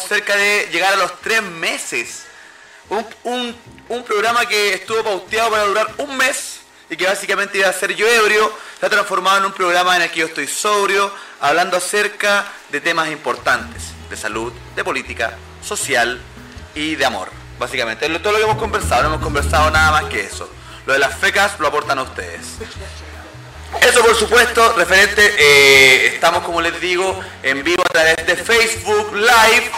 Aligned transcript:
cerca 0.00 0.36
de 0.36 0.68
llegar 0.72 0.92
a 0.94 0.96
los 0.96 1.20
tres 1.20 1.42
meses. 1.42 2.24
Un, 2.90 3.06
un- 3.24 3.56
un 3.88 4.04
programa 4.04 4.46
que 4.46 4.74
estuvo 4.74 5.02
pauteado 5.02 5.50
para 5.50 5.64
durar 5.64 5.94
un 5.98 6.16
mes 6.16 6.60
y 6.90 6.96
que 6.96 7.06
básicamente 7.06 7.58
iba 7.58 7.68
a 7.68 7.72
ser 7.72 7.94
yo 7.94 8.06
ebrio, 8.08 8.50
se 8.80 8.86
ha 8.86 8.90
transformado 8.90 9.38
en 9.38 9.44
un 9.46 9.52
programa 9.52 9.96
en 9.96 10.02
el 10.02 10.10
que 10.10 10.20
yo 10.20 10.26
estoy 10.26 10.46
sobrio, 10.46 11.12
hablando 11.40 11.76
acerca 11.76 12.46
de 12.70 12.80
temas 12.80 13.10
importantes, 13.10 13.82
de 14.08 14.16
salud, 14.16 14.52
de 14.74 14.84
política, 14.84 15.36
social 15.62 16.20
y 16.74 16.94
de 16.96 17.04
amor. 17.04 17.28
Básicamente, 17.58 18.08
todo 18.20 18.32
lo 18.32 18.38
que 18.38 18.44
hemos 18.44 18.58
conversado, 18.58 19.02
no 19.02 19.08
hemos 19.08 19.22
conversado 19.22 19.70
nada 19.70 19.90
más 19.90 20.04
que 20.04 20.20
eso. 20.20 20.50
Lo 20.86 20.92
de 20.94 20.98
las 20.98 21.18
fecas 21.18 21.58
lo 21.58 21.68
aportan 21.68 21.98
a 21.98 22.02
ustedes. 22.02 22.40
Eso 23.80 24.02
por 24.02 24.14
supuesto, 24.16 24.72
referente, 24.72 25.34
eh, 25.38 26.06
estamos 26.14 26.42
como 26.42 26.60
les 26.60 26.80
digo, 26.80 27.20
en 27.42 27.62
vivo 27.62 27.82
a 27.82 27.92
través 27.92 28.26
de 28.26 28.36
Facebook 28.36 29.14
Live. 29.14 29.70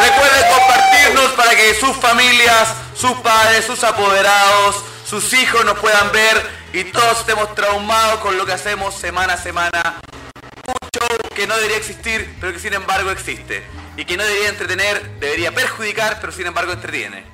Recuerden 0.00 0.52
compartirnos 0.52 1.30
para 1.32 1.50
que 1.56 1.74
sus 1.74 1.96
familias, 1.96 2.68
sus 2.94 3.12
padres, 3.20 3.64
sus 3.64 3.82
apoderados, 3.84 4.84
sus 5.04 5.32
hijos 5.32 5.64
nos 5.64 5.78
puedan 5.78 6.12
ver 6.12 6.60
y 6.72 6.84
todos 6.84 7.20
estemos 7.20 7.54
traumados 7.54 8.20
con 8.20 8.36
lo 8.36 8.46
que 8.46 8.52
hacemos 8.52 8.94
semana 8.94 9.34
a 9.34 9.36
semana. 9.36 10.00
Un 10.66 10.88
show 10.96 11.18
que 11.34 11.46
no 11.46 11.56
debería 11.56 11.76
existir, 11.76 12.36
pero 12.40 12.52
que 12.52 12.60
sin 12.60 12.74
embargo 12.74 13.10
existe. 13.10 13.64
Y 13.96 14.04
que 14.04 14.16
no 14.16 14.24
debería 14.24 14.48
entretener, 14.48 15.18
debería 15.18 15.52
perjudicar, 15.52 16.18
pero 16.20 16.32
sin 16.32 16.46
embargo 16.46 16.72
entretiene. 16.72 17.24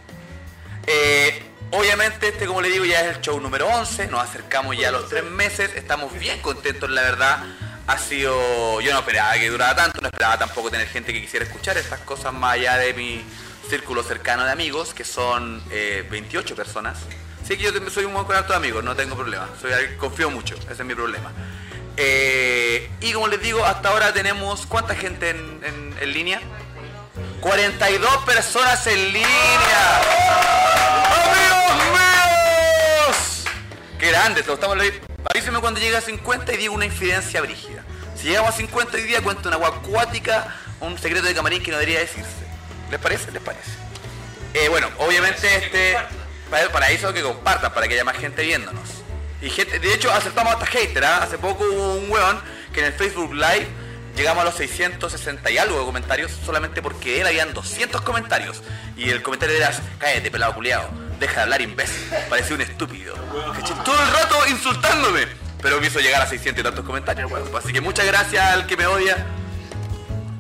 Eh, 0.87 1.43
obviamente 1.71 2.29
este, 2.29 2.47
como 2.47 2.61
le 2.63 2.69
digo, 2.71 2.85
ya 2.85 3.01
es 3.03 3.17
el 3.17 3.23
show 3.23 3.41
número 3.41 3.67
11, 3.69 4.07
nos 4.09 4.23
acercamos 4.23 4.77
ya 4.77 4.89
a 4.89 4.93
los 4.93 5.09
tres 5.09 5.25
meses, 5.25 5.71
estamos 5.75 6.13
bien 6.19 6.41
contentos, 6.41 6.89
la 6.91 7.03
verdad. 7.03 7.45
Ha 7.89 7.99
sido, 7.99 8.81
yo 8.81 8.93
no 8.93 8.99
esperaba 8.99 9.35
que 9.35 9.49
durara 9.49 9.77
tanto, 9.77 10.01
no 10.01 10.09
esperaba 10.09 10.37
tampoco 10.39 10.71
tener 10.71 10.89
gente 10.89 11.13
que 11.13 11.21
quisiera 11.21 11.45
escuchar 11.47 11.77
estas 11.79 12.01
cosas 12.01 12.33
más 12.33 12.55
allá 12.55 12.77
de 12.79 12.93
mi 12.95 13.25
círculo 13.71 14.03
cercano 14.03 14.45
de 14.45 14.51
amigos, 14.51 14.93
que 14.93 15.05
son 15.05 15.63
eh, 15.71 16.05
28 16.11 16.57
personas. 16.57 16.99
Sí 17.47 17.57
que 17.57 17.63
yo 17.63 17.71
soy 17.91 18.05
un 18.05 18.13
buen 18.13 18.25
con 18.27 18.35
harto 18.35 18.53
de 18.53 18.57
amigos, 18.57 18.83
no 18.83 18.97
tengo 18.97 19.15
problema, 19.15 19.49
confío 19.99 20.31
mucho, 20.31 20.57
ese 20.57 20.73
es 20.73 20.85
mi 20.85 20.97
problema. 20.97 21.31
Eh, 21.97 22.91
y 23.01 23.13
como 23.13 23.29
les 23.29 23.41
digo, 23.41 23.65
hasta 23.65 23.89
ahora 23.91 24.13
tenemos, 24.13 24.67
¿cuánta 24.67 24.97
gente 24.97 25.31
en, 25.31 25.61
en- 25.65 25.95
en 26.01 26.13
línea? 26.13 26.41
42 27.41 28.17
personas 28.25 28.87
en 28.87 29.13
línea. 29.13 30.01
¡Amigos 31.25 31.85
míos! 31.93 33.45
¡Qué 33.99 34.11
grande! 34.11 34.43
Te 34.43 34.53
estamos 34.53 34.79
Avíseme 35.29 35.61
cuando 35.61 35.81
llegue 35.81 35.97
a 35.97 36.01
50 36.01 36.55
y 36.55 36.57
digo 36.57 36.75
una 36.75 36.87
infidencia 36.87 37.41
brígida. 37.41 37.85
Si 38.17 38.29
llegamos 38.29 38.55
a 38.55 38.57
50 38.57 38.97
hoy 38.97 39.03
día, 39.03 39.23
cuento 39.23 39.49
una 39.49 39.57
agua 39.57 39.69
acuática, 39.69 40.55
un 40.81 40.99
secreto 40.99 41.27
de 41.27 41.35
camarín 41.35 41.63
que 41.63 41.71
no 41.71 41.79
debería 41.79 42.01
decirse. 42.01 42.47
¿Les 42.91 43.01
parece? 43.01 43.31
¿Les 43.33 43.43
parece? 43.43 43.71
Eh, 44.55 44.69
bueno, 44.69 44.89
obviamente 44.99 45.55
este 45.57 45.97
para, 46.51 46.71
para 46.71 46.91
eso 46.91 47.13
que 47.13 47.23
compartan, 47.23 47.73
para 47.73 47.89
que 47.89 47.95
haya 47.95 48.05
más 48.05 48.17
gente 48.17 48.43
viéndonos. 48.43 48.89
Y 49.43 49.51
gente, 49.51 49.79
de 49.79 49.93
hecho 49.93 50.11
aceptamos 50.13 50.55
hasta 50.55 50.67
hater, 50.67 51.05
¿ah? 51.05 51.19
Hace 51.23 51.39
poco 51.39 51.65
hubo 51.65 51.95
un 51.97 52.11
weón 52.11 52.41
que 52.73 52.81
en 52.81 52.87
el 52.87 52.93
Facebook 52.93 53.35
Live 53.35 53.69
llegamos 54.17 54.43
a 54.43 54.45
los 54.47 54.55
660 54.55 55.51
y 55.51 55.59
algo 55.59 55.79
de 55.79 55.85
comentarios 55.85 56.33
solamente 56.45 56.83
porque 56.83 57.21
él 57.21 57.27
habían 57.27 57.53
200 57.53 58.01
comentarios. 58.01 58.63
Y 58.97 59.11
el 59.11 59.23
comentario 59.23 59.57
era, 59.57 59.71
cállate 59.99 60.31
pelado 60.31 60.55
culiado, 60.55 60.89
deja 61.21 61.35
de 61.35 61.41
hablar 61.43 61.61
imbécil, 61.61 62.11
parecía 62.29 62.57
un 62.57 62.63
estúpido. 62.63 63.15
Todo 63.85 64.03
el 64.03 64.13
rato 64.13 64.47
insultándome. 64.49 65.27
Pero 65.63 65.81
me 65.81 65.87
hizo 65.87 66.01
llegar 66.01 66.23
a 66.23 66.27
600 66.27 66.61
y 66.61 66.63
tantos 66.63 66.85
comentarios, 66.85 67.31
weón. 67.31 67.49
Así 67.57 67.73
que 67.73 67.81
muchas 67.81 68.07
gracias 68.07 68.53
al 68.53 68.67
que 68.67 68.77
me 68.77 68.87
odia. 68.87 69.27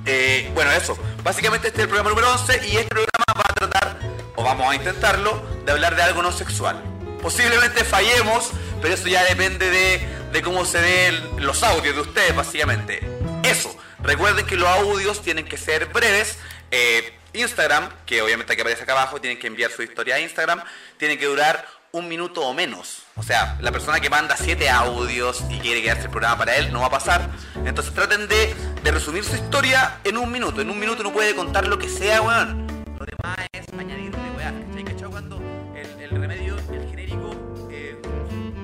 Eh, 0.04 0.50
bueno, 0.54 0.70
eso. 0.72 0.96
Básicamente 1.24 1.68
este 1.68 1.80
es 1.80 1.84
el 1.84 1.88
programa 1.88 2.10
número 2.10 2.32
11 2.32 2.68
y 2.68 2.76
este 2.76 2.88
programa 2.88 3.34
va 3.36 3.44
a 3.48 3.54
tratar, 3.54 3.98
o 4.36 4.44
vamos 4.44 4.70
a 4.70 4.76
intentarlo, 4.76 5.42
de 5.64 5.72
hablar 5.72 5.96
de 5.96 6.02
algo 6.02 6.22
no 6.22 6.30
sexual. 6.30 6.80
Posiblemente 7.20 7.82
fallemos, 7.82 8.50
pero 8.80 8.94
eso 8.94 9.08
ya 9.08 9.24
depende 9.24 9.68
de, 9.68 10.06
de 10.32 10.42
cómo 10.42 10.64
se 10.64 10.80
ven 10.80 11.44
los 11.44 11.64
audios 11.64 11.96
de 11.96 12.02
ustedes, 12.02 12.36
básicamente. 12.36 13.15
Eso. 13.50 13.76
Recuerden 14.00 14.46
que 14.46 14.56
los 14.56 14.68
audios 14.68 15.22
tienen 15.22 15.46
que 15.46 15.56
ser 15.56 15.86
breves. 15.86 16.38
Eh, 16.70 17.12
Instagram, 17.32 17.90
que 18.06 18.22
obviamente 18.22 18.52
aquí 18.52 18.62
aparece 18.62 18.82
acá 18.82 18.92
abajo, 18.92 19.20
tienen 19.20 19.38
que 19.38 19.46
enviar 19.46 19.70
su 19.70 19.82
historia 19.82 20.16
a 20.16 20.20
Instagram, 20.20 20.62
tienen 20.96 21.18
que 21.18 21.26
durar 21.26 21.66
un 21.92 22.08
minuto 22.08 22.42
o 22.42 22.54
menos. 22.54 23.02
O 23.16 23.22
sea, 23.22 23.56
la 23.60 23.72
persona 23.72 24.00
que 24.00 24.10
manda 24.10 24.36
siete 24.36 24.68
audios 24.68 25.44
y 25.50 25.58
quiere 25.58 25.82
quedarse 25.82 26.04
el 26.04 26.10
programa 26.10 26.38
para 26.38 26.56
él 26.56 26.72
no 26.72 26.80
va 26.80 26.86
a 26.86 26.90
pasar. 26.90 27.30
Entonces 27.64 27.94
traten 27.94 28.28
de, 28.28 28.54
resumir 28.84 29.24
su 29.24 29.36
historia 29.36 29.98
en 30.04 30.16
un 30.16 30.30
minuto. 30.30 30.60
En 30.60 30.70
un 30.70 30.78
minuto 30.78 31.02
uno 31.02 31.12
puede 31.12 31.34
contar 31.34 31.66
lo 31.66 31.78
que 31.78 31.88
sea, 31.88 32.22
weón. 32.22 32.66
Lo 32.98 33.04
demás 33.04 33.46
es 33.52 33.66
añadirle, 33.78 34.18
weón. 34.36 34.64
¿Cachai? 34.68 34.84
¿Cachai? 34.84 35.08
Cuando 35.10 35.40
el, 35.74 36.10
remedio, 36.10 36.56
el 36.72 36.88
genérico, 36.88 37.30
eh, 37.70 37.96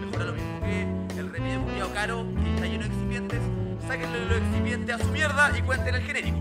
mejora 0.00 0.25
lo 0.26 0.32
mismo 0.32 0.60
que 0.60 1.21
el 1.21 1.32
remedio 1.32 1.92
caro, 1.92 2.25
los 4.32 4.43
excipientes 4.43 4.94
a 4.94 4.98
su 4.98 5.09
mierda 5.09 5.59
y 5.59 5.62
cuenten 5.62 5.94
el 5.94 6.03
genérico. 6.03 6.41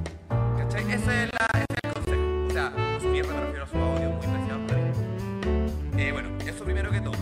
¿Cachai? 0.57 0.83
Ese 0.91 1.23
es, 1.23 1.29
la, 1.33 1.47
ese 1.53 1.65
es 1.69 1.83
el 1.83 1.93
consejo. 1.93 2.47
O 2.47 2.49
sea, 2.49 2.67
a 2.67 2.99
su 2.99 3.07
mierda 3.09 3.33
me 3.33 3.39
refiero 3.41 3.63
a 3.65 3.67
su 3.67 3.77
audio 3.77 4.09
muy 4.09 4.27
preciado 4.27 4.59
mí. 4.59 6.01
Eh, 6.01 6.11
bueno, 6.11 6.29
eso 6.45 6.63
primero 6.63 6.91
que 6.91 7.01
todo. 7.01 7.13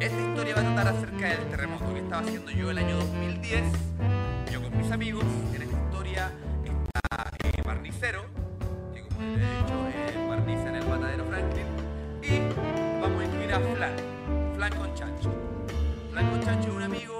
Esta 0.00 0.20
historia 0.20 0.54
va 0.54 0.60
a 0.60 0.64
tratar 0.64 0.88
acerca 0.88 1.28
del 1.28 1.48
terremoto 1.48 1.94
que 1.94 2.00
estaba 2.00 2.22
haciendo 2.22 2.50
yo 2.50 2.70
el 2.70 2.78
año 2.78 2.96
2010. 2.96 3.64
Yo 4.52 4.62
con 4.62 4.76
mis 4.76 4.90
amigos. 4.90 5.24
En 5.54 5.62
esta 5.62 5.78
historia 5.78 6.32
está 6.64 7.30
eh, 7.44 7.62
Barnicero, 7.64 8.26
que 8.92 9.02
como 9.02 9.20
les 9.22 9.38
he 9.38 9.40
dicho, 9.40 9.88
eh, 9.88 10.26
barniza 10.28 10.68
en 10.68 10.76
el 10.76 10.86
matadero 10.86 11.24
Franklin. 11.24 11.66
Y 12.22 13.00
vamos 13.00 13.22
a 13.22 13.24
incluir 13.24 13.54
a 13.54 13.60
Flan, 13.60 13.96
Flan 14.54 14.72
con 14.76 14.94
Chancho. 14.94 15.34
Flan 16.10 16.30
con 16.30 16.40
Chancho 16.42 16.68
es 16.68 16.74
un 16.74 16.82
amigo 16.82 17.17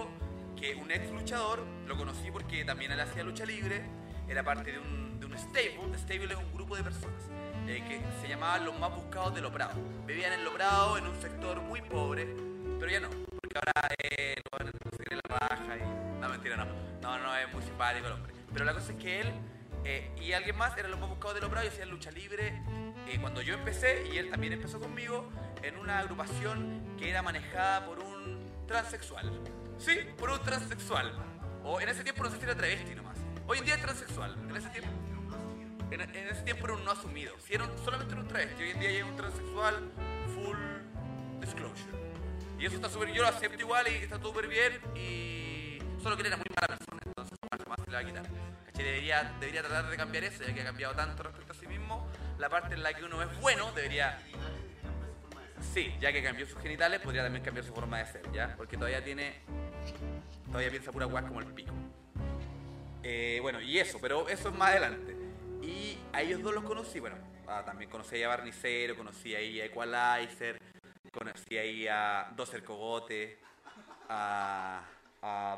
que 0.69 0.75
un 0.75 0.91
ex 0.91 1.11
luchador, 1.11 1.65
lo 1.87 1.97
conocí 1.97 2.31
porque 2.31 2.65
también 2.65 2.93
él 2.93 3.01
hacía 3.01 3.23
lucha 3.23 3.47
libre, 3.47 3.83
era 4.29 4.43
parte 4.43 4.73
de 4.73 4.79
un, 4.79 5.19
de 5.19 5.27
un 5.27 5.39
stable. 5.39 5.79
Stable 5.97 6.35
es 6.35 6.39
un 6.39 6.53
grupo 6.53 6.77
de 6.77 6.83
personas 6.83 7.23
eh, 7.67 7.83
que 7.89 8.01
se 8.21 8.29
llamaban 8.29 8.65
los 8.65 8.79
más 8.79 8.95
buscados 8.95 9.35
de 9.35 9.41
Loprado. 9.41 9.75
Vivían 10.07 10.33
en 10.33 10.45
Loprado, 10.45 10.99
en 10.99 11.07
un 11.07 11.21
sector 11.21 11.61
muy 11.63 11.81
pobre, 11.81 12.27
pero 12.79 12.91
ya 12.91 13.01
no, 13.01 13.09
porque 13.09 13.57
ahora 13.57 13.95
eh, 13.99 14.35
lo 14.37 14.59
van 14.59 14.69
a 14.69 15.15
la 15.15 15.39
raja 15.39 15.77
y... 15.77 16.21
No, 16.21 16.29
mentira, 16.29 16.57
no. 16.57 16.67
No, 17.01 17.19
no, 17.19 17.37
es 17.37 17.53
muy 17.53 17.63
simpático 17.63 18.07
el 18.07 18.13
hombre. 18.13 18.35
Pero 18.53 18.65
la 18.65 18.75
cosa 18.75 18.93
es 18.93 18.99
que 18.99 19.21
él 19.21 19.33
eh, 19.85 20.11
y 20.21 20.33
alguien 20.33 20.57
más 20.57 20.77
eran 20.77 20.91
los 20.91 21.01
más 21.01 21.09
buscados 21.09 21.37
de 21.37 21.41
Loprado 21.41 21.65
y 21.65 21.69
hacían 21.69 21.89
lucha 21.89 22.11
libre 22.11 22.63
eh, 23.07 23.19
cuando 23.21 23.41
yo 23.41 23.55
empecé, 23.55 24.07
y 24.13 24.19
él 24.19 24.29
también 24.31 24.53
empezó 24.53 24.79
conmigo, 24.79 25.31
en 25.63 25.79
una 25.79 26.01
agrupación 26.01 26.95
que 26.99 27.09
era 27.09 27.23
manejada 27.23 27.87
por 27.87 28.01
un 28.01 28.45
transexual. 28.67 29.33
Sí, 29.79 29.99
por 30.19 30.31
un 30.31 30.41
transexual. 30.41 31.13
O 31.65 31.81
en 31.81 31.89
ese 31.89 32.03
tiempo 32.03 32.23
no 32.25 32.31
sé 32.31 32.37
si 32.39 32.45
era 32.45 32.55
travesti 32.55 32.95
nomás. 32.95 33.17
Hoy 33.47 33.59
en 33.59 33.65
día 33.65 33.75
es 33.77 33.83
transexual. 33.83 34.37
En 34.49 34.57
ese 34.57 34.69
tiempo... 34.71 34.91
En, 35.91 36.01
en 36.03 36.29
ese 36.29 36.43
tiempo 36.43 36.67
era 36.67 36.75
un 36.75 36.85
no 36.85 36.91
asumido. 36.91 37.35
Si 37.47 37.55
era 37.55 37.65
un- 37.65 37.79
solamente 37.85 38.13
era 38.13 38.21
un 38.23 38.29
travesti, 38.29 38.63
hoy 38.63 38.71
en 38.71 38.81
día 38.81 38.91
ya 38.93 38.99
es 38.99 39.05
un 39.05 39.17
transexual 39.17 39.91
full 40.35 40.59
disclosure. 41.41 41.99
Y 42.59 42.67
eso 42.67 42.77
está 42.77 42.91
súper, 42.91 43.13
yo 43.13 43.23
lo 43.23 43.29
acepto 43.29 43.61
igual 43.61 43.87
y 43.89 43.95
está 43.97 44.21
súper 44.21 44.49
bien 44.49 44.81
y 44.97 45.79
solo 46.03 46.17
que 46.17 46.23
él 46.23 46.27
era 46.27 46.37
muy 46.37 46.45
mala 46.55 46.67
persona, 46.77 47.01
entonces 47.07 47.39
jamás, 47.65 47.79
se 47.85 47.91
le 47.91 47.97
va 47.97 48.03
a 48.03 48.05
quitar. 48.05 48.27
¿Cachai? 48.67 48.85
Debería, 48.85 49.33
debería 49.39 49.63
tratar 49.63 49.89
de 49.89 49.97
cambiar 49.97 50.25
eso, 50.25 50.43
ya 50.45 50.53
que 50.53 50.61
ha 50.61 50.65
cambiado 50.65 50.95
tanto 50.95 51.23
respecto 51.23 51.53
a 51.53 51.55
sí 51.55 51.67
mismo. 51.69 52.07
La 52.37 52.49
parte 52.51 52.75
en 52.75 52.83
la 52.83 52.93
que 52.95 53.05
uno 53.05 53.23
es 53.23 53.41
bueno 53.41 53.71
debería... 53.73 54.19
Sí, 55.61 55.95
ya 56.01 56.13
que 56.13 56.23
cambió 56.23 56.47
sus 56.47 56.61
genitales, 56.61 57.01
podría 57.01 57.23
también 57.23 57.45
cambiar 57.45 57.65
su 57.65 57.73
forma 57.73 57.99
de 57.99 58.07
ser, 58.07 58.33
¿ya? 58.33 58.55
Porque 58.57 58.77
todavía 58.77 59.03
tiene... 59.03 59.35
Todavía 60.47 60.71
piensa 60.71 60.93
pura 60.93 61.07
guas 61.07 61.25
como 61.25 61.41
el 61.41 61.47
pico. 61.47 61.73
Eh, 63.03 63.39
bueno, 63.43 63.61
y 63.61 63.79
eso, 63.79 63.99
pero 64.01 64.29
eso 64.29 64.49
es 64.49 64.55
más 64.55 64.71
adelante. 64.71 65.15
Y 65.63 65.99
a 66.13 66.23
ellos 66.23 66.43
dos 66.43 66.55
los 66.55 66.65
conocí, 66.65 67.01
bueno, 67.01 67.17
ah, 67.47 67.63
también 67.65 67.91
conocí 67.91 68.23
a 68.23 68.29
Barnicero, 68.29 68.97
conocí 68.97 69.35
a 69.35 69.41
Equalizer, 69.41 70.61
conocí 71.13 71.87
a 71.89 72.33
Doser 72.35 72.63
Cogote, 72.63 73.39
a, 74.09 74.83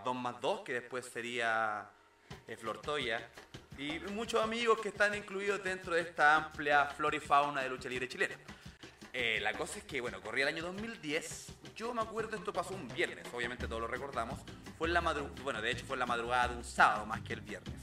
2 0.04 0.16
más 0.16 0.40
2, 0.40 0.60
que 0.62 0.72
después 0.74 1.04
sería 1.06 1.86
eh, 2.48 2.56
Flortoya, 2.56 3.28
y 3.78 3.98
muchos 4.12 4.42
amigos 4.42 4.80
que 4.80 4.88
están 4.88 5.14
incluidos 5.14 5.62
dentro 5.62 5.94
de 5.94 6.02
esta 6.02 6.36
amplia 6.36 6.86
flora 6.86 7.16
y 7.16 7.20
fauna 7.20 7.62
de 7.62 7.68
lucha 7.68 7.88
libre 7.88 8.08
chilena. 8.08 8.36
Eh, 9.12 9.40
la 9.42 9.52
cosa 9.54 9.78
es 9.78 9.84
que, 9.84 10.00
bueno, 10.00 10.20
corría 10.20 10.48
el 10.48 10.54
año 10.54 10.62
2010. 10.62 11.52
Yo 11.74 11.92
me 11.92 12.02
acuerdo, 12.02 12.36
esto 12.36 12.52
pasó 12.52 12.74
un 12.74 12.86
viernes, 12.88 13.26
obviamente 13.32 13.66
todos 13.66 13.80
lo 13.80 13.88
recordamos. 13.88 14.38
Fue 14.78 14.88
en 14.88 14.94
la 14.94 15.00
madrugada, 15.00 15.34
bueno, 15.42 15.60
de 15.60 15.70
hecho 15.70 15.84
fue 15.84 15.96
en 15.96 16.00
la 16.00 16.06
madrugada 16.06 16.48
de 16.48 16.56
un 16.56 16.64
sábado 16.64 17.06
más 17.06 17.20
que 17.22 17.32
el 17.32 17.40
viernes. 17.40 17.74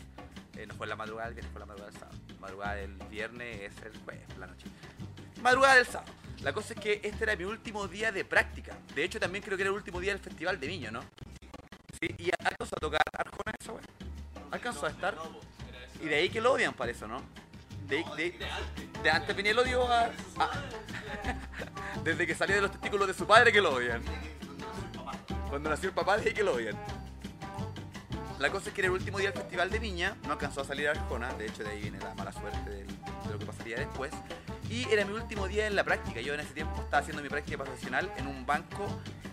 Eh, 0.55 0.65
no 0.65 0.73
fue 0.75 0.85
en 0.85 0.89
la 0.89 0.95
madrugada 0.95 1.27
del 1.27 1.35
viernes, 1.35 1.51
fue 1.51 1.61
en 1.61 1.67
la 1.67 1.73
madrugada 1.73 1.91
del 1.91 1.99
sábado. 1.99 2.17
Madrugada 2.39 2.75
del 2.75 2.93
viernes 3.09 3.61
es 3.61 3.81
el 3.83 3.97
jueves, 4.03 4.37
la 4.37 4.47
noche. 4.47 4.67
Madrugada 5.41 5.75
del 5.75 5.85
sábado. 5.85 6.13
La 6.41 6.53
cosa 6.53 6.73
es 6.73 6.79
que 6.79 7.01
este 7.03 7.23
era 7.23 7.35
mi 7.35 7.43
último 7.43 7.87
día 7.87 8.11
de 8.11 8.23
práctica. 8.23 8.77
De 8.95 9.03
hecho, 9.03 9.19
también 9.19 9.43
creo 9.43 9.57
que 9.57 9.63
era 9.63 9.71
el 9.71 9.75
último 9.75 9.99
día 9.99 10.13
del 10.13 10.21
Festival 10.21 10.59
de 10.59 10.67
Viño, 10.67 10.91
¿no? 10.91 11.01
Sí, 11.99 12.15
y 12.19 12.29
alcanzó 12.39 12.75
a 12.75 12.79
tocar 12.79 13.01
Arjona 13.11 13.53
esa 13.59 13.73
wea. 13.73 13.83
¿Alcanzó 14.51 14.85
a 14.85 14.89
estar? 14.89 15.17
Y 16.01 16.05
de 16.05 16.15
ahí 16.15 16.29
que 16.29 16.39
lo 16.39 16.53
odian 16.53 16.73
para 16.73 16.91
eso, 16.91 17.07
¿no? 17.07 17.21
De, 17.87 18.03
de, 18.17 18.37
de 19.03 19.09
antes 19.09 19.35
venía 19.35 19.51
el 19.51 19.59
odio 19.59 19.87
a, 19.91 20.09
Desde 22.03 22.27
que 22.27 22.35
salió 22.35 22.55
de 22.55 22.61
los 22.63 22.71
testículos 22.71 23.07
de 23.07 23.13
su 23.13 23.25
padre 23.25 23.51
que 23.51 23.61
lo 23.61 23.73
odian. 23.73 24.01
Cuando 25.49 25.69
nació 25.69 25.89
el 25.89 25.95
papá, 25.95 26.17
de 26.17 26.29
ahí 26.29 26.33
que 26.33 26.43
lo 26.43 26.53
odian. 26.55 26.75
La 28.39 28.51
cosa 28.51 28.69
es 28.69 28.75
que 28.75 28.81
era 28.81 28.87
el 28.89 28.93
último 28.93 29.17
día 29.17 29.31
del 29.31 29.39
Festival 29.41 29.69
de 29.71 29.79
Viña, 29.79 30.15
no 30.25 30.33
alcanzó 30.33 30.61
a 30.61 30.65
salir 30.65 30.87
a 30.87 30.91
Arjona, 30.91 31.33
de 31.33 31.47
hecho 31.47 31.63
de 31.63 31.69
ahí 31.71 31.81
viene 31.81 31.97
la 31.99 32.13
mala 32.13 32.31
suerte 32.31 32.69
del- 32.69 32.85
de 32.87 33.31
lo 33.31 33.39
que 33.39 33.45
pasaría 33.47 33.77
después. 33.77 34.11
Y 34.69 34.87
era 34.91 35.05
mi 35.05 35.13
último 35.13 35.47
día 35.47 35.65
en 35.65 35.75
la 35.75 35.83
práctica, 35.83 36.21
yo 36.21 36.33
en 36.35 36.41
ese 36.41 36.53
tiempo 36.53 36.79
estaba 36.81 36.99
haciendo 36.99 37.23
mi 37.23 37.29
práctica 37.29 37.57
profesional 37.63 38.11
en 38.17 38.27
un 38.27 38.45
banco 38.45 38.85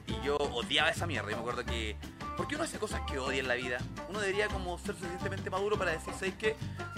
y 0.06 0.24
yo 0.24 0.36
odiaba 0.36 0.88
esa 0.90 1.06
mierda. 1.06 1.30
Yo 1.30 1.36
me 1.36 1.40
acuerdo 1.42 1.64
que... 1.66 1.96
¿Por 2.36 2.48
qué 2.48 2.56
uno 2.56 2.64
hace 2.64 2.78
cosas 2.78 3.00
que 3.02 3.18
odia 3.18 3.40
en 3.40 3.48
la 3.48 3.54
vida? 3.54 3.78
Uno 4.08 4.20
debería 4.20 4.48
como 4.48 4.76
ser 4.78 4.94
suficientemente 4.94 5.50
maduro 5.50 5.78
para 5.78 5.92
decir, 5.92 6.12
¿sabes 6.14 6.34
qué? 6.34 6.56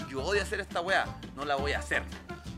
Yo 0.09 0.23
odio 0.23 0.41
hacer 0.41 0.59
esta 0.59 0.81
weá, 0.81 1.05
no 1.35 1.45
la 1.45 1.55
voy 1.55 1.73
a 1.73 1.79
hacer. 1.79 2.03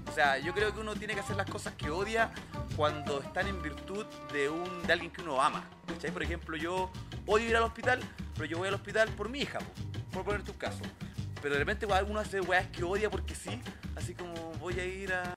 O 0.08 0.12
sea, 0.12 0.38
yo 0.40 0.54
creo 0.54 0.74
que 0.74 0.80
uno 0.80 0.96
tiene 0.96 1.14
que 1.14 1.20
hacer 1.20 1.36
las 1.36 1.50
cosas 1.50 1.74
que 1.76 1.90
odia 1.90 2.32
cuando 2.76 3.22
están 3.22 3.48
en 3.48 3.62
virtud 3.62 4.06
de 4.32 4.50
un 4.50 4.84
de 4.88 4.94
alguien 4.94 5.12
que 5.12 5.22
uno 5.22 5.42
ama. 5.42 5.64
¿Cachai? 5.88 6.12
Por 6.12 6.24
ejemplo, 6.24 6.58
yo 6.58 6.90
odio 7.26 7.50
ir 7.50 7.56
al 7.56 7.64
hospital, 7.64 8.00
pero 8.34 8.46
yo 8.46 8.58
voy 8.58 8.70
al 8.70 8.74
hospital 8.74 9.10
por 9.10 9.30
mi 9.30 9.42
hija, 9.42 9.60
po, 9.60 9.74
por 10.12 10.24
ponerte 10.24 10.52
un 10.52 10.58
caso. 10.58 10.82
Pero 11.42 11.54
de 11.54 11.60
repente 11.60 11.86
igual 11.86 12.06
uno 12.10 12.20
hace 12.20 12.42
weas 12.42 12.68
que 12.68 12.84
odia 12.84 13.10
porque 13.10 13.36
sí, 13.36 13.62
así 13.96 14.14
como 14.16 14.34
voy 14.60 14.80
a 14.80 14.86
ir 14.86 15.14
a... 15.14 15.34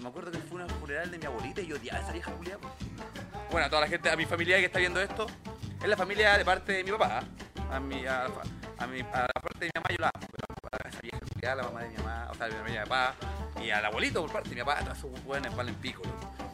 Me 0.00 0.08
acuerdo 0.08 0.30
que 0.30 0.38
fue 0.38 0.56
una 0.56 0.66
funeral 0.66 1.10
de 1.10 1.18
mi 1.18 1.26
abuelita 1.26 1.60
y 1.60 1.66
yo 1.66 1.76
odiaba 1.76 1.98
a 1.98 2.02
esa 2.02 2.12
vieja 2.12 2.30
po. 2.32 2.70
Bueno, 3.50 3.66
a 3.66 3.70
toda 3.70 3.82
la 3.82 3.88
gente, 3.88 4.10
a 4.10 4.16
mi 4.16 4.26
familia 4.26 4.58
que 4.58 4.66
está 4.66 4.78
viendo 4.78 5.00
esto, 5.00 5.26
es 5.84 5.90
la 5.90 5.96
familia 5.98 6.38
de 6.38 6.44
parte 6.46 6.72
de 6.72 6.84
mi 6.84 6.90
papá. 6.90 7.22
A, 7.70 7.78
mi, 7.78 8.06
a, 8.06 8.24
a, 8.24 8.26
a 8.26 8.86
la 8.86 9.40
parte 9.40 9.60
de 9.60 9.66
mi 9.66 9.70
mamá 9.74 9.88
yo 9.90 9.96
la 9.98 10.08
a 10.08 10.88
esa 10.88 11.00
vieja 11.00 11.54
la 11.54 11.62
mamá 11.62 11.82
de 11.82 11.88
mi 11.90 11.96
mamá, 11.96 12.28
o 12.30 12.34
sea, 12.34 12.48
mi 12.48 12.74
papá, 12.74 13.14
y 13.62 13.70
al 13.70 13.84
abuelito 13.84 14.22
por 14.22 14.32
parte 14.32 14.48
de 14.48 14.54
mi 14.54 14.62
papá, 14.62 14.80
todos 14.80 14.96
esos 14.96 15.24
buenos 15.24 15.54
valen 15.54 15.74
pico. 15.74 16.02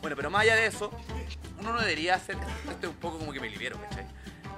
Bueno, 0.01 0.17
pero 0.17 0.31
más 0.31 0.43
allá 0.43 0.57
de 0.57 0.67
eso, 0.67 0.91
uno 1.61 1.73
no 1.73 1.81
debería 1.81 2.17
hacer, 2.17 2.37
esto 2.69 2.89
es 2.89 2.93
un 2.93 2.99
poco 2.99 3.19
como 3.19 3.33
que 3.33 3.39
me 3.39 3.49
libero, 3.49 3.81
¿cachai? 3.81 4.07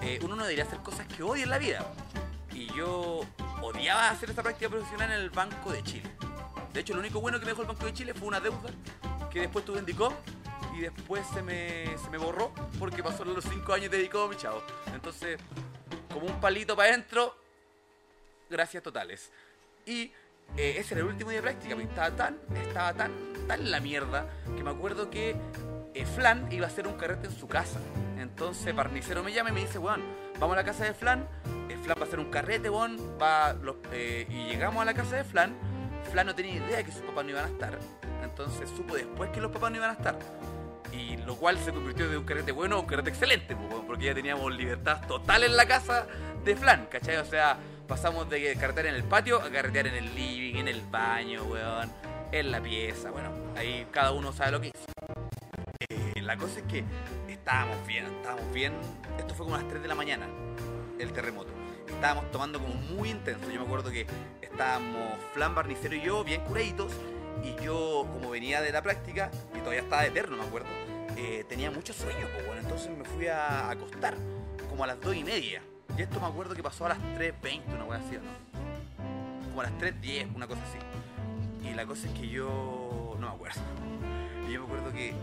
Eh, 0.01 0.19
uno 0.23 0.37
no 0.37 0.43
debería 0.45 0.65
hacer 0.65 0.79
cosas 0.79 1.07
que 1.07 1.23
odie 1.23 1.43
en 1.43 1.51
la 1.51 1.59
vida. 1.59 1.85
Y 2.55 2.73
yo 2.75 3.21
odiaba 3.61 4.09
hacer 4.09 4.31
esta 4.31 4.43
práctica 4.43 4.71
profesional 4.71 5.13
en 5.13 5.19
el 5.19 5.31
Banco 5.31 5.71
de 5.71 5.83
Chile. 5.83 6.11
De 6.73 6.81
hecho, 6.81 6.95
lo 6.95 7.01
único 7.01 7.21
bueno 7.21 7.39
que 7.39 7.45
me 7.45 7.51
dejó 7.51 7.63
el 7.63 7.69
Banco 7.69 7.85
de 7.85 7.93
Chile 7.93 8.15
fue 8.15 8.29
una 8.29 8.41
deuda 8.41 8.71
que 9.31 9.41
después 9.41 9.65
tuve 9.67 9.81
en 9.81 9.87
y 10.77 10.81
después 10.81 11.27
se 11.33 11.43
me, 11.43 11.97
se 11.99 12.11
me 12.11 12.19
borró 12.19 12.53
porque 12.79 13.03
pasó 13.03 13.25
los 13.25 13.45
5 13.45 13.73
años 13.73 13.91
de 13.91 13.99
DICOM 13.99 14.33
y 14.33 14.37
chao. 14.37 14.63
Entonces, 14.93 15.39
como 16.13 16.27
un 16.27 16.41
palito 16.41 16.77
para 16.77 16.91
adentro, 16.91 17.37
gracias 18.51 18.83
totales. 18.83 19.31
Y 19.87 20.13
eh, 20.57 20.77
ese 20.79 20.95
era 20.95 21.03
el 21.03 21.09
último 21.09 21.31
día 21.31 21.41
de 21.41 21.43
práctica, 21.43 21.75
porque 21.75 21.89
estaba 21.89 22.11
tan, 22.11 22.39
estaba 22.55 22.93
tan, 22.93 23.13
tan 23.49 23.71
la 23.71 23.81
mierda 23.81 24.27
que 24.55 24.63
me 24.63 24.71
acuerdo 24.71 25.11
que 25.11 25.35
eh, 25.95 26.07
Flan 26.07 26.51
iba 26.53 26.67
a 26.67 26.69
hacer 26.69 26.87
un 26.87 26.95
carrete 26.95 27.27
en 27.27 27.33
su 27.33 27.49
casa. 27.49 27.81
Entonces 28.19 28.75
Parnicero 28.75 29.23
me 29.23 29.33
llama 29.33 29.51
y 29.51 29.53
me 29.53 29.61
dice, 29.61 29.79
weón, 29.79 30.03
vamos 30.39 30.55
a 30.55 30.61
la 30.61 30.65
casa 30.65 30.85
de 30.85 30.95
Flan, 30.95 31.27
eh, 31.69 31.77
Flan 31.83 31.97
va 31.99 32.03
a 32.03 32.07
hacer 32.07 32.21
un 32.21 32.31
carrete, 32.31 32.71
weón, 32.71 32.99
va, 33.21 33.57
y 33.97 34.49
llegamos 34.49 34.83
a 34.83 34.85
la 34.85 34.95
casa 34.95 35.17
de 35.17 35.25
Flan, 35.25 35.57
Flan 36.11 36.27
no 36.27 36.35
tenía 36.35 36.57
idea 36.57 36.77
de 36.79 36.85
que 36.85 36.93
sus 36.93 37.03
papás 37.03 37.25
no 37.25 37.31
iban 37.31 37.47
a 37.47 37.49
estar, 37.49 37.79
entonces 38.23 38.71
supo 38.71 38.95
después 38.95 39.31
que 39.31 39.41
los 39.41 39.51
papás 39.51 39.71
no 39.71 39.79
iban 39.79 39.91
a 39.91 39.95
estar. 39.95 40.19
Y 40.93 41.17
lo 41.19 41.37
cual 41.37 41.59
se 41.59 41.73
convirtió 41.73 42.09
de 42.09 42.19
un 42.19 42.25
carrete 42.25 42.53
bueno 42.53 42.77
a 42.77 42.81
un 42.81 42.87
carrete 42.87 43.11
excelente, 43.11 43.57
porque 43.87 44.07
ya 44.07 44.15
teníamos 44.15 44.55
libertad 44.55 45.01
total 45.07 45.45
en 45.45 45.57
la 45.57 45.67
casa 45.67 46.07
de 46.45 46.55
Flan, 46.57 46.87
¿cachai? 46.91 47.17
O 47.17 47.25
sea, 47.25 47.59
pasamos 47.89 48.29
de 48.29 48.55
carretear 48.57 48.87
en 48.87 48.95
el 48.95 49.05
patio 49.05 49.41
a 49.41 49.51
carretear 49.51 49.87
en 49.87 49.95
el 49.95 50.15
living, 50.15 50.57
en 50.57 50.69
el 50.69 50.83
baño, 50.83 51.45
weón, 51.45 51.91
en 52.31 52.51
la 52.51 52.61
pieza, 52.61 53.11
bueno, 53.11 53.31
ahí 53.57 53.87
cada 53.91 54.13
uno 54.13 54.33
sabe 54.33 54.53
lo 54.53 54.61
que 54.61 54.69
hizo. 54.69 54.87
Eh, 55.89 56.23
la 56.23 56.37
cosa 56.37 56.61
es 56.61 56.67
que 56.67 56.85
estábamos 57.29 57.87
bien, 57.87 58.07
estábamos 58.07 58.53
bien. 58.53 58.73
Esto 59.19 59.35
fue 59.35 59.45
como 59.45 59.57
a 59.57 59.59
las 59.59 59.69
3 59.69 59.83
de 59.83 59.89
la 59.89 59.95
mañana, 59.95 60.27
el 60.99 61.13
terremoto. 61.13 61.51
Estábamos 61.89 62.31
tomando 62.31 62.59
como 62.59 62.75
muy 62.75 63.11
intenso. 63.11 63.51
Yo 63.51 63.61
me 63.61 63.67
acuerdo 63.67 63.91
que 63.91 64.07
estábamos 64.41 65.19
Flan, 65.35 65.55
Barnicero 65.55 65.95
y 65.95 66.03
yo, 66.03 66.25
bien 66.25 66.43
curaditos. 66.43 66.93
Y 67.45 67.65
yo, 67.65 68.07
como 68.13 68.31
venía 68.31 68.61
de 68.61 68.73
la 68.73 68.83
práctica, 68.83 69.31
y 69.55 69.59
todavía 69.59 69.83
estaba 69.83 70.05
eterno, 70.07 70.37
me 70.37 70.45
acuerdo, 70.45 70.69
eh, 71.17 71.45
tenía 71.49 71.71
mucho 71.71 71.93
sueño, 71.93 72.27
pues 72.33 72.47
bueno, 72.47 72.63
entonces 72.63 72.91
me 72.97 73.05
fui 73.05 73.27
a 73.27 73.71
acostar 73.71 74.17
como 74.69 74.85
a 74.85 74.87
las 74.87 75.01
2 75.01 75.17
y 75.17 75.25
media. 75.25 75.63
Y 75.97 76.03
esto 76.03 76.21
me 76.21 76.27
acuerdo 76.27 76.55
que 76.55 76.63
pasó 76.63 76.87
a 76.87 76.91
las 76.91 76.99
3.20, 76.99 77.75
una 77.75 77.85
cosa 77.85 78.01
así, 78.07 78.17
¿o 78.17 78.21
¿no? 78.23 79.49
Como 79.51 79.61
a 79.61 79.65
las 79.65 79.73
3.10, 79.75 80.35
una 80.35 80.47
cosa 80.47 80.63
así. 80.63 81.69
Y 81.69 81.75
la 81.75 81.85
cosa 81.85 82.09
es 82.09 82.19
que 82.19 82.29
yo 82.29 83.17
no 83.21 83.29
me 83.29 83.35
acuerdo. 83.35 83.61
Y 84.49 84.53
yo 84.53 84.61
me 84.61 84.67
acuerdo 84.67 84.93
que 84.93 85.15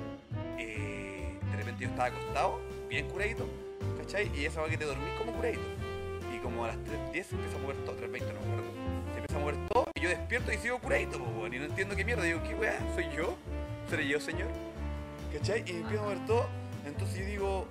eh, 0.58 1.40
de 1.52 1.58
repente 1.58 1.84
yo 1.84 1.90
estaba 1.90 2.10
acostado, 2.10 2.60
bien 2.88 3.10
curadito, 3.10 3.48
¿cachai? 3.98 4.32
Y 4.38 4.46
esa 4.46 4.62
va 4.62 4.70
que 4.70 4.78
te 4.78 4.86
dormís 4.86 5.14
como 5.18 5.34
curadito. 5.34 5.64
Y 6.36 6.40
como 6.40 6.66
a 6.66 6.68
las 6.68 6.78
3.10 6.78 7.24
se 7.24 7.36
empieza 7.36 7.58
a 7.58 7.62
mover 7.62 7.78
todo, 7.78 7.96
3.20 7.98 8.08
no 8.08 8.08
me 8.08 8.20
acuerdo. 8.20 8.72
Se 9.14 9.20
empieza 9.20 9.36
a 9.36 9.40
mover 9.40 9.56
todo 9.70 9.89
yo 10.00 10.10
despierto 10.10 10.52
y 10.52 10.58
sigo 10.58 10.80
curadito, 10.80 11.18
weón, 11.18 11.54
y 11.54 11.60
no 11.60 11.66
entiendo 11.66 11.96
qué 11.96 12.06
mierda. 12.06 12.24
Digo, 12.24 12.42
¿qué 12.44 12.56
weá? 12.56 12.78
¿Soy 12.96 13.08
yo? 13.16 13.38
¿Seré 13.90 14.08
yo, 14.08 14.20
señor? 14.20 14.48
¿Cachai? 15.34 15.64
Y 15.66 15.78
empiezo 15.78 16.02
a 16.02 16.06
mover 16.06 16.26
todo. 16.26 16.48
Entonces 16.86 17.20
yo 17.20 17.26
digo, 17.26 17.68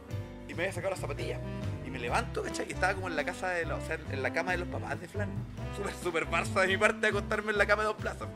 y 0.47 0.55
me 0.55 0.65
voy 0.65 0.67
a 0.67 0.73
sacar 0.73 0.91
las 0.91 1.01
zapatillas. 1.01 1.41
Y 1.87 1.91
me 1.91 1.99
levanto, 1.99 2.43
¿cachai? 2.43 2.67
Y 2.69 2.73
estaba 2.73 2.95
como 2.95 3.09
en 3.09 3.17
la 3.17 3.25
casa 3.25 3.49
de 3.51 3.65
los, 3.65 3.83
o 3.83 3.87
sea, 3.87 3.99
en 4.11 4.23
la 4.23 4.33
cama 4.33 4.53
de 4.53 4.59
los 4.59 4.69
papás 4.69 5.01
de 5.01 5.09
Flan. 5.09 5.31
Súper, 5.77 5.95
súper 5.95 6.27
barça 6.27 6.61
de 6.61 6.67
mi 6.67 6.77
parte 6.77 7.07
acostarme 7.07 7.53
en 7.53 7.59
la 7.59 7.67
cama 7.67 7.83
de 7.83 7.89
dos 7.89 7.97
plazas. 7.97 8.29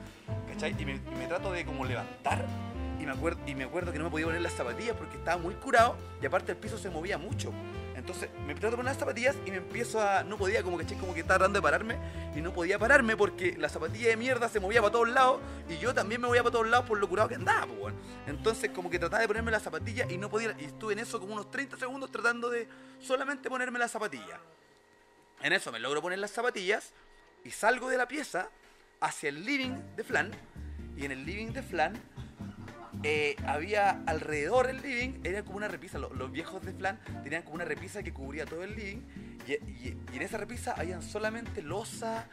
¿Cachai? 0.48 0.74
Y 0.78 0.84
me, 0.84 0.92
y 0.92 1.18
me 1.18 1.26
trato 1.26 1.52
de 1.52 1.64
como 1.64 1.84
levantar. 1.84 2.46
Y 3.00 3.04
me, 3.04 3.12
acuerdo, 3.12 3.40
y 3.46 3.54
me 3.54 3.64
acuerdo 3.64 3.92
que 3.92 3.98
no 3.98 4.04
me 4.04 4.10
podía 4.10 4.26
poner 4.26 4.40
las 4.40 4.52
zapatillas 4.52 4.96
porque 4.96 5.16
estaba 5.16 5.36
muy 5.36 5.54
curado. 5.54 5.96
Y 6.22 6.26
aparte 6.26 6.52
el 6.52 6.58
piso 6.58 6.78
se 6.78 6.88
movía 6.88 7.18
mucho. 7.18 7.52
Entonces 8.02 8.30
me 8.48 8.54
trato 8.54 8.72
de 8.72 8.76
poner 8.78 8.90
las 8.90 8.98
zapatillas 8.98 9.36
y 9.46 9.52
me 9.52 9.58
empiezo 9.58 10.00
a. 10.00 10.24
No 10.24 10.36
podía, 10.36 10.64
como 10.64 10.76
que 10.76 10.84
como 10.96 11.14
que 11.14 11.20
estaba 11.20 11.38
tratando 11.38 11.60
de 11.60 11.62
pararme. 11.62 11.98
Y 12.34 12.40
no 12.40 12.52
podía 12.52 12.76
pararme 12.76 13.16
porque 13.16 13.56
la 13.56 13.68
zapatilla 13.68 14.08
de 14.08 14.16
mierda 14.16 14.48
se 14.48 14.58
movía 14.58 14.80
para 14.80 14.90
todos 14.90 15.08
lados. 15.08 15.40
Y 15.68 15.78
yo 15.78 15.94
también 15.94 16.20
me 16.20 16.26
movía 16.26 16.42
para 16.42 16.52
todos 16.52 16.66
lados 16.66 16.84
por 16.88 16.98
lo 16.98 17.08
curado 17.08 17.28
que 17.28 17.36
andaba, 17.36 17.64
pues, 17.64 17.78
weón. 17.78 17.94
Entonces, 18.26 18.70
como 18.70 18.90
que 18.90 18.98
trataba 18.98 19.20
de 19.20 19.28
ponerme 19.28 19.52
las 19.52 19.62
zapatillas 19.62 20.10
y 20.10 20.18
no 20.18 20.28
podía. 20.28 20.52
Y 20.58 20.64
estuve 20.64 20.94
en 20.94 20.98
eso 20.98 21.20
como 21.20 21.34
unos 21.34 21.48
30 21.48 21.76
segundos 21.76 22.10
tratando 22.10 22.50
de 22.50 22.66
solamente 23.00 23.48
ponerme 23.48 23.78
las 23.78 23.92
zapatillas. 23.92 24.40
En 25.40 25.52
eso 25.52 25.70
me 25.70 25.78
logro 25.78 26.02
poner 26.02 26.18
las 26.18 26.32
zapatillas 26.32 26.92
y 27.44 27.52
salgo 27.52 27.88
de 27.88 27.98
la 27.98 28.08
pieza 28.08 28.48
hacia 29.00 29.28
el 29.28 29.44
living 29.44 29.78
de 29.94 30.02
Flan. 30.02 30.32
Y 30.96 31.04
en 31.04 31.12
el 31.12 31.24
living 31.24 31.52
de 31.52 31.62
Flan 31.62 31.94
eh, 33.02 33.36
había 33.46 34.02
alrededor 34.06 34.66
del 34.66 34.80
living, 34.82 35.20
era 35.24 35.42
como 35.44 35.56
una 35.56 35.68
repisa. 35.68 35.98
Los, 35.98 36.12
los 36.12 36.30
viejos 36.32 36.62
de 36.64 36.72
Flan 36.72 36.98
tenían 37.22 37.42
como 37.42 37.56
una 37.56 37.64
repisa 37.64 38.02
que 38.02 38.12
cubría 38.12 38.44
todo 38.46 38.62
el 38.64 38.74
living. 38.76 39.02
Y, 39.46 39.52
y- 39.52 39.98
y 40.12 40.16
en 40.16 40.22
esa 40.22 40.38
repisa 40.38 40.74
habían 40.76 41.02
solamente 41.02 41.62
losa, 41.62 42.26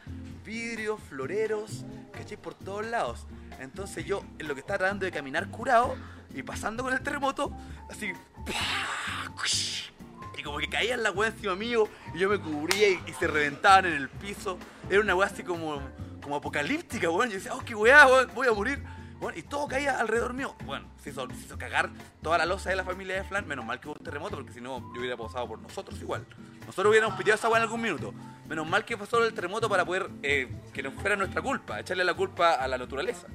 vidrios, 0.44 1.00
floreros, 1.08 1.84
¿cachai? 2.12 2.36
Por 2.36 2.54
todos 2.54 2.86
lados. 2.86 3.26
Entonces 3.60 4.04
yo, 4.04 4.22
en 4.38 4.48
lo 4.48 4.54
que 4.54 4.60
estaba 4.60 4.78
tratando 4.78 5.04
de 5.06 5.12
caminar 5.12 5.48
curado 5.50 5.96
y 6.34 6.42
pasando 6.42 6.82
con 6.84 6.92
el 6.92 7.00
terremoto, 7.02 7.52
así. 7.90 8.12
Y 10.38 10.42
como 10.42 10.58
que 10.58 10.68
caían 10.68 11.02
la 11.02 11.10
weá 11.10 11.28
encima 11.30 11.54
mío 11.54 11.88
y 12.14 12.18
yo 12.18 12.28
me 12.30 12.38
cubría 12.38 12.88
y, 12.88 13.00
y 13.06 13.12
se 13.12 13.26
reventaban 13.26 13.86
en 13.86 13.92
el 13.94 14.08
piso. 14.08 14.58
Era 14.88 15.00
una 15.00 15.14
weá 15.14 15.26
así 15.28 15.42
como, 15.42 15.82
como 16.22 16.36
apocalíptica, 16.36 17.10
weón. 17.10 17.28
Yo 17.28 17.34
decía, 17.36 17.54
oh, 17.54 17.60
qué 17.64 17.74
weá, 17.74 18.06
voy 18.34 18.46
a 18.46 18.52
morir. 18.52 18.82
Bueno, 19.20 19.38
y 19.38 19.42
todo 19.42 19.68
caía 19.68 20.00
alrededor 20.00 20.32
mío. 20.32 20.54
Bueno, 20.64 20.86
se 21.02 21.10
hizo, 21.10 21.28
se 21.28 21.36
hizo 21.44 21.58
cagar 21.58 21.90
toda 22.22 22.38
la 22.38 22.46
losa 22.46 22.70
de 22.70 22.76
la 22.76 22.84
familia 22.84 23.16
de 23.16 23.24
Flan. 23.24 23.46
Menos 23.46 23.64
mal 23.66 23.78
que 23.78 23.88
hubo 23.88 23.96
un 23.98 24.04
terremoto, 24.04 24.36
porque 24.36 24.52
si 24.52 24.60
no, 24.60 24.80
yo 24.94 25.00
hubiera 25.00 25.16
pasado 25.16 25.46
por 25.46 25.58
nosotros 25.58 26.00
igual. 26.00 26.24
Nosotros 26.66 26.90
hubiéramos 26.90 27.16
piteado 27.18 27.36
esa 27.38 27.48
weá 27.48 27.58
en 27.58 27.64
algún 27.64 27.82
minuto. 27.82 28.14
Menos 28.48 28.66
mal 28.66 28.84
que 28.84 28.96
pasó 28.96 29.22
el 29.24 29.32
terremoto 29.34 29.68
para 29.68 29.84
poder 29.84 30.08
eh, 30.22 30.48
que 30.72 30.82
no 30.82 30.90
fuera 30.92 31.16
nuestra 31.16 31.42
culpa, 31.42 31.78
echarle 31.80 32.02
la 32.04 32.14
culpa 32.14 32.54
a 32.54 32.66
la 32.66 32.78
naturaleza. 32.78 33.26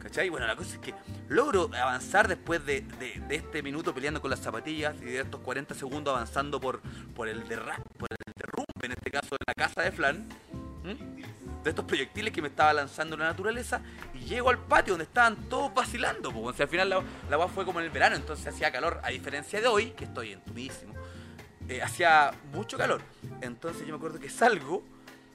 ¿Cachai? 0.00 0.28
Bueno, 0.28 0.46
la 0.46 0.54
cosa 0.56 0.74
es 0.74 0.78
que 0.78 0.94
logro 1.28 1.68
avanzar 1.74 2.28
después 2.28 2.64
de, 2.64 2.80
de- 2.82 3.22
este 3.30 3.62
minuto 3.62 3.92
peleando 3.92 4.20
con 4.20 4.30
las 4.30 4.40
zapatillas 4.40 4.94
y 5.02 5.04
de 5.06 5.20
estos 5.20 5.40
40 5.40 5.74
segundos 5.74 6.14
avanzando 6.14 6.60
por, 6.60 6.80
por, 7.14 7.28
el, 7.28 7.46
derra 7.48 7.76
por 7.98 8.08
el 8.10 8.32
derrumbe, 8.36 8.66
en 8.86 8.92
este 8.92 9.10
caso 9.10 9.30
de 9.32 9.44
la 9.46 9.54
casa 9.54 9.82
de 9.82 9.90
Flan, 9.92 10.28
¿m? 10.84 10.96
De 11.66 11.70
estos 11.70 11.84
proyectiles 11.84 12.32
que 12.32 12.40
me 12.40 12.48
estaba 12.48 12.72
lanzando 12.72 13.16
la 13.16 13.26
naturaleza, 13.26 13.80
y 14.14 14.20
llego 14.20 14.50
al 14.50 14.58
patio 14.58 14.92
donde 14.92 15.04
estaban 15.04 15.48
todos 15.48 15.74
vacilando. 15.74 16.32
Pues, 16.32 16.46
o 16.46 16.52
sea, 16.52 16.64
al 16.64 16.70
final 16.70 16.88
la, 16.88 17.02
la 17.28 17.48
fue 17.48 17.64
como 17.64 17.80
en 17.80 17.86
el 17.86 17.90
verano, 17.90 18.16
entonces 18.16 18.46
hacía 18.46 18.70
calor, 18.70 19.00
a 19.02 19.10
diferencia 19.10 19.60
de 19.60 19.66
hoy, 19.66 19.90
que 19.90 20.04
estoy 20.04 20.32
entumidísimo, 20.32 20.94
eh, 21.68 21.82
hacía 21.82 22.32
mucho 22.52 22.78
calor. 22.78 23.02
Entonces 23.40 23.82
yo 23.82 23.88
me 23.88 23.96
acuerdo 23.96 24.20
que 24.20 24.30
salgo 24.30 24.84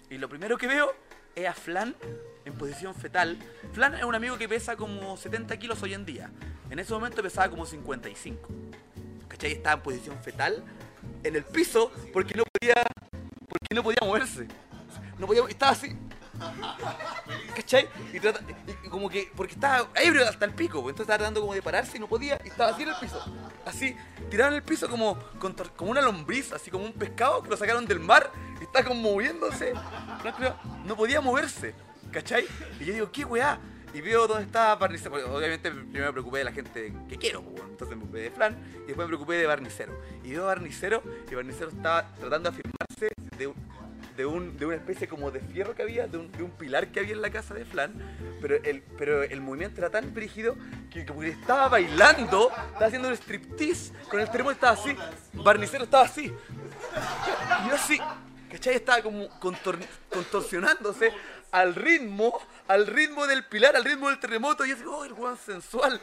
y 0.09 0.17
lo 0.17 0.29
primero 0.29 0.57
que 0.57 0.67
veo 0.67 0.95
es 1.35 1.47
a 1.47 1.53
Flan 1.53 1.95
en 2.45 2.53
posición 2.53 2.95
fetal. 2.95 3.37
Flan 3.73 3.95
es 3.95 4.03
un 4.03 4.15
amigo 4.15 4.37
que 4.37 4.47
pesa 4.47 4.77
como 4.77 5.17
70 5.17 5.57
kilos 5.57 5.83
hoy 5.83 5.93
en 5.93 6.05
día. 6.05 6.29
En 6.69 6.79
ese 6.79 6.93
momento 6.93 7.21
pesaba 7.21 7.49
como 7.49 7.65
55. 7.65 8.49
¿Cachai? 9.27 9.51
Estaba 9.51 9.75
en 9.75 9.81
posición 9.81 10.17
fetal 10.23 10.63
en 11.23 11.35
el 11.35 11.43
piso 11.43 11.91
porque 12.13 12.33
no 12.35 12.43
podía, 12.43 12.75
porque 13.47 13.75
no 13.75 13.83
podía 13.83 13.99
moverse. 14.01 14.47
no 15.19 15.27
podía, 15.27 15.43
estaba 15.49 15.73
así. 15.73 15.93
¿Cachai? 17.55 17.87
Y, 18.13 18.19
trata- 18.19 18.41
y- 18.83 18.89
como 18.89 19.09
que, 19.09 19.31
porque 19.35 19.53
estaba 19.53 19.87
ebrio 19.95 20.27
hasta 20.27 20.45
el 20.45 20.53
pico, 20.53 20.81
pues, 20.81 20.93
entonces 20.93 21.03
estaba 21.03 21.17
tratando 21.19 21.41
como 21.41 21.53
de 21.53 21.61
pararse 21.61 21.97
y 21.97 21.99
no 21.99 22.07
podía, 22.07 22.39
y 22.43 22.47
estaba 22.49 22.71
así 22.71 22.83
en 22.83 22.89
el 22.89 22.95
piso. 22.95 23.23
Así, 23.65 23.95
tirado 24.29 24.49
en 24.51 24.55
el 24.57 24.63
piso 24.63 24.89
como, 24.89 25.17
como 25.75 25.91
una 25.91 26.01
lombriz, 26.01 26.51
así 26.53 26.71
como 26.71 26.85
un 26.85 26.93
pescado 26.93 27.41
que 27.43 27.49
lo 27.49 27.57
sacaron 27.57 27.85
del 27.85 27.99
mar 27.99 28.31
y 28.59 28.63
está 28.63 28.83
como 28.83 29.01
moviéndose. 29.01 29.73
No 30.85 30.95
podía 30.95 31.21
moverse, 31.21 31.73
¿cachai? 32.11 32.45
Y 32.79 32.85
yo 32.85 32.93
digo, 32.93 33.11
¿qué 33.11 33.25
weá? 33.25 33.59
Y 33.93 33.99
veo 33.99 34.25
dónde 34.25 34.45
estaba 34.45 34.75
Barnicero. 34.75 35.11
porque 35.11 35.25
Obviamente 35.25 35.69
primero 35.69 36.05
me 36.05 36.11
preocupé 36.13 36.37
de 36.39 36.43
la 36.45 36.51
gente 36.53 36.93
que 37.09 37.17
quiero, 37.17 37.41
pues, 37.43 37.61
entonces 37.69 37.89
me 37.97 38.03
preocupé 38.03 38.19
de 38.21 38.31
Flan 38.31 38.57
y 38.75 38.87
después 38.87 38.97
me 38.99 39.07
preocupé 39.07 39.33
de 39.35 39.45
Barnicero. 39.47 39.99
Y 40.23 40.31
veo 40.31 40.43
a 40.43 40.47
Barnicero 40.47 41.03
y 41.29 41.35
Barnicero 41.35 41.69
estaba 41.69 42.07
tratando 42.19 42.49
de 42.51 42.57
afirmarse 42.57 43.09
de, 43.37 43.47
un- 43.47 43.55
de, 44.17 44.25
un, 44.25 44.57
de 44.57 44.65
una 44.65 44.75
especie 44.75 45.07
como 45.07 45.31
de 45.31 45.39
fierro 45.39 45.73
que 45.75 45.81
había, 45.83 46.07
de 46.07 46.17
un, 46.17 46.31
de 46.31 46.43
un 46.43 46.51
pilar 46.51 46.87
que 46.91 46.99
había 46.99 47.13
en 47.13 47.21
la 47.21 47.29
casa 47.29 47.53
de 47.53 47.65
Flan, 47.65 47.93
pero 48.41 48.55
el, 48.63 48.81
pero 48.97 49.23
el 49.23 49.41
movimiento 49.41 49.81
era 49.81 49.89
tan 49.89 50.13
brígido 50.13 50.55
que 50.89 51.05
como 51.05 51.21
que 51.21 51.29
estaba 51.29 51.67
bailando, 51.69 52.49
estaba 52.49 52.85
haciendo 52.85 53.07
un 53.07 53.13
striptease, 53.15 53.93
con 54.09 54.19
el 54.19 54.29
terremoto 54.29 54.53
estaba 54.53 54.73
así, 54.73 54.95
Barnicero 55.33 55.83
estaba 55.85 56.05
así. 56.05 56.25
Y 56.25 57.69
yo 57.69 57.75
así, 57.75 57.99
¿cachai? 58.51 58.75
Estaba 58.75 59.01
como 59.01 59.29
contor- 59.39 59.79
contorsionándose 60.11 61.11
al 61.51 61.75
ritmo, 61.75 62.39
al 62.67 62.87
ritmo 62.87 63.27
del 63.27 63.43
pilar, 63.45 63.75
al 63.75 63.83
ritmo 63.83 64.09
del 64.09 64.19
terremoto. 64.19 64.65
Y 64.65 64.69
yo 64.69 64.75
así, 64.75 64.83
oh, 64.85 65.03
el 65.05 65.13
weón 65.13 65.37
sensual. 65.37 65.99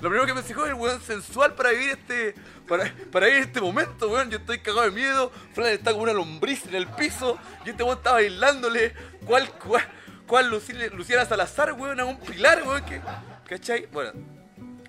Lo 0.00 0.08
primero 0.08 0.26
que 0.34 0.42
dijo, 0.42 0.64
el 0.66 0.74
weón 0.74 1.00
sensual 1.02 1.54
para 1.54 1.70
vivir 1.70 1.90
este, 1.90 2.34
para, 2.66 2.92
para 3.12 3.26
vivir 3.26 3.42
este 3.42 3.60
momento, 3.60 4.08
weón. 4.10 4.30
Yo 4.30 4.38
estoy 4.38 4.58
cagado 4.60 4.82
de 4.82 4.90
miedo. 4.92 5.30
Flan 5.52 5.68
está 5.72 5.90
como 5.92 6.04
una 6.04 6.12
lombriz 6.14 6.64
en 6.66 6.74
el 6.74 6.86
piso. 6.86 7.38
Y 7.66 7.70
este 7.70 7.82
weón 7.82 7.98
está 7.98 8.12
bailándole. 8.12 8.94
¿Cuál, 9.26 9.50
cuál, 9.58 9.82
cuál 10.26 10.48
Luciana, 10.48 11.24
Salazar, 11.26 11.72
weón? 11.74 12.00
A 12.00 12.04
un 12.06 12.18
pilar, 12.18 12.62
weón. 12.66 12.84
que- 12.84 13.00
¿Cachai? 13.46 13.86
Bueno, 13.92 14.12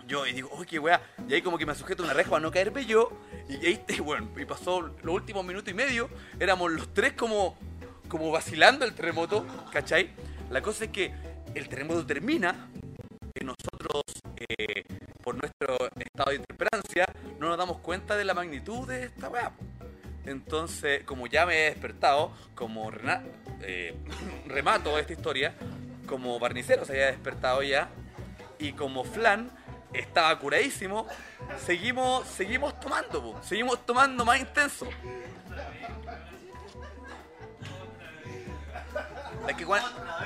yo 0.07 0.25
y 0.27 0.33
digo, 0.33 0.49
uy, 0.57 0.65
qué 0.65 0.79
weá. 0.79 1.01
Y 1.27 1.33
ahí 1.33 1.41
como 1.41 1.57
que 1.57 1.65
me 1.65 1.75
sujeto 1.75 2.03
una 2.03 2.13
reja 2.13 2.29
para 2.29 2.41
no 2.41 2.51
caerme 2.51 2.85
yo. 2.85 3.11
Y 3.49 3.65
ahí, 3.65 3.83
bueno, 4.03 4.29
y 4.37 4.45
pasó 4.45 4.81
los 4.81 5.13
últimos 5.15 5.43
minutos 5.43 5.69
y 5.71 5.73
medio. 5.73 6.09
Éramos 6.39 6.71
los 6.71 6.93
tres 6.93 7.13
como, 7.13 7.57
como 8.07 8.31
vacilando 8.31 8.85
el 8.85 8.93
terremoto, 8.93 9.45
¿cachai? 9.73 10.11
La 10.49 10.61
cosa 10.61 10.85
es 10.85 10.91
que 10.91 11.13
el 11.53 11.67
terremoto 11.67 12.05
termina. 12.05 12.69
Nosotros, 13.43 14.03
eh, 14.37 14.83
por 15.23 15.35
nuestro 15.35 15.77
estado 15.97 16.29
de 16.31 16.35
interperancia, 16.35 17.05
no 17.39 17.49
nos 17.49 17.57
damos 17.57 17.77
cuenta 17.79 18.15
de 18.15 18.25
la 18.25 18.33
magnitud 18.33 18.87
de 18.87 19.05
esta 19.05 19.29
weá. 19.29 19.51
Entonces, 20.25 21.03
como 21.03 21.27
ya 21.27 21.45
me 21.45 21.55
he 21.67 21.69
despertado, 21.71 22.31
como 22.55 22.91
eh, 23.61 23.95
remato 24.47 24.97
esta 24.99 25.13
historia, 25.13 25.55
como 26.07 26.39
barnicero 26.39 26.85
se 26.85 26.91
había 26.93 27.07
despertado 27.07 27.63
ya, 27.63 27.89
y 28.59 28.73
como 28.73 29.03
Flan 29.03 29.49
estaba 29.93 30.37
curadísimo, 30.37 31.07
seguimos, 31.65 32.27
seguimos 32.27 32.79
tomando, 32.79 33.39
seguimos 33.43 33.85
tomando 33.85 34.23
más 34.23 34.39
intenso. 34.39 34.87
Es 39.47 39.55
que 39.55 39.65
cuan- 39.65 39.83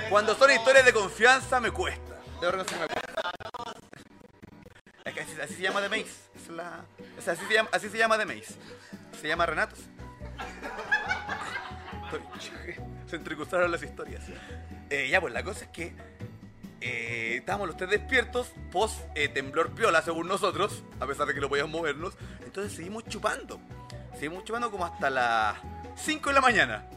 cuando 0.10 0.36
son 0.36 0.52
historias 0.52 0.86
de 0.86 0.92
confianza 0.94 1.60
me 1.62 1.72
cuesta. 1.72 2.15
Así, 5.44 5.56
se 5.56 5.62
llama 5.62 5.82
The 5.82 5.90
Maze. 5.90 6.06
Es 6.36 6.48
la- 6.50 6.86
así, 7.28 7.46
se 7.48 7.54
llama, 7.54 7.70
así 7.72 7.90
se 7.90 7.98
llama 7.98 8.18
The 8.18 8.26
Maze. 8.26 8.56
Se 9.22 9.28
llama 9.28 9.46
Renatos. 9.46 9.80
Se 13.10 13.16
entrecruzaron 13.18 13.72
las 13.72 13.84
historias. 13.84 14.24
Eh, 14.90 15.08
ya, 15.10 15.22
pues 15.22 15.34
la 15.34 15.44
cosa 15.44 15.66
es 15.66 15.72
que 15.72 15.94
eh, 16.82 17.36
estábamos 17.38 17.68
los 17.68 17.78
tres 17.78 17.90
despiertos, 17.90 18.52
post 18.72 19.00
eh, 19.16 19.28
temblor 19.28 19.72
piola 19.74 20.02
según 20.02 20.28
nosotros, 20.28 20.84
a 21.00 21.06
pesar 21.06 21.28
de 21.28 21.34
que 21.36 21.40
no 21.40 21.48
podíamos 21.50 21.72
movernos. 21.72 22.14
Entonces 22.44 22.74
seguimos 22.74 23.04
chupando. 23.06 23.60
Seguimos 24.14 24.44
chupando 24.44 24.72
como 24.72 24.86
hasta 24.86 25.10
las 25.10 25.58
5 25.98 26.30
de 26.30 26.34
la 26.36 26.42
mañana. 26.42 26.90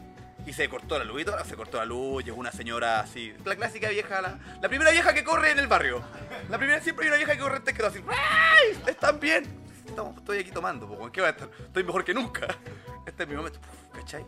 Y 0.49 0.53
se 0.53 0.67
cortó 0.67 0.97
la 0.97 1.05
luz 1.05 1.21
y 1.21 1.25
todo, 1.25 1.45
se 1.45 1.55
cortó 1.55 1.77
la 1.77 1.85
luz, 1.85 2.25
llegó 2.25 2.39
una 2.39 2.51
señora 2.51 3.01
así, 3.01 3.35
la 3.45 3.55
clásica 3.55 3.87
vieja, 3.89 4.19
la, 4.19 4.67
primera 4.67 4.89
vieja 4.89 5.13
que 5.13 5.23
corre 5.23 5.51
en 5.51 5.59
el 5.59 5.67
barrio. 5.67 6.01
La 6.49 6.57
primera, 6.57 6.81
siempre 6.81 7.05
hay 7.05 7.09
una 7.09 7.17
vieja 7.17 7.33
que 7.33 7.39
corre 7.39 7.57
antes 7.57 7.71
que 7.71 7.77
todo 7.77 7.91
así. 7.91 8.03
¡Ay! 8.09 8.81
¿Están 8.87 9.19
bien? 9.19 9.45
Estoy 10.17 10.39
aquí 10.39 10.49
tomando, 10.49 10.87
po, 10.87 11.05
¿en 11.05 11.11
qué 11.11 11.21
va 11.21 11.27
a 11.27 11.29
estar? 11.29 11.51
Estoy 11.59 11.83
mejor 11.83 12.03
que 12.03 12.15
nunca. 12.15 12.47
Este 13.05 13.21
es 13.21 13.29
mi 13.29 13.35
momento, 13.35 13.59
¿cachai? 13.93 14.25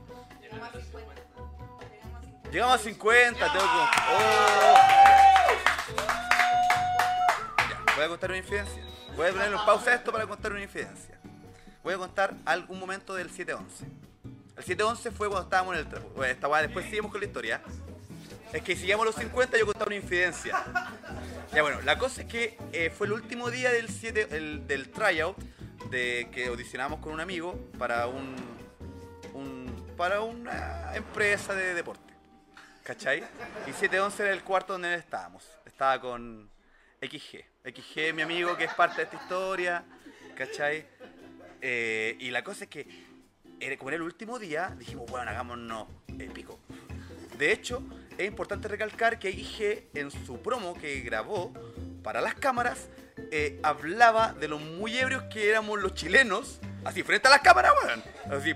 Llegamos 2.52 2.76
a 2.76 2.78
50, 2.78 3.40
tengo 3.40 3.66
que... 3.66 4.02
¡Oh! 4.12 4.76
Voy 7.96 8.06
a 8.06 8.08
contar 8.10 8.30
una 8.30 8.38
infidencia. 8.38 8.84
Voy 9.16 9.28
a 9.28 9.32
ponerle 9.32 9.58
en 9.58 9.66
pausa 9.66 9.90
a 9.90 9.94
esto 9.96 10.12
para 10.12 10.28
contar 10.28 10.52
una 10.52 10.62
infidencia. 10.62 11.18
Voy 11.84 11.96
a 11.96 11.98
contar 11.98 12.36
algún 12.46 12.80
momento 12.80 13.16
del 13.16 13.32
7-11. 13.32 14.11
El 14.58 14.64
7-11 14.64 15.12
fue 15.12 15.28
cuando 15.28 15.42
estábamos 15.44 15.76
en 15.76 15.82
el 15.82 15.90
trapo. 15.90 16.22
Después 16.22 16.86
seguimos 16.86 17.12
con 17.12 17.20
la 17.22 17.28
historia. 17.28 17.62
Es 18.54 18.62
que 18.64 18.76
si 18.76 18.84
llegamos 18.86 19.06
a 19.06 19.08
los 19.08 19.16
50 19.16 19.58
yo 19.58 19.66
contaba 19.66 19.86
una 19.88 19.96
infidencia. 19.96 20.64
Ya 21.54 21.62
bueno, 21.62 21.82
la 21.82 21.98
cosa 21.98 22.22
es 22.22 22.28
que 22.28 22.58
eh, 22.74 22.90
fue 22.90 23.08
el 23.08 23.14
último 23.14 23.50
día 23.50 23.72
del 23.72 23.88
7, 23.90 24.28
el- 24.32 24.68
del 24.68 24.90
tryout 24.90 25.38
de 25.90 26.30
que 26.34 26.48
audicionamos 26.48 27.00
con 27.00 27.14
un 27.14 27.20
amigo 27.22 27.58
para 27.78 28.08
un, 28.08 28.36
un- 29.34 29.94
para 29.98 30.22
una 30.22 30.92
empresa 30.96 31.54
de 31.56 31.74
deporte. 31.74 32.14
¿Cachai? 32.84 33.20
Y 33.68 33.72
711 33.74 34.24
era 34.24 34.34
el 34.34 34.44
cuarto 34.44 34.74
donde 34.74 34.96
estábamos. 34.96 35.44
Estaba 35.66 36.00
con 36.02 36.50
XG. 37.02 37.46
XG, 37.64 38.14
mi 38.14 38.22
amigo, 38.24 38.58
que 38.58 38.66
es 38.66 38.74
parte 38.74 38.98
de 38.98 39.04
esta 39.04 39.16
historia. 39.16 39.84
¿Cachai? 40.36 40.86
Eh, 41.62 42.18
y 42.20 42.32
la 42.32 42.44
cosa 42.44 42.64
es 42.66 42.70
que, 42.70 42.88
como 43.78 43.90
era 43.90 43.98
el 43.98 44.02
último 44.02 44.40
día, 44.40 44.76
dijimos, 44.78 45.10
bueno, 45.10 45.30
hagámonos 45.30 45.88
épico. 46.20 46.60
De 47.38 47.52
hecho, 47.52 47.84
es 48.18 48.28
importante 48.28 48.68
recalcar 48.68 49.20
que 49.20 49.30
IG 49.30 49.90
en 49.94 50.12
su 50.12 50.42
promo 50.42 50.74
que 50.74 51.00
grabó 51.02 51.54
para 52.04 52.22
las 52.22 52.36
cámaras 52.36 52.88
eh, 53.32 53.60
hablaba 53.64 54.34
de 54.34 54.48
lo 54.48 54.60
muy 54.60 54.98
ebrios 54.98 55.24
que 55.24 55.50
éramos 55.50 55.82
los 55.82 55.94
chilenos, 55.94 56.60
así 56.84 57.04
frente 57.04 57.28
a 57.28 57.32
las 57.32 57.42
cámaras, 57.42 57.74
weón. 57.84 58.04
Así, 58.30 58.54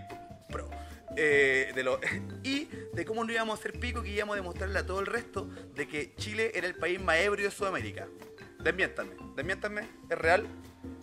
pro. 0.49 0.69
Eh, 1.15 1.71
de 1.73 1.83
lo, 1.83 1.99
y 2.43 2.65
de 2.93 3.05
cómo 3.05 3.23
no 3.23 3.31
íbamos 3.31 3.57
a 3.57 3.59
hacer 3.59 3.79
pico, 3.79 4.01
que 4.01 4.09
íbamos 4.09 4.33
a 4.33 4.37
demostrarle 4.37 4.79
a 4.79 4.85
todo 4.85 4.99
el 4.99 5.05
resto 5.05 5.49
de 5.75 5.87
que 5.87 6.13
Chile 6.15 6.51
era 6.53 6.67
el 6.67 6.75
país 6.75 6.99
más 6.99 7.17
ebrio 7.17 7.45
de 7.45 7.51
Sudamérica. 7.51 8.07
Desmiéntanme, 8.59 9.15
desmiéntanme, 9.35 9.87
es 10.09 10.17
real, 10.17 10.47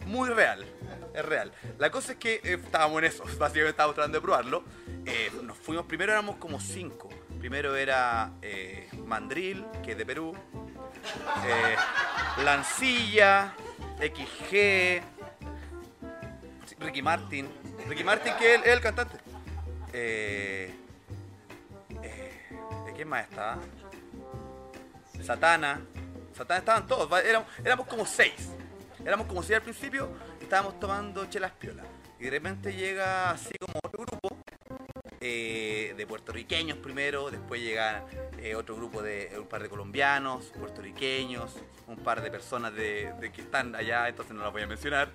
muy 0.06 0.28
real, 0.30 0.66
es 1.14 1.24
real. 1.24 1.52
La 1.78 1.90
cosa 1.90 2.12
es 2.12 2.18
que 2.18 2.34
eh, 2.42 2.60
estábamos 2.62 2.98
en 2.98 3.04
eso, 3.04 3.24
básicamente 3.38 3.70
estábamos 3.70 3.94
tratando 3.94 4.18
de 4.18 4.22
probarlo. 4.22 4.64
Eh, 5.04 5.30
nos 5.42 5.56
fuimos, 5.56 5.86
primero 5.86 6.12
éramos 6.12 6.36
como 6.36 6.60
cinco. 6.60 7.08
Primero 7.38 7.74
era 7.74 8.32
eh, 8.40 8.88
Mandril, 9.04 9.64
que 9.82 9.92
es 9.92 9.98
de 9.98 10.06
Perú, 10.06 10.32
eh, 11.46 11.76
Lancilla, 12.44 13.54
XG, 13.98 15.02
Ricky 16.78 17.02
Martin, 17.02 17.48
Ricky 17.88 18.04
Martin 18.04 18.32
que 18.38 18.54
es 18.54 18.62
el, 18.62 18.70
el 18.70 18.80
cantante. 18.80 19.18
Eh, 19.92 20.74
eh, 22.02 22.32
¿De 22.86 22.92
quién 22.94 23.08
más 23.08 23.24
estaba? 23.24 23.58
Satana. 25.22 25.80
Satana 26.36 26.58
estaban 26.58 26.86
todos, 26.86 27.24
éramos, 27.24 27.48
éramos 27.64 27.86
como 27.86 28.06
seis. 28.06 28.50
Éramos 29.04 29.26
como 29.26 29.42
seis 29.42 29.56
al 29.56 29.62
principio 29.62 30.10
estábamos 30.40 30.78
tomando 30.78 31.26
chelas 31.26 31.52
piola. 31.52 31.82
Y 32.20 32.24
de 32.24 32.30
repente 32.30 32.72
llega 32.72 33.30
así 33.30 33.50
como 33.58 33.74
otro 33.82 34.04
grupo 34.04 34.36
eh, 35.20 35.94
de 35.96 36.06
puertorriqueños 36.06 36.78
primero, 36.78 37.30
después 37.30 37.60
llega 37.60 38.04
eh, 38.38 38.54
otro 38.54 38.76
grupo 38.76 39.02
de 39.02 39.32
un 39.38 39.46
par 39.46 39.62
de 39.62 39.68
colombianos, 39.68 40.46
puertorriqueños, 40.58 41.54
un 41.86 41.96
par 41.96 42.22
de 42.22 42.30
personas 42.30 42.74
de, 42.74 43.12
que 43.34 43.40
están 43.42 43.74
allá, 43.74 44.08
entonces 44.08 44.34
no 44.34 44.42
las 44.42 44.52
voy 44.52 44.62
a 44.62 44.66
mencionar 44.66 45.10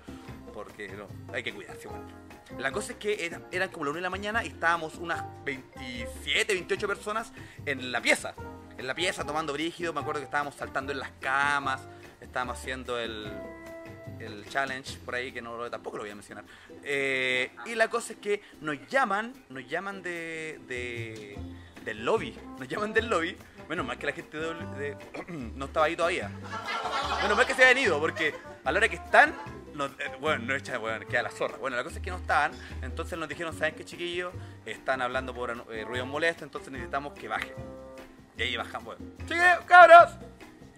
porque 0.52 0.88
no, 0.88 1.08
hay 1.32 1.42
que 1.42 1.54
cuidarse. 1.54 1.88
Bueno. 1.88 2.06
La 2.58 2.72
cosa 2.72 2.92
es 2.92 2.98
que 2.98 3.26
era- 3.26 3.42
eran 3.52 3.68
como 3.70 3.84
la 3.84 3.90
1 3.90 3.96
de 3.98 4.02
la 4.02 4.10
mañana 4.10 4.44
y 4.44 4.48
estábamos 4.48 4.94
unas 4.96 5.22
27, 5.44 6.54
28 6.54 6.88
personas 6.88 7.32
en 7.66 7.92
la 7.92 8.00
pieza. 8.00 8.34
En 8.78 8.86
la 8.86 8.94
pieza 8.94 9.24
tomando 9.24 9.52
brígido, 9.52 9.92
me 9.92 10.00
acuerdo 10.00 10.20
que 10.20 10.24
estábamos 10.24 10.54
saltando 10.54 10.92
en 10.92 11.00
las 11.00 11.10
camas, 11.20 11.82
estábamos 12.20 12.58
haciendo 12.58 12.98
el, 12.98 13.30
el 14.20 14.48
challenge 14.48 14.98
por 15.04 15.14
ahí 15.14 15.32
que 15.32 15.40
no 15.42 15.70
tampoco 15.70 15.96
lo 15.98 16.02
voy 16.04 16.10
a 16.10 16.14
mencionar. 16.14 16.44
Eh, 16.82 17.50
y 17.66 17.74
la 17.74 17.88
cosa 17.88 18.12
es 18.14 18.18
que 18.18 18.42
nos 18.60 18.76
llaman, 18.88 19.32
nos 19.48 19.66
llaman 19.68 20.02
de, 20.02 20.60
de- 20.66 21.38
del 21.84 22.04
lobby, 22.04 22.36
nos 22.58 22.68
llaman 22.68 22.92
del 22.92 23.08
lobby. 23.08 23.36
Menos 23.68 23.84
mal 23.86 23.98
que 23.98 24.06
la 24.06 24.12
gente 24.12 24.38
no 25.28 25.64
estaba 25.66 25.86
ahí 25.86 25.96
todavía. 25.96 26.30
Menos 27.22 27.36
mal 27.36 27.46
que 27.46 27.54
se 27.54 27.62
habían 27.64 27.78
ido, 27.86 28.00
porque 28.00 28.34
a 28.64 28.72
la 28.72 28.78
hora 28.78 28.88
que 28.88 28.96
están, 28.96 29.34
nos, 29.74 29.90
eh, 29.92 30.10
bueno, 30.20 30.44
no 30.46 30.54
echa, 30.54 30.78
bueno, 30.78 31.06
queda 31.06 31.22
la 31.22 31.30
zorra. 31.30 31.58
Bueno, 31.58 31.76
la 31.76 31.84
cosa 31.84 31.96
es 31.96 32.02
que 32.02 32.10
no 32.10 32.16
estaban, 32.16 32.52
entonces 32.82 33.18
nos 33.18 33.28
dijeron, 33.28 33.52
¿saben 33.56 33.74
qué 33.74 33.84
chiquillos? 33.84 34.32
Están 34.64 35.02
hablando 35.02 35.34
por 35.34 35.50
eh, 35.70 35.84
ruido 35.84 36.06
molesto, 36.06 36.44
entonces 36.44 36.72
necesitamos 36.72 37.12
que 37.12 37.28
bajen. 37.28 37.52
Y 38.38 38.42
ahí 38.42 38.56
bajamos, 38.56 38.96
bueno, 38.98 39.12
chiquillos, 39.26 39.60
cabros. 39.66 40.12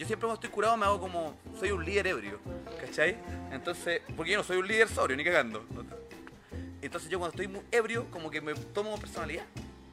Yo 0.01 0.07
siempre 0.07 0.27
cuando 0.27 0.37
estoy 0.37 0.49
curado 0.49 0.79
me 0.79 0.87
hago 0.87 0.99
como, 0.99 1.37
soy 1.59 1.73
un 1.73 1.85
líder 1.85 2.07
ebrio, 2.07 2.41
¿cachai? 2.81 3.19
Entonces, 3.53 4.01
porque 4.17 4.33
yo 4.33 4.39
no 4.39 4.43
soy 4.43 4.57
un 4.57 4.67
líder 4.67 4.89
sobrio, 4.89 5.15
ni 5.15 5.23
cagando. 5.23 5.63
Entonces 6.81 7.11
yo 7.11 7.19
cuando 7.19 7.35
estoy 7.35 7.49
muy 7.49 7.63
ebrio, 7.71 8.11
como 8.11 8.31
que 8.31 8.41
me 8.41 8.55
tomo 8.55 8.99
personalidad. 8.99 9.45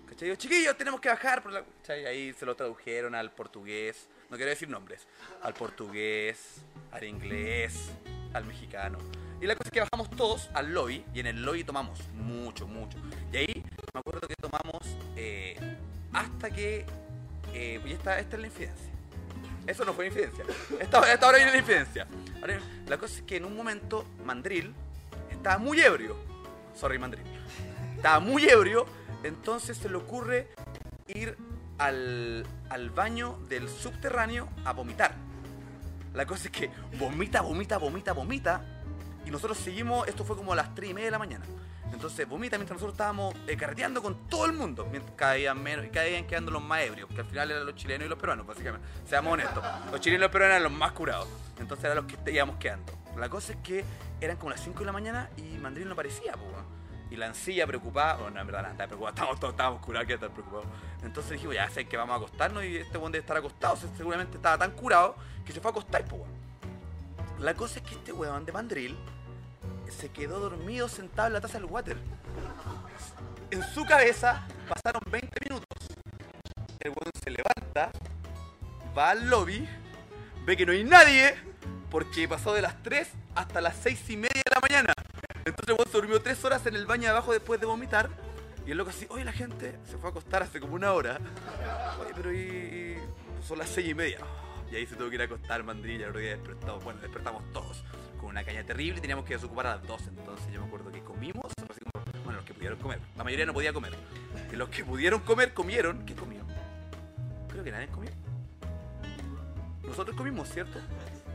¿Cachai? 0.07 0.29
Yo, 0.29 0.35
chiquillos, 0.37 0.77
tenemos 0.77 1.01
que 1.01 1.09
bajar. 1.09 1.43
Por 1.43 1.51
la... 1.51 1.65
Ahí 1.89 2.31
se 2.39 2.45
lo 2.45 2.55
tradujeron 2.55 3.15
al 3.15 3.31
portugués, 3.33 4.07
no 4.29 4.37
quiero 4.37 4.49
decir 4.49 4.69
nombres, 4.69 5.05
al 5.41 5.53
portugués, 5.53 6.61
al 6.93 7.03
inglés, 7.03 7.89
al 8.33 8.45
mexicano. 8.45 8.99
Y 9.41 9.45
la 9.45 9.57
cosa 9.57 9.67
es 9.67 9.73
que 9.73 9.81
bajamos 9.81 10.09
todos 10.11 10.49
al 10.53 10.73
lobby 10.73 11.03
y 11.13 11.19
en 11.19 11.27
el 11.27 11.43
lobby 11.43 11.65
tomamos 11.65 11.99
mucho, 12.13 12.65
mucho. 12.65 12.97
Y 13.33 13.35
ahí 13.35 13.63
me 13.93 13.99
acuerdo 13.99 14.25
que 14.25 14.35
tomamos 14.35 14.83
eh, 15.17 15.57
hasta 16.13 16.49
que... 16.49 16.85
Eh, 17.53 17.81
y 17.85 17.91
esta, 17.91 18.17
esta 18.19 18.37
es 18.37 18.41
la 18.41 18.47
infidencia. 18.47 18.96
Eso 19.67 19.83
no 19.83 19.93
fue 19.93 20.07
infidencia. 20.07 20.45
Esta, 20.79 21.13
esta 21.13 21.27
hora 21.27 21.37
viene 21.37 21.51
la 21.51 21.57
infidencia. 21.57 22.07
Ahora, 22.41 22.59
la 22.87 22.97
cosa 22.97 23.17
es 23.17 23.21
que 23.23 23.35
en 23.35 23.45
un 23.45 23.55
momento 23.55 24.05
Mandril 24.23 24.73
estaba 25.29 25.57
muy 25.57 25.81
ebrio. 25.81 26.15
Sorry, 26.73 26.97
Mandril. 26.97 27.25
Estaba 27.95 28.19
muy 28.19 28.47
ebrio, 28.47 28.85
entonces 29.23 29.77
se 29.77 29.89
le 29.89 29.95
ocurre 29.97 30.47
ir 31.07 31.37
al, 31.77 32.45
al 32.69 32.89
baño 32.91 33.37
del 33.49 33.67
subterráneo 33.67 34.47
a 34.63 34.71
vomitar. 34.71 35.15
La 36.13 36.25
cosa 36.25 36.45
es 36.45 36.51
que 36.51 36.71
vomita, 36.97 37.41
vomita, 37.41 37.77
vomita, 37.77 38.13
vomita. 38.13 38.61
Y 39.25 39.31
nosotros 39.31 39.57
seguimos, 39.57 40.07
esto 40.07 40.23
fue 40.23 40.37
como 40.37 40.53
a 40.53 40.55
las 40.55 40.73
3 40.73 40.91
y 40.91 40.93
media 40.93 41.07
de 41.07 41.11
la 41.11 41.19
mañana. 41.19 41.45
Entonces 41.93 42.27
vomita 42.27 42.57
mientras 42.57 42.75
nosotros 42.75 42.93
estábamos 42.93 43.35
eh, 43.47 43.57
carreteando 43.57 44.01
con 44.01 44.27
todo 44.27 44.45
el 44.45 44.53
mundo. 44.53 44.87
Mientras 44.91 45.15
caían 45.15 45.61
menos 45.61 45.85
y 45.85 45.89
caían 45.89 46.25
quedando 46.25 46.51
los 46.51 46.61
más 46.61 46.81
ebrios, 46.81 47.09
que 47.09 47.21
al 47.21 47.27
final 47.27 47.51
eran 47.51 47.65
los 47.65 47.75
chilenos 47.75 48.05
y 48.05 48.09
los 48.09 48.19
peruanos, 48.19 48.45
básicamente. 48.45 48.87
Seamos 49.05 49.33
honestos. 49.33 49.63
Los 49.91 49.99
chilenos 50.01 50.19
y 50.19 50.21
los 50.21 50.31
peruanos 50.31 50.55
eran 50.57 50.63
los 50.63 50.71
más 50.71 50.91
curados. 50.91 51.27
Entonces 51.59 51.85
eran 51.85 51.97
los 51.97 52.05
que 52.05 52.31
íbamos 52.31 52.57
quedando. 52.57 52.93
La 53.17 53.29
cosa 53.29 53.53
es 53.53 53.59
que 53.63 53.83
eran 54.21 54.37
como 54.37 54.51
las 54.51 54.61
5 54.61 54.79
de 54.79 54.85
la 54.85 54.91
mañana 54.91 55.29
y 55.37 55.57
Mandril 55.57 55.87
no 55.87 55.93
aparecía, 55.93 56.33
pues. 56.33 56.53
Y 57.09 57.15
la 57.15 57.27
ancilla 57.27 57.65
preocupada, 57.65 58.15
bueno, 58.15 58.31
no, 58.31 58.41
en 58.41 58.47
verdad, 58.47 58.63
no 58.63 58.69
estaba 58.69 58.87
preocupada, 58.87 59.13
estábamos 59.13 59.39
todos 59.39 59.53
estábamos 59.53 59.81
curados 59.81 60.07
que 60.07 60.13
estar 60.13 60.29
preocupados. 60.29 60.67
Entonces 61.03 61.31
dijimos, 61.31 61.55
ya 61.55 61.69
sé 61.69 61.87
que 61.87 61.95
vamos 61.95 62.13
a 62.13 62.17
acostarnos 62.17 62.63
y 62.65 62.77
este 62.77 62.97
weón 62.97 63.11
debe 63.11 63.21
estar 63.21 63.37
acostado, 63.37 63.77
seguramente 63.95 64.35
estaba 64.35 64.57
tan 64.57 64.71
curado 64.71 65.15
que 65.45 65.53
se 65.53 65.61
fue 65.61 65.69
a 65.69 65.71
acostar, 65.71 66.03
pues. 66.05 66.21
La 67.39 67.53
cosa 67.53 67.79
es 67.79 67.85
que 67.85 67.95
este 67.95 68.11
weón 68.11 68.45
de 68.45 68.51
Mandril 68.51 68.97
se 69.91 70.09
quedó 70.09 70.39
dormido 70.39 70.87
sentado 70.87 71.27
en 71.27 71.33
la 71.33 71.41
taza 71.41 71.59
del 71.59 71.65
water. 71.65 71.97
En 73.51 73.63
su 73.63 73.85
cabeza 73.85 74.45
pasaron 74.67 75.01
20 75.09 75.29
minutos. 75.49 75.77
El 76.79 76.89
weón 76.89 77.11
se 77.23 77.31
levanta, 77.31 77.91
va 78.97 79.11
al 79.11 79.29
lobby, 79.29 79.67
ve 80.45 80.57
que 80.57 80.65
no 80.65 80.71
hay 80.71 80.83
nadie, 80.83 81.35
porque 81.89 82.27
pasó 82.27 82.53
de 82.53 82.61
las 82.61 82.81
3 82.83 83.07
hasta 83.35 83.61
las 83.61 83.75
6 83.77 84.09
y 84.09 84.17
media 84.17 84.41
de 84.45 84.51
la 84.53 84.59
mañana. 84.61 84.93
Entonces 85.45 85.67
el 85.67 85.73
weón 85.73 85.87
se 85.87 85.97
durmió 85.97 86.21
3 86.21 86.45
horas 86.45 86.65
en 86.65 86.75
el 86.75 86.85
baño 86.85 87.03
de 87.03 87.09
abajo 87.09 87.31
después 87.31 87.59
de 87.59 87.65
vomitar. 87.65 88.09
Y 88.65 88.71
el 88.71 88.77
loco 88.77 88.89
así, 88.89 89.07
oye, 89.09 89.23
la 89.23 89.31
gente 89.31 89.79
se 89.89 89.97
fue 89.97 90.09
a 90.09 90.11
acostar 90.11 90.43
hace 90.43 90.59
como 90.59 90.75
una 90.75 90.91
hora. 90.91 91.19
Oye, 92.01 92.11
pero 92.13 92.33
y, 92.33 92.97
son 93.47 93.57
las 93.57 93.69
6 93.69 93.87
y 93.87 93.93
media. 93.93 94.19
Y 94.71 94.75
ahí 94.75 94.85
se 94.85 94.95
tuvo 94.95 95.09
que 95.09 95.15
ir 95.15 95.21
a 95.21 95.25
acostar 95.25 95.63
Mandrilla, 95.63 96.07
otro 96.07 96.19
día 96.19 96.31
despertamos, 96.31 96.83
bueno, 96.83 96.99
despertamos 97.01 97.43
todos 97.53 97.83
con 98.17 98.29
una 98.29 98.43
caña 98.43 98.63
terrible 98.63 98.99
teníamos 98.99 99.25
que 99.25 99.35
desocupar 99.35 99.67
a 99.67 99.75
las 99.77 99.87
12. 99.87 100.09
Entonces 100.09 100.51
yo 100.51 100.59
me 100.59 100.67
acuerdo 100.67 100.91
que 100.91 101.01
comimos, 101.01 101.51
bueno, 102.23 102.37
los 102.37 102.45
que 102.45 102.53
pudieron 102.53 102.77
comer. 102.79 102.99
La 103.15 103.23
mayoría 103.23 103.45
no 103.45 103.53
podía 103.53 103.71
comer. 103.71 103.93
Los 104.51 104.69
que 104.69 104.83
pudieron 104.83 105.21
comer, 105.21 105.53
comieron. 105.53 106.05
¿Qué 106.05 106.15
comió? 106.15 106.41
Creo 107.47 107.63
que 107.63 107.71
nadie 107.71 107.87
comió. 107.87 108.11
Nosotros 109.83 110.17
comimos, 110.17 110.49
¿cierto? 110.49 110.79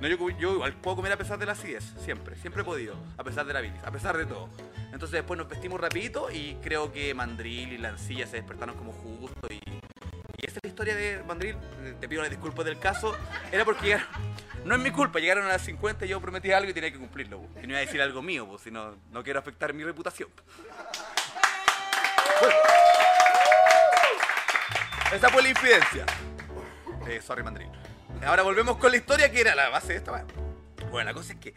No, 0.01 0.09
yo, 0.09 0.31
yo 0.31 0.55
igual 0.55 0.75
puedo 0.75 0.97
comer 0.97 1.13
a 1.13 1.17
pesar 1.17 1.39
de 1.39 1.47
la 1.47 1.53
acidez, 1.53 1.95
siempre, 1.97 2.37
siempre 2.37 2.63
he 2.63 2.65
podido, 2.65 2.97
a 3.17 3.23
pesar 3.23 3.47
de 3.47 3.53
la 3.53 3.61
bilis, 3.61 3.83
a 3.85 3.91
pesar 3.93 4.17
de 4.19 4.27
todo. 4.27 4.49
Entonces 4.87 5.13
después 5.13 5.39
nos 5.39 5.49
vestimos 5.49 5.81
rapidito 5.81 6.29
y 6.31 6.57
creo 6.61 6.93
que 6.93 7.15
Mandril 7.15 7.73
y 7.73 7.79
Lancilla 7.79 8.27
se 8.27 8.37
despertaron 8.37 8.77
como 8.77 8.93
justo 8.93 9.47
y, 9.49 9.61
y 10.43 10.47
esa 10.47 10.59
es 10.59 10.65
la 10.65 10.69
historia 10.71 10.97
de 10.97 11.23
Mandril. 11.23 11.57
Te 12.01 12.09
pido 12.09 12.21
las 12.21 12.31
disculpas 12.31 12.65
del 12.65 12.77
caso. 12.77 13.17
Era 13.53 13.65
porque 13.65 13.97
no 14.65 14.75
es 14.75 14.81
mi 14.81 14.91
culpa, 14.91 15.21
llegaron 15.21 15.45
a 15.45 15.49
las 15.49 15.63
50 15.63 16.05
y 16.05 16.09
yo 16.09 16.21
prometí 16.21 16.51
algo 16.51 16.69
y 16.69 16.75
tenía 16.75 16.91
que 16.91 16.99
cumplirlo. 16.99 17.47
Y 17.63 17.67
no 17.67 17.69
iba 17.69 17.79
a 17.79 17.81
decir 17.83 18.03
algo 18.03 18.23
mío, 18.23 18.59
si 18.63 18.73
no, 18.73 18.97
quiero 19.23 19.39
afectar 19.39 19.73
mi 19.73 19.85
reputación. 19.85 20.29
Bueno. 22.41 22.57
Esa 25.13 25.29
fue 25.29 25.43
la 25.43 25.49
infidencia. 25.51 26.07
Eh, 27.07 27.21
sorry, 27.23 27.45
Mandril. 27.45 27.69
Ahora 28.27 28.43
volvemos 28.43 28.79
con 28.79 28.91
la 28.91 28.97
historia 28.97 29.31
que 29.31 29.41
era 29.41 29.55
la 29.55 29.69
base 29.69 29.93
de 29.93 29.99
esta. 29.99 30.11
weá. 30.11 30.25
Bueno, 30.91 31.11
la 31.11 31.15
cosa 31.15 31.35
es 31.35 31.39
que 31.39 31.55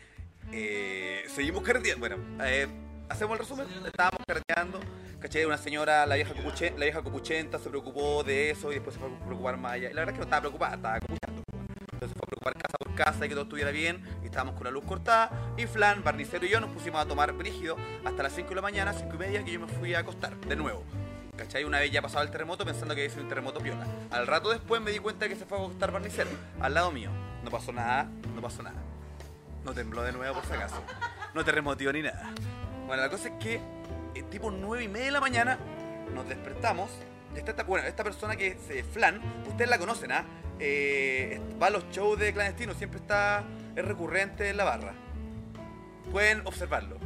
eh, 0.52 1.26
seguimos 1.34 1.64
carreteando. 1.64 2.08
Bueno, 2.08 2.18
eh, 2.46 2.68
hacemos 3.10 3.34
el 3.34 3.40
resumen. 3.40 3.68
Estábamos 3.86 4.20
carreteando. 4.28 4.80
¿Cachai? 5.26 5.44
Una 5.44 5.58
señora, 5.58 6.06
la 6.06 6.14
vieja, 6.14 6.36
copuche- 6.36 6.76
la 6.78 6.86
vieja 6.86 7.02
copuchenta, 7.02 7.58
se 7.58 7.68
preocupó 7.68 8.24
de 8.24 8.52
eso 8.52 8.72
y 8.72 8.76
después 8.76 8.94
se 8.94 9.00
fue 9.00 9.10
a 9.10 9.26
preocupar 9.26 9.58
más 9.58 9.72
allá. 9.72 9.90
Y 9.90 9.94
la 9.96 10.02
verdad 10.02 10.10
es 10.10 10.14
que 10.14 10.20
no 10.20 10.24
estaba 10.26 10.42
preocupada, 10.42 10.76
estaba 10.76 11.00
copuchando. 11.00 11.42
Entonces 11.94 12.10
se 12.10 12.14
fue 12.14 12.22
a 12.22 12.28
preocupar 12.28 12.54
casa 12.54 12.78
por 12.78 12.94
casa 12.94 13.26
y 13.26 13.30
que 13.30 13.34
todo 13.34 13.46
estuviera 13.46 13.72
bien. 13.72 14.04
Y 14.22 14.26
estábamos 14.28 14.54
con 14.54 14.66
la 14.66 14.70
luz 14.70 14.86
cortada. 14.86 15.32
Y 15.58 15.66
Flan, 15.66 16.04
Barnicero 16.04 16.46
y 16.46 16.50
yo 16.50 16.60
nos 16.62 16.70
pusimos 16.70 17.02
a 17.02 17.08
tomar 17.08 17.34
brígido 17.34 17.76
hasta 18.06 18.22
las 18.22 18.34
5 18.34 18.50
de 18.50 18.56
la 18.56 18.62
mañana, 18.62 18.94
5 18.94 19.16
y 19.16 19.18
media, 19.18 19.44
que 19.44 19.52
yo 19.52 19.60
me 19.62 19.68
fui 19.68 19.96
a 19.96 20.00
acostar 20.02 20.36
de 20.42 20.56
nuevo. 20.56 20.84
¿Cachai? 21.36 21.64
Una 21.64 21.80
vez 21.80 21.90
ya 21.90 22.04
pasaba 22.04 22.24
el 22.24 22.30
terremoto 22.30 22.64
pensando 22.64 22.94
que 22.94 23.02
había 23.02 23.10
sido 23.10 23.24
un 23.24 23.30
terremoto 23.30 23.60
piola. 23.62 23.84
Al 24.12 24.28
rato 24.28 24.52
después 24.52 24.80
me 24.80 24.92
di 24.92 25.00
cuenta 25.00 25.28
que 25.28 25.36
se 25.36 25.46
fue 25.46 25.58
a 25.58 25.62
acostar 25.62 25.92
Barnicero, 25.92 26.30
al 26.62 26.76
lado 26.76 26.92
mío. 26.92 27.10
No 27.44 27.50
pasó 27.50 27.74
nada, 27.74 28.08
no 28.36 28.42
pasó 28.44 28.62
nada. 28.62 28.80
No 29.64 29.74
tembló 29.74 30.04
de 30.04 30.12
nuevo 30.12 30.36
por 30.36 30.46
si 30.46 30.54
acaso. 30.54 30.84
No 31.34 31.44
terremoteó 31.44 31.92
ni 31.92 32.04
nada. 32.04 32.30
Bueno, 32.86 33.02
la 33.02 33.10
cosa 33.10 33.30
es 33.30 33.34
que 33.44 33.60
tipo 34.24 34.52
9 34.52 34.84
y 34.84 34.88
media 34.88 35.06
de 35.06 35.12
la 35.12 35.22
mañana 35.22 35.60
nos 36.14 36.28
despertamos. 36.28 36.90
Está 37.36 37.52
esta, 37.52 37.64
bueno, 37.64 37.86
esta 37.88 38.04
persona 38.04 38.36
que 38.36 38.48
es 38.48 38.70
eh, 38.70 38.84
Flan, 38.84 39.22
ustedes 39.48 39.70
la 39.70 39.78
conocen, 39.78 40.12
¿ah? 40.12 40.26
Eh, 40.60 41.42
va 41.62 41.68
a 41.68 41.70
los 41.70 41.90
shows 41.92 42.18
de 42.18 42.34
clandestinos, 42.34 42.78
siempre 42.78 43.00
está, 43.00 43.44
es 43.76 43.86
recurrente 43.86 44.50
en 44.50 44.58
la 44.58 44.64
barra. 44.64 44.94
Pueden 46.12 46.42
observarlo. 46.46 46.98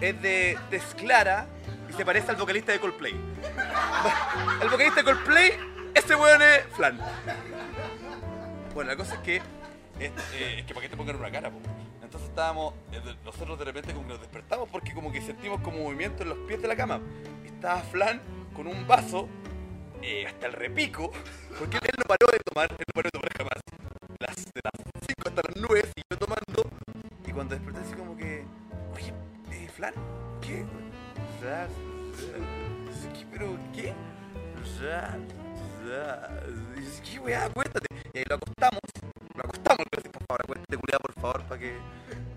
Es 0.00 0.20
de 0.20 0.58
Desclara 0.70 1.46
y 1.88 1.92
se 1.92 2.04
parece 2.04 2.30
al 2.30 2.36
vocalista 2.36 2.72
de 2.72 2.80
Coldplay. 2.80 3.12
El 4.60 4.68
vocalista 4.68 5.02
de 5.02 5.04
Coldplay, 5.04 5.52
este 5.94 6.16
weón 6.16 6.42
es 6.42 6.64
Flan. 6.74 6.98
Bueno, 8.74 8.90
la 8.90 8.96
cosa 8.96 9.14
es 9.14 9.20
que. 9.20 9.36
Es, 9.36 10.10
eh, 10.34 10.56
es 10.58 10.66
que 10.66 10.74
para 10.74 10.82
que 10.82 10.88
te 10.88 10.96
pongan 10.96 11.14
una 11.14 11.30
cara, 11.30 11.50
po. 11.50 11.60
Entonces 12.14 12.30
estábamos. 12.30 12.74
eh, 12.92 13.16
Nosotros 13.24 13.58
de 13.58 13.64
repente 13.64 13.92
como 13.92 14.06
que 14.06 14.12
nos 14.12 14.20
despertamos 14.20 14.68
porque 14.68 14.94
como 14.94 15.10
que 15.10 15.20
sentimos 15.20 15.60
como 15.62 15.78
movimiento 15.78 16.22
en 16.22 16.28
los 16.28 16.38
pies 16.46 16.62
de 16.62 16.68
la 16.68 16.76
cama. 16.76 17.00
Estaba 17.44 17.80
Flan 17.80 18.22
con 18.54 18.68
un 18.68 18.86
vaso 18.86 19.28
eh, 20.00 20.24
hasta 20.24 20.46
el 20.46 20.52
repico. 20.52 21.10
Porque 21.58 21.76
él 21.76 21.94
no 21.98 22.04
paró 22.04 22.26
de 22.32 22.38
tomar, 22.44 22.70
él 22.70 22.76
no 22.86 22.92
paró 22.94 23.08
de 23.08 23.10
tomar 23.10 23.32
jamás. 23.36 23.60
Las, 24.20 24.36
de 24.44 24.60
las 24.62 25.06
5 25.06 25.28
hasta 25.28 25.42
las 25.42 25.56
9 25.56 25.88
y 25.96 26.02
yo 26.08 26.18
tomando. 26.18 26.70
Y 27.26 27.32
cuando 27.32 27.54
desperté 27.56 27.80
así 27.80 27.94
como 27.94 28.16
que. 28.16 28.44
Oye, 28.94 29.12
eh, 29.52 29.68
Flan, 29.74 29.94
¿qué? 30.40 30.64
¿qué? 33.12 33.26
¿Pero 33.32 33.58
qué? 33.74 33.92
¿Qué 37.02 37.18
weá? 37.18 37.44
Acuéstate. 37.46 37.86
Y 38.12 38.18
ahí 38.18 38.24
lo 38.28 38.36
acostamos. 38.36 38.83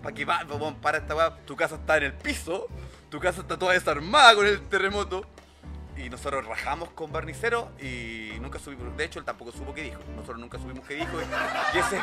Para 0.02 0.14
que. 0.14 0.20
Que 0.20 0.24
va, 0.24 0.44
vamos, 0.44 0.74
para 0.80 0.98
esta 0.98 1.14
weá. 1.14 1.36
Tu 1.44 1.56
casa 1.56 1.76
está 1.76 1.96
en 1.96 2.04
el 2.04 2.14
piso. 2.14 2.68
Tu 3.10 3.18
casa 3.20 3.40
está 3.40 3.58
toda 3.58 3.72
desarmada 3.72 4.34
con 4.34 4.46
el 4.46 4.60
terremoto. 4.68 5.26
Y 5.96 6.10
nosotros 6.10 6.46
rajamos 6.46 6.90
con 6.90 7.10
Barnicero 7.10 7.72
y 7.80 8.38
nunca 8.40 8.60
supimos. 8.60 8.96
De 8.96 9.04
hecho, 9.04 9.18
él 9.18 9.24
tampoco 9.24 9.50
supo 9.50 9.74
qué 9.74 9.82
dijo. 9.82 9.98
Nosotros 10.14 10.38
nunca 10.38 10.56
supimos 10.58 10.86
qué 10.86 10.94
dijo. 10.94 11.10
Y 11.74 11.78
ese, 11.78 12.00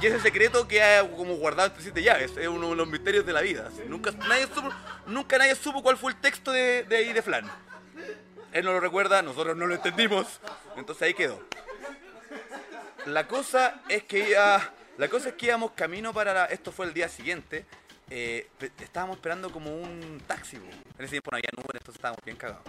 y 0.00 0.06
ese 0.06 0.20
secreto 0.20 0.66
queda 0.66 1.08
como 1.08 1.36
guardado 1.36 1.68
entre 1.68 1.82
siete 1.82 2.02
llaves. 2.02 2.36
Es 2.36 2.48
uno 2.48 2.70
de 2.70 2.76
los 2.76 2.88
misterios 2.88 3.24
de 3.24 3.32
la 3.32 3.42
vida. 3.42 3.70
Nunca 3.88 4.10
nadie 4.28 4.48
supo, 4.52 4.68
nunca 5.06 5.38
nadie 5.38 5.54
supo 5.54 5.80
cuál 5.80 5.96
fue 5.96 6.10
el 6.10 6.16
texto 6.16 6.50
de, 6.50 6.82
de 6.84 6.96
ahí 6.96 7.12
de 7.12 7.22
Flan. 7.22 7.48
Él 8.52 8.64
no 8.64 8.72
lo 8.72 8.80
recuerda, 8.80 9.22
nosotros 9.22 9.56
no 9.56 9.66
lo 9.66 9.74
entendimos. 9.74 10.40
Entonces 10.76 11.02
ahí 11.02 11.14
quedó. 11.14 11.40
La 13.04 13.28
cosa 13.28 13.80
es 13.88 14.02
que 14.02 14.30
ya, 14.30 14.72
la 14.98 15.08
cosa 15.08 15.30
es 15.30 15.34
que 15.34 15.46
íbamos 15.46 15.72
camino 15.72 16.12
para 16.12 16.32
la- 16.32 16.44
esto 16.46 16.72
fue 16.72 16.86
el 16.86 16.94
día 16.94 17.08
siguiente. 17.08 17.64
eh, 18.08 18.48
estábamos 18.78 19.16
esperando 19.16 19.50
como 19.50 19.74
un 19.76 20.22
taxi. 20.28 20.58
po. 20.58 20.66
En 20.96 21.04
ese 21.04 21.10
tiempo 21.10 21.30
no 21.32 21.38
había 21.38 21.50
nubes, 21.56 21.66
entonces 21.74 21.96
estábamos 21.96 22.24
bien 22.24 22.36
cagados. 22.36 22.62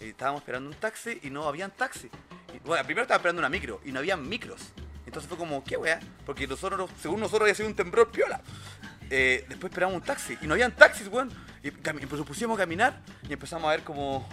Y 0.00 0.06
estábamos 0.06 0.40
esperando 0.40 0.70
un 0.70 0.76
taxi 0.76 1.18
y 1.22 1.28
no 1.28 1.46
habían 1.46 1.70
taxi. 1.72 2.08
Y, 2.54 2.58
bueno, 2.60 2.82
primero 2.84 3.02
estaba 3.02 3.18
esperando 3.18 3.40
una 3.40 3.50
micro 3.50 3.82
y 3.84 3.92
no 3.92 3.98
habían 3.98 4.26
micros. 4.26 4.72
Entonces 5.04 5.28
fue 5.28 5.36
como, 5.36 5.62
¿qué 5.62 5.76
weá? 5.76 6.00
Porque 6.24 6.46
nosotros, 6.46 6.90
según 7.02 7.20
nosotros 7.20 7.42
había 7.42 7.54
sido 7.54 7.68
un 7.68 7.74
temblor 7.76 8.10
piola. 8.10 8.40
eh, 9.10 9.44
después 9.48 9.70
esperamos 9.70 9.94
un 9.96 10.02
taxi 10.02 10.38
y 10.40 10.46
no 10.46 10.54
habían 10.54 10.74
taxis, 10.74 11.06
weón. 11.08 11.30
Y 11.62 11.70
cami- 11.70 12.06
pues 12.08 12.22
pusimos 12.22 12.56
a 12.58 12.62
caminar 12.62 13.02
y 13.28 13.32
empezamos 13.34 13.66
a 13.68 13.72
ver 13.72 13.82
como 13.82 14.26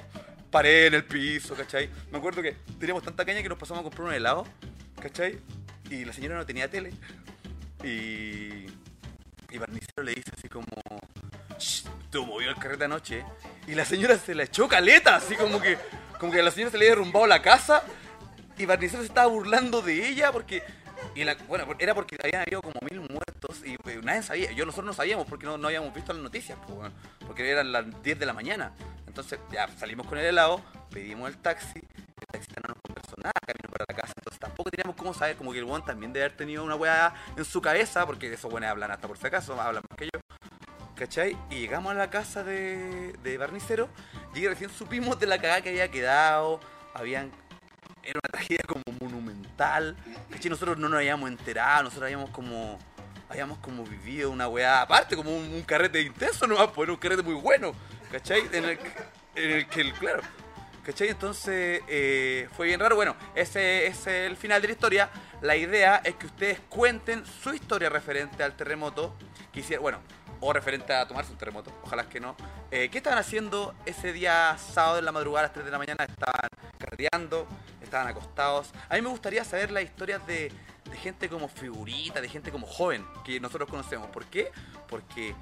pared 0.52 0.86
en 0.88 0.94
el 0.94 1.04
piso, 1.06 1.54
¿cachai? 1.56 1.90
Me 2.12 2.18
acuerdo 2.18 2.42
que 2.42 2.54
teníamos 2.80 3.04
tanta 3.04 3.26
caña 3.26 3.42
que 3.44 3.50
nos 3.50 3.58
pasamos 3.58 3.82
a 3.82 3.84
comprar 3.84 4.08
un 4.08 4.14
helado, 4.14 4.46
¿cachai? 5.02 5.40
Y 5.90 6.06
la 6.06 6.14
señora 6.14 6.36
no 6.38 6.46
tenía 6.46 6.70
tele. 6.70 6.92
Y. 7.86 8.66
Y 9.52 9.58
Barnicero 9.58 10.04
le 10.04 10.14
dice 10.16 10.32
así 10.38 10.50
como. 10.50 10.66
"Shh, 11.58 11.86
Estuvo 12.06 12.26
movido 12.26 12.52
el 12.52 12.58
carrete 12.58 12.86
anoche. 12.86 13.24
Y 13.68 13.76
la 13.76 13.86
señora 13.86 14.18
se 14.18 14.36
la 14.36 14.44
echó 14.44 14.68
caleta, 14.68 15.16
así 15.16 15.36
como 15.36 15.62
que. 15.62 15.78
Como 16.20 16.32
que 16.32 16.40
a 16.40 16.44
la 16.44 16.52
señora 16.52 16.72
se 16.72 16.78
le 16.78 16.86
había 16.86 16.96
derrumbado 16.96 17.28
la 17.28 17.42
casa. 17.42 17.84
Y 18.58 18.66
Barnicero 18.66 19.02
se 19.02 19.08
estaba 19.08 19.28
burlando 19.28 19.82
de 19.82 20.08
ella 20.08 20.32
porque. 20.32 20.64
Bueno, 21.48 21.66
era 21.80 21.94
porque 21.94 22.18
habían 22.22 22.42
habido 22.42 22.62
como 22.62 22.74
mil 22.90 23.00
muertos 23.00 23.62
y 23.64 23.78
pues, 23.78 24.04
nadie 24.04 24.24
sabía. 24.24 24.52
Yo 24.52 24.66
nosotros 24.66 24.88
no 24.88 24.94
sabíamos 24.94 25.28
porque 25.28 25.46
no, 25.46 25.58
no 25.58 25.68
habíamos 25.68 25.94
visto 25.94 26.12
las 26.14 26.22
noticias, 26.22 26.58
pues, 26.68 26.92
porque 27.26 27.50
eran 27.50 27.72
las 27.72 27.86
10 28.04 28.20
de 28.20 28.26
la 28.26 28.34
mañana. 28.34 28.74
Entonces 29.08 29.40
ya 29.52 29.68
salimos 29.78 30.08
con 30.08 30.18
el 30.18 30.26
helado, 30.26 30.62
pedimos 30.90 31.30
el 31.30 31.38
taxi, 31.38 31.80
el 31.80 32.28
taxista 32.32 32.60
no 32.68 32.74
nos 32.74 32.95
nada 33.26 33.34
camino 33.46 33.70
para 33.72 33.86
la 33.88 33.96
casa, 33.96 34.14
entonces 34.16 34.40
tampoco 34.40 34.70
teníamos 34.72 34.96
cómo 34.96 35.14
saber, 35.14 35.36
como 35.36 35.52
que 35.52 35.60
el 35.60 35.66
weón 35.66 35.84
también 35.84 36.14
debe 36.14 36.26
haber 36.26 36.38
tenido 36.38 36.64
una 36.64 36.76
weá 36.76 37.14
en 37.36 37.46
su 37.46 37.62
cabeza, 37.62 38.06
porque 38.06 38.32
esos 38.32 38.52
weones 38.52 38.70
hablan 38.70 38.92
hasta 38.92 39.08
por 39.08 39.18
si 39.18 39.28
acaso, 39.28 39.60
hablan 39.60 39.84
más 39.90 39.98
que 39.98 40.06
yo. 40.06 40.20
¿Cachai? 40.96 41.38
Y 41.50 41.56
llegamos 41.56 41.92
a 41.92 41.96
la 41.96 42.10
casa 42.10 42.44
de, 42.44 43.14
de 43.22 43.38
Barnicero 43.38 43.90
y 44.34 44.48
recién 44.48 44.70
supimos 44.70 45.20
de 45.20 45.28
la 45.28 45.38
cagada 45.40 45.62
que 45.62 45.70
había 45.70 45.92
quedado, 45.92 46.62
habían 46.94 47.32
era 48.06 48.20
una 48.24 48.32
tragedia 48.32 48.64
como 48.68 48.84
monumental. 49.02 49.96
¿Cachai? 50.30 50.50
Nosotros 50.50 50.78
no 50.78 50.88
nos 50.88 50.98
habíamos 50.98 51.30
enterado, 51.30 51.84
nosotros 51.84 52.04
habíamos 52.06 52.30
como. 52.30 52.80
Habíamos 53.28 53.58
como 53.58 53.84
vivido 53.84 54.30
una 54.30 54.48
weá 54.48 54.84
aparte, 54.84 55.16
como 55.16 55.36
un, 55.36 55.52
un 55.52 55.64
carrete 55.64 56.00
intenso 56.00 56.46
nomás, 56.46 56.68
pues 56.68 56.86
era 56.86 56.94
un 56.94 57.00
carrete 57.00 57.24
muy 57.24 57.34
bueno. 57.34 57.74
¿Cachai? 58.12 58.44
En 58.54 58.66
el, 58.66 58.80
en 59.34 59.52
el 59.52 59.68
que, 59.68 59.92
claro. 59.94 60.22
¿Cachai? 60.86 61.10
Entonces 61.10 61.82
eh, 61.88 62.48
fue 62.56 62.68
bien 62.68 62.80
raro. 62.80 62.96
Bueno, 62.96 63.16
ese 63.34 63.88
es 63.88 64.06
el 64.06 64.38
final 64.38 64.62
de 64.62 64.68
la 64.68 64.74
historia. 64.74 65.10
La 65.42 65.56
idea 65.56 66.02
es 66.04 66.14
que 66.16 66.28
ustedes 66.28 66.60
cuenten 66.70 67.26
su 67.26 67.54
historia 67.56 67.90
referente 67.90 68.44
al 68.44 68.56
terremoto. 68.56 69.16
Bueno, 69.82 70.00
o 70.42 70.54
referente 70.54 70.94
a 70.94 71.08
tomarse 71.08 71.32
un 71.32 71.38
terremoto, 71.38 71.72
ojalá 71.84 72.08
que 72.08 72.20
no. 72.20 72.36
Eh, 72.70 72.90
¿Qué 72.92 72.98
estaban 72.98 73.18
haciendo 73.18 73.74
ese 73.86 74.14
día 74.14 74.58
sábado 74.60 75.00
en 75.00 75.06
la 75.06 75.12
madrugada 75.12 75.46
a 75.46 75.48
las 75.48 75.54
3 75.54 75.66
de 75.66 75.72
la 75.72 75.78
mañana? 75.78 76.04
Estaban 76.04 76.50
carreteando, 76.78 77.48
estaban 77.82 78.08
acostados. 78.08 78.72
A 78.90 78.96
mí 78.96 79.02
me 79.02 79.10
gustaría 79.10 79.44
saber 79.44 79.72
las 79.72 79.84
historias 79.84 80.28
de, 80.28 80.52
de 80.90 80.98
gente 80.98 81.30
como 81.30 81.48
figurita, 81.48 82.22
de 82.22 82.30
gente 82.30 82.52
como 82.52 82.68
joven, 82.68 83.06
que 83.24 83.40
nosotros 83.40 83.70
conocemos. 83.70 84.10
¿Por 84.10 84.26
qué? 84.26 84.52
Porque 84.88 85.34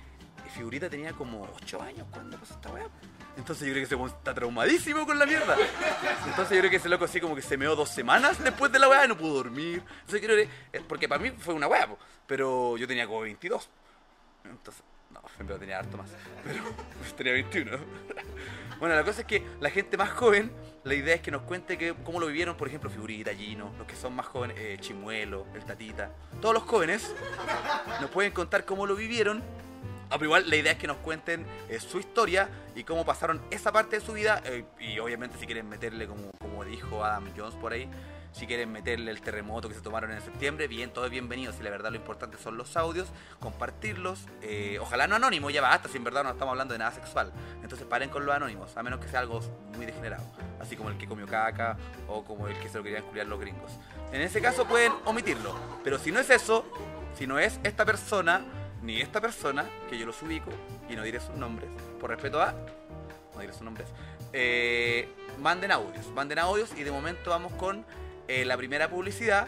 figurita 0.49 0.89
tenía 0.89 1.13
como 1.13 1.47
8 1.61 1.81
años 1.81 2.07
cuando 2.11 2.37
pasó 2.37 2.53
esta 2.53 2.71
weá. 2.71 2.87
Entonces 3.35 3.67
yo 3.67 3.73
creo 3.73 3.81
que 3.81 3.85
ese 3.85 3.95
weón 3.95 4.09
está 4.09 4.33
traumadísimo 4.33 5.05
con 5.05 5.17
la 5.17 5.25
mierda. 5.25 5.55
Entonces 6.27 6.55
yo 6.55 6.59
creo 6.59 6.69
que 6.69 6.77
ese 6.77 6.89
loco 6.89 7.05
así 7.05 7.19
como 7.19 7.35
que 7.35 7.41
se 7.41 7.57
meó 7.57 7.75
dos 7.75 7.89
semanas 7.89 8.43
después 8.43 8.71
de 8.71 8.79
la 8.79 8.87
weá 8.87 9.05
y 9.05 9.07
no 9.07 9.17
pudo 9.17 9.35
dormir. 9.35 9.83
Entonces 10.01 10.21
creo 10.21 10.37
que, 10.37 10.81
porque 10.81 11.07
para 11.09 11.21
mí 11.21 11.31
fue 11.31 11.53
una 11.53 11.67
weá, 11.67 11.87
pero 12.27 12.77
yo 12.77 12.87
tenía 12.87 13.07
como 13.07 13.21
22. 13.21 13.69
Entonces, 14.45 14.83
no, 15.09 15.21
en 15.39 15.47
verdad 15.47 15.59
tenía 15.59 15.79
harto 15.79 15.97
más. 15.97 16.09
Pero 16.43 16.63
tenía 17.17 17.33
21. 17.33 17.71
Bueno, 18.79 18.95
la 18.95 19.03
cosa 19.03 19.21
es 19.21 19.27
que 19.27 19.43
la 19.61 19.69
gente 19.69 19.97
más 19.97 20.09
joven, 20.09 20.51
la 20.83 20.93
idea 20.93 21.15
es 21.15 21.21
que 21.21 21.31
nos 21.31 21.43
cuente 21.43 21.77
que, 21.77 21.93
cómo 22.03 22.19
lo 22.19 22.27
vivieron, 22.27 22.57
por 22.57 22.67
ejemplo, 22.67 22.89
Figurita, 22.89 23.33
Gino, 23.33 23.73
los 23.77 23.87
que 23.87 23.95
son 23.95 24.13
más 24.13 24.25
jóvenes, 24.25 24.57
eh, 24.59 24.77
Chimuelo, 24.79 25.47
el 25.53 25.63
Tatita. 25.63 26.11
Todos 26.41 26.53
los 26.53 26.63
jóvenes 26.63 27.15
nos 28.01 28.09
pueden 28.09 28.31
contar 28.31 28.65
cómo 28.65 28.85
lo 28.85 28.95
vivieron. 28.95 29.41
Ah, 30.13 30.17
pero 30.19 30.25
igual 30.25 30.47
la 30.47 30.55
idea 30.55 30.73
es 30.73 30.77
que 30.77 30.85
nos 30.85 30.97
cuenten 30.97 31.43
eh, 31.69 31.79
su 31.79 31.97
historia 31.97 32.47
y 32.75 32.83
cómo 32.83 33.03
pasaron 33.03 33.41
esa 33.49 33.71
parte 33.71 33.99
de 33.99 34.05
su 34.05 34.13
vida. 34.13 34.43
eh, 34.45 34.63
y 34.79 34.99
obviamente 34.99 35.39
si 35.39 35.47
quieren 35.47 35.67
meterle, 35.67 36.05
como, 36.05 36.29
como 36.39 36.63
dijo 36.63 37.03
Adam 37.03 37.31
Jones 37.35 37.55
por 37.55 37.73
ahí, 37.73 37.89
si 38.31 38.45
quieren 38.45 38.71
meterle 38.71 39.09
el 39.09 39.21
terremoto 39.21 39.69
que 39.69 39.73
se 39.73 39.81
tomaron 39.81 40.11
en 40.11 40.21
septiembre, 40.21 40.67
bien, 40.67 40.93
todo 40.93 41.05
es 41.05 41.11
bienvenido. 41.11 41.51
Si 41.51 41.63
la 41.63 41.71
verdad 41.71 41.89
lo 41.89 41.95
importante 41.95 42.37
son 42.37 42.57
los 42.57 42.77
audios, 42.77 43.07
compartirlos. 43.39 44.27
eh, 44.43 44.77
ojalá 44.79 45.07
no 45.07 45.15
anónimo, 45.15 45.49
ya 45.49 45.61
basta, 45.61 45.89
si 45.89 45.97
en 45.97 46.03
verdad 46.03 46.23
no 46.23 46.29
estamos 46.29 46.51
hablando 46.51 46.73
de 46.73 46.77
nada 46.77 46.91
sexual. 46.91 47.33
Entonces 47.63 47.87
paren 47.87 48.11
con 48.11 48.23
los 48.23 48.35
anónimos, 48.35 48.77
a 48.77 48.83
menos 48.83 48.99
que 48.99 49.07
sea 49.07 49.19
algo 49.19 49.39
muy 49.75 49.87
degenerado. 49.87 50.23
Así 50.59 50.75
como 50.75 50.89
el 50.91 50.97
que 50.99 51.07
comió 51.07 51.25
caca 51.25 51.75
o 52.07 52.23
como 52.23 52.47
el 52.47 52.59
que 52.59 52.69
se 52.69 52.77
lo 52.77 52.83
querían 52.83 53.03
culiar 53.03 53.25
los 53.25 53.39
gringos. 53.39 53.71
En 54.11 54.21
ese 54.21 54.41
caso 54.41 54.65
pueden 54.67 54.93
omitirlo. 55.05 55.55
Pero 55.83 55.97
si 55.97 56.11
no 56.11 56.19
es 56.19 56.29
eso, 56.29 56.67
si 57.17 57.25
no 57.25 57.39
es 57.39 57.59
esta 57.63 57.83
persona, 57.83 58.45
ni 58.83 59.01
esta 59.01 59.21
persona, 59.21 59.65
que 59.89 59.97
yo 59.97 60.05
los 60.05 60.21
ubico 60.21 60.51
y 60.89 60.95
no 60.95 61.03
diré 61.03 61.19
sus 61.19 61.35
nombres, 61.35 61.69
por 61.99 62.09
respeto 62.09 62.41
a. 62.41 62.53
No 63.33 63.39
diré 63.39 63.53
sus 63.53 63.63
nombres. 63.63 63.87
eh, 64.33 65.07
manden 65.39 65.71
audios, 65.71 66.07
manden 66.13 66.39
audios 66.39 66.71
y 66.77 66.83
de 66.83 66.91
momento 66.91 67.29
vamos 67.29 67.53
con 67.53 67.85
eh, 68.27 68.45
la 68.45 68.57
primera 68.57 68.89
publicidad. 68.89 69.47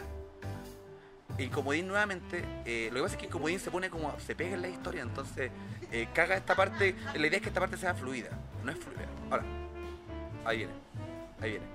Y 1.38 1.48
Comodín 1.48 1.86
nuevamente, 1.86 2.42
eh, 2.64 2.88
lo 2.90 2.96
que 2.96 3.02
pasa 3.02 3.14
es 3.16 3.20
que 3.20 3.28
Comodín 3.28 3.60
se 3.60 3.70
pone 3.70 3.90
como, 3.90 4.18
se 4.20 4.34
pega 4.34 4.54
en 4.54 4.62
la 4.62 4.68
historia, 4.68 5.02
entonces 5.02 5.50
caga 6.14 6.34
esta 6.34 6.54
parte, 6.54 6.94
la 7.14 7.26
idea 7.26 7.36
es 7.36 7.42
que 7.42 7.48
esta 7.48 7.60
parte 7.60 7.76
sea 7.76 7.94
fluida, 7.94 8.30
no 8.64 8.72
es 8.72 8.78
fluida. 8.78 9.06
Ahora, 9.30 9.44
ahí 10.46 10.58
viene, 10.58 10.72
ahí 11.40 11.50
viene, 11.50 11.66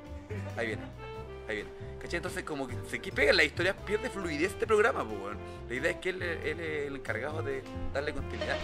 ahí 0.57 0.67
viene, 0.67 0.81
ahí 1.47 1.57
viene. 1.57 1.69
¿Cachai? 1.99 2.17
Entonces 2.17 2.43
como 2.43 2.67
que 2.67 2.75
se 2.89 2.99
pega 2.99 3.31
en 3.31 3.37
la 3.37 3.43
historia, 3.43 3.75
pierde 3.75 4.09
fluidez 4.09 4.51
este 4.51 4.65
programa, 4.65 5.07
pues, 5.07 5.19
weón. 5.21 5.37
La 5.69 5.75
idea 5.75 5.91
es 5.91 5.97
que 5.97 6.09
él 6.09 6.21
es 6.21 6.59
el 6.59 6.95
encargado 6.95 7.43
de 7.43 7.63
darle 7.93 8.13
continuidad. 8.13 8.57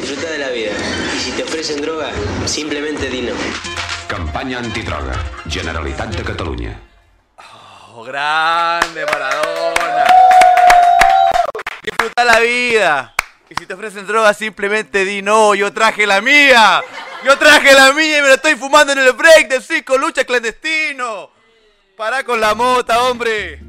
Disfruta 0.00 0.30
de 0.30 0.38
la 0.38 0.50
vida. 0.50 0.72
Y 1.14 1.18
si 1.18 1.32
te 1.32 1.42
ofrecen 1.42 1.80
droga, 1.80 2.10
simplemente 2.46 3.08
di 3.08 3.22
no. 3.22 3.34
Campanya 4.06 4.58
antidroga. 4.58 5.12
Generalitat 5.48 6.14
de 6.14 6.22
Catalunya. 6.22 6.80
¡Oh, 7.94 8.04
grande 8.04 9.04
Maradona! 9.06 10.04
Disfruta 11.82 12.24
la 12.24 12.38
vida. 12.38 13.14
Y 13.50 13.54
si 13.54 13.66
te 13.66 13.74
ofrecen 13.74 14.06
droga, 14.06 14.32
simplemente 14.34 15.04
di 15.04 15.20
no, 15.22 15.54
yo 15.54 15.72
traje 15.72 16.06
la 16.06 16.20
mía. 16.20 16.82
Yo 17.24 17.36
traje 17.36 17.72
la 17.74 17.92
mía 17.92 18.18
y 18.18 18.22
me 18.22 18.28
la 18.28 18.34
estoy 18.34 18.54
fumando 18.54 18.92
en 18.92 19.00
el 19.00 19.12
break 19.12 19.48
de 19.48 19.60
Cinco 19.60 19.98
Lucha 19.98 20.24
Clandestino. 20.24 21.30
Para 21.96 22.22
con 22.22 22.40
la 22.40 22.54
mota, 22.54 23.02
hombre. 23.02 23.60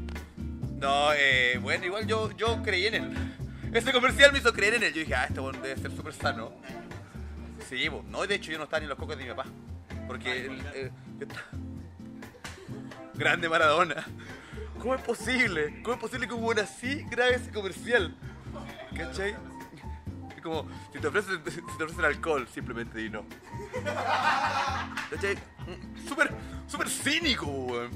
No, 0.78 1.12
eh, 1.12 1.58
bueno, 1.60 1.84
igual 1.86 2.06
yo, 2.06 2.30
yo 2.36 2.62
creí 2.62 2.86
en 2.86 2.94
él. 2.94 3.29
Ese 3.72 3.92
comercial 3.92 4.32
me 4.32 4.38
hizo 4.38 4.52
creer 4.52 4.74
en 4.74 4.82
él. 4.84 4.92
Yo 4.92 5.00
dije, 5.00 5.14
ah, 5.14 5.24
este 5.26 5.40
bueno 5.40 5.60
debe 5.60 5.80
ser 5.80 5.90
súper 5.92 6.12
sano. 6.12 6.52
Sí, 7.68 7.88
bo. 7.88 8.04
no, 8.08 8.26
de 8.26 8.34
hecho 8.34 8.50
yo 8.50 8.58
no 8.58 8.64
estaba 8.64 8.80
ni 8.80 8.84
en 8.84 8.88
los 8.90 8.98
cocos 8.98 9.16
de 9.16 9.24
mi 9.24 9.30
papá. 9.30 9.44
Porque 10.08 10.46
él, 10.46 10.60
eh, 10.74 10.90
yo 11.18 11.26
estaba- 11.26 11.46
Grande 13.14 13.48
Maradona. 13.48 14.04
¿Cómo 14.80 14.94
es 14.94 15.02
posible? 15.02 15.80
¿Cómo 15.82 15.94
es 15.94 16.00
posible 16.00 16.26
que 16.26 16.34
hubo 16.34 16.48
una 16.50 16.62
así 16.62 17.04
grave 17.10 17.34
ese 17.36 17.50
comercial? 17.52 18.16
¿Cachai? 18.96 19.36
Es 20.36 20.42
como, 20.42 20.66
si 20.92 20.98
te 20.98 21.06
ofrecen, 21.06 21.40
si 21.46 21.60
te 21.78 21.84
ofrecen 21.84 22.04
alcohol, 22.04 22.48
simplemente 22.52 22.98
di 22.98 23.10
no. 23.10 23.24
¿Cachai? 25.10 25.34
Mm, 25.36 26.08
Súper, 26.08 26.32
súper 26.66 26.88
cínico, 26.88 27.46
weón. 27.46 27.90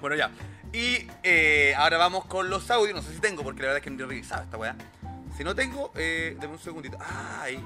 Bueno, 0.00 0.16
ya. 0.16 0.30
Y 0.74 1.06
eh, 1.22 1.72
ahora 1.76 1.98
vamos 1.98 2.24
con 2.24 2.50
los 2.50 2.68
audios. 2.68 2.96
No 2.96 3.00
sé 3.00 3.14
si 3.14 3.20
tengo, 3.20 3.44
porque 3.44 3.62
la 3.62 3.68
verdad 3.68 3.76
es 3.78 3.84
que 3.84 3.90
no 3.90 4.04
he 4.04 4.08
revisado 4.08 4.42
esta 4.42 4.56
weá. 4.56 4.74
Si 5.36 5.44
no 5.44 5.54
tengo, 5.54 5.92
eh, 5.94 6.36
un 6.50 6.58
segundito. 6.58 6.98
¡Ay! 7.00 7.64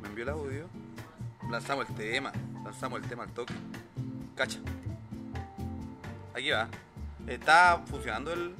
Me 0.00 0.06
envió 0.06 0.22
el 0.22 0.30
audio. 0.30 0.68
Lanzamos 1.50 1.88
el 1.88 1.96
tema. 1.96 2.30
Lanzamos 2.62 3.02
el 3.02 3.08
tema 3.08 3.24
al 3.24 3.30
toque. 3.32 3.52
Cacha. 4.36 4.60
Aquí 6.32 6.50
va. 6.50 6.68
¿Está 7.26 7.82
funcionando 7.84 8.32
el...? 8.32 8.54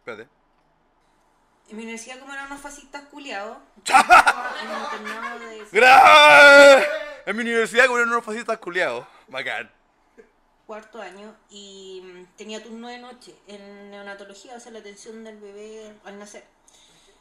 Espérate. 0.00 0.28
En 1.68 1.76
mi 1.76 1.84
universidad, 1.84 2.18
como 2.18 2.32
eran 2.32 2.46
unos 2.46 2.60
fascistas 2.60 3.02
culiados, 3.04 3.58
en 7.26 7.36
mi 7.36 7.42
universidad 7.42 7.86
con 7.86 8.00
unos 8.00 8.24
fascistas 8.24 8.58
culiados. 8.58 9.06
Bacán. 9.28 9.70
cuarto 10.66 11.00
año 11.00 11.36
y 11.48 12.02
mm, 12.04 12.36
tenía 12.36 12.62
turno 12.62 12.88
de 12.88 12.98
noche 12.98 13.34
en 13.46 13.90
neonatología, 13.90 14.54
o 14.56 14.60
sea, 14.60 14.72
la 14.72 14.80
atención 14.80 15.24
del 15.24 15.38
bebé 15.38 15.94
al 16.04 16.18
nacer. 16.18 16.44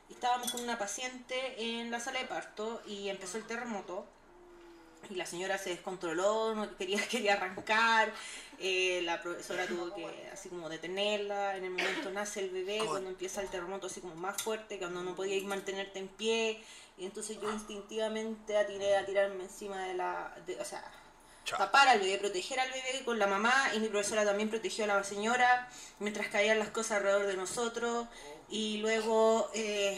Estábamos 0.10 0.52
con 0.52 0.62
una 0.62 0.78
paciente 0.78 1.56
en 1.58 1.91
la 1.91 2.00
sala 2.00 2.19
de 2.19 2.26
parto 2.26 2.82
y 2.88 3.10
empezó 3.10 3.38
el 3.38 3.45
terremoto 3.45 4.06
y 5.09 5.15
la 5.15 5.25
señora 5.25 5.57
se 5.57 5.69
descontroló, 5.71 6.53
no 6.55 6.75
quería, 6.77 6.99
quería 7.09 7.33
arrancar, 7.33 8.12
eh, 8.59 9.01
la 9.03 9.21
profesora 9.21 9.65
tuvo 9.67 9.93
que 9.95 10.05
así 10.33 10.49
como 10.49 10.67
detenerla, 10.69 11.55
en 11.57 11.63
el 11.65 11.71
momento 11.71 12.12
nace 12.12 12.41
el 12.41 12.49
bebé, 12.49 12.79
cuando 12.85 13.09
empieza 13.09 13.41
el 13.41 13.49
terremoto 13.49 13.88
así 13.88 14.01
como 14.01 14.15
más 14.15 14.41
fuerte, 14.41 14.77
cuando 14.77 15.01
no 15.03 15.15
podía 15.15 15.41
mantenerte 15.47 15.99
en 15.99 16.07
pie, 16.09 16.63
y 16.97 17.05
entonces 17.05 17.39
yo 17.41 17.49
instintivamente 17.51 18.57
atiré 18.57 18.97
a 18.97 19.05
tirarme 19.05 19.43
encima 19.45 19.85
de 19.85 19.93
la, 19.93 20.35
de- 20.45 20.59
o 20.59 20.65
sea, 20.65 20.83
tapar 21.57 21.88
al 21.88 21.99
bebé, 21.99 22.17
proteger 22.17 22.59
al 22.59 22.69
bebé 22.69 23.03
con 23.05 23.17
la 23.17 23.25
mamá, 23.25 23.53
y 23.73 23.79
mi 23.79 23.88
profesora 23.88 24.25
también 24.25 24.49
protegió 24.49 24.83
a 24.83 24.88
la 24.88 25.03
señora, 25.03 25.69
mientras 25.99 26.27
caían 26.27 26.59
las 26.59 26.69
cosas 26.69 26.97
alrededor 26.97 27.25
de 27.27 27.38
nosotros, 27.38 28.07
y 28.49 28.77
luego... 28.79 29.49
eh, 29.55 29.97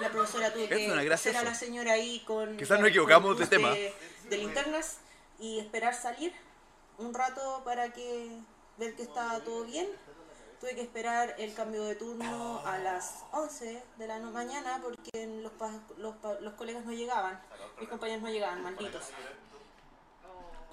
la 0.00 0.08
profesora 0.10 0.52
tuvo 0.52 0.68
que 0.68 1.12
hacer 1.12 1.36
a 1.36 1.42
la 1.42 1.54
señora 1.54 1.92
ahí 1.92 2.20
con 2.26 2.56
Quizás 2.56 2.78
nos 2.80 2.88
equivocamos 2.88 3.38
de 3.38 3.46
tema. 3.46 3.70
de 3.70 4.36
linternas 4.36 4.98
y 5.38 5.58
esperar 5.58 5.94
salir 5.94 6.32
un 6.98 7.14
rato 7.14 7.62
para 7.64 7.92
que 7.92 8.30
ver 8.76 8.94
que 8.94 9.02
estaba 9.02 9.40
todo 9.40 9.64
bien. 9.64 9.88
Tuve 10.60 10.74
que 10.74 10.82
esperar 10.82 11.34
el 11.38 11.54
cambio 11.54 11.84
de 11.84 11.94
turno 11.94 12.60
a 12.66 12.76
las 12.76 13.24
11 13.32 13.82
de 13.96 14.06
la 14.06 14.18
mañana 14.18 14.78
porque 14.82 15.26
los, 15.42 15.52
pa- 15.52 15.80
los, 15.96 16.14
pa- 16.16 16.38
los 16.40 16.52
colegas 16.52 16.84
no 16.84 16.92
llegaban, 16.92 17.40
mis 17.78 17.88
compañeros 17.88 18.22
no 18.22 18.28
llegaban, 18.28 18.62
malditos. 18.62 19.04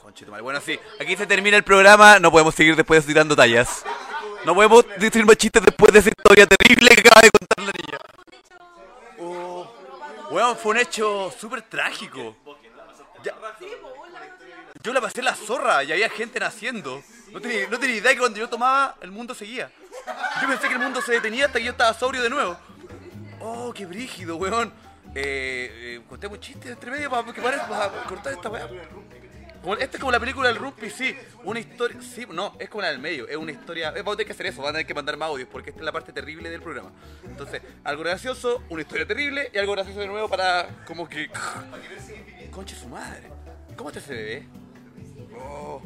Conchetumare. 0.02 0.44
Bueno, 0.44 0.60
sí, 0.62 0.78
aquí 1.00 1.16
se 1.16 1.26
termina 1.26 1.56
el 1.58 1.64
programa, 1.64 2.20
no 2.20 2.32
podemos 2.32 2.54
seguir 2.54 2.76
después 2.76 3.06
tirando 3.06 3.36
tallas. 3.36 3.84
No 4.46 4.54
podemos 4.56 4.86
decir 4.98 5.26
más 5.26 5.38
chistes 5.38 5.64
después 5.64 5.92
de 5.94 6.00
esa 6.00 6.10
historia 6.10 6.46
terrible 6.48 6.90
que 6.90 7.00
acaba 7.02 7.22
de 7.22 7.30
contar 7.32 7.66
la 7.66 7.72
niña. 7.72 7.98
Fue 10.56 10.72
un 10.72 10.78
hecho 10.78 11.34
súper 11.38 11.64
trágico. 11.64 12.36
Yo 14.84 14.94
la 14.94 15.02
pasé 15.02 15.22
la 15.22 15.36
zorra 15.36 15.84
y 15.84 15.92
había 15.92 16.10
gente 16.10 16.40
naciendo. 16.40 17.04
No 17.32 17.42
tenía, 17.42 17.98
idea 17.98 18.14
que 18.14 18.20
cuando 18.20 18.40
yo 18.40 18.48
tomaba, 18.48 18.96
el 19.02 19.12
mundo 19.12 19.36
seguía. 19.36 19.70
Yo 20.42 20.48
pensé 20.48 20.68
que 20.68 20.74
el 20.74 20.80
mundo 20.80 21.02
se 21.02 21.14
detenía 21.14 21.48
hasta 21.48 21.60
que 21.60 21.66
yo 21.66 21.72
estaba 21.72 21.94
sobrio 21.94 22.22
de 22.22 22.30
nuevo. 22.30 22.58
Oh, 23.40 23.74
qué 23.74 23.86
brígido, 23.86 24.38
weón. 24.38 24.72
Eh, 25.16 26.00
eh, 26.10 26.40
chistes 26.40 26.72
entre 26.72 26.92
medio 26.92 27.10
para 27.10 27.24
cortar 27.24 28.34
esta 28.34 28.50
weá. 28.50 28.70
Esta 29.76 29.98
es 29.98 30.00
como 30.00 30.12
la 30.12 30.20
película 30.20 30.48
del 30.50 30.58
Rumpi, 30.58 30.90
sí. 30.90 31.16
Una 31.44 31.60
historia. 31.60 31.98
Sí, 32.02 32.26
no, 32.32 32.56
es 32.60 32.70
como 32.70 32.82
la 32.84 32.90
del 32.90 33.00
medio. 33.00 33.28
Es 33.28 33.36
una 33.36 33.52
historia. 33.52 33.90
eh, 33.90 34.00
Vamos 34.00 34.14
a 34.14 34.18
tener 34.18 34.28
que 34.28 34.34
hacer 34.34 34.46
eso, 34.48 34.62
van 34.62 34.70
a 34.70 34.74
tener 34.74 34.88
que 34.88 34.94
mandar 34.94 35.18
más 35.18 35.30
audios 35.30 35.50
porque 35.52 35.72
esta 35.72 35.82
es 35.82 35.86
la 35.86 35.92
parte 35.92 36.14
terrible 36.14 36.50
del 36.50 36.62
programa. 36.62 36.92
Entonces, 37.26 37.62
algo 37.84 38.04
gracioso, 38.04 38.64
una 38.70 38.82
historia 38.82 39.06
terrible 39.08 39.50
y 39.54 39.58
algo 39.58 39.74
gracioso 39.74 40.00
de 40.00 40.08
nuevo 40.08 40.30
para. 40.30 40.68
como 40.86 41.08
que. 41.10 41.30
Concha 42.52 42.76
su 42.76 42.88
madre. 42.88 43.30
¿Cómo 43.76 43.90
está 43.90 44.00
ese 44.00 44.14
bebé? 44.14 44.48
Oh. 45.40 45.82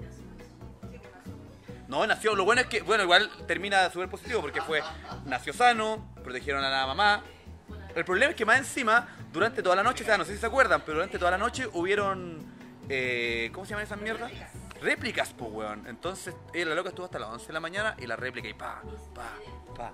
No, 1.88 2.08
nació. 2.08 2.36
Lo 2.36 2.46
bueno 2.46 2.62
es 2.62 2.68
que, 2.68 2.82
bueno, 2.82 3.04
igual 3.04 3.30
termina 3.48 3.90
súper 3.90 4.10
positivo 4.10 4.42
porque 4.42 4.62
fue. 4.62 4.82
Nació 5.26 5.54
sano, 5.54 6.14
protegieron 6.24 6.64
a 6.64 6.70
la 6.70 6.88
mamá. 6.88 7.24
El 7.96 8.06
problema 8.06 8.32
es 8.32 8.38
que 8.38 8.46
más 8.46 8.58
encima, 8.60 9.10
durante 9.34 9.62
toda 9.62 9.76
la 9.76 9.84
noche, 9.84 10.04
o 10.04 10.06
sea, 10.06 10.18
no 10.18 10.24
sé 10.24 10.34
si 10.34 10.40
se 10.40 10.46
acuerdan, 10.46 10.82
pero 10.86 10.96
durante 10.96 11.18
toda 11.20 11.32
la 11.32 11.38
noche 11.38 11.68
hubieron. 11.74 12.61
Eh, 12.94 13.50
¿Cómo 13.54 13.66
se 13.66 13.72
llaman 13.72 13.86
esas 13.86 14.02
mierdas? 14.02 14.32
Réplicas, 14.82 15.34
pues, 15.38 15.52
weón. 15.52 15.88
Entonces, 15.88 16.36
eh, 16.54 16.66
la 16.66 16.76
loca 16.76 16.90
estuvo 16.90 17.06
hasta 17.06 17.20
las 17.20 17.30
11 17.30 17.48
de 17.48 17.54
la 17.54 17.60
mañana 17.60 17.96
y 18.00 18.08
la 18.08 18.16
réplica 18.16 18.48
y 18.48 18.54
pa, 18.54 18.82
pa, 19.16 19.34
pa. 19.76 19.94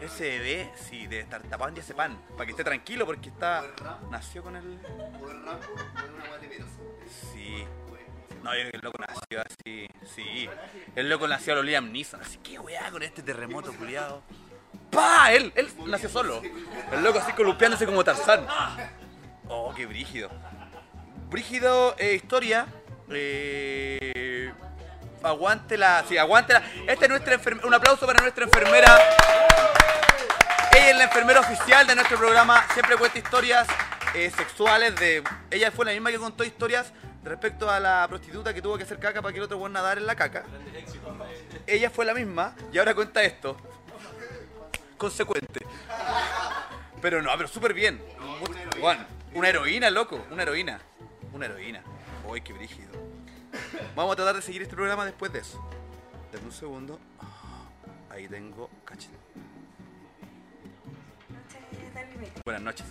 Ese 0.00 0.38
bebé, 0.38 0.72
sí, 0.74 1.06
de 1.06 1.20
estar 1.20 1.42
tapando 1.42 1.76
ya 1.76 1.82
ese 1.82 1.94
pan, 1.94 2.18
para 2.32 2.46
que 2.46 2.52
esté 2.52 2.64
tranquilo 2.64 3.04
porque 3.04 3.28
está. 3.28 3.64
Nació 4.10 4.42
con 4.42 4.56
el. 4.56 4.78
Sí. 7.06 7.64
No, 8.42 8.54
yo 8.54 8.60
creo 8.60 8.70
que 8.70 8.76
el 8.78 8.82
loco 8.82 8.98
nació 9.06 9.42
así. 9.42 9.88
Sí. 10.14 10.48
El 10.96 11.10
loco 11.10 11.28
nació 11.28 11.52
a 11.52 11.56
lo 11.56 11.62
Liam 11.62 11.92
Neeson. 11.92 12.22
Así 12.22 12.38
que 12.38 12.58
weá 12.58 12.90
con 12.90 13.02
este 13.02 13.22
terremoto 13.22 13.72
culiado. 13.74 14.22
¡Pah! 14.90 15.32
Él, 15.32 15.52
él 15.54 15.68
nació 15.86 16.08
solo. 16.08 16.40
El 16.90 17.04
loco 17.04 17.18
así 17.18 17.32
columpiándose 17.32 17.84
como 17.84 18.02
Tarzán. 18.02 18.46
Oh, 19.48 19.74
qué 19.76 19.84
brígido. 19.84 20.30
Brígido, 21.30 21.94
eh, 21.96 22.14
historia. 22.14 22.66
Eh, 23.08 24.52
aguante 25.22 25.78
la. 25.78 26.04
Sí, 26.08 26.18
aguante 26.18 26.52
la. 26.52 26.62
Esta 26.88 27.04
es 27.04 27.08
nuestra 27.08 27.34
enfermera. 27.34 27.68
Un 27.68 27.74
aplauso 27.74 28.04
para 28.04 28.20
nuestra 28.20 28.44
enfermera. 28.44 28.98
Ella 30.72 30.90
es 30.90 30.96
la 30.96 31.04
enfermera 31.04 31.40
oficial 31.40 31.86
de 31.86 31.94
nuestro 31.94 32.18
programa. 32.18 32.64
Siempre 32.72 32.96
cuenta 32.96 33.18
historias 33.18 33.68
eh, 34.14 34.32
sexuales 34.36 34.96
de. 34.96 35.22
Ella 35.52 35.70
fue 35.70 35.84
la 35.84 35.92
misma 35.92 36.10
que 36.10 36.18
contó 36.18 36.42
historias 36.42 36.92
respecto 37.22 37.70
a 37.70 37.78
la 37.78 38.06
prostituta 38.08 38.52
que 38.52 38.60
tuvo 38.60 38.76
que 38.76 38.82
hacer 38.82 38.98
caca 38.98 39.22
para 39.22 39.32
que 39.32 39.38
el 39.38 39.44
otro 39.44 39.56
pueda 39.56 39.72
nadar 39.72 39.98
en 39.98 40.06
la 40.06 40.16
caca. 40.16 40.42
Ella 41.64 41.90
fue 41.90 42.04
la 42.04 42.14
misma 42.14 42.56
y 42.72 42.78
ahora 42.78 42.92
cuenta 42.92 43.22
esto. 43.22 43.56
Consecuente. 44.96 45.64
Pero 47.00 47.22
no, 47.22 47.30
pero 47.36 47.48
súper 47.48 47.72
bien. 47.72 48.02
Bueno, 48.80 49.06
una 49.34 49.48
heroína, 49.48 49.90
loco. 49.90 50.26
Una 50.30 50.42
heroína. 50.42 50.80
Una 51.32 51.46
heroína. 51.46 51.82
Uy, 52.28 52.40
qué 52.40 52.52
brígido. 52.52 52.90
Vamos 53.94 54.12
a 54.12 54.16
tratar 54.16 54.36
de 54.36 54.42
seguir 54.42 54.62
este 54.62 54.74
programa 54.74 55.04
después 55.04 55.32
de 55.32 55.40
eso. 55.40 55.62
Dame 56.32 56.46
un 56.46 56.52
segundo. 56.52 56.98
Ah, 57.20 57.68
Ahí 58.10 58.28
tengo. 58.28 58.68
Cachete. 58.84 59.16
Buenas 62.44 62.62
noches. 62.62 62.86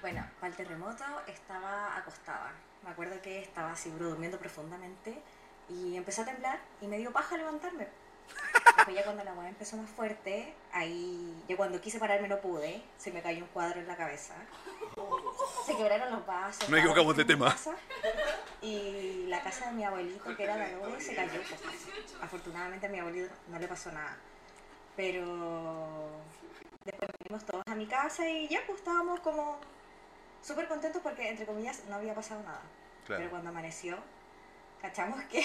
Bueno, 0.00 0.24
para 0.40 0.50
el 0.50 0.56
terremoto 0.56 1.04
estaba 1.26 1.96
acostada. 1.96 2.52
Me 2.84 2.90
acuerdo 2.90 3.20
que 3.20 3.42
estaba 3.42 3.72
así 3.72 3.90
durmiendo 3.90 4.38
profundamente 4.38 5.20
y 5.68 5.96
empezó 5.96 6.22
a 6.22 6.26
temblar 6.26 6.60
y 6.80 6.86
me 6.86 6.98
dio 6.98 7.12
paja 7.12 7.36
levantarme. 7.36 7.88
Después 8.76 8.96
ya 8.96 9.04
cuando 9.04 9.24
la 9.24 9.32
weá 9.32 9.48
empezó 9.48 9.76
más 9.76 9.88
fuerte, 9.90 10.54
ahí 10.72 11.34
yo 11.48 11.56
cuando 11.56 11.80
quise 11.80 11.98
pararme 11.98 12.28
no 12.28 12.38
pude, 12.40 12.82
se 12.98 13.10
me 13.10 13.22
cayó 13.22 13.42
un 13.44 13.48
cuadro 13.50 13.80
en 13.80 13.86
la 13.86 13.96
cabeza. 13.96 14.34
Se 15.64 15.76
quebraron 15.76 16.10
los 16.10 16.26
vasos. 16.26 16.68
Nos 16.68 16.78
equivocamos 16.78 17.16
de 17.16 17.22
estaba 17.22 17.38
tema. 17.38 17.50
casa, 17.52 17.74
Y 18.60 19.26
la 19.28 19.42
casa 19.42 19.66
de 19.66 19.72
mi 19.72 19.84
abuelito, 19.84 20.36
que 20.36 20.42
era 20.42 20.56
de 20.56 20.64
adobe, 20.64 21.00
se 21.00 21.14
cayó. 21.14 21.40
pues. 21.40 21.60
Afortunadamente 22.20 22.86
a 22.86 22.88
mi 22.88 22.98
abuelito 22.98 23.32
no 23.48 23.58
le 23.58 23.66
pasó 23.68 23.90
nada. 23.92 24.16
Pero 24.94 26.22
después 26.84 27.10
vinimos 27.18 27.44
todos 27.44 27.62
a 27.66 27.74
mi 27.74 27.86
casa 27.86 28.28
y 28.28 28.48
ya 28.48 28.60
pues 28.66 28.78
estábamos 28.78 29.20
como 29.20 29.58
súper 30.42 30.68
contentos 30.68 31.02
porque 31.02 31.28
entre 31.28 31.44
comillas 31.46 31.82
no 31.88 31.96
había 31.96 32.14
pasado 32.14 32.42
nada. 32.42 32.62
Claro. 33.04 33.20
Pero 33.20 33.30
cuando 33.30 33.50
amaneció, 33.50 33.98
cachamos 34.80 35.22
que 35.24 35.40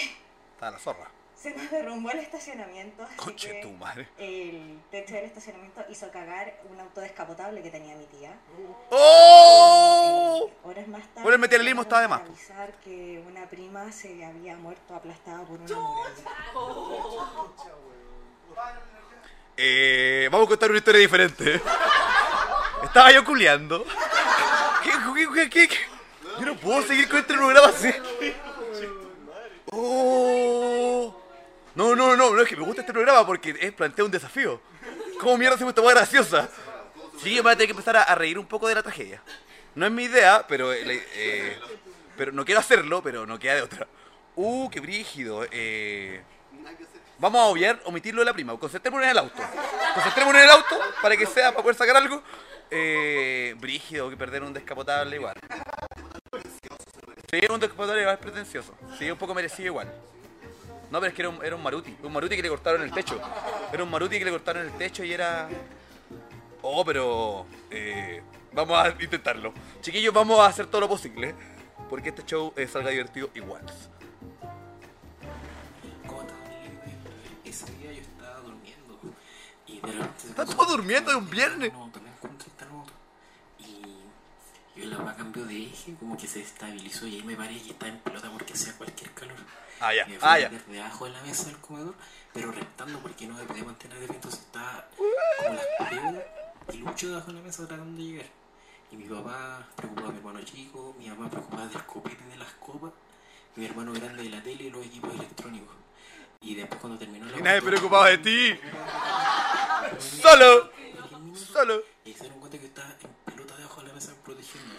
Está 0.53 0.69
la 0.71 0.79
zorra. 0.79 1.09
Se 1.41 1.55
nos 1.55 1.71
derrumbó 1.71 2.11
el 2.11 2.19
estacionamiento. 2.19 3.03
Conche 3.15 3.51
que 3.51 3.61
tu 3.61 3.71
madre. 3.71 4.07
El 4.19 4.79
techo 4.91 5.15
del 5.15 5.25
estacionamiento 5.25 5.83
hizo 5.89 6.11
cagar 6.11 6.53
un 6.69 6.79
auto 6.79 7.01
descapotable 7.01 7.63
que 7.63 7.71
tenía 7.71 7.95
mi 7.95 8.05
tía. 8.05 8.31
¡Oh! 8.91 10.47
Eh, 10.47 10.53
Horas 10.63 10.87
más 10.87 11.01
tarde. 11.01 11.21
Bueno, 11.23 11.33
el 11.33 11.39
materialismo 11.39 11.81
estaba 11.81 12.01
de 12.03 12.07
más. 12.07 12.19
para 12.19 12.31
avisar 12.31 12.71
que 12.83 13.23
una 13.27 13.47
prima 13.47 13.91
se 13.91 14.23
había 14.23 14.55
muerto 14.55 14.93
aplastada 14.93 15.43
por 15.43 15.59
una. 15.59 15.75
Eh, 19.57 20.29
vamos 20.31 20.45
a 20.45 20.49
contar 20.49 20.69
una 20.69 20.77
historia 20.77 21.01
diferente. 21.01 21.61
Estaba 22.83 23.11
yo 23.11 23.25
culeando. 23.25 23.83
¿Qué, 24.83 24.91
qué, 24.91 25.27
qué, 25.33 25.49
qué, 25.49 25.67
qué? 25.67 25.77
Yo 26.39 26.45
no 26.45 26.55
puedo 26.55 26.81
seguir 26.83 27.09
con 27.09 27.19
este 27.19 27.33
programa 27.33 27.67
así. 27.67 27.91
Oh. 29.71 30.50
No, 31.75 31.95
no, 31.95 32.15
no, 32.15 32.33
no, 32.35 32.41
es 32.41 32.49
que 32.49 32.55
me 32.55 32.63
gusta 32.63 32.81
este 32.81 32.93
programa 32.93 33.25
porque 33.25 33.53
plantea 33.71 34.05
un 34.05 34.11
desafío. 34.11 34.61
¿Cómo 35.19 35.37
mierda 35.37 35.55
hacemos 35.55 35.71
esta 35.71 35.81
hueá 35.81 35.95
graciosa? 35.95 36.49
Sí, 37.21 37.29
yo 37.29 37.37
me 37.37 37.41
voy 37.43 37.51
a 37.51 37.55
tener 37.55 37.67
que 37.67 37.71
empezar 37.71 37.97
a, 37.97 38.15
reír 38.15 38.37
un 38.37 38.47
poco 38.47 38.67
de 38.67 38.75
la 38.75 38.83
tragedia. 38.83 39.21
No 39.75 39.85
es 39.85 39.91
mi 39.91 40.03
idea, 40.03 40.45
pero, 40.47 40.73
eh, 40.73 41.07
eh, 41.15 41.59
pero 42.17 42.31
no 42.31 42.43
quiero 42.43 42.59
hacerlo, 42.59 43.01
pero 43.01 43.25
no 43.25 43.39
queda 43.39 43.55
de 43.55 43.61
otra. 43.61 43.87
Uh, 44.35 44.69
qué 44.69 44.79
brígido. 44.79 45.45
Eh, 45.51 46.21
Vamos 47.21 47.39
a 47.39 47.45
obviar, 47.45 47.79
omitirlo 47.85 48.21
de 48.21 48.25
la 48.25 48.33
prima. 48.33 48.57
Concentrémonos 48.57 49.05
en 49.05 49.11
el 49.11 49.17
auto. 49.19 49.43
Concentrémonos 49.93 50.41
en 50.41 50.49
el 50.49 50.55
auto 50.55 50.79
para 51.03 51.15
que 51.15 51.27
sea, 51.27 51.51
para 51.51 51.61
poder 51.61 51.75
sacar 51.75 51.95
algo. 51.95 52.23
Eh, 52.71 53.53
brígido, 53.59 54.09
que 54.09 54.17
perder 54.17 54.41
un 54.41 54.51
descapotable 54.51 55.17
igual. 55.17 55.35
Sí, 57.29 57.41
un 57.47 57.59
descapotable 57.59 58.01
igual 58.01 58.15
es 58.15 58.21
pretencioso. 58.21 58.73
Sí, 58.97 59.11
un 59.11 59.19
poco 59.19 59.35
merecido 59.35 59.67
igual. 59.67 59.93
No, 60.91 60.99
pero 60.99 61.07
es 61.07 61.13
que 61.13 61.21
era 61.21 61.29
un, 61.29 61.43
era 61.43 61.55
un 61.55 61.63
Maruti. 61.63 61.95
Un 62.03 62.11
Maruti 62.11 62.35
que 62.35 62.41
le 62.41 62.49
cortaron 62.49 62.81
el 62.81 62.91
techo. 62.91 63.19
Era 63.71 63.83
un 63.83 63.89
Maruti 63.89 64.19
que 64.19 64.25
le 64.25 64.31
cortaron 64.31 64.63
el 64.65 64.71
techo 64.73 65.03
y 65.03 65.13
era... 65.13 65.47
Oh, 66.61 66.83
pero... 66.83 67.45
eh, 67.69 68.21
vamos 68.51 68.77
a 68.77 68.89
intentarlo. 68.89 69.53
Chiquillos, 69.81 70.13
vamos 70.13 70.39
a 70.39 70.47
hacer 70.47 70.67
todo 70.67 70.81
lo 70.81 70.89
posible. 70.89 71.33
Porque 71.89 72.09
este 72.09 72.23
show 72.25 72.53
eh, 72.57 72.67
salga 72.67 72.89
divertido 72.89 73.29
igual. 73.33 73.65
¿Cómo 76.05 76.21
estás, 76.21 76.37
Ese 77.45 77.71
día 77.77 77.93
yo 77.93 78.01
estaba 78.01 78.39
durmiendo 78.41 78.99
y 79.67 79.79
de 79.79 79.91
repente... 79.93 80.27
Está 80.27 80.45
todo 80.45 80.65
durmiendo, 80.65 81.11
es 81.11 81.17
un 81.17 81.29
viernes. 81.29 81.71
No, 81.73 81.89
también 81.89 82.11
papá 85.01 85.15
cambió 85.15 85.45
de 85.45 85.65
eje, 85.65 85.95
como 85.99 86.17
que 86.17 86.27
se 86.27 86.41
estabilizó 86.41 87.07
y 87.07 87.15
ahí 87.15 87.23
me 87.23 87.35
paré 87.35 87.53
y 87.53 87.69
estaba 87.69 87.91
en 87.91 87.99
pelota 87.99 88.29
porque 88.31 88.53
hacía 88.53 88.73
cualquier 88.77 89.11
calor. 89.11 89.37
Ah, 89.81 89.93
ya, 89.95 90.05
Me 90.05 90.19
fui 90.19 90.29
ah, 90.29 90.39
ya. 90.39 90.49
debajo 90.67 91.05
de 91.05 91.11
la 91.11 91.21
mesa 91.23 91.45
del 91.45 91.57
comedor, 91.57 91.95
pero 92.31 92.51
reptando 92.51 92.99
porque 92.99 93.25
no 93.25 93.33
me 93.33 93.43
podía 93.43 93.63
mantener 93.63 93.99
de 93.99 94.05
pie, 94.05 94.15
entonces 94.15 94.41
estaba 94.41 94.87
como 95.37 95.53
las 95.55 95.65
paredes 95.79 96.25
y 96.71 96.77
lucho 96.77 97.09
debajo 97.09 97.27
de 97.27 97.33
la 97.33 97.41
mesa 97.41 97.67
tratando 97.67 97.97
de 97.97 98.03
llegar. 98.07 98.27
Y 98.91 98.95
mi 98.97 99.05
papá 99.05 99.65
preocupado 99.75 100.07
de 100.09 100.13
mi 100.13 100.19
hermano 100.19 100.41
chico, 100.45 100.95
mi 100.99 101.09
mamá 101.09 101.29
preocupada 101.31 101.67
del 101.67 101.83
copete 101.85 102.23
de 102.25 102.37
las 102.37 102.51
copas, 102.53 102.91
mi 103.55 103.65
hermano 103.65 103.91
grande 103.93 104.21
de 104.21 104.29
la 104.29 104.43
tele 104.43 104.65
y 104.65 104.69
los 104.69 104.85
equipos 104.85 105.15
electrónicos. 105.15 105.75
Y 106.41 106.55
después 106.55 106.79
cuando 106.79 106.99
terminó 106.99 107.25
la 107.25 107.39
Y 107.39 107.41
nadie 107.41 107.61
preocupado 107.63 108.03
de 108.05 108.17
ti. 108.19 108.59
Solo. 109.97 110.71
Solo. 111.35 111.81
Y 112.05 112.13
se 112.13 112.21
dieron 112.21 112.39
cuenta 112.39 112.59
que 112.59 112.65
estaba 112.65 112.89
en 113.01 113.33
pelota 113.33 113.55
debajo 113.57 113.81
de 113.81 113.87
la 113.87 113.93
mesa 113.93 114.13
protegiendo. 114.23 114.75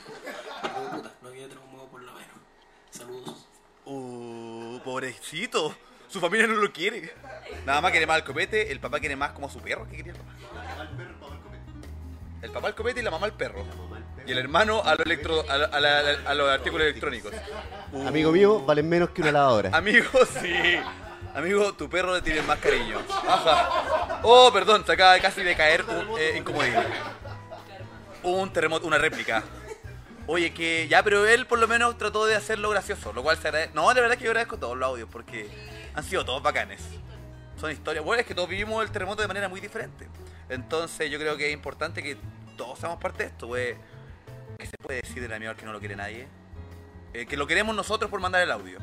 Pero 0.63 0.91
puta, 0.91 1.13
no 1.23 1.29
había 1.29 1.49
traumado 1.49 1.87
por 1.89 2.03
la 2.03 2.13
mano. 2.13 2.27
Saludos. 2.91 3.47
Uh, 3.85 4.79
pobrecito. 4.93 5.75
Su 6.09 6.21
familia 6.21 6.47
no 6.47 6.55
lo 6.55 6.71
quiere. 6.73 7.15
Nada 7.65 7.81
más 7.81 7.91
quiere 7.91 8.07
más 8.07 8.17
al 8.17 8.25
copete, 8.25 8.71
el 8.71 8.79
papá 8.81 9.01
quiere 9.01 9.17
más 9.17 9.33
como 9.33 9.47
a 9.47 9.51
su 9.51 9.61
perro. 9.61 9.87
¿Qué 9.91 9.97
quería 9.97 10.13
el 10.13 10.19
papá? 10.19 10.33
El 12.43 12.51
papá 12.51 12.67
al 12.69 12.75
copete 12.75 13.01
y 13.01 13.03
la 13.03 13.11
mamá 13.11 13.27
al 13.27 13.33
perro. 13.33 13.65
Y 14.27 14.33
el 14.33 14.39
hermano 14.39 14.83
a, 14.85 14.95
lo 14.95 15.03
electro, 15.05 15.43
a, 15.49 15.57
la- 15.57 15.67
a 15.67 15.81
la- 15.81 16.19
a 16.27 16.35
los 16.35 16.51
artículos 16.51 16.87
electrónicos. 16.87 17.33
Uh, 17.93 18.07
Amigo 18.09 18.31
mío, 18.33 18.61
valen 18.61 18.89
menos 18.89 19.11
que 19.11 19.23
una 19.23 19.33
lavadora. 19.33 19.71
Amigo, 19.73 20.07
sí. 20.41 20.77
Amigo, 21.35 21.73
tu 21.73 21.89
perro 21.89 22.15
le 22.15 22.21
tiene 22.21 22.43
más 22.43 22.59
cariño. 22.59 22.99
Ajá. 23.27 24.21
Oh, 24.23 24.51
perdón, 24.53 24.85
se 24.85 24.93
acaba 24.93 25.19
casi 25.19 25.43
de 25.43 25.57
caer 25.57 25.83
un 25.85 26.19
eh, 26.19 26.35
incomodín. 26.37 26.75
Un 28.25 28.53
terremoto, 28.53 28.87
una 28.87 28.99
réplica. 28.99 29.43
Oye, 30.33 30.55
que 30.55 30.89
ya, 30.89 31.03
pero 31.03 31.27
él 31.27 31.47
por 31.47 31.59
lo 31.59 31.69
menos 31.69 31.99
trató 31.99 32.25
de 32.25 32.35
hacerlo 32.35 32.71
gracioso, 32.71 33.13
lo 33.13 33.23
cual 33.23 33.37
se. 33.37 33.69
No, 33.75 33.93
de 33.93 34.01
verdad 34.01 34.17
que 34.17 34.25
yo 34.25 34.31
agradezco 34.31 34.57
todos 34.57 34.75
los 34.79 34.89
audios 34.89 35.07
porque 35.13 35.47
han 35.95 36.03
sido 36.03 36.25
todos 36.25 36.43
bacanes. 36.43 36.81
Son 37.61 37.71
historias. 37.71 38.03
Bueno, 38.03 38.23
es 38.23 38.27
que 38.27 38.35
todos 38.35 38.49
vivimos 38.49 38.83
el 38.83 38.91
terremoto 38.91 39.21
de 39.21 39.29
manera 39.29 39.51
muy 39.51 39.61
diferente. 39.61 40.09
Entonces 40.49 41.11
yo 41.11 41.19
creo 41.19 41.37
que 41.37 41.49
es 41.49 41.53
importante 41.53 42.03
que 42.03 42.17
todos 42.57 42.79
seamos 42.79 42.99
parte 42.99 43.25
de 43.25 43.29
esto, 43.29 43.47
güey. 43.47 43.77
¿Qué 44.59 44.65
se 44.65 44.79
puede 44.83 45.03
decir 45.03 45.21
del 45.21 45.35
amigo 45.35 45.51
al 45.51 45.57
que 45.59 45.67
no 45.67 45.73
lo 45.75 45.81
quiere 45.81 45.97
nadie? 45.97 46.27
Eh, 47.13 47.27
que 47.27 47.37
lo 47.37 47.47
queremos 47.47 47.77
nosotros 47.77 48.11
por 48.11 48.19
mandar 48.21 48.41
el 48.41 48.51
audio. 48.53 48.79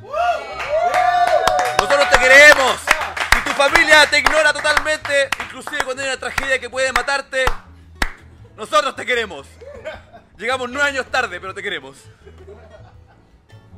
Nosotros 1.79 2.09
te 2.12 2.19
queremos. 2.19 2.75
Si 3.33 3.43
tu 3.43 3.51
familia 3.53 4.07
te 4.07 4.19
ignora 4.19 4.53
totalmente, 4.53 5.31
inclusive 5.45 5.83
cuando 5.83 6.03
hay 6.03 6.09
una 6.09 6.19
tragedia 6.19 6.59
que 6.59 6.69
puede 6.69 6.93
matarte, 6.93 7.43
nosotros 8.55 8.95
te 8.95 9.03
queremos. 9.03 9.47
Llegamos 10.39 10.69
nueve 10.69 10.88
años 10.88 11.06
tarde, 11.08 11.38
pero 11.41 11.54
te 11.54 11.62
queremos. 11.62 12.06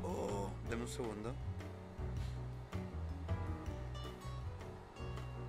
Oh, 0.04 0.52
dame 0.70 0.84
un 0.84 0.88
segundo. 0.88 1.34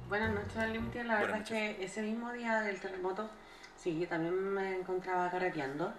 Buenas 0.09 0.33
noches, 0.33 0.57
al 0.57 0.72
límite. 0.72 1.05
La 1.05 1.20
verdad 1.20 1.42
es 1.42 1.48
que 1.51 1.85
ese 1.85 2.01
mismo 2.01 2.33
día 2.33 2.61
del 2.61 2.81
terremoto, 2.81 3.29
sí, 3.77 4.01
yo 4.01 4.09
también 4.09 4.35
me 4.55 4.75
encontraba 4.75 5.31
carreteando. 5.31 5.92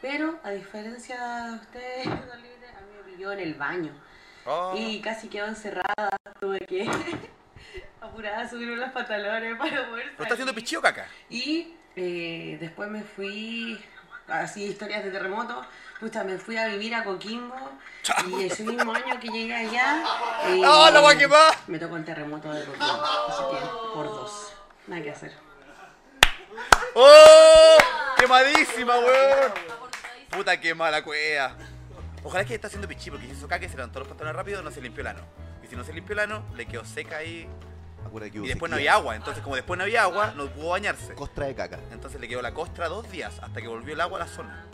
Pero 0.00 0.38
a 0.44 0.50
diferencia 0.50 1.16
de 1.46 1.54
ustedes, 1.56 2.04
Don 2.06 2.40
Límite, 2.40 2.68
a 2.68 2.80
mí 2.82 2.92
me 3.04 3.12
pilló 3.12 3.32
en 3.32 3.40
el 3.40 3.54
baño. 3.54 3.92
Oh. 4.46 4.74
Y 4.76 5.00
casi 5.00 5.26
quedó 5.26 5.46
encerrada. 5.48 6.10
Tuve 6.38 6.60
que 6.60 6.88
apurada 8.00 8.42
a 8.42 8.48
subir 8.48 8.68
los 8.68 8.90
pantalones 8.92 9.56
para 9.56 9.88
poder 9.88 10.04
¿Pero 10.12 10.22
está 10.22 10.34
haciendo 10.34 10.52
salir. 10.52 10.54
pichí 10.54 10.76
o 10.76 10.80
caca? 10.80 11.08
Y 11.28 11.74
eh, 11.96 12.58
después 12.60 12.88
me 12.88 13.02
fui, 13.02 13.78
así 14.28 14.64
historias 14.64 15.04
de 15.04 15.10
terremoto, 15.10 15.64
pucha, 16.00 16.24
me 16.24 16.38
fui 16.38 16.56
a 16.56 16.66
vivir 16.68 16.94
a 16.94 17.04
Coquimbo 17.04 17.54
y 18.28 18.44
ese 18.44 18.64
mismo 18.64 18.92
año 18.92 19.18
que 19.20 19.28
llegué 19.28 19.54
allá, 19.54 20.04
eh, 20.46 20.62
¡Ah, 20.64 20.90
la 20.92 21.00
voy 21.00 21.14
a 21.14 21.18
quemar! 21.18 21.54
me 21.66 21.78
tocó 21.78 21.96
el 21.96 22.04
terremoto 22.04 22.52
de 22.52 22.64
Coquimbo, 22.64 23.04
así 23.28 23.42
que 23.50 23.66
por 23.94 24.06
dos, 24.06 24.52
nada 24.86 25.02
que 25.02 25.10
hacer. 25.10 25.32
¡Oh! 26.94 27.76
¡Quemadísima, 28.18 28.98
weón! 28.98 29.52
Puta, 30.30 30.60
qué 30.60 30.74
mala 30.74 31.02
cueva. 31.02 31.56
Ojalá 32.24 32.44
que 32.44 32.54
esté 32.54 32.66
haciendo 32.66 32.86
pichí, 32.86 33.10
porque 33.10 33.26
si 33.26 33.32
hizo 33.32 33.48
caca 33.48 33.68
se 33.68 33.76
levantó 33.76 33.98
los 33.98 34.08
pantalones 34.08 34.36
rápido, 34.36 34.62
no 34.62 34.70
se 34.70 34.80
limpió 34.80 35.00
el 35.00 35.08
ano. 35.08 35.22
Y 35.62 35.66
si 35.66 35.76
no 35.76 35.84
se 35.84 35.92
limpió 35.92 36.12
el 36.14 36.20
ano, 36.20 36.44
le 36.54 36.66
quedó 36.66 36.84
seca 36.84 37.18
ahí. 37.18 37.48
Y 38.44 38.48
después 38.48 38.70
no 38.70 38.76
había 38.76 38.94
agua. 38.94 39.16
Entonces, 39.16 39.42
como 39.42 39.56
después 39.56 39.78
no 39.78 39.84
había 39.84 40.02
agua, 40.02 40.32
no 40.36 40.46
pudo 40.48 40.70
bañarse. 40.70 41.14
Costra 41.14 41.46
de 41.46 41.54
caca. 41.54 41.78
Entonces 41.92 42.20
le 42.20 42.28
quedó 42.28 42.42
la 42.42 42.52
costra 42.54 42.88
dos 42.88 43.10
días 43.10 43.38
hasta 43.40 43.60
que 43.60 43.68
volvió 43.68 43.94
el 43.94 44.00
agua 44.00 44.18
a 44.20 44.24
la 44.24 44.28
zona. 44.30 44.66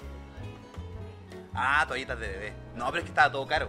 Ah, 1.54 1.84
toallitas 1.88 2.18
de 2.18 2.28
bebé. 2.28 2.52
No, 2.76 2.86
pero 2.86 2.98
es 2.98 3.04
que 3.04 3.10
estaba 3.10 3.30
todo 3.32 3.46
caro. 3.46 3.68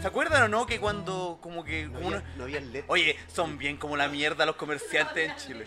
¿Se 0.00 0.06
acuerdan 0.06 0.44
o 0.44 0.48
no 0.48 0.64
que 0.66 0.78
cuando 0.80 1.38
como 1.40 1.64
que... 1.64 1.86
No 1.86 1.96
había, 1.98 2.08
una- 2.08 2.24
no 2.36 2.44
había 2.44 2.60
LED. 2.60 2.84
Oye, 2.88 3.18
son 3.26 3.58
bien 3.58 3.76
como 3.76 3.96
la 3.96 4.08
mierda 4.08 4.46
los 4.46 4.56
comerciantes 4.56 5.28
en 5.30 5.36
Chile. 5.36 5.66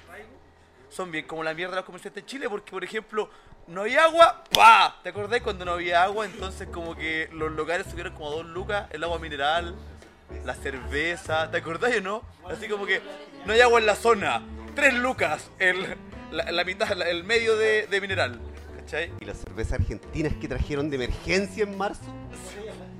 Son 0.90 1.12
bien 1.12 1.26
como 1.28 1.44
la 1.44 1.54
mierda 1.54 1.76
los 1.76 1.86
comerciantes 1.86 2.24
en 2.24 2.28
Chile 2.28 2.50
porque, 2.50 2.72
por 2.72 2.84
ejemplo, 2.84 3.30
no 3.68 3.82
había 3.82 4.04
agua, 4.06 4.44
¡pa! 4.54 5.00
¿Te 5.04 5.10
acordás 5.10 5.42
cuando 5.42 5.66
no 5.66 5.74
había 5.74 6.04
agua? 6.04 6.26
Entonces 6.26 6.68
como 6.70 6.96
que 6.96 7.30
los 7.34 7.52
locales 7.52 7.88
subieron 7.90 8.14
como 8.14 8.32
dos 8.32 8.46
lucas, 8.46 8.88
el 8.92 9.04
agua 9.04 9.20
mineral, 9.20 9.76
la 10.46 10.54
cerveza, 10.56 11.50
¿te 11.52 11.58
acordás 11.58 11.96
o 11.98 12.02
no? 12.02 12.24
Así 12.50 12.68
como 12.68 12.86
que 12.86 13.02
no 13.46 13.54
hay 13.54 13.62
agua 13.62 13.80
en 13.80 13.86
la 13.86 13.96
zona, 13.96 14.42
tres 14.76 14.94
lucas, 14.94 15.50
el, 15.60 15.96
la, 16.32 16.52
la 16.52 16.64
mitad, 16.64 16.90
la- 16.96 17.10
el 17.10 17.24
medio 17.24 17.56
de, 17.58 17.88
de 17.88 18.02
mineral. 18.02 18.40
¿Cachai? 18.78 19.12
Y 19.22 19.26
las 19.26 19.38
cervezas 19.38 19.80
argentinas 19.80 20.34
que 20.42 20.48
trajeron 20.48 20.90
de 20.90 20.98
emergencia 20.98 21.64
en 21.64 21.78
marzo. 21.78 22.04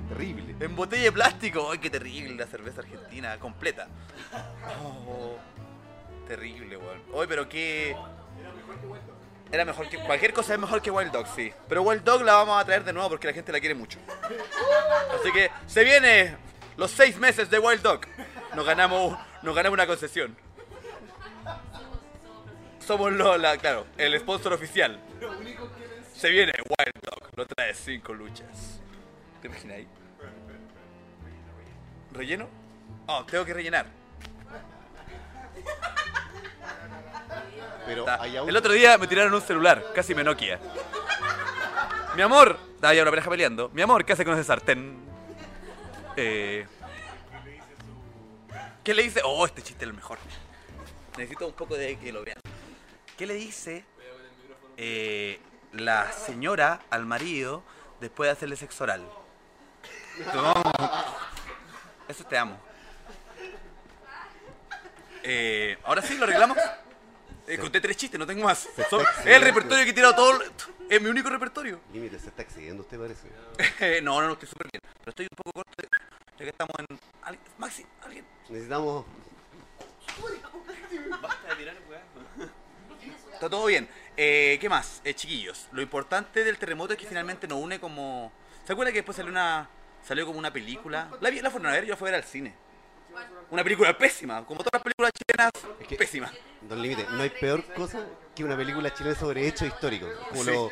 Terrible. 0.10 0.56
En 0.60 0.76
botella 0.76 1.04
de 1.04 1.12
plástico, 1.12 1.70
¡ay, 1.72 1.80
qué 1.80 1.90
terrible 1.90 2.36
la 2.36 2.46
cerveza 2.48 2.82
argentina 2.82 3.38
completa! 3.40 3.88
Oh, 4.86 5.36
terrible, 6.28 6.78
weón. 6.78 7.02
Oye, 7.14 7.28
pero 7.28 7.50
qué. 7.50 7.96
Era 9.52 9.66
mejor 9.66 9.90
que. 9.90 9.98
Cualquier 10.00 10.34
cosa 10.34 10.54
es 10.54 10.60
mejor 10.60 10.82
que 10.82 10.90
Wild 10.90 11.12
Dog, 11.12 11.28
sí. 11.36 11.52
Pero 11.68 11.82
Wild 11.84 12.04
Dog 12.04 12.22
la 12.24 12.34
vamos 12.36 12.62
a 12.62 12.66
traer 12.66 12.84
de 12.84 12.94
nuevo 12.94 13.10
porque 13.10 13.28
la 13.28 13.34
gente 13.34 13.52
la 13.52 13.60
quiere 13.60 13.76
mucho. 13.76 14.00
Así 15.20 15.32
que 15.32 15.50
se 15.68 15.84
viene 15.84 16.36
los 16.78 16.92
seis 16.92 17.18
meses 17.18 17.50
de 17.50 17.60
Wild 17.60 17.82
Dog. 17.82 18.02
Nos 18.56 18.66
ganamos, 18.66 19.18
nos 19.42 19.56
ganamos 19.56 19.76
una 19.76 19.88
concesión. 19.88 20.36
Somos 22.80 23.14
lo, 23.14 23.38
la, 23.38 23.58
claro, 23.58 23.88
el 23.98 24.20
sponsor 24.20 24.54
oficial. 24.54 25.00
Se 26.16 26.30
viene 26.30 26.52
Wild 26.54 27.02
Dog, 27.02 27.30
lo 27.36 27.46
trae 27.46 27.74
cinco 27.74 28.14
luchas. 28.14 28.82
¿Te 29.42 29.48
imaginas 29.48 29.78
ahí? 29.78 29.88
¿Relleno? 32.12 32.48
Oh, 33.08 33.26
tengo 33.26 33.44
que 33.46 33.54
rellenar. 33.54 33.86
Pero 37.86 38.06
El 38.48 38.56
otro 38.56 38.72
día 38.72 38.98
me 38.98 39.08
tiraron 39.08 39.34
un 39.34 39.42
celular, 39.42 39.84
casi 39.94 40.16
me 40.16 40.24
noquia. 40.24 40.60
Mi 42.16 42.22
amor, 42.22 42.58
estaba 42.76 42.94
ya 42.94 43.02
una 43.02 43.12
pareja 43.12 43.30
peleando. 43.30 43.70
Mi 43.70 43.82
amor, 43.82 44.06
¿qué 44.06 44.14
hace 44.14 44.24
con 44.24 44.36
ese 44.36 44.44
sartén? 44.44 45.13
Eh, 46.16 46.68
¿Qué 48.84 48.94
le 48.94 49.04
dice? 49.04 49.22
Oh, 49.24 49.46
este 49.46 49.62
chiste 49.62 49.86
es 49.86 49.90
el 49.90 49.96
mejor. 49.96 50.18
Necesito 51.18 51.48
un 51.48 51.54
poco 51.54 51.76
de 51.76 51.98
que 51.98 52.12
lo 52.12 52.24
vean. 52.24 52.38
¿Qué 53.18 53.26
le 53.26 53.36
dice 53.36 53.86
eh, 54.78 55.40
la 55.72 56.12
señora 56.12 56.82
al 56.90 57.06
marido 57.06 57.64
después 58.00 58.28
de 58.28 58.32
hacerle 58.32 58.56
sexo 58.56 58.84
oral? 58.84 59.08
Eso 62.08 62.26
te 62.26 62.38
amo. 62.38 62.58
Eh, 65.24 65.78
Ahora 65.84 66.02
sí, 66.02 66.18
lo 66.18 66.26
arreglamos. 66.26 66.58
Eh, 67.48 67.58
conté 67.58 67.82
tres 67.82 67.98
chistes, 67.98 68.18
no 68.20 68.26
tengo 68.26 68.44
más. 68.44 68.68
Son- 68.90 69.02
es 69.02 69.26
el 69.26 69.42
repertorio 69.42 69.84
que 69.84 69.90
he 69.92 69.94
tirado 69.94 70.16
todo. 70.16 70.42
el- 70.42 70.52
Es 70.90 71.02
mi 71.02 71.10
único 71.10 71.30
repertorio. 71.30 71.80
Límite, 71.92 72.20
se 72.20 72.28
está 72.28 72.42
excediendo 72.42 72.84
usted 72.84 73.00
parece. 73.00 73.28
Eh, 73.80 74.02
no, 74.04 74.20
no, 74.22 74.28
no, 74.28 74.34
estoy 74.34 74.48
súper 74.50 74.68
bien. 74.72 74.82
Pero 75.00 75.10
estoy 75.10 75.26
un 75.26 75.36
poco 75.36 75.52
corto. 75.52 75.72
de- 75.78 75.90
Ya 76.38 76.46
que 76.46 76.50
estamos 76.50 76.74
en. 76.80 77.00
¿Alguien? 77.22 77.44
Maxi, 77.58 77.86
alguien. 78.04 78.26
Necesitamos. 78.50 79.06
Está 83.34 83.50
todo 83.50 83.66
bien. 83.66 83.90
Eh, 84.16 84.58
¿Qué 84.62 84.70
más? 84.70 85.02
Eh, 85.04 85.14
chiquillos, 85.14 85.68
lo 85.72 85.82
importante 85.82 86.44
del 86.44 86.58
terremoto 86.58 86.94
es 86.94 87.00
que 87.00 87.08
finalmente 87.08 87.48
nos 87.48 87.60
une 87.60 87.80
como. 87.80 88.32
¿Se 88.66 88.74
acuerdan 88.74 88.94
que 88.94 89.00
después 89.00 89.16
salió 89.18 89.32
una. 89.32 89.68
salió 90.08 90.26
como 90.26 90.40
una 90.40 90.52
película? 90.54 91.10
¿La, 91.22 91.30
vi- 91.30 91.42
la 91.42 91.50
fueron 91.50 91.70
a 91.70 91.74
ver? 91.74 91.86
Yo 91.86 91.98
fui 91.98 92.08
a 92.08 92.12
ver 92.12 92.22
al 92.24 92.28
cine. 92.28 92.54
Una 93.52 93.64
película 93.64 93.98
pésima, 93.98 94.46
como 94.46 94.60
todas 94.62 94.74
las 94.74 94.84
películas 94.84 95.12
chilenas, 95.14 95.52
Es 95.80 95.88
que- 95.88 95.96
pésima. 95.96 96.32
Don 96.62 96.82
Límite, 96.82 97.06
no 97.12 97.22
hay 97.22 97.30
peor 97.30 97.64
cosa 97.74 98.06
que 98.36 98.44
una 98.44 98.56
película 98.58 98.94
chilena 98.94 99.16
sobre 99.16 99.48
hechos 99.48 99.68
históricos. 99.68 100.10
Como 100.30 100.44
Sí. 100.44 100.50
lo, 100.52 100.70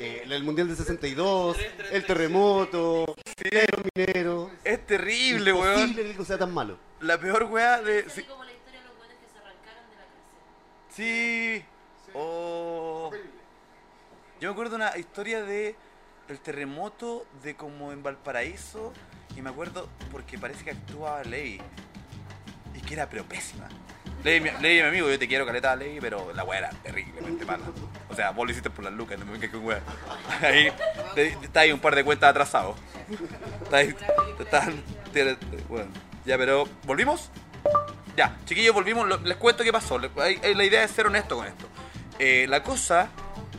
eh, 0.00 0.22
el 0.24 0.42
Mundial 0.42 0.66
del 0.68 0.76
62, 0.76 1.56
el 1.92 2.04
terremoto, 2.04 3.04
los 3.52 3.84
mineros. 3.94 4.50
Es 4.64 4.84
terrible, 4.86 5.52
weón. 5.52 5.80
Imposible 5.80 6.16
que 6.16 6.24
sea 6.24 6.38
tan 6.38 6.52
malo. 6.52 6.78
La 7.00 7.18
peor 7.20 7.44
weá 7.44 7.80
de. 7.82 8.08
sí. 8.10 8.22
como 8.24 8.42
la 8.44 8.52
historia 8.52 8.80
de 8.80 8.86
los 8.88 8.96
buenos 8.96 9.16
que 9.18 9.26
se 9.32 9.38
arrancaron 9.38 9.90
de 9.90 9.96
la 9.96 10.02
cárcel. 10.02 11.60
Sí. 11.60 11.64
Oh. 12.14 13.10
Yo 14.40 14.48
me 14.48 14.52
acuerdo 14.52 14.70
de 14.70 14.76
una 14.84 14.96
historia 14.98 15.42
de 15.44 15.76
el 16.28 16.40
terremoto 16.40 17.24
de 17.42 17.54
como 17.54 17.92
en 17.92 18.02
Valparaíso. 18.02 18.92
Y 19.36 19.42
me 19.42 19.50
acuerdo 19.50 19.88
porque 20.10 20.38
parece 20.38 20.64
que 20.64 20.70
actuaba 20.70 21.22
Ley. 21.24 21.60
Y 22.74 22.80
que 22.80 22.94
era 22.94 23.08
pero 23.08 23.24
pésima. 23.24 23.68
Ley, 24.24 24.40
mi- 24.40 24.50
Ley, 24.60 24.80
mi 24.82 24.88
amigo, 24.88 25.08
yo 25.08 25.18
te 25.18 25.28
quiero 25.28 25.46
caleta, 25.46 25.76
Ley, 25.76 25.98
pero 26.00 26.32
la 26.32 26.42
weá 26.42 26.58
era 26.58 26.70
terriblemente 26.82 27.44
mala. 27.44 27.64
O 28.08 28.14
sea, 28.14 28.30
vos 28.30 28.44
lo 28.46 28.50
hiciste 28.50 28.70
por 28.70 28.84
las 28.84 28.92
lucas, 28.92 29.18
no 29.18 29.24
me 29.26 29.32
vengas 29.32 29.50
con 29.50 29.64
weá. 29.64 29.80
Ahí, 30.42 30.68
te- 31.14 31.28
está 31.42 31.60
ahí 31.60 31.72
un 31.72 31.80
par 31.80 31.94
de 31.94 32.02
cuentas 32.04 32.30
atrasados. 32.30 32.76
Está 33.62 33.76
ahí, 33.78 33.94
bueno, 35.68 35.90
ya, 36.24 36.36
pero. 36.38 36.68
¿Volvimos? 36.84 37.30
Ya, 38.16 38.36
chiquillos, 38.46 38.74
volvimos. 38.74 39.22
Les 39.22 39.36
cuento 39.36 39.62
qué 39.62 39.72
pasó. 39.72 39.98
La 39.98 40.64
idea 40.64 40.82
es 40.82 40.90
ser 40.90 41.06
honesto 41.06 41.36
con 41.36 41.46
esto. 41.46 41.66
Eh, 42.18 42.46
la 42.48 42.62
cosa 42.62 43.08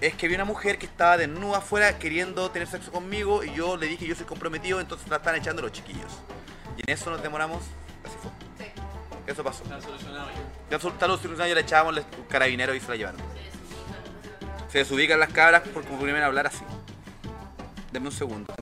es 0.02 0.14
que 0.16 0.28
vi 0.28 0.36
una 0.36 0.46
mujer 0.46 0.78
que 0.78 0.86
estaba 0.86 1.18
desnuda 1.18 1.58
afuera 1.60 1.98
queriendo 1.98 2.50
tener 2.52 2.68
sexo 2.68 2.92
conmigo 2.92 3.44
y 3.44 3.54
yo 3.54 3.78
le 3.78 3.88
dije 3.88 4.06
yo 4.08 4.16
soy 4.16 4.26
comprometido, 4.26 4.80
entonces 4.80 5.08
la 5.10 5.18
están 5.18 5.36
echando 5.36 5.62
los 5.62 5.72
chiquillos. 5.72 6.12
Y 6.78 6.82
en 6.82 6.94
eso 6.94 7.10
nos 7.10 7.22
demoramos. 7.24 7.64
Así 8.06 8.16
fue. 8.22 8.32
Eso 9.26 9.44
pasó. 9.44 9.64
Ya 10.70 10.80
sol- 10.80 10.94
está 10.94 11.08
solucionado, 11.08 11.48
ya 11.48 11.56
le 11.56 11.62
echábamos 11.62 11.96
los 11.96 12.06
carabineros 12.30 12.76
y 12.76 12.80
se 12.80 12.88
la 12.90 12.96
llevaron. 12.96 13.22
Se 14.72 14.80
desubican 14.80 15.20
las 15.20 15.30
cabras 15.34 15.68
por 15.70 15.84
como 15.86 16.00
primero 16.00 16.24
a 16.24 16.28
hablar 16.28 16.48
así. 16.48 16.64
Denme 17.92 18.08
un 18.08 18.14
segundo. 18.14 18.54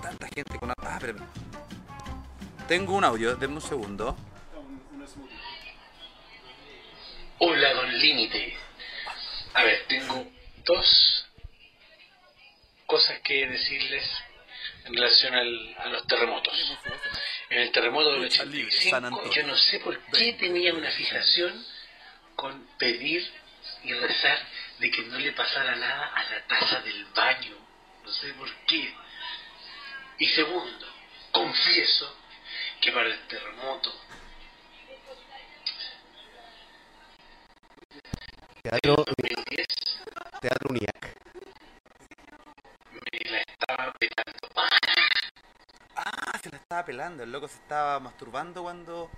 Tanta 0.00 0.28
gente 0.28 0.58
con... 0.58 0.70
Ah, 0.70 0.94
espérame. 0.94 1.24
Tengo 2.68 2.94
un 2.94 3.04
audio, 3.04 3.34
denme 3.36 3.56
un 3.56 3.60
segundo. 3.62 4.16
Hola, 7.40 7.72
Don 7.74 7.98
Límite. 7.98 8.54
A 9.54 9.62
ver, 9.64 9.84
tengo 9.88 10.30
dos 10.64 11.26
cosas 12.86 13.18
que 13.20 13.46
decirles 13.46 14.04
en 14.84 14.94
relación 14.94 15.34
al- 15.34 15.76
a 15.78 15.86
los 15.88 16.06
terremotos. 16.06 16.54
En 17.50 17.60
el 17.60 17.72
terremoto 17.72 18.12
del 18.12 18.22
Lucha 18.22 18.44
libre, 18.44 18.70
San 18.72 19.04
85, 19.04 19.06
Antonio. 19.06 19.32
yo 19.32 19.46
no 19.46 19.56
sé 19.56 19.80
por 19.80 19.98
qué 20.12 20.32
tenía 20.34 20.74
una 20.74 20.90
fijación 20.90 21.66
con 22.36 22.66
pedir 22.78 23.30
y 23.84 23.92
rezar 23.94 24.38
de 24.78 24.90
que 24.90 25.02
no 25.02 25.18
le 25.18 25.32
pasara 25.32 25.74
nada 25.76 26.06
a 26.14 26.24
la 26.24 26.46
taza 26.46 26.80
del 26.80 27.04
baño. 27.06 27.56
No 28.04 28.12
sé 28.12 28.32
por 28.34 28.50
qué. 28.66 28.94
Y 30.18 30.26
segundo, 30.28 30.86
confieso 31.32 32.16
que 32.80 32.92
para 32.92 33.06
el 33.08 33.18
terremoto 33.28 33.94
Teatro, 38.68 38.96
2010 38.96 39.66
teatro 40.42 40.68
UNIAC. 40.68 41.16
me 42.92 43.30
la 43.30 43.38
estaba 43.40 43.92
pelando. 43.98 44.48
Ah, 45.96 46.38
se 46.42 46.50
la 46.50 46.56
estaba 46.58 46.84
pelando, 46.84 47.22
el 47.22 47.32
loco 47.32 47.48
se 47.48 47.54
estaba 47.54 47.98
masturbando 47.98 48.62
cuando... 48.62 49.10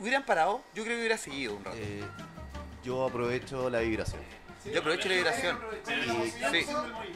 ¿Hubieran 0.00 0.26
parado? 0.26 0.64
Yo 0.74 0.82
creo 0.82 0.96
que 0.96 1.00
hubiera 1.00 1.16
seguido 1.16 1.54
un 1.54 1.64
rato. 1.64 1.76
Eh, 1.78 2.02
yo 2.82 3.06
aprovecho 3.06 3.70
la 3.70 3.78
vibración. 3.78 4.20
Yo 4.64 4.80
aprovecho 4.80 5.08
la 5.10 5.14
vibración. 5.14 5.58
Sí. 6.50 6.66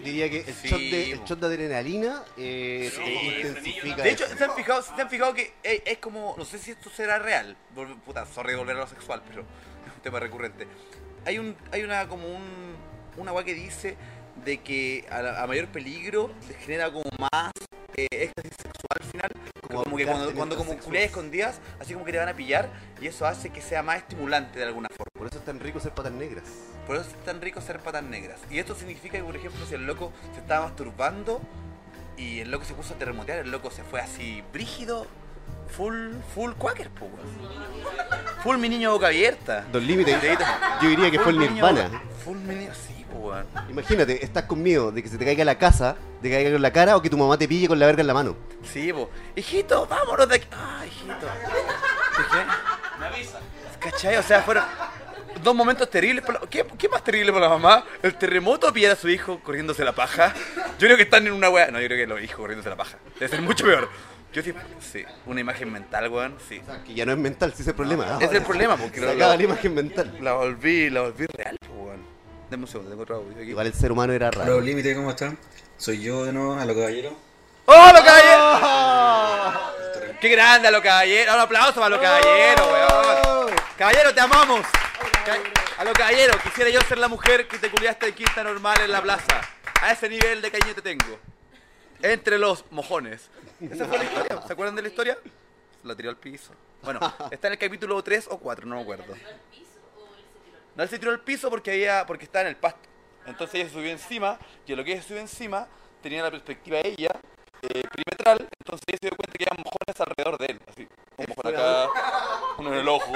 Diría 0.04 0.30
que 0.30 0.42
el, 0.42 0.54
Sí, 0.54 0.68
shot, 0.68 0.78
de, 0.78 1.10
el 1.10 1.24
shot 1.24 1.40
de 1.40 1.46
adrenalina 1.48 2.22
eh, 2.36 2.92
Sí, 2.94 3.02
eh, 3.02 3.36
intensifica. 3.38 4.02
De 4.04 4.10
hecho, 4.12 4.24
eso. 4.24 4.36
¿se 4.36 4.44
han 4.44 4.54
fijado, 4.54 4.82
se 4.82 5.02
han 5.02 5.10
fijado 5.10 5.34
que 5.34 5.54
es, 5.64 5.82
es 5.84 5.98
como, 5.98 6.36
no 6.38 6.44
sé 6.44 6.58
si 6.58 6.70
esto 6.70 6.88
será 6.90 7.18
real, 7.18 7.56
puta, 8.04 8.24
sorry 8.24 8.52
de 8.52 8.58
volver 8.58 8.76
a 8.76 8.80
lo 8.80 8.86
sexual, 8.86 9.20
pero 9.26 9.40
es 9.88 9.94
un 9.96 10.00
tema 10.00 10.20
recurrente. 10.20 10.68
Hay 11.24 11.38
un, 11.38 11.56
hay 11.72 11.82
una 11.82 12.08
como 12.08 12.26
un, 12.28 12.74
una 13.16 13.32
weá 13.32 13.44
que 13.44 13.54
dice 13.54 13.96
de 14.44 14.58
que 14.58 15.04
a, 15.10 15.22
la- 15.22 15.42
a 15.42 15.46
mayor 15.46 15.66
peligro 15.68 16.30
se 16.46 16.54
genera 16.54 16.90
como 16.92 17.04
más 17.18 17.50
eh, 17.96 18.06
éxtasis 18.10 18.52
sexual 18.56 18.98
al 19.00 19.04
final, 19.06 19.30
Como 19.66 19.82
como, 19.84 19.96
que 19.96 20.06
cuando, 20.06 20.34
cuando 20.34 20.56
como 20.56 20.76
culias 20.78 21.04
escondidas, 21.04 21.60
así 21.80 21.92
como 21.94 22.04
que 22.04 22.12
te 22.12 22.18
van 22.18 22.28
a 22.28 22.34
pillar 22.34 22.68
y 23.00 23.06
eso 23.08 23.26
hace 23.26 23.50
que 23.50 23.60
sea 23.60 23.82
más 23.82 23.98
estimulante 23.98 24.58
de 24.60 24.64
alguna 24.64 24.88
forma. 24.88 25.10
Por 25.18 25.26
eso 25.26 25.38
es 25.38 25.44
tan 25.44 25.58
rico 25.60 25.80
ser 25.80 25.92
patas 25.92 26.12
negras. 26.12 26.44
Por 26.86 26.96
eso 26.96 27.08
es 27.10 27.24
tan 27.24 27.40
rico 27.40 27.60
ser 27.60 27.80
patas 27.80 28.04
negras. 28.04 28.38
Y 28.50 28.58
esto 28.60 28.74
significa 28.76 29.18
que, 29.18 29.24
por 29.24 29.36
ejemplo, 29.36 29.66
si 29.66 29.74
el 29.74 29.84
loco 29.86 30.12
se 30.34 30.40
estaba 30.40 30.66
masturbando 30.66 31.40
y 32.16 32.38
el 32.40 32.50
loco 32.50 32.64
se 32.64 32.74
puso 32.74 32.94
a 32.94 32.98
terremotear, 32.98 33.40
el 33.40 33.50
loco 33.50 33.70
se 33.70 33.82
fue 33.82 34.00
así 34.00 34.42
brígido, 34.52 35.06
full, 35.76 36.12
full 36.34 36.52
quaker, 36.52 36.88
po, 36.90 37.06
weón. 37.06 37.48
Full 38.42 38.56
mi 38.58 38.68
niño 38.68 38.92
boca 38.92 39.08
abierta. 39.08 39.64
Don 39.72 39.86
Límite, 39.86 40.16
Dedito. 40.18 40.44
yo 40.82 40.88
diría 40.88 41.10
que 41.10 41.18
fue 41.18 41.32
el 41.32 41.36
Full 41.38 41.44
mi 41.48 41.48
niño 41.54 41.54
Nirvana. 41.70 41.88
boca- 41.88 42.02
Full 42.24 42.36
mi 42.38 42.54
niño, 42.54 42.72
sí, 42.74 43.04
po, 43.10 43.18
weón. 43.18 43.46
Imagínate, 43.68 44.24
estás 44.24 44.44
con 44.44 44.62
miedo 44.62 44.90
de 44.92 45.02
que 45.02 45.08
se 45.08 45.18
te 45.18 45.24
caiga 45.24 45.44
la 45.44 45.58
casa, 45.58 45.96
de 46.22 46.28
que 46.28 46.34
caiga 46.36 46.50
en 46.50 46.62
la 46.62 46.72
cara 46.72 46.96
o 46.96 47.02
que 47.02 47.10
tu 47.10 47.16
mamá 47.18 47.36
te 47.38 47.48
pille 47.48 47.68
con 47.68 47.78
la 47.78 47.86
verga 47.86 48.00
en 48.02 48.06
la 48.06 48.14
mano. 48.14 48.36
Sí, 48.72 48.92
po. 48.92 49.10
Hijito, 49.36 49.86
vámonos 49.86 50.28
de 50.28 50.36
aquí. 50.36 50.46
Ah, 50.52 50.82
hijito. 50.86 51.26
¿Qué? 52.16 53.00
Me 53.00 53.06
avisa. 53.06 53.38
¿Cachai? 53.78 54.16
O 54.16 54.22
sea, 54.22 54.42
fueron 54.42 54.64
dos 55.42 55.54
momentos 55.54 55.88
terribles. 55.88 56.24
para 56.24 56.40
la- 56.40 56.46
¿Qué, 56.48 56.66
¿Qué 56.76 56.88
más 56.88 57.02
terrible 57.04 57.32
para 57.32 57.48
la 57.48 57.56
mamá? 57.56 57.84
¿El 58.02 58.14
terremoto 58.16 58.68
o 58.68 58.72
pillar 58.72 58.92
a 58.92 58.96
su 58.96 59.08
hijo 59.08 59.40
corriéndose 59.40 59.84
la 59.84 59.92
paja? 59.94 60.34
Yo 60.78 60.86
creo 60.86 60.96
que 60.96 61.04
están 61.04 61.26
en 61.26 61.32
una 61.32 61.48
wea. 61.48 61.70
No, 61.70 61.80
yo 61.80 61.86
creo 61.86 61.98
que 61.98 62.06
los 62.06 62.20
hijos 62.22 62.36
corriéndose 62.36 62.68
la 62.70 62.76
paja. 62.76 62.98
Debe 63.18 63.28
ser 63.28 63.40
mucho 63.42 63.64
peor. 63.64 63.88
Yo 64.32 64.42
sí, 64.42 64.52
sí, 64.92 65.04
una 65.26 65.40
imagen 65.40 65.72
mental, 65.72 66.08
weón, 66.10 66.36
sí. 66.48 66.60
Que 66.86 66.94
ya 66.94 67.06
no 67.06 67.12
es 67.12 67.18
mental, 67.18 67.52
si 67.54 67.62
es 67.62 67.68
el 67.68 67.74
problema. 67.74 68.04
Ah, 68.08 68.18
Es 68.20 68.30
el 68.32 68.42
problema, 68.42 68.76
porque 68.76 69.00
se 69.00 69.06
lo- 69.06 69.12
acaba 69.12 69.36
la 69.36 69.42
imagen 69.42 69.74
mental. 69.74 70.18
La 70.20 70.34
volví, 70.34 70.90
la 70.90 71.00
volví 71.02 71.26
real, 71.34 71.56
po, 71.66 71.72
weón. 71.84 72.02
Deme 72.50 72.64
un 72.64 72.68
segundo, 72.68 72.90
tengo 72.90 73.02
otro 73.04 73.16
audio 73.16 73.32
aquí. 73.40 73.50
Igual 73.50 73.66
el 73.68 73.74
ser 73.74 73.90
humano 73.90 74.12
era 74.12 74.30
raro. 74.30 74.60
Límite, 74.60 74.94
¿cómo 74.94 75.10
están? 75.10 75.38
Soy 75.78 76.02
yo 76.02 76.24
de 76.24 76.32
nuevo, 76.32 76.54
a 76.54 76.64
lo 76.66 76.74
caballero. 76.74 77.12
¡Oh, 77.66 77.90
los 77.92 78.02
caballeros! 78.02 79.60
¡Qué 80.20 80.28
grande 80.30 80.68
a 80.68 80.70
los 80.72 80.80
caballeros! 80.82 81.34
Un 81.34 81.40
aplauso 81.40 81.74
para 81.80 81.88
los 81.90 82.00
caballeros, 82.00 82.66
weón. 82.66 83.50
Caballero, 83.76 84.14
te 84.14 84.20
amamos. 84.20 84.60
A 85.78 85.84
los 85.84 85.92
caballeros, 85.94 86.36
quisiera 86.42 86.70
yo 86.70 86.80
ser 86.82 86.98
la 86.98 87.08
mujer 87.08 87.46
que 87.48 87.58
te 87.58 87.70
culiaste 87.70 88.08
en 88.08 88.14
quinta 88.14 88.42
normal 88.42 88.78
en 88.82 88.92
la 88.92 89.00
plaza. 89.02 89.40
A 89.80 89.92
ese 89.92 90.08
nivel 90.08 90.42
de 90.42 90.50
cariño 90.50 90.74
te 90.74 90.82
tengo. 90.82 91.18
Entre 92.02 92.38
los 92.38 92.64
mojones. 92.70 93.30
Esa 93.60 93.86
fue 93.86 93.98
la 93.98 94.04
historia. 94.04 94.42
¿Se 94.46 94.52
acuerdan 94.52 94.76
de 94.76 94.82
la 94.82 94.88
historia? 94.88 95.18
La 95.84 95.94
tiró 95.94 96.10
al 96.10 96.16
piso. 96.16 96.52
Bueno, 96.82 97.00
está 97.30 97.48
en 97.48 97.54
el 97.54 97.58
capítulo 97.58 98.02
3 98.02 98.28
o 98.30 98.38
4, 98.38 98.66
no 98.66 98.76
me 98.76 98.82
acuerdo. 98.82 99.14
No, 100.76 100.82
él 100.82 100.88
se 100.88 100.98
tiró 100.98 101.10
al 101.10 101.20
piso 101.20 101.50
porque 101.50 101.72
había, 101.72 102.06
porque 102.06 102.24
estaba 102.24 102.42
en 102.42 102.48
el 102.48 102.56
pasto. 102.56 102.88
Entonces 103.26 103.56
ella 103.56 103.64
se 103.68 103.74
subió 103.74 103.90
encima, 103.90 104.38
y 104.66 104.72
a 104.72 104.76
lo 104.76 104.84
que 104.84 104.92
ella 104.92 105.02
se 105.02 105.08
subió 105.08 105.20
encima, 105.20 105.66
tenía 106.02 106.22
la 106.22 106.30
perspectiva 106.30 106.78
de 106.78 106.88
ella, 106.90 107.10
eh, 107.62 107.82
perimetral, 107.90 108.48
entonces 108.60 108.84
ella 108.86 108.98
se 109.00 109.06
dio 109.08 109.16
cuenta 109.16 109.32
que 109.36 109.44
había 109.50 109.64
mojones 109.64 110.00
alrededor 110.00 110.38
de 110.38 110.46
él, 110.46 110.60
así. 110.68 110.88
Un 111.16 111.26
mojón 111.28 111.52
acá, 111.52 111.88
uno 112.58 112.72
en 112.72 112.78
el 112.78 112.88
ojo. 112.88 113.12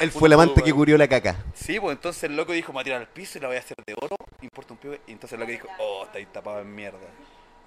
Él 0.00 0.10
fue 0.12 0.28
el 0.28 0.32
amante 0.34 0.62
que 0.62 0.70
todo, 0.70 0.76
cubrió 0.76 0.96
la 0.96 1.08
caca. 1.08 1.44
Sí, 1.54 1.78
pues 1.80 1.96
entonces 1.96 2.22
el 2.24 2.36
loco 2.36 2.52
dijo, 2.52 2.72
me 2.72 2.74
voy 2.74 2.80
a 2.82 2.84
tirar 2.84 3.00
al 3.00 3.08
piso 3.08 3.38
y 3.38 3.40
la 3.40 3.48
voy 3.48 3.56
a 3.56 3.60
hacer 3.60 3.76
de 3.84 3.94
oro, 4.00 4.16
importa 4.40 4.72
un 4.72 4.78
pibe. 4.78 5.00
Y 5.06 5.12
entonces 5.12 5.34
el 5.34 5.40
loco 5.40 5.52
dijo, 5.52 5.68
oh, 5.80 6.04
está 6.04 6.18
ahí 6.18 6.26
tapado 6.26 6.60
en 6.60 6.74
mierda. 6.74 6.98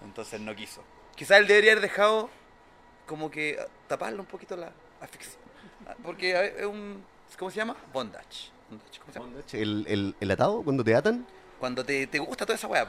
Entonces 0.04 0.40
no 0.42 0.56
quiso. 0.56 0.84
Quizás 1.16 1.40
él 1.40 1.48
debería 1.48 1.72
haber 1.74 1.82
dejado 1.82 2.30
como 3.06 3.30
que 3.32 3.58
taparle 3.88 4.20
un 4.20 4.26
poquito 4.26 4.56
la 4.56 4.72
afección. 5.02 5.36
Porque 6.04 6.36
a 6.36 6.42
ver, 6.42 6.56
es 6.60 6.66
un, 6.66 7.04
¿cómo 7.38 7.52
se 7.52 7.58
llama? 7.58 7.76
Bondage. 7.94 8.50
Bondage, 8.70 9.00
¿cómo 9.00 9.14
se 9.14 9.20
llama? 9.20 9.32
El, 9.54 9.86
el, 9.88 10.16
el 10.20 10.32
atado, 10.32 10.62
cuando 10.64 10.84
te 10.84 10.96
atan, 10.96 11.26
Cuando 11.60 11.86
te, 11.86 12.08
te 12.08 12.20
gusta 12.20 12.46
toda 12.46 12.56
esa 12.56 12.68
weá. 12.68 12.88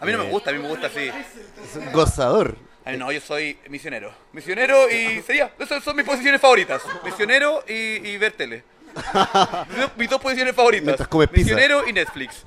A 0.00 0.04
mí 0.04 0.12
no 0.12 0.18
me 0.18 0.30
gusta, 0.30 0.50
a 0.50 0.52
mí 0.52 0.60
me 0.60 0.68
gusta 0.68 0.86
así. 0.88 1.08
es 1.08 1.76
un 1.76 1.92
gozador. 1.92 2.56
A 2.84 2.90
mí 2.92 2.96
no, 2.96 3.10
yo 3.12 3.20
soy 3.20 3.58
misionero. 3.68 4.12
Misionero 4.32 4.88
y 4.90 5.20
sería, 5.22 5.52
esas 5.58 5.82
son 5.82 5.96
mis 5.96 6.04
posiciones 6.06 6.40
favoritas. 6.40 6.82
Misionero 7.04 7.64
y, 7.68 7.72
y 8.08 8.18
ver 8.18 8.32
tele. 8.32 8.64
Mis 9.96 10.08
dos- 10.08 10.20
posiciones 10.20 10.54
favoritas. 10.54 10.98
Misionero 11.32 11.86
y 11.86 11.92
Netflix. 11.92 12.44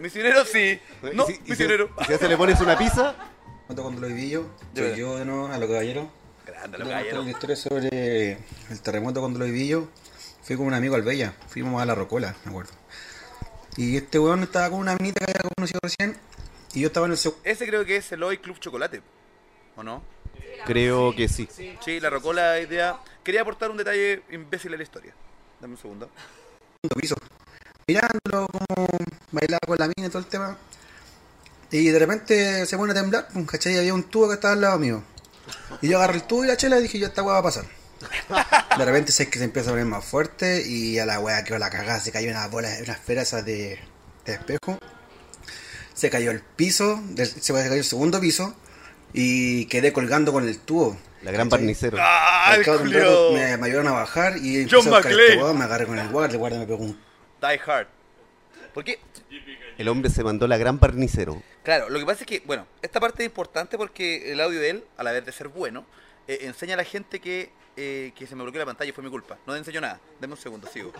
Misionero 0.00 0.44
sí. 0.44 0.80
No, 1.14 1.24
Y 1.24 1.26
si- 1.26 1.32
y 1.32 1.36
si- 1.44 1.50
misionero. 1.50 1.90
y 2.00 2.04
si 2.06 2.12
a 2.12 2.16
ese 2.16 2.28
le 2.28 2.36
pones 2.36 2.60
una 2.60 2.76
pizza, 2.78 3.14
Cuando 3.66 3.82
cuando 3.82 4.00
lo 4.02 4.06
viví 4.08 4.30
yo, 4.30 4.48
Ya 4.74 4.88
soy 4.90 4.98
yo 4.98 5.16
de 5.18 5.24
nuevo, 5.24 5.48
a 5.48 5.58
lo 5.58 5.66
caballero. 5.66 6.10
Grande, 6.46 6.76
Quiero 6.76 6.78
lo 6.78 6.84
contar 6.84 6.90
caballero. 6.90 7.20
una 7.22 7.30
historia 7.30 7.56
sobre 7.56 8.32
el 8.70 8.80
terremoto 8.82 9.20
cuando 9.20 9.38
lo 9.38 9.44
viví 9.44 9.68
yo. 9.68 9.88
Fui 10.42 10.56
con 10.56 10.66
un 10.66 10.74
amigo 10.74 10.94
al 10.94 11.02
Bella, 11.02 11.34
fuimos 11.48 11.82
a 11.82 11.84
la 11.84 11.94
Rocola, 11.94 12.34
me 12.44 12.50
acuerdo. 12.50 12.72
Y 13.76 13.96
este 13.98 14.18
weón 14.18 14.42
estaba 14.42 14.70
con 14.70 14.78
una 14.80 14.96
minita 14.96 15.24
que 15.26 15.32
había 15.32 15.50
conocido 15.56 15.80
recién. 15.82 16.16
Y 16.72 16.80
yo 16.80 16.86
estaba 16.88 17.06
en 17.06 17.12
el 17.12 17.18
segundo. 17.18 17.42
Ese 17.44 17.66
creo 17.66 17.84
que 17.84 17.96
es 17.96 18.10
el 18.12 18.22
Hoy 18.22 18.38
Club 18.38 18.58
Chocolate. 18.58 19.02
¿O 19.76 19.82
no? 19.82 20.02
creo 20.66 21.14
que 21.14 21.28
sí. 21.28 21.48
Sí, 21.84 22.00
la 22.00 22.10
rocola 22.10 22.58
idea. 22.60 22.98
Quería 23.22 23.42
aportar 23.42 23.70
un 23.70 23.76
detalle 23.76 24.22
imbécil 24.30 24.72
a 24.74 24.76
la 24.76 24.82
historia. 24.82 25.14
Dame 25.60 25.74
un 25.74 25.80
segundo. 25.80 26.10
piso. 26.98 27.14
Mirándolo 27.88 28.46
como 28.52 28.86
bailaba 29.32 29.60
con 29.66 29.78
la 29.78 29.86
mina 29.88 30.06
y 30.06 30.10
todo 30.10 30.18
el 30.18 30.26
tema. 30.26 30.56
Y 31.70 31.88
de 31.88 31.98
repente 31.98 32.66
se 32.66 32.76
pone 32.76 32.92
a 32.92 32.94
temblar, 32.94 33.28
¿cachai? 33.46 33.78
Había 33.78 33.94
un 33.94 34.04
tubo 34.04 34.28
que 34.28 34.34
estaba 34.34 34.54
al 34.54 34.60
lado 34.60 34.78
mío. 34.78 35.02
Y 35.82 35.88
yo 35.88 35.96
agarré 35.98 36.16
el 36.16 36.22
tubo 36.24 36.44
y 36.44 36.46
la 36.46 36.56
chela 36.56 36.78
y 36.78 36.82
dije, 36.82 36.98
yo 36.98 37.06
esta 37.06 37.22
weá 37.22 37.34
va 37.34 37.40
a 37.40 37.42
pasar. 37.42 37.64
De 38.78 38.84
repente 38.84 39.10
sé 39.12 39.28
que 39.28 39.38
se 39.38 39.44
empieza 39.44 39.70
a 39.70 39.72
poner 39.72 39.86
más 39.86 40.04
fuerte 40.04 40.62
y 40.66 40.98
a 40.98 41.06
la 41.06 41.18
weá 41.18 41.42
quedó 41.44 41.58
la 41.58 41.70
cagada, 41.70 41.98
se 42.00 42.12
cayó 42.12 42.30
una 42.30 42.46
bola, 42.46 42.68
una 42.84 42.92
esfera 42.92 43.24
de, 43.42 43.78
de 44.24 44.32
espejo. 44.34 44.78
se 45.94 46.10
cayó 46.10 46.30
el 46.30 46.40
piso, 46.40 47.00
del- 47.08 47.26
se 47.26 47.52
cayó 47.52 47.72
el 47.72 47.84
segundo 47.84 48.20
piso 48.20 48.54
y 49.12 49.64
quedé 49.66 49.92
colgando 49.92 50.32
con 50.32 50.46
el 50.46 50.58
tubo. 50.58 50.96
La 51.22 51.32
gran 51.32 51.48
¿cachai? 51.48 51.60
barnicero. 51.64 51.96
¡Ah, 52.00 52.56
me, 53.34 53.56
me 53.56 53.66
ayudaron 53.66 53.88
a 53.88 53.92
bajar 53.92 54.36
y 54.36 54.66
John 54.70 54.80
empecé 54.80 54.88
a 54.88 54.92
buscar 54.92 55.12
este 55.12 55.54
me 55.54 55.64
agarré 55.64 55.86
con 55.86 55.98
el 55.98 56.08
guardia, 56.08 56.34
el 56.34 56.38
guardia 56.38 56.58
me 56.60 56.66
pegó 56.66 56.84
un... 56.84 57.07
Die 57.40 57.60
Hard. 57.66 57.86
Porque, 58.74 58.98
El 59.76 59.88
hombre 59.88 60.10
se 60.10 60.22
mandó 60.22 60.46
la 60.46 60.56
gran 60.56 60.78
barnicero. 60.78 61.42
claro, 61.62 61.88
lo 61.88 61.98
que 61.98 62.06
pasa 62.06 62.20
es 62.20 62.26
que, 62.26 62.42
bueno, 62.46 62.66
esta 62.82 63.00
parte 63.00 63.22
es 63.22 63.26
importante 63.26 63.76
porque 63.76 64.32
el 64.32 64.40
audio 64.40 64.60
de 64.60 64.70
él, 64.70 64.84
a 64.96 65.02
la 65.02 65.12
vez 65.12 65.24
de 65.24 65.32
ser 65.32 65.48
bueno, 65.48 65.84
eh, 66.26 66.38
enseña 66.42 66.74
a 66.74 66.76
la 66.76 66.84
gente 66.84 67.20
que, 67.20 67.50
eh, 67.76 68.12
que 68.14 68.26
se 68.26 68.34
me 68.36 68.42
bloqueó 68.42 68.60
la 68.60 68.66
pantalla 68.66 68.90
y 68.90 68.92
fue 68.92 69.02
mi 69.02 69.10
culpa. 69.10 69.38
No 69.46 69.52
le 69.52 69.60
enseñó 69.60 69.80
nada. 69.80 70.00
Deme 70.20 70.34
un 70.34 70.38
segundo, 70.40 70.68
sigo. 70.68 70.92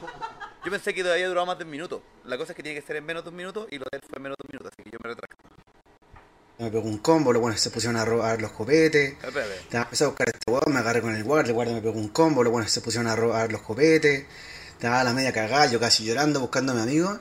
Yo 0.64 0.70
pensé 0.70 0.94
que 0.94 1.02
todavía 1.02 1.28
duraba 1.28 1.46
más 1.46 1.58
de 1.58 1.64
un 1.64 1.70
minuto. 1.70 2.02
La 2.24 2.36
cosa 2.38 2.52
es 2.52 2.56
que 2.56 2.62
tiene 2.62 2.80
que 2.80 2.86
ser 2.86 2.96
en 2.96 3.04
menos 3.04 3.24
de 3.24 3.30
un 3.30 3.36
minuto 3.36 3.66
y 3.70 3.78
lo 3.78 3.84
de 3.90 3.98
él 3.98 4.02
fue 4.08 4.16
en 4.16 4.22
menos 4.22 4.36
de 4.38 4.46
un 4.46 4.50
minuto, 4.52 4.70
así 4.72 4.82
que 4.82 4.90
yo 4.90 4.98
me 5.02 5.10
retracto. 5.10 5.36
Me 6.58 6.70
pegó 6.70 6.88
un 6.88 6.98
combo, 6.98 7.32
los 7.32 7.40
buenos 7.40 7.60
se 7.60 7.70
pusieron 7.70 7.96
a 7.96 8.04
robar 8.04 8.40
los 8.42 8.50
copetes. 8.50 9.14
Empecé 9.70 10.04
a 10.04 10.08
buscar 10.08 10.28
a 10.28 10.30
este 10.32 10.50
weón, 10.50 10.72
me 10.72 10.80
agarré 10.80 11.00
con 11.00 11.14
el 11.14 11.22
guardia, 11.22 11.50
el 11.50 11.54
guardia 11.54 11.74
me 11.74 11.82
pegó 11.82 11.96
un 11.98 12.08
combo, 12.08 12.42
los 12.42 12.50
buenos 12.50 12.70
se 12.70 12.80
pusieron 12.80 13.06
a 13.06 13.14
robar 13.14 13.52
los 13.52 13.62
copetes. 13.62 14.26
Estaba 14.78 15.02
la 15.02 15.12
media 15.12 15.32
cagada, 15.32 15.66
yo 15.66 15.80
casi 15.80 16.04
llorando, 16.04 16.38
buscando 16.38 16.70
a 16.70 16.76
mi 16.76 16.82
amigo. 16.82 17.18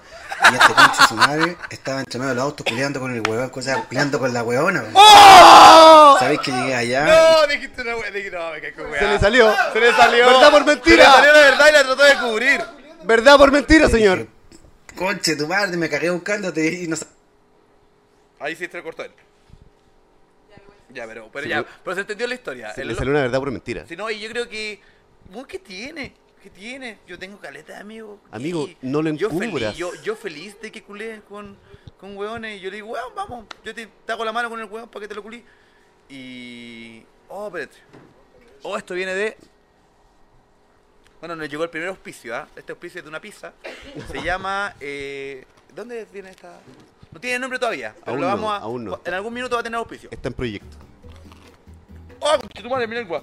Y 0.52 0.54
este 0.54 0.74
concho 0.76 1.02
de 1.02 1.08
su 1.08 1.16
madre 1.16 1.58
estaba 1.72 2.00
entre 2.02 2.20
medio 2.20 2.30
de 2.30 2.36
los 2.36 2.44
autos 2.44 2.64
peleando 2.64 3.00
con 3.00 3.12
el 3.12 3.28
huevón, 3.28 3.52
o 3.52 3.62
sea, 3.64 3.82
peleando 3.90 4.20
con 4.20 4.32
la 4.32 4.44
huevona. 4.44 4.84
¡Oh! 4.94 6.18
¿Sabéis 6.20 6.40
que 6.42 6.52
llegué 6.52 6.76
allá? 6.76 7.06
No, 7.42 7.48
dijiste 7.48 7.82
una 7.82 7.96
wea, 7.96 8.12
dije, 8.12 8.30
no, 8.30 8.52
me 8.52 8.62
caí 8.62 8.74
con 8.74 8.86
wea. 8.92 9.00
Se 9.00 9.08
le 9.08 9.20
salió. 9.20 9.56
Se 9.74 9.80
le 9.80 9.92
salió. 9.94 10.26
¿Verdad 10.28 10.52
por 10.52 10.66
mentira? 10.66 10.96
Se 10.98 11.08
le 11.10 11.16
salió 11.16 11.32
la 11.34 11.40
verdad 11.40 11.66
y 11.68 11.72
la 11.72 11.84
trató 11.84 12.04
de 12.04 12.16
cubrir. 12.30 12.62
¿Verdad 13.06 13.38
por 13.38 13.52
mentira, 13.52 13.90
señor? 13.90 14.28
Conche, 14.96 15.36
tu 15.36 15.48
madre, 15.48 15.76
me 15.78 15.90
cagué 15.90 16.12
buscándote 16.12 16.74
y 16.84 16.88
no 16.88 16.96
sa- 16.96 17.08
Ahí 18.40 18.56
sí 18.56 18.68
se 18.68 18.78
le 18.78 18.84
cortó 18.84 19.04
él. 19.04 19.12
Ya, 20.90 21.06
pero, 21.08 21.30
pero 21.34 21.44
Se 21.44 21.50
ya, 21.50 21.60
le- 21.62 21.66
pero 21.84 21.96
se 21.96 22.02
entendió 22.02 22.28
la 22.28 22.36
historia. 22.36 22.74
Se 22.76 22.82
El 22.84 22.90
le 22.90 22.96
salió 22.96 23.12
una 23.12 23.22
verdad 23.24 23.40
por 23.40 23.50
mentira. 23.52 23.86
Si 23.88 23.96
no, 23.96 24.10
y 24.12 24.20
yo 24.20 24.30
creo 24.30 24.48
que. 24.48 24.80
¿Qué 25.48 25.60
tiene? 25.60 26.14
¿Qué 26.48 26.52
tiene? 26.62 26.98
Yo 27.06 27.20
tengo 27.20 27.38
caleta 27.40 27.74
de 27.74 27.80
amigos. 27.80 28.20
Amigo, 28.32 28.70
y 28.70 28.78
no 28.82 29.02
lo 29.02 29.10
yo 29.16 29.28
encubras. 29.28 29.52
feliz, 29.52 29.78
yo, 29.78 29.94
yo 30.02 30.16
feliz 30.16 30.58
de 30.62 30.72
que 30.72 30.82
culeen 30.82 31.20
con, 31.28 31.58
con 32.00 32.16
hueones. 32.16 32.58
Y 32.58 32.62
yo 32.62 32.70
le 32.70 32.78
digo, 32.78 32.88
weón, 32.88 33.14
vamos. 33.14 33.46
Yo 33.66 33.76
te, 33.76 33.86
te 34.06 34.12
hago 34.14 34.24
la 34.24 34.32
mano 34.32 34.50
con 34.50 34.58
el 34.58 34.66
hueón 34.68 34.88
para 34.88 35.02
que 35.02 35.10
te 35.10 35.16
lo 35.16 35.22
culí. 35.22 35.44
Y. 36.08 37.04
Oh, 37.28 37.48
espérate. 37.48 37.76
Oh, 38.64 38.78
esto 38.78 38.94
viene 38.94 39.14
de. 39.14 39.36
Bueno, 41.20 41.36
nos 41.36 41.50
llegó 41.50 41.66
el 41.66 41.70
primer 41.70 41.90
auspicio, 41.90 42.34
¿ah? 42.34 42.48
Este 42.56 42.72
auspicio 42.72 43.00
es 43.00 43.04
de 43.04 43.10
una 43.10 43.20
pizza. 43.20 43.52
Se 44.10 44.22
llama. 44.24 44.74
Eh, 44.80 45.44
¿Dónde 45.76 46.08
viene 46.14 46.30
esta.? 46.30 46.62
No 47.12 47.20
tiene 47.20 47.40
nombre 47.40 47.60
todavía. 47.60 47.94
Pero 47.94 48.12
Aún 48.12 48.22
lo 48.22 48.28
no, 48.28 48.34
vamos 48.36 48.52
a. 48.54 48.58
aún 48.64 48.86
no. 48.86 49.02
En 49.04 49.14
algún 49.14 49.34
minuto 49.34 49.56
va 49.56 49.60
a 49.60 49.64
tener 49.64 49.78
auspicio. 49.78 50.08
Está 50.14 50.30
en 50.30 50.34
proyecto. 50.34 50.78
¡Oh, 52.22 52.38
tu 52.40 52.70
madre, 52.70 52.88
mi 52.88 52.96
lengua! 52.96 53.22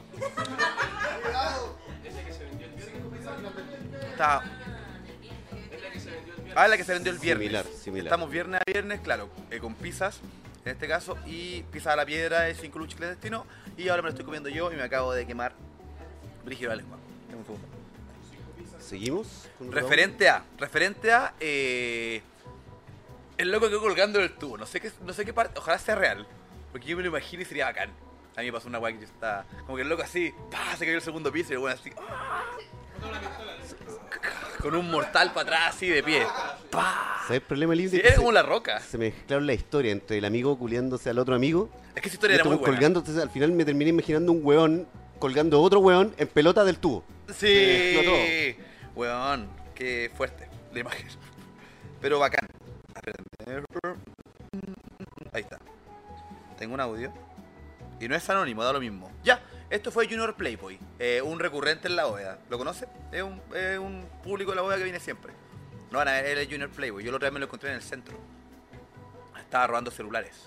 Está. 4.10 4.42
Ah, 6.54 6.68
la 6.68 6.76
que 6.76 6.84
se 6.84 6.92
vendió 6.92 7.12
el 7.12 7.18
viernes. 7.18 7.46
Similar, 7.46 7.66
similar. 7.66 8.06
Estamos 8.06 8.30
viernes 8.30 8.60
a 8.60 8.70
viernes, 8.70 9.00
claro, 9.00 9.28
eh, 9.50 9.58
con 9.58 9.74
pizzas, 9.74 10.20
en 10.64 10.72
este 10.72 10.86
caso, 10.86 11.18
y 11.26 11.62
pizza 11.64 11.92
a 11.92 11.96
la 11.96 12.06
piedra 12.06 12.42
de 12.42 12.54
5 12.54 12.78
luchas 12.78 13.00
de 13.00 13.08
destino. 13.08 13.44
Y 13.76 13.88
ahora 13.88 14.02
me 14.02 14.06
lo 14.06 14.10
estoy 14.10 14.24
comiendo 14.24 14.48
yo 14.48 14.72
y 14.72 14.76
me 14.76 14.82
acabo 14.82 15.12
de 15.12 15.26
quemar 15.26 15.52
brígido 16.44 16.70
la 16.70 16.76
lengua. 16.76 16.98
¿Seguimos? 18.78 19.48
el 19.60 19.72
Referente 19.72 20.28
a, 20.28 20.44
referente 20.58 21.10
a, 21.10 21.34
eh, 21.40 22.20
el 23.38 23.50
loco 23.50 23.68
que 23.70 23.78
colgando 23.78 24.18
del 24.18 24.32
tubo. 24.34 24.58
No 24.58 24.66
sé 24.66 24.80
qué, 24.80 24.92
no 25.04 25.12
sé 25.12 25.24
qué 25.24 25.32
parte, 25.32 25.58
ojalá 25.58 25.78
sea 25.78 25.94
real, 25.94 26.26
porque 26.70 26.86
yo 26.86 26.96
me 26.96 27.02
lo 27.02 27.08
imagino 27.08 27.42
y 27.42 27.46
sería 27.46 27.64
bacán. 27.64 27.90
A 28.36 28.40
mí 28.40 28.46
me 28.46 28.52
pasó 28.52 28.68
una 28.68 28.78
guay 28.78 28.98
que 28.98 29.04
estaba, 29.04 29.44
como 29.64 29.76
que 29.76 29.82
el 29.82 29.88
loco 29.88 30.02
así, 30.02 30.34
¡pah! 30.50 30.76
se 30.76 30.84
cayó 30.84 30.96
el 30.96 31.02
segundo 31.02 31.32
piso 31.32 31.50
y 31.50 31.54
el 31.54 31.60
bueno 31.60 31.76
así, 31.80 31.90
¡ah! 31.98 32.44
Con 34.60 34.74
un 34.76 34.90
mortal 34.90 35.32
para 35.34 35.42
atrás 35.42 35.74
así 35.76 35.88
de 35.88 36.02
pie. 36.02 36.26
¡pah! 36.70 37.18
¿Sabes 37.26 37.40
el 37.42 37.46
problema, 37.46 37.74
Libre? 37.74 38.00
Sí, 38.00 38.08
se- 38.08 38.16
como 38.16 38.32
la 38.32 38.42
roca. 38.42 38.80
Se 38.80 38.96
me 38.96 39.10
mezclaron 39.10 39.46
la 39.46 39.52
historia 39.54 39.92
entre 39.92 40.18
el 40.18 40.24
amigo 40.24 40.58
culiándose 40.58 41.10
al 41.10 41.18
otro 41.18 41.34
amigo. 41.34 41.68
Es 41.94 42.00
que 42.02 42.08
esa 42.08 42.16
historia 42.16 42.34
era 42.36 42.42
este 42.42 42.48
muy 42.48 42.58
buena. 42.58 42.74
colgando, 42.74 43.00
entonces 43.00 43.22
al 43.22 43.30
final 43.30 43.52
me 43.52 43.64
terminé 43.64 43.90
imaginando 43.90 44.32
un 44.32 44.40
weón 44.42 44.86
colgando 45.18 45.60
otro 45.60 45.80
weón 45.80 46.14
en 46.16 46.28
pelota 46.28 46.64
del 46.64 46.78
tubo. 46.78 47.04
Sí, 47.34 48.56
weón, 48.94 49.48
qué 49.74 50.10
fuerte 50.16 50.48
la 50.72 50.80
imagen. 50.80 51.06
Pero 52.00 52.18
bacán. 52.18 52.46
Ahí 55.32 55.42
está. 55.42 55.58
Tengo 56.58 56.74
un 56.74 56.80
audio. 56.80 57.12
Y 58.00 58.08
no 58.08 58.14
es 58.16 58.28
anónimo, 58.30 58.62
da 58.64 58.72
lo 58.72 58.80
mismo. 58.80 59.10
Ya, 59.22 59.40
esto 59.74 59.90
fue 59.90 60.06
Junior 60.06 60.34
Playboy, 60.36 60.78
eh, 61.00 61.20
un 61.20 61.40
recurrente 61.40 61.88
en 61.88 61.96
la 61.96 62.06
OEA. 62.06 62.38
¿Lo 62.48 62.58
conoce? 62.58 62.86
Es 63.10 63.22
un, 63.22 63.40
es 63.54 63.76
un 63.78 64.06
público 64.22 64.52
de 64.52 64.56
la 64.56 64.62
OEA 64.62 64.78
que 64.78 64.84
viene 64.84 65.00
siempre. 65.00 65.32
No 65.90 65.98
van 65.98 66.08
a 66.08 66.12
ver, 66.12 66.26
él 66.26 66.38
es 66.38 66.48
Junior 66.48 66.70
Playboy. 66.70 67.02
Yo 67.02 67.10
la 67.10 67.16
otra 67.16 67.26
vez 67.26 67.34
me 67.34 67.40
lo 67.40 67.46
encontré 67.46 67.70
en 67.70 67.76
el 67.76 67.82
centro. 67.82 68.16
Estaba 69.36 69.66
robando 69.66 69.90
celulares. 69.90 70.44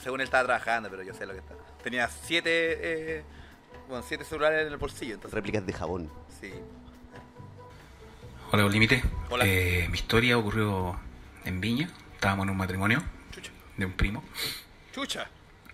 Según 0.00 0.20
él 0.20 0.24
estaba 0.24 0.44
trabajando, 0.44 0.90
pero 0.90 1.02
yo 1.02 1.12
sé 1.12 1.26
lo 1.26 1.32
que 1.32 1.40
está. 1.40 1.54
Tenía 1.82 2.08
siete, 2.08 2.48
eh, 3.18 3.24
bueno, 3.88 4.04
siete 4.06 4.24
celulares 4.24 4.66
en 4.66 4.72
el 4.72 4.78
bolsillo. 4.78 5.14
Entonces, 5.14 5.34
Réplicas 5.34 5.66
de 5.66 5.72
jabón. 5.72 6.10
sí. 6.40 6.52
Hola, 8.52 8.68
Límite. 8.68 9.02
Hola. 9.30 9.46
Eh, 9.46 9.88
mi 9.88 9.96
historia 9.96 10.36
ocurrió 10.36 11.00
en 11.46 11.60
Viña. 11.60 11.88
Estábamos 12.14 12.44
en 12.44 12.50
un 12.50 12.56
matrimonio 12.58 13.02
de 13.78 13.86
un 13.86 13.92
primo. 13.92 14.22
Chucha, 14.92 15.26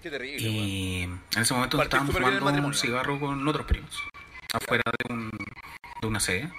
qué 0.02 0.10
terrible. 0.10 0.48
Y 0.48 1.02
en 1.02 1.20
ese 1.36 1.54
momento 1.54 1.80
el 1.82 1.88
fumando 1.88 2.66
un 2.66 2.74
cigarro 2.74 3.18
con 3.18 3.46
otros 3.46 3.66
primos. 3.66 3.90
Afuera 4.52 4.82
de, 4.98 5.12
un, 5.12 5.30
de 6.00 6.06
una 6.06 6.20
sede. 6.20 6.50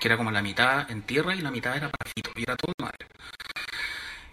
Que 0.00 0.08
era 0.08 0.16
como 0.16 0.30
la 0.30 0.42
mitad 0.42 0.90
en 0.90 1.02
tierra 1.02 1.34
y 1.34 1.40
la 1.40 1.50
mitad 1.50 1.76
era 1.76 1.90
parafito. 1.90 2.30
Y 2.36 2.42
era 2.42 2.56
todo 2.56 2.72
madre. 2.78 3.06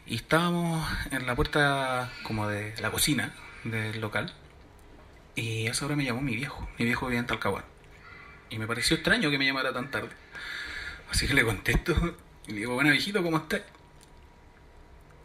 Y 0.05 0.16
estábamos 0.16 0.88
en 1.12 1.26
la 1.26 1.36
puerta 1.36 2.12
como 2.24 2.47
de 2.47 2.76
la 2.82 2.91
cocina 2.91 3.34
del 3.64 4.01
local. 4.01 4.34
Y 5.36 5.68
a 5.68 5.72
esa 5.72 5.86
hora 5.86 5.95
me 5.95 6.05
llamó 6.05 6.22
mi 6.22 6.36
viejo. 6.36 6.68
Mi 6.78 6.86
viejo 6.86 7.05
vivía 7.05 7.20
en 7.20 7.28
Talcahuán. 7.28 7.66
Y 8.49 8.57
me 8.57 8.68
pareció 8.68 8.95
extraño 8.95 9.30
que 9.30 9.38
me 9.38 9.45
llamara 9.45 9.72
tan 9.72 9.91
tarde. 9.91 10.10
Así 11.12 11.28
que 11.28 11.34
le 11.34 11.43
contesto 11.43 11.93
y 12.47 12.51
le 12.51 12.57
digo, 12.60 12.74
bueno 12.74 12.91
viejito, 12.91 13.22
¿cómo 13.24 13.38
estás? 13.38 13.62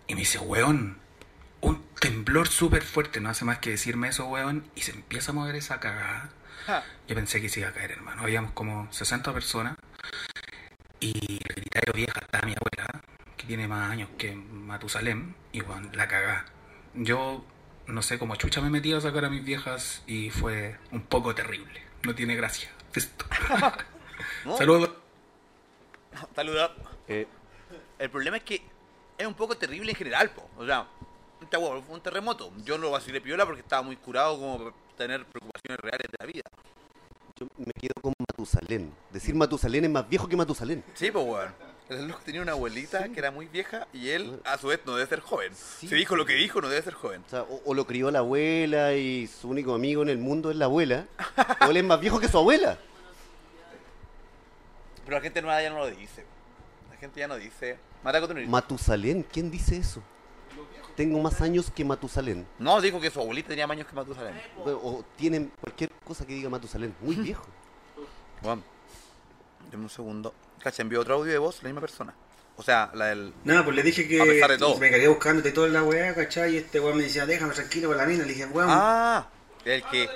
Y 0.07 0.15
me 0.15 0.21
dice, 0.21 0.39
weón, 0.39 0.99
un 1.65 1.83
temblor 1.99 2.49
súper 2.49 2.83
fuerte, 2.83 3.21
no 3.21 3.31
hace 3.31 3.45
más 3.45 3.59
que 3.59 3.71
decirme 3.71 4.09
eso, 4.09 4.27
weón, 4.27 4.65
y 4.75 4.83
se 4.83 4.93
empieza 4.93 5.33
a 5.33 5.35
mover 5.35 5.57
esa 5.57 5.81
cagada. 5.81 6.31
Yo 7.09 7.15
pensé 7.15 7.41
que 7.41 7.49
se 7.49 7.61
iba 7.61 7.71
a 7.71 7.73
caer, 7.73 7.93
hermano. 7.93 8.23
Habíamos 8.23 8.53
como 8.53 8.91
60 8.93 9.33
personas 9.33 9.77
y 11.01 11.41
el 11.49 11.55
gritadero 11.55 11.93
vieja 11.95 12.21
estaba 12.21 12.47
mi 12.47 12.53
abuela, 12.53 13.03
que 13.37 13.47
tiene 13.47 13.67
más 13.69 13.91
años 13.91 14.11
que 14.19 14.35
Matusalem, 14.35 15.35
y 15.53 15.63
weón, 15.63 15.91
la 15.95 16.09
cagada. 16.09 16.45
Yo 16.95 17.45
no 17.87 18.03
sé 18.03 18.19
cómo 18.19 18.37
chucha 18.37 18.61
me 18.61 18.71
metí 18.71 18.93
a 18.93 19.01
sacar 19.01 19.25
a 19.25 19.31
mis 19.31 19.45
viejas 19.45 20.03
y 20.07 20.31
fue 20.31 20.79
un 20.91 21.03
poco 21.03 21.35
terrible. 21.35 21.83
No 22.03 22.15
tiene 22.15 22.37
gracia. 22.37 22.71
Esto. 22.95 23.25
¿No? 24.45 24.57
Saludos. 24.57 24.91
Saluda. 26.35 26.73
El 27.09 28.11
problema 28.11 28.37
es 28.37 28.43
que 28.43 28.63
es 29.19 29.27
un 29.27 29.35
poco 29.35 29.57
terrible 29.57 29.91
en 29.91 29.97
general, 29.97 30.31
po. 30.31 30.49
O 30.57 30.67
sea, 30.67 30.87
esta 31.45 31.59
hueá 31.59 31.81
fue 31.83 31.95
un 31.95 32.03
terremoto. 32.03 32.53
Yo 32.65 32.79
lo 32.79 32.91
vacilé 32.91 33.21
piola 33.21 33.47
porque 33.47 33.61
estaba 33.61 33.83
muy 33.83 33.97
curado 33.97 34.39
como 34.39 34.59
para 34.59 34.73
tener 34.97 35.25
preocupaciones 35.25 35.81
reales 35.81 36.09
de 36.11 36.17
la 36.19 36.27
vida. 36.27 36.43
Yo 37.39 37.47
me 37.59 37.73
quedo 37.73 37.95
con 38.01 38.15
Matusalén. 38.19 38.93
Decir 39.11 39.35
Matusalén 39.35 39.85
es 39.85 39.91
más 39.91 40.09
viejo 40.09 40.29
que 40.29 40.37
Matusalén. 40.37 40.85
Sí, 40.95 41.11
pues 41.11 41.25
weón. 41.25 41.55
El 41.89 42.09
loco 42.09 42.21
tenía 42.25 42.41
una 42.41 42.53
abuelita 42.53 43.11
que 43.11 43.19
era 43.19 43.31
muy 43.31 43.47
vieja 43.47 43.87
y 43.93 44.09
él, 44.09 44.41
a 44.47 44.57
su 44.57 44.69
vez, 44.69 44.81
no 44.87 44.95
debe 44.95 45.07
ser 45.07 45.21
joven. 45.21 45.53
Si 45.55 45.87
dijo 45.87 46.17
lo 46.17 46.25
que 46.25 46.33
dijo, 46.35 46.63
no 46.63 46.69
debe 46.71 46.81
ser 46.81 46.95
joven. 46.95 47.23
O, 47.27 47.29
sea, 47.29 47.43
o, 47.43 47.61
o 47.67 47.75
lo 47.75 47.87
crió 47.87 48.11
la 48.11 48.21
abuela 48.21 48.95
y 48.95 49.27
su 49.27 49.51
único 49.51 49.75
amigo 49.75 50.03
en 50.03 50.09
el 50.09 50.17
mundo 50.17 50.51
es 50.51 50.57
la 50.57 50.65
abuela. 50.65 51.07
o 51.61 51.71
él 51.71 51.77
es 51.77 51.85
más 51.85 52.01
viejo 52.01 52.19
que 52.19 52.29
su 52.29 52.39
abuela. 52.39 52.79
Pero 55.05 55.17
la 55.19 55.23
gente 55.23 55.43
nueva 55.43 55.61
ya 55.61 55.69
no 55.69 55.79
lo 55.79 55.91
dice. 55.91 56.25
La 56.91 56.97
gente 56.97 57.21
ya 57.21 57.29
no 57.29 57.37
dice. 57.37 57.79
Matusalén, 58.47 59.23
¿quién 59.23 59.51
dice 59.51 59.77
eso? 59.77 60.03
Tengo 60.97 61.19
más 61.21 61.41
años 61.41 61.71
que 61.75 61.85
Matusalén. 61.85 62.47
No, 62.59 62.81
dijo 62.81 63.01
que 63.01 63.11
su 63.11 63.21
abuelita 63.21 63.49
tenía 63.49 63.67
más 63.67 63.77
años 63.77 63.89
que 63.89 63.95
Matusalén. 63.97 64.41
O, 64.65 64.71
o 64.71 65.05
tienen 65.17 65.51
cualquier 65.61 65.91
cosa 66.05 66.25
que 66.27 66.35
diga 66.35 66.49
Matusalén. 66.49 66.95
Muy 67.01 67.17
viejo. 67.17 67.45
Juan, 68.43 68.63
dame 69.71 69.85
un 69.85 69.91
segundo. 69.91 70.35
Cacha, 70.63 70.83
envió 70.83 71.01
otro 71.01 71.15
audio 71.17 71.33
de 71.33 71.39
voz, 71.39 71.63
la 71.63 71.69
misma 71.69 71.81
persona. 71.81 72.15
O 72.57 72.63
sea, 72.63 72.91
la 72.95 73.07
del. 73.07 73.35
Nada, 73.43 73.65
pues 73.65 73.75
le 73.75 73.83
dije 73.83 74.07
que 74.07 74.21
A 74.21 74.25
pesar 74.25 74.51
de 74.51 74.59
todo. 74.59 74.79
me 74.79 74.91
cagué 74.91 75.09
buscándote 75.09 75.51
toda 75.51 75.69
la 75.69 75.83
weá, 75.83 76.15
¿cachai? 76.15 76.55
Y 76.55 76.57
este 76.59 76.79
weón 76.79 76.97
me 76.97 77.03
decía, 77.03 77.27
déjame 77.27 77.53
tranquilo 77.53 77.89
con 77.89 77.97
la 77.97 78.07
mina. 78.07 78.23
Le 78.25 78.33
dije, 78.33 78.47
weón. 78.47 78.69
Ah, 78.71 79.29
el 79.65 79.83
que. 79.85 80.09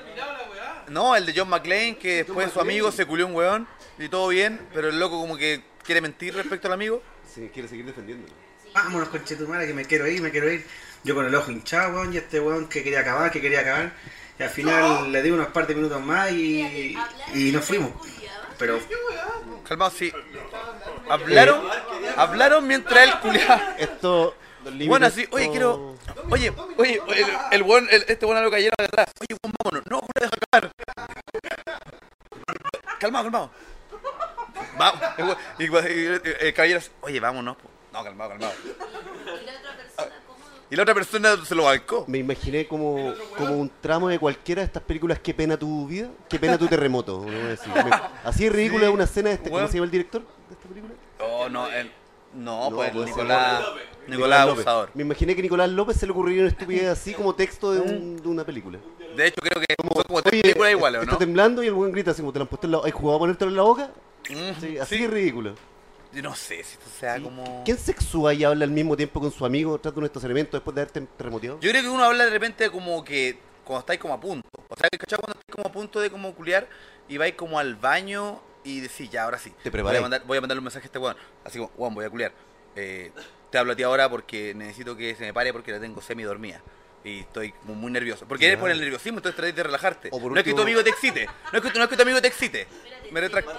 No, 0.89 1.17
el 1.17 1.27
de 1.27 1.35
John 1.37 1.49
McClane, 1.49 1.99
que 1.99 2.25
después 2.25 2.53
su 2.53 2.61
amigo 2.61 2.93
se 2.93 3.05
culió 3.05 3.27
un 3.27 3.35
weón 3.35 3.67
y 3.99 4.09
todo 4.09 4.29
bien, 4.29 4.61
pero 4.73 4.89
el 4.89 4.99
loco 5.01 5.21
como 5.21 5.37
que 5.37 5.63
quiere 5.83 6.01
mentir 6.01 6.35
respecto 6.35 6.69
al 6.69 6.75
amigo. 6.75 7.03
Sí, 7.35 7.51
quiere 7.53 7.69
seguir 7.69 7.85
defendiéndolo. 7.85 8.33
Vámonos 8.75 9.09
con 9.09 9.25
Chetumara 9.25 9.67
que 9.67 9.75
me 9.75 9.85
quiero 9.85 10.07
ir, 10.07 10.21
me 10.23 10.31
quiero 10.31 10.51
ir. 10.51 10.67
Yo 11.05 11.15
con 11.15 11.25
el 11.27 11.35
ojo 11.35 11.51
hinchado, 11.51 11.95
weón, 11.95 12.13
y 12.13 12.17
este 12.19 12.41
weón 12.41 12.69
que 12.69 12.83
quería 12.83 13.01
acabar, 13.01 13.31
que 13.31 13.41
quería 13.41 13.61
acabar. 13.61 13.93
Y 14.39 14.43
al 14.43 14.51
final 14.51 15.11
le 15.13 15.23
di 15.23 15.31
unos 15.31 15.49
par 15.49 15.67
de 15.67 15.75
minutos 15.75 16.01
más 16.03 16.31
y, 16.33 16.97
y 17.35 17.53
nos 17.53 17.65
fuimos. 17.65 17.93
Pero 18.59 18.81
Calmado, 19.69 19.91
sí. 19.93 20.13
Hablaron, 21.09 21.63
hablaron 22.17 22.67
mientras 22.67 23.05
él 23.05 23.13
culiaba. 23.21 23.77
Esto. 23.79 24.35
Bueno, 24.87 25.07
así, 25.07 25.27
oye, 25.31 25.51
quiero. 25.51 25.97
Oye, 26.31 26.53
oye, 26.77 27.01
el, 27.17 27.27
el 27.53 27.63
buen, 27.63 27.87
el- 27.91 28.05
este 28.09 28.27
buen 28.27 28.43
lo 28.43 28.51
cayeron 28.51 28.75
de 28.79 28.85
atrás. 28.85 29.07
Oye, 29.21 29.39
buen, 29.43 29.55
vámonos. 29.63 29.87
No, 29.89 30.01
deja 30.19 30.31
acabar. 30.53 30.73
Calmado, 32.99 33.25
calmado. 33.25 33.51
Vamos. 34.77 35.37
Y 35.59 35.65
el, 35.65 36.23
el 36.41 36.55
caballero, 36.55 36.81
oye, 37.03 37.21
vámonos. 37.21 37.57
po. 37.57 37.71
No, 37.99 38.05
calmado, 38.05 38.31
calmado. 38.31 38.53
Y 40.71 40.77
la 40.77 40.83
otra 40.83 40.95
persona 40.95 41.35
se 41.45 41.55
lo 41.55 41.65
bancó. 41.65 42.05
Me 42.09 42.19
imaginé 42.19 42.67
como, 42.69 43.15
como 43.37 43.55
un 43.57 43.71
tramo 43.81 44.09
de 44.09 44.19
cualquiera 44.19 44.61
de 44.61 44.67
estas 44.67 44.83
películas 44.83 45.19
Qué 45.19 45.33
pena 45.33 45.57
tu 45.59 45.87
vida, 45.87 46.11
Qué 46.29 46.39
pena 46.39 46.59
tu 46.59 46.67
terremoto. 46.69 47.19
uno 47.21 47.39
va 47.39 47.45
a 47.45 47.49
decir. 47.49 47.73
Me- 47.75 47.91
Así 48.25 48.45
de 48.45 48.51
ridícula 48.51 48.81
Sí. 48.83 48.87
es 48.89 48.95
una 48.95 49.05
escena 49.05 49.29
de 49.31 49.35
este. 49.37 49.51
¿Cómo 49.51 49.67
se 49.67 49.73
llama 49.75 49.85
el 49.87 49.91
director 49.91 50.21
de 50.23 50.55
esta 50.55 50.69
película? 50.69 50.95
Oh, 51.21 51.49
no, 51.49 51.67
el- 51.69 51.91
no, 52.35 52.69
No, 52.71 52.77
pues 52.77 52.91
pues, 52.91 53.07
Nicolás. 53.07 53.65
Nicolás 54.07 54.41
López. 54.47 54.67
Abusador. 54.67 54.91
Me 54.95 55.03
imaginé 55.03 55.35
que 55.35 55.43
Nicolás 55.43 55.71
López 55.71 55.97
se 55.97 56.05
le 56.07 56.13
ocurriría 56.13 56.43
una 56.43 56.51
estupidez 56.51 56.87
así 56.89 57.15
como 57.15 57.35
texto 57.35 57.73
de, 57.73 57.81
un- 57.81 58.17
de 58.23 58.29
una 58.29 58.45
película. 58.45 58.79
De 59.17 59.27
hecho, 59.27 59.41
creo 59.41 59.61
que 59.61 59.75
son 59.81 60.05
como 60.05 60.23
tres 60.23 60.43
películas 60.43 60.71
iguales, 60.73 60.99
¿o 61.01 61.03
Está 61.03 61.13
no? 61.15 61.19
temblando 61.19 61.63
y 61.63 61.67
el 61.67 61.73
buen 61.75 61.91
grita 61.93 62.11
así 62.11 62.21
como 62.21 62.33
te 62.33 62.39
lo 62.41 62.43
han 62.43 62.49
puesto 62.49 62.67
en 62.67 62.73
la 62.73 62.79
¿Has 62.79 62.93
jugado 62.93 63.17
a 63.17 63.19
ponértelo 63.21 63.51
en 63.51 63.57
la 63.57 63.63
boca? 63.63 63.91
Mm, 64.29 64.61
Sí, 64.61 64.79
así 64.79 64.97
sí. 64.97 65.03
de 65.03 65.09
ridículo. 65.09 65.55
Yo 66.13 66.23
no 66.23 66.35
sé 66.35 66.65
si 66.65 66.73
esto 66.75 66.87
sea 66.99 67.21
como... 67.21 67.63
¿Quién 67.65 67.77
sexúa 67.79 68.33
y 68.35 68.43
habla 68.45 68.65
al 68.65 68.71
mismo 68.71 68.97
tiempo 68.97 69.21
con 69.21 69.31
su 69.31 69.45
amigo 69.45 69.79
tras 69.79 69.95
de 69.95 70.01
un 70.01 70.07
estacionamiento 70.07 70.57
después 70.57 70.75
de 70.75 70.81
haberte 70.83 71.01
terremoteado? 71.17 71.61
Yo 71.61 71.71
creo 71.71 71.83
que 71.83 71.89
uno 71.89 72.03
habla 72.05 72.25
de 72.25 72.31
repente 72.31 72.71
como 72.71 73.05
que 73.05 73.39
cuando 73.65 73.81
estáis 73.81 74.01
como 74.01 74.15
a 74.15 74.21
punto. 74.21 74.49
O 74.69 74.77
sea, 74.77 74.89
¿cachai? 74.89 75.19
Cuando 75.19 75.39
estáis 75.39 75.55
como 75.55 75.69
a 75.69 75.73
punto 75.73 76.01
de 76.01 76.11
como 76.11 76.35
culiar 76.35 76.67
y 77.09 77.19
vais 77.19 77.35
como 77.35 77.59
al 77.59 77.77
baño 77.77 78.41
y 78.65 78.81
decís, 78.81 79.11
ya, 79.11 79.25
ahora 79.25 79.39
sí. 79.39 79.53
Te 79.63 79.71
voy 79.71 79.97
a, 79.97 80.01
mandar, 80.01 80.23
voy 80.27 80.39
a 80.39 80.41
mandarle 80.41 80.61
un 80.61 80.65
mensaje 80.65 80.85
a 80.85 80.89
este 80.89 80.99
weón. 80.99 81.17
Así 81.45 81.59
como, 81.59 81.71
weón, 81.77 81.95
voy 81.95 82.05
a 82.07 82.11
culiar. 82.11 82.33
Eh, 82.75 83.13
te 83.51 83.59
hablo 83.59 83.73
a 83.73 83.77
ti 83.77 83.83
ahora 83.83 84.09
porque 84.09 84.55
necesito 84.55 84.97
que 84.97 85.15
se 85.15 85.25
me 85.25 85.35
pare 85.35 85.53
porque 85.53 85.73
la 85.73 85.81
tengo 85.81 86.01
semi 86.01 86.23
dormida. 86.23 86.63
Y 87.05 87.21
estoy 87.21 87.53
como 87.53 87.75
muy 87.75 87.93
nervioso. 87.93 88.27
Porque 88.27 88.47
eres 88.47 88.59
por 88.59 88.71
el 88.71 88.81
nerviosismo, 88.81 89.19
entonces 89.19 89.37
tratáis 89.37 89.55
de 89.55 89.63
relajarte. 89.63 90.09
O 90.13 90.21
por 90.21 90.33
no 90.33 90.39
es 90.39 90.45
que 90.45 90.53
tu 90.53 90.63
amigo 90.63 90.83
te 90.83 90.91
excite. 90.91 91.27
No 91.53 91.59
es 91.59 91.65
que, 91.65 91.71
tu- 91.71 91.79
no 91.79 91.85
es 91.85 91.91
que 91.91 91.97
tu 91.97 92.03
amigo 92.03 92.21
te 92.21 92.29
excite. 92.29 92.67
Me 93.13 93.21
retracto. 93.21 93.53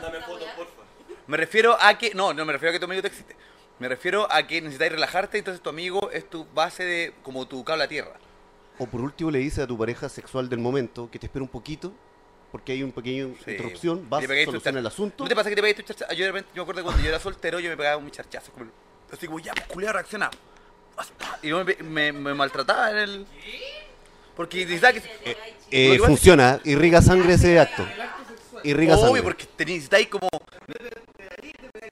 Me 1.30 1.38
refiero 1.38 1.78
a 1.80 1.98
que. 1.98 2.14
No, 2.16 2.34
no 2.34 2.44
me 2.44 2.54
refiero 2.54 2.72
a 2.72 2.74
que 2.74 2.80
tu 2.80 2.86
amigo 2.86 3.02
te 3.02 3.08
excite. 3.10 3.36
Me 3.78 3.88
refiero 3.88 4.28
a 4.32 4.46
que 4.46 4.62
necesitáis 4.62 4.92
relajarte, 4.92 5.38
entonces 5.38 5.62
tu 5.62 5.70
amigo 5.70 6.10
es 6.12 6.30
tu 6.30 6.46
base 6.54 6.84
de. 6.84 7.14
como 7.24 7.48
tu 7.48 7.64
cable 7.64 7.84
a 7.84 7.88
tierra. 7.88 8.14
O 8.80 8.88
por 8.88 9.02
último 9.02 9.30
le 9.30 9.40
dices 9.40 9.60
a 9.60 9.68
tu 9.68 9.78
pareja 9.78 10.10
sexual 10.10 10.50
del 10.50 10.60
momento 10.60 11.10
que 11.12 11.20
te 11.20 11.28
espere 11.28 11.44
un 11.44 11.50
poquito 11.50 11.94
porque 12.52 12.72
hay 12.72 12.82
una 12.82 12.94
pequeña 12.94 13.28
Sí. 13.46 13.52
interrupción, 13.52 14.10
vas 14.10 14.26
solucionar 14.26 14.80
el 14.80 14.88
asunto. 14.88 15.24
¿No 15.24 15.30
te 15.30 15.36
pasa 15.36 15.50
que 15.50 15.56
te 15.56 15.62
pegáis 15.62 15.76
tu 15.78 15.84
charchazo? 15.84 16.14
Yo 16.14 16.26
de 16.26 16.32
repente, 16.32 16.50
yo 16.56 16.62
me 16.62 16.64
acuerdo 16.64 16.84
cuando 16.84 17.04
yo 17.04 17.10
era 17.10 17.20
soltero, 17.20 17.60
yo 17.60 17.70
me 17.70 17.78
pegaba 17.78 17.98
un 17.98 18.10
charchazo. 18.10 18.52
Como, 18.52 18.66
así 19.12 19.28
como, 19.28 19.40
ya, 19.40 19.54
pues, 19.54 19.68
culiao, 19.68 19.94
reacciona. 19.94 20.32
Y 21.44 21.50
yo 21.50 21.64
me, 21.64 21.76
me, 21.76 22.12
me 22.12 22.34
maltrataba 22.34 22.92
en 22.92 22.98
el. 22.98 23.26
Porque 24.36 24.66
necesitaba 24.66 24.94
que. 24.94 25.00
Eh, 25.26 25.38
que 25.70 25.96
es 25.96 26.02
funciona, 26.02 26.60
irriga 26.64 27.02
sangre 27.02 27.34
ese 27.34 27.60
acto. 27.60 27.86
Irriga 28.64 28.96
Obvio, 28.96 29.06
sangre. 29.06 29.24
porque 29.24 29.46
te 29.46 29.66
necesitáis 29.66 30.08
como. 30.08 30.28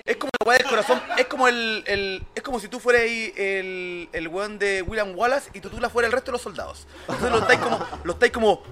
Es 0.06 0.18
como 0.18 0.32
la 0.40 0.48
weá 0.48 0.58
del 0.58 0.68
corazón. 0.68 1.02
Es 1.18 1.26
como 1.28 1.48
el, 1.48 1.84
el. 1.88 2.24
Es 2.36 2.44
como 2.44 2.60
si 2.60 2.68
tú 2.68 2.80
fueras 2.80 3.04
ahí 3.04 3.34
el. 3.36 4.10
El 4.12 4.28
weón 4.28 4.60
de 4.60 4.82
William 4.82 5.14
Wallace 5.16 5.50
y 5.54 5.62
tú, 5.62 5.70
tú 5.70 5.80
la 5.80 5.90
fuera 5.90 6.08
el 6.08 6.12
resto 6.12 6.32
de 6.32 6.34
los 6.34 6.42
soldados. 6.42 6.88
Entonces 7.02 7.32
lo 7.32 7.40
estáis 7.40 7.60
como. 7.60 7.86
Lo 8.04 8.14
estáis 8.14 8.32
como. 8.32 8.64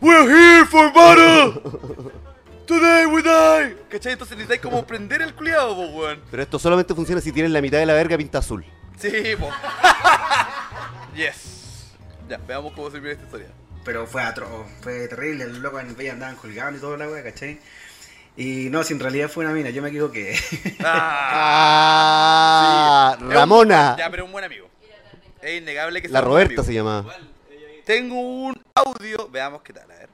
We're 0.00 0.30
here 0.30 0.64
for 0.64 0.92
battle! 0.92 1.60
Today 2.66 3.06
we 3.06 3.20
die! 3.20 3.76
¿Cachai? 3.88 4.12
Entonces 4.12 4.36
necesitáis 4.36 4.60
como 4.60 4.86
prender 4.86 5.22
el 5.22 5.34
culiado, 5.34 5.74
po, 5.74 5.86
weón. 5.86 6.22
Pero 6.30 6.42
esto 6.42 6.58
solamente 6.58 6.94
funciona 6.94 7.20
si 7.20 7.32
tienes 7.32 7.50
la 7.50 7.60
mitad 7.60 7.78
de 7.78 7.86
la 7.86 7.94
verga 7.94 8.16
pinta 8.16 8.38
azul. 8.38 8.64
Sí, 8.96 9.10
po. 9.38 9.50
yes. 11.16 11.94
Ya, 12.28 12.36
veamos 12.46 12.74
cómo 12.74 12.90
se 12.90 13.00
vive 13.00 13.12
esta 13.12 13.24
historia. 13.24 13.48
Pero 13.84 14.06
fue 14.06 14.22
atroz, 14.22 14.66
fue 14.82 15.08
terrible, 15.08 15.44
el 15.44 15.60
loco 15.60 15.80
en 15.80 15.96
Bella 15.96 16.12
andaban 16.12 16.36
colgando 16.36 16.78
y 16.78 16.80
toda 16.80 16.98
la 16.98 17.08
wea, 17.08 17.24
¿cachai? 17.24 17.58
Y 18.40 18.68
no, 18.70 18.84
si 18.84 18.94
en 18.94 19.00
realidad 19.00 19.28
fue 19.28 19.44
una 19.44 19.52
mina, 19.52 19.70
yo 19.70 19.82
me 19.82 19.88
equivoqué. 19.88 20.36
Ah, 21.80 22.36
Sí. 23.18 23.24
Un- 23.24 23.30
Ramona. 23.32 23.96
ya, 23.98 24.08
pero 24.10 24.24
un 24.24 24.32
buen 24.32 24.44
amigo. 24.44 24.68
Es 25.42 25.60
innegable 25.60 26.00
que 26.00 26.08
La 26.08 26.20
sea 26.20 26.28
un 26.28 26.32
buen 26.32 26.44
Roberta 26.46 26.60
amigo. 26.62 26.64
se 26.64 26.74
llamaba. 26.74 27.16
Tengo 27.84 28.14
un 28.20 28.54
audio, 28.74 29.28
veamos 29.28 29.62
qué 29.62 29.72
tal, 29.72 29.90
a 29.90 29.94
ver. 29.96 30.08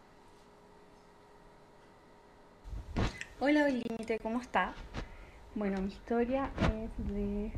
Hola, 3.40 3.68
Límite, 3.68 4.18
¿cómo 4.20 4.40
está? 4.40 4.72
Bueno, 5.54 5.80
mi 5.82 5.88
historia 5.92 6.50
es 6.58 6.90
de 7.14 7.52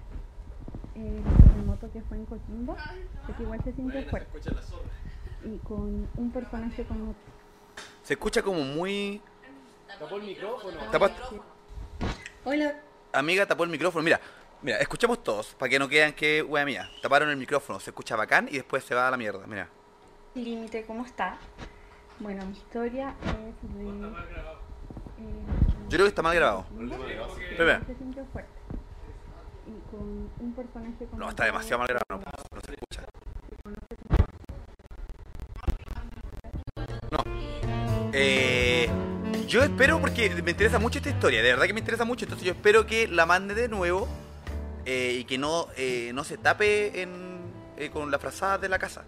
el 0.96 1.22
terremoto 1.46 1.92
que 1.92 2.00
fue 2.02 2.16
en 2.16 2.24
Coquimbo, 2.26 2.76
porque 3.26 3.42
igual 3.42 3.60
se 3.62 3.72
sintió 3.72 4.02
fuerte. 4.08 4.40
Y 5.44 5.58
con 5.58 6.08
un 6.16 6.30
personaje 6.32 6.82
con 6.84 7.02
otro. 7.02 7.20
Se 8.02 8.14
escucha 8.14 8.42
como 8.42 8.62
muy. 8.62 9.20
¿Tapó 9.98 10.16
el 10.16 10.22
micrófono? 10.22 10.78
Tapa- 10.90 11.10
Hola. 12.44 12.74
Amiga, 13.12 13.46
tapó 13.46 13.64
el 13.64 13.70
micrófono. 13.70 14.02
Mira, 14.04 14.20
mira, 14.62 14.78
escuchemos 14.78 15.22
todos, 15.22 15.54
para 15.54 15.68
que 15.70 15.78
no 15.78 15.88
quedan 15.88 16.12
que 16.12 16.42
wea 16.42 16.64
mía. 16.64 16.90
Taparon 17.02 17.30
el 17.30 17.36
micrófono, 17.36 17.80
se 17.80 17.90
escucha 17.90 18.16
bacán 18.16 18.48
y 18.48 18.52
después 18.56 18.84
se 18.84 18.94
va 18.94 19.08
a 19.08 19.10
la 19.10 19.16
mierda, 19.16 19.46
mira. 19.46 19.68
Límite, 20.34 20.84
¿cómo 20.84 21.04
está? 21.06 21.38
Bueno, 22.18 22.44
mi 22.46 22.52
historia 22.56 23.14
es 23.22 23.74
de 23.74 23.84
Yo 25.88 25.88
creo 25.88 26.02
que 26.04 26.08
está 26.08 26.22
mal 26.22 26.34
grabado. 26.34 26.64
Fuerte. 28.32 28.50
Y 29.66 29.90
con 29.90 30.30
un 30.40 30.52
personaje 30.54 31.06
con 31.06 31.18
no, 31.18 31.28
está 31.28 31.44
demasiado 31.44 31.78
mal 31.78 31.88
grabado, 31.88 32.22
no, 32.24 32.30
no 32.54 32.60
se 32.64 32.72
escucha. 32.72 33.02
No. 37.10 37.18
Eh, 38.12 38.45
yo 39.46 39.62
espero, 39.62 40.00
porque 40.00 40.30
me 40.42 40.50
interesa 40.50 40.78
mucho 40.78 40.98
esta 40.98 41.10
historia, 41.10 41.42
de 41.42 41.50
verdad 41.50 41.66
que 41.66 41.72
me 41.74 41.80
interesa 41.80 42.04
mucho, 42.04 42.24
entonces 42.24 42.46
yo 42.46 42.52
espero 42.52 42.86
que 42.86 43.06
la 43.08 43.26
mande 43.26 43.54
de 43.54 43.68
nuevo 43.68 44.08
eh, 44.84 45.18
y 45.20 45.24
que 45.24 45.38
no, 45.38 45.68
eh, 45.76 46.10
no 46.14 46.24
se 46.24 46.36
tape 46.38 47.02
en, 47.02 47.38
eh, 47.76 47.90
con 47.90 48.10
la 48.10 48.18
frazada 48.18 48.58
de 48.58 48.68
la 48.68 48.78
casa 48.78 49.04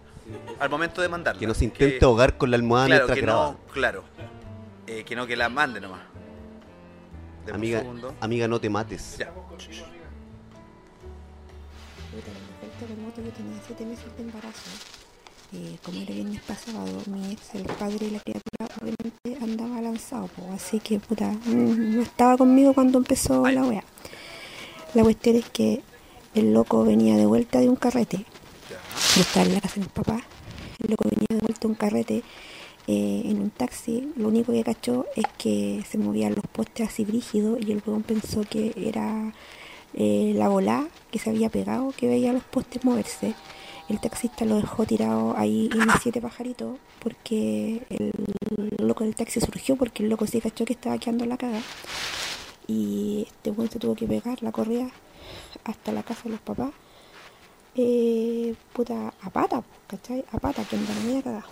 al 0.59 0.69
momento 0.69 1.01
de 1.01 1.09
mandarla. 1.09 1.39
Que 1.39 1.47
no 1.47 1.53
se 1.53 1.65
intente 1.65 2.03
ahogar 2.05 2.37
con 2.37 2.51
la 2.51 2.57
almohada 2.57 2.85
claro, 2.87 2.99
mientras 3.07 3.15
que 3.19 3.21
graba. 3.25 3.51
no, 3.51 3.59
claro. 3.73 4.03
Eh, 4.87 5.03
que 5.03 5.15
no, 5.15 5.25
que 5.27 5.35
la 5.35 5.49
mande 5.49 5.79
nomás. 5.79 6.01
Deme 7.45 7.51
un 7.51 7.55
Amiga, 7.55 7.79
segundo. 7.79 8.15
amiga, 8.19 8.47
no 8.47 8.59
te 8.59 8.69
mates. 8.69 9.17
Ya. 9.17 9.31
el 12.61 12.69
terremoto 12.79 13.21
yo 13.21 13.31
tenía 13.31 13.59
7 13.65 13.85
meses 13.85 14.05
de 14.17 14.23
embarazo. 14.23 14.69
Eh, 15.51 15.77
como 15.83 15.99
era 15.99 16.13
viernes 16.13 16.41
pasado, 16.41 16.85
mi 17.07 17.31
ex, 17.31 17.55
el 17.55 17.63
padre 17.63 18.05
de 18.05 18.11
la 18.11 18.19
criatura, 18.19 18.69
obviamente 18.81 19.43
andaba 19.43 19.81
lanzado, 19.81 20.27
po, 20.27 20.43
así 20.53 20.79
que 20.79 20.99
puta, 20.99 21.31
mm, 21.31 21.95
no 21.95 22.01
estaba 22.03 22.37
conmigo 22.37 22.73
cuando 22.73 22.99
empezó 22.99 23.49
la 23.49 23.63
wea. 23.63 23.83
La 24.93 25.01
cuestión 25.03 25.37
es 25.37 25.49
que 25.49 25.81
el 26.35 26.53
loco 26.53 26.83
venía 26.83 27.17
de 27.17 27.25
vuelta 27.25 27.59
de 27.59 27.69
un 27.69 27.75
carrete. 27.75 28.25
Yo 29.15 29.21
estaba 29.21 29.45
en 29.45 29.55
la 29.55 29.61
casa 29.61 29.75
de 29.75 29.81
mis 29.81 29.89
papás. 29.89 30.21
El 30.83 30.91
loco 30.91 31.09
venía 31.09 31.27
de 31.29 31.39
vuelta 31.39 31.61
de 31.61 31.67
un 31.67 31.75
carrete 31.75 32.23
eh, 32.87 33.21
en 33.25 33.41
un 33.41 33.49
taxi. 33.49 34.11
Lo 34.17 34.27
único 34.27 34.51
que 34.51 34.63
cachó 34.63 35.05
es 35.15 35.25
que 35.37 35.83
se 35.89 35.97
movían 35.97 36.35
los 36.35 36.45
postes 36.45 36.89
así 36.89 37.05
brígidos 37.05 37.59
y 37.65 37.71
el 37.71 37.81
weón 37.85 38.03
pensó 38.03 38.41
que 38.41 38.73
era 38.77 39.33
eh, 39.95 40.33
la 40.35 40.47
bola 40.47 40.87
que 41.11 41.19
se 41.19 41.31
había 41.31 41.49
pegado, 41.49 41.91
que 41.97 42.07
veía 42.07 42.33
los 42.33 42.43
postes 42.43 42.83
moverse. 42.83 43.33
El 43.89 43.99
taxista 43.99 44.45
lo 44.45 44.55
dejó 44.55 44.85
tirado 44.85 45.35
ahí 45.35 45.67
en 45.73 45.87
los 45.87 45.95
siete 46.03 46.21
pajaritos 46.21 46.77
porque 46.99 47.85
el 47.89 48.13
loco 48.77 49.03
del 49.03 49.15
taxi 49.15 49.41
surgió 49.41 49.75
porque 49.75 50.03
el 50.03 50.09
loco 50.09 50.27
se 50.27 50.39
cachó 50.39 50.63
que 50.63 50.73
estaba 50.73 50.97
quedando 50.99 51.25
la 51.25 51.37
caga. 51.37 51.61
Y 52.67 53.25
este 53.27 53.49
weón 53.49 53.69
se 53.71 53.79
tuvo 53.79 53.95
que 53.95 54.05
pegar 54.05 54.43
la 54.43 54.51
correa 54.51 54.89
hasta 55.63 55.91
la 55.91 56.03
casa 56.03 56.23
de 56.25 56.29
los 56.29 56.39
papás. 56.39 56.69
Eh, 57.75 58.53
puta, 58.73 59.13
a 59.21 59.29
pata, 59.31 59.63
¿cachai? 59.87 60.23
A 60.31 60.37
pata, 60.37 60.63
que 60.65 60.75
andaba 60.75 60.99
media 60.99 61.23
cagada. 61.23 61.45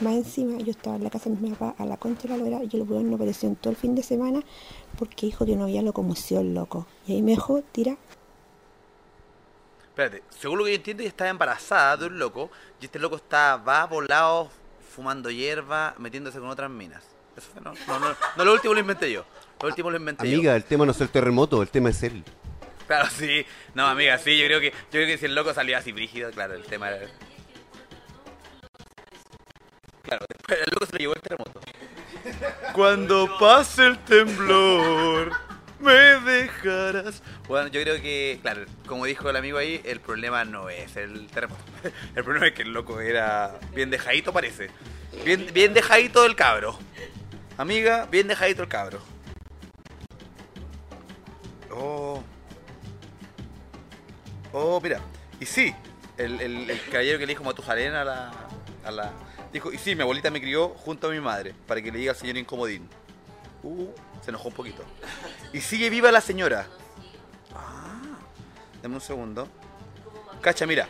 Más 0.00 0.14
encima, 0.14 0.58
yo 0.58 0.70
estaba 0.70 0.96
en 0.96 1.04
la 1.04 1.10
casa 1.10 1.28
de 1.28 1.36
mis 1.36 1.52
papás 1.52 1.78
a 1.78 1.84
la 1.84 1.98
concha 1.98 2.22
de 2.22 2.28
la 2.30 2.36
lora 2.36 2.64
y 2.64 2.76
el 2.76 2.82
weón 2.82 3.10
no 3.10 3.16
apareció 3.16 3.48
en 3.48 3.56
todo 3.56 3.70
el 3.70 3.76
fin 3.76 3.94
de 3.94 4.02
semana 4.02 4.42
porque 4.98 5.26
dijo 5.26 5.44
que 5.44 5.54
no 5.54 5.64
había 5.64 5.82
locomoción, 5.82 6.54
loco. 6.54 6.86
Y 7.06 7.12
ahí 7.12 7.22
me 7.22 7.32
dejó 7.32 7.60
tira. 7.60 7.96
Espérate, 9.94 10.24
según 10.28 10.58
lo 10.58 10.64
que 10.64 10.72
yo 10.72 10.76
entiendo, 10.76 11.04
ella 11.04 11.10
estaba 11.10 11.30
embarazada 11.30 11.96
de 11.96 12.06
un 12.06 12.18
loco 12.18 12.50
y 12.80 12.86
este 12.86 12.98
loco 12.98 13.14
está, 13.14 13.58
va 13.58 13.86
volado, 13.86 14.50
fumando 14.92 15.30
hierba, 15.30 15.94
metiéndose 15.98 16.40
con 16.40 16.48
otras 16.48 16.68
minas. 16.68 17.04
Eso 17.36 17.48
fue, 17.52 17.62
¿no? 17.62 17.74
No, 17.86 18.00
no, 18.00 18.16
no, 18.36 18.44
lo 18.44 18.54
último 18.54 18.74
lo 18.74 18.80
inventé 18.80 19.12
yo. 19.12 19.24
Lo 19.62 19.68
último 19.68 19.92
lo 19.92 19.96
inventé 19.96 20.28
yo. 20.28 20.34
Amiga, 20.34 20.56
el 20.56 20.64
tema 20.64 20.84
no 20.84 20.90
es 20.90 21.00
el 21.00 21.10
terremoto, 21.10 21.62
el 21.62 21.68
tema 21.68 21.90
es 21.90 22.02
él. 22.02 22.24
Claro, 22.88 23.08
sí. 23.08 23.46
No, 23.74 23.86
amiga, 23.86 24.18
sí, 24.18 24.36
yo 24.36 24.46
creo 24.46 24.58
que, 24.58 24.70
yo 24.72 24.90
creo 24.90 25.06
que 25.06 25.16
si 25.16 25.26
el 25.26 25.34
loco 25.36 25.54
salía 25.54 25.78
así 25.78 25.92
brígido, 25.92 26.28
claro, 26.32 26.54
el 26.54 26.64
tema 26.64 26.90
era... 26.90 27.06
Claro, 30.02 30.26
después 30.28 30.58
el 30.58 30.72
loco 30.72 30.86
se 30.86 30.92
lo 30.92 30.98
llevó 30.98 31.14
el 31.14 31.20
terremoto. 31.20 31.60
Cuando 32.72 33.38
pase 33.38 33.86
el 33.86 33.98
temblor, 33.98 35.30
me 35.84 35.92
dejarás. 35.92 37.22
Bueno, 37.46 37.68
yo 37.68 37.80
creo 37.82 38.00
que, 38.00 38.38
claro, 38.42 38.64
como 38.86 39.04
dijo 39.04 39.28
el 39.30 39.36
amigo 39.36 39.58
ahí, 39.58 39.80
el 39.84 40.00
problema 40.00 40.44
no 40.44 40.68
es 40.70 40.96
el 40.96 41.26
terremoto. 41.28 41.62
El 42.16 42.24
problema 42.24 42.48
es 42.48 42.54
que 42.54 42.62
el 42.62 42.72
loco 42.72 43.00
era 43.00 43.58
bien 43.74 43.90
dejadito, 43.90 44.32
parece. 44.32 44.70
Bien, 45.24 45.46
bien 45.52 45.74
dejadito 45.74 46.24
el 46.24 46.34
cabro. 46.34 46.78
Amiga, 47.56 48.06
bien 48.10 48.26
dejadito 48.26 48.62
el 48.62 48.68
cabro. 48.68 49.00
Oh. 51.70 52.22
Oh, 54.52 54.80
mira. 54.80 55.00
Y 55.40 55.46
sí, 55.46 55.74
el, 56.16 56.40
el, 56.40 56.80
caballero 56.90 57.18
que 57.18 57.26
le 57.26 57.32
dijo 57.32 57.44
Matusalén 57.44 57.94
a 57.94 58.04
la, 58.04 58.32
a 58.84 58.90
la. 58.90 59.12
Dijo, 59.52 59.72
y 59.72 59.78
sí, 59.78 59.94
mi 59.94 60.02
abuelita 60.02 60.30
me 60.30 60.40
crió 60.40 60.70
junto 60.70 61.08
a 61.08 61.10
mi 61.10 61.20
madre, 61.20 61.54
para 61.66 61.82
que 61.82 61.92
le 61.92 61.98
diga 61.98 62.12
al 62.12 62.18
señor 62.18 62.36
incomodín. 62.36 62.88
Uh, 63.62 63.88
se 64.20 64.30
enojó 64.30 64.48
un 64.48 64.54
poquito. 64.54 64.84
Y 65.54 65.60
sigue 65.60 65.88
viva 65.88 66.10
la 66.10 66.20
señora. 66.20 66.66
Ah, 67.54 68.18
dame 68.82 68.96
un 68.96 69.00
segundo. 69.00 69.48
Cacha, 70.40 70.66
mira. 70.66 70.88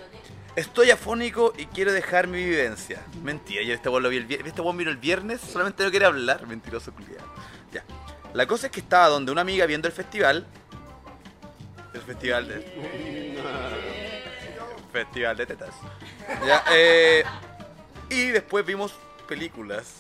Estoy 0.57 0.91
afónico 0.91 1.53
y 1.59 1.67
quiero 1.67 1.93
dejar 1.93 2.29
mi 2.29 2.43
vivencia. 2.43 3.03
Mentira, 3.23 3.63
yo 3.63 3.75
este 3.75 3.91
buen 3.91 4.03
lo 4.03 4.09
vi 4.09 4.17
el 4.17 4.25
viernes. 4.25 4.49
Este 4.49 4.63
vino 4.63 4.91
el 4.91 4.97
viernes, 4.97 5.43
solamente 5.43 5.85
no 5.85 5.91
quiere 5.91 6.07
hablar. 6.07 6.47
Mentiroso 6.47 6.95
culiado. 6.95 7.27
Ya. 7.73 7.85
La 8.33 8.47
cosa 8.47 8.69
es 8.69 8.73
que 8.73 8.81
estaba 8.81 9.09
donde 9.09 9.33
una 9.33 9.43
amiga 9.43 9.67
viendo 9.67 9.87
el 9.87 9.93
festival. 9.93 10.47
El 11.93 12.01
festival 12.01 12.49
de. 12.49 12.63
festival 14.93 15.37
de 15.37 15.45
tetas. 15.45 15.75
Ya, 16.47 16.65
eh, 16.73 17.23
y 18.09 18.29
después 18.29 18.65
vimos 18.65 18.95
películas. 19.29 19.97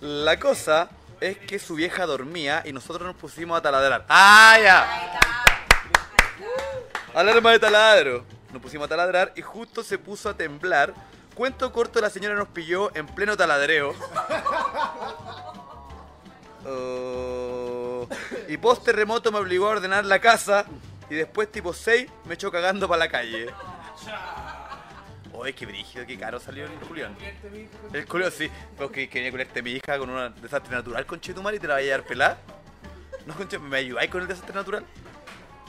La 0.00 0.40
cosa 0.40 0.90
es 1.22 1.38
que 1.38 1.58
su 1.60 1.76
vieja 1.76 2.04
dormía 2.04 2.62
y 2.64 2.72
nosotros 2.72 3.06
nos 3.06 3.14
pusimos 3.16 3.56
a 3.56 3.62
taladrar. 3.62 4.04
¡Ah, 4.08 4.58
ya! 4.60 5.20
Alarma 7.14 7.52
de 7.52 7.60
taladro. 7.60 8.24
Nos 8.52 8.60
pusimos 8.60 8.86
a 8.86 8.88
taladrar 8.88 9.32
y 9.36 9.42
justo 9.42 9.84
se 9.84 9.98
puso 9.98 10.28
a 10.28 10.34
temblar. 10.34 10.92
Cuento 11.34 11.72
corto, 11.72 12.00
la 12.00 12.10
señora 12.10 12.34
nos 12.34 12.48
pilló 12.48 12.94
en 12.96 13.06
pleno 13.06 13.36
taladreo. 13.36 13.94
Oh, 16.64 18.06
y 18.48 18.56
post 18.56 18.84
terremoto 18.84 19.32
me 19.32 19.38
obligó 19.38 19.66
a 19.66 19.70
ordenar 19.70 20.04
la 20.04 20.20
casa 20.20 20.64
y 21.10 21.14
después 21.14 21.50
tipo 21.50 21.72
6 21.72 22.08
me 22.24 22.34
echó 22.34 22.52
cagando 22.52 22.88
para 22.88 23.00
la 23.00 23.08
calle. 23.08 23.48
Oye, 25.42 25.54
qué 25.54 25.66
brígido, 25.66 26.06
qué 26.06 26.16
caro 26.16 26.38
salió 26.38 26.66
el 26.66 26.78
Julián. 26.86 27.16
El 27.92 28.06
Julián 28.06 28.30
sí, 28.30 28.48
porque 28.78 29.08
quería 29.08 29.28
cularte 29.28 29.58
a 29.58 29.62
mi 29.64 29.72
hija 29.72 29.98
con 29.98 30.08
un 30.08 30.40
desastre 30.40 30.72
natural 30.72 31.04
con 31.04 31.20
Chetumar 31.20 31.52
y 31.52 31.58
te 31.58 31.66
la 31.66 31.74
vaya 31.74 31.94
a 31.94 31.98
dar 31.98 32.06
pelada. 32.06 32.38
No, 33.26 33.34
conche, 33.34 33.58
¿me 33.58 33.78
ayudáis 33.78 34.08
con 34.08 34.22
el 34.22 34.28
desastre 34.28 34.54
natural? 34.54 34.84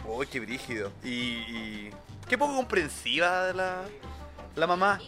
Uy, 0.05 0.27
qué 0.27 0.39
brígido. 0.39 0.91
Y, 1.03 1.89
qué 2.29 2.37
poco 2.37 2.55
comprensiva 2.55 3.51
la, 3.51 3.85
la 4.55 4.67
mamá. 4.67 5.01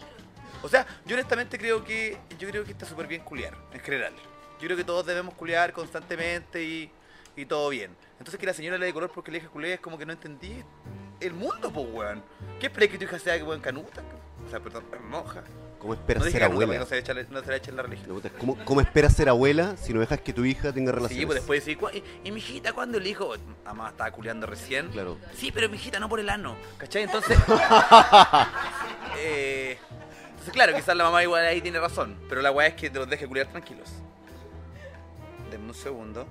O 0.64 0.68
sea, 0.68 0.88
yo 1.06 1.14
honestamente 1.14 1.60
creo 1.60 1.84
que 1.84 2.18
yo 2.40 2.50
creo 2.50 2.64
que 2.64 2.72
está 2.72 2.88
súper 2.88 3.06
bien 3.06 3.22
culiar, 3.22 3.56
en 3.72 3.80
general. 3.82 4.14
Yo 4.60 4.66
creo 4.66 4.78
que 4.78 4.84
todos 4.84 5.06
debemos 5.06 5.36
culiar 5.36 5.74
constantemente 5.74 6.64
y, 6.64 6.92
y 7.36 7.46
todo 7.46 7.70
bien. 7.70 7.96
Entonces 8.18 8.40
que 8.40 8.48
la 8.48 8.54
señora 8.56 8.80
le 8.80 8.88
dé 8.88 8.94
color 8.94 9.12
porque 9.14 9.30
le 9.30 9.38
dije 9.38 9.48
culiar 9.48 9.74
es 9.74 9.80
como 9.80 9.96
que 9.96 10.08
no 10.08 10.14
entendí 10.14 10.64
el 11.20 11.34
mundo, 11.34 11.72
pues 11.72 11.86
weón. 11.92 12.24
¿Qué 12.60 12.66
esperas 12.66 12.90
que 12.90 12.98
tu 12.98 13.04
hija 13.04 13.20
sea 13.20 13.38
que 13.38 13.44
weón 13.44 13.62
canuta? 13.62 14.02
O 14.46 14.50
sea, 14.50 14.60
perdón, 14.60 14.84
monja. 15.10 15.44
¿Cómo 15.80 15.94
esperas 15.94 16.24
No 16.26 16.32
ser 16.32 16.44
abuela? 16.44 16.80
No 16.80 16.86
se, 16.86 16.98
echa, 16.98 17.14
no 17.14 17.44
se 17.44 17.56
echa 17.56 17.70
en 17.70 17.78
la 17.78 17.84
religión. 17.84 18.22
¿Cómo, 18.40 18.58
cómo 18.66 18.82
esperas 18.82 19.14
ser 19.14 19.30
abuela 19.30 19.76
si 19.78 19.94
no 19.94 20.00
dejas 20.00 20.20
que 20.22 20.34
tu 20.34 20.44
hija 20.46 20.72
tenga 20.74 20.92
relaciones? 20.92 21.20
Sí, 21.20 21.26
pues 21.46 21.64
después 21.66 21.78
"¿Cuá- 21.78 21.94
¿y, 21.94 22.04
y 22.28 22.32
mi 22.32 22.40
hijita 22.40 22.74
cuándo 22.74 22.98
el 22.98 23.06
hijo? 23.06 23.34
Mamá 23.66 23.90
estaba 23.90 24.10
culeando 24.12 24.48
recién. 24.48 24.90
Claro. 24.90 25.18
Sí, 25.36 25.52
pero 25.52 25.70
mi 25.70 25.76
hijita 25.78 26.00
no 26.00 26.10
por 26.10 26.20
el 26.20 26.30
ano. 26.30 26.56
¿Cachai? 26.78 27.04
Entonces. 27.04 27.38
eh, 29.20 29.78
entonces, 30.30 30.54
claro, 30.54 30.74
quizás 30.76 30.96
la 30.96 31.04
mamá 31.04 31.22
igual 31.24 31.46
ahí 31.46 31.62
tiene 31.62 31.80
razón. 31.80 32.18
Pero 32.30 32.42
la 32.42 32.52
weá 32.52 32.68
es 32.68 32.74
que 32.76 32.90
te 32.90 32.98
los 33.00 33.10
deje 33.10 33.28
culiar 33.28 33.48
tranquilos. 33.48 33.90
Denme 35.52 35.68
un 35.68 35.74
segundo. 35.74 36.28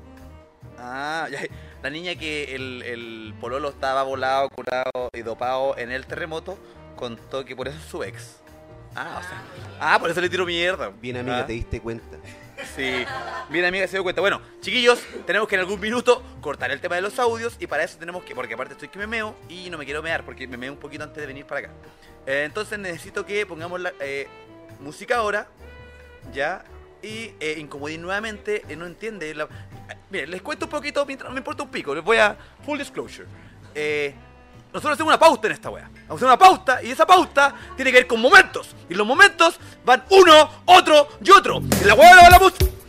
Ah, 0.79 1.29
ya. 1.31 1.41
La 1.83 1.91
niña 1.91 2.15
que 2.17 2.55
el, 2.55 2.83
el 2.83 3.35
pololo 3.41 3.69
estaba 3.69 4.03
volado, 4.03 4.49
curado 4.51 5.11
y 5.13 5.23
dopado 5.23 5.77
en 5.79 5.91
el 5.93 6.07
terremoto 6.07 6.59
contó 6.97 7.45
que 7.45 7.55
por 7.57 7.69
eso 7.69 7.79
es 7.79 7.85
su 7.85 8.03
ex. 8.03 8.37
Ah, 8.95 9.19
o 9.19 9.23
sea. 9.23 9.43
Ah, 9.81 9.99
por 9.99 10.11
eso 10.11 10.21
le 10.21 10.29
tiro 10.29 10.47
mierda. 10.47 10.89
Bien, 10.89 11.17
amiga, 11.17 11.41
Ah. 11.41 11.47
te 11.47 11.53
diste 11.55 11.81
cuenta. 11.81 12.17
Sí, 12.77 13.05
bien 13.51 13.65
amiga 13.65 13.87
se 13.89 13.97
dio 13.97 14.05
cuenta. 14.05 14.21
Bueno, 14.21 14.41
chiquillos, 14.61 15.01
tenemos 15.27 15.49
que 15.49 15.57
en 15.57 15.61
algún 15.63 15.81
minuto 15.81 16.23
cortar 16.41 16.71
el 16.71 16.81
tema 16.81 16.95
de 16.95 17.03
los 17.03 17.19
audios 17.19 17.57
y 17.59 17.67
para 17.67 17.83
eso 17.83 17.99
tenemos 17.99 18.23
que, 18.25 18.35
porque 18.35 18.55
aparte 18.55 18.75
estoy 18.75 18.89
que 18.89 18.99
me 18.99 19.09
meo 19.09 19.35
y 19.49 19.69
no 19.71 19.77
me 19.79 19.85
quiero 19.85 20.03
mear 20.03 20.25
porque 20.25 20.47
me 20.47 20.57
meo 20.57 20.73
un 20.73 20.79
poquito 20.79 21.03
antes 21.03 21.21
de 21.21 21.27
venir 21.27 21.45
para 21.45 21.67
acá. 21.67 21.71
Eh, 22.27 22.45
entonces 22.47 22.79
necesito 22.79 23.27
que 23.27 23.45
pongamos 23.45 23.81
la 23.81 23.93
eh, 24.01 24.29
música 24.81 25.17
ahora, 25.17 25.49
ya, 26.33 26.65
y 27.03 27.33
eh, 27.41 27.57
incomodín 27.59 28.01
nuevamente, 28.03 28.63
eh, 28.69 28.77
no 28.77 28.87
entiende. 28.87 29.35
La... 29.35 29.49
Miren, 30.11 30.31
les 30.31 30.41
cuento 30.41 30.67
un 30.67 30.71
poquito 30.71 31.05
mientras 31.05 31.29
no 31.29 31.35
me 31.35 31.41
importa 31.41 31.65
un 31.65 31.71
pico, 31.71 31.95
les 31.95 32.05
voy 32.05 32.19
a 32.19 32.37
full 32.65 32.79
disclosure. 32.79 33.27
Eh, 33.75 34.15
nosotros 34.75 34.95
hacemos 34.95 35.11
una 35.13 35.19
pauta 35.21 35.47
en 35.47 35.53
esta 35.53 35.71
wea. 35.71 35.85
Vamos 35.85 36.11
a 36.11 36.15
hacer 36.15 36.27
una 36.27 36.37
pauta 36.37 36.83
y 36.83 36.91
esa 36.91 37.07
pauta 37.07 37.55
tiene 37.77 37.93
que 37.93 37.99
ver 37.99 38.07
con 38.09 38.21
momentos. 38.21 38.75
Y 38.89 38.95
los 38.95 39.07
momentos 39.07 39.61
van 39.85 40.03
uno, 40.11 40.51
otro 40.65 41.11
y 41.25 41.31
otro. 41.31 41.63
Y 41.81 41.85
la 41.85 41.95
wea 41.95 42.17
va 42.17 42.29
la 42.29 42.39
música. 42.41 42.84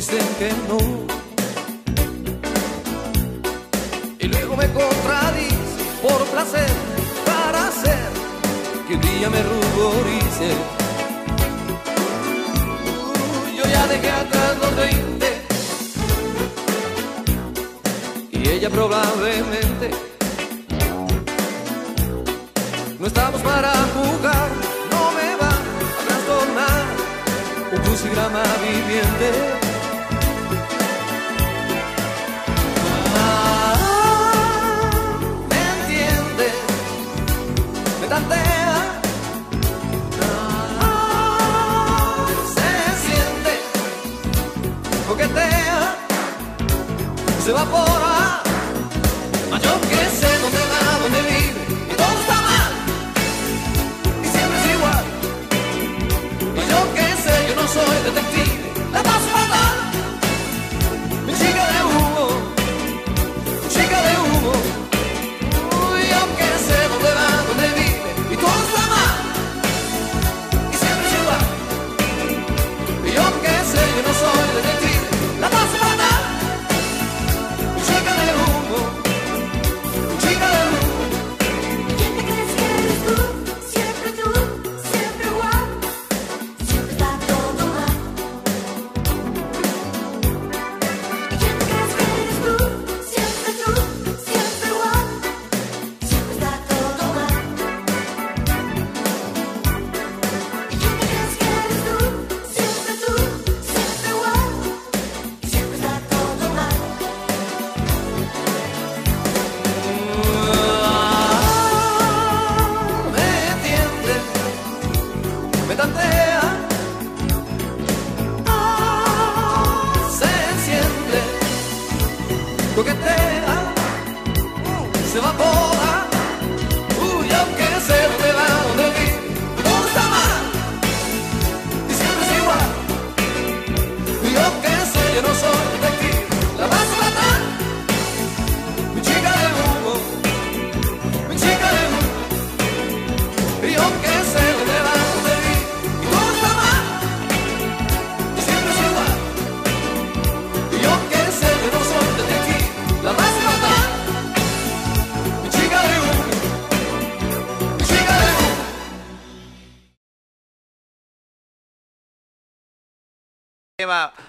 Dicen 0.00 0.18
que 0.38 0.48
no. 0.66 1.09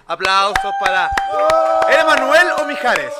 Aplausos 0.08 0.74
para. 0.80 1.10
¿Era 1.92 2.06
Manuel 2.06 2.48
o 2.60 2.66
Mijares? 2.66 3.12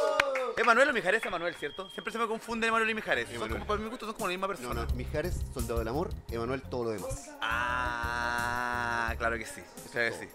¿Emanuel 0.58 0.90
o 0.90 0.94
Mijares? 0.94 1.26
Emanuel, 1.26 1.56
¿cierto? 1.56 1.90
Siempre 1.90 2.12
se 2.12 2.20
me 2.20 2.28
confunde 2.28 2.68
Emanuel 2.68 2.90
y 2.90 2.94
Mijares. 2.94 3.28
Son 3.38 3.50
como, 3.50 3.66
para 3.66 3.80
mi 3.80 3.90
gusto 3.90 4.06
son 4.06 4.14
como 4.14 4.28
la 4.28 4.32
misma 4.32 4.48
No, 4.48 4.54
persona. 4.54 4.86
no, 4.86 4.96
Mijares, 4.96 5.40
Soldado 5.54 5.80
del 5.80 5.88
Amor, 5.88 6.10
Emanuel, 6.30 6.62
todo 6.62 6.86
lo 6.86 6.90
demás. 6.92 7.30
Ah, 7.42 9.14
claro 9.18 9.38
que 9.38 9.46
sí. 9.46 9.62
Claro 9.92 10.12
que 10.12 10.26
sí. 10.26 10.30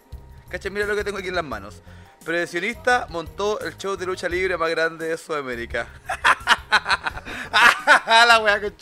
Cacha, 0.49 0.71
mira 0.71 0.87
lo 0.87 0.97
que 0.97 1.05
tengo 1.05 1.19
aquí 1.19 1.29
en 1.29 1.35
las 1.35 1.45
manos. 1.45 1.83
Prevencionista 2.25 3.07
montó 3.11 3.61
el 3.61 3.77
show 3.77 3.97
de 3.97 4.07
lucha 4.07 4.29
libre 4.29 4.57
más 4.57 4.71
grande 4.71 5.09
de 5.09 5.17
Sudamérica. 5.17 5.87
la 8.27 8.41
weá 8.41 8.61
con 8.61 8.75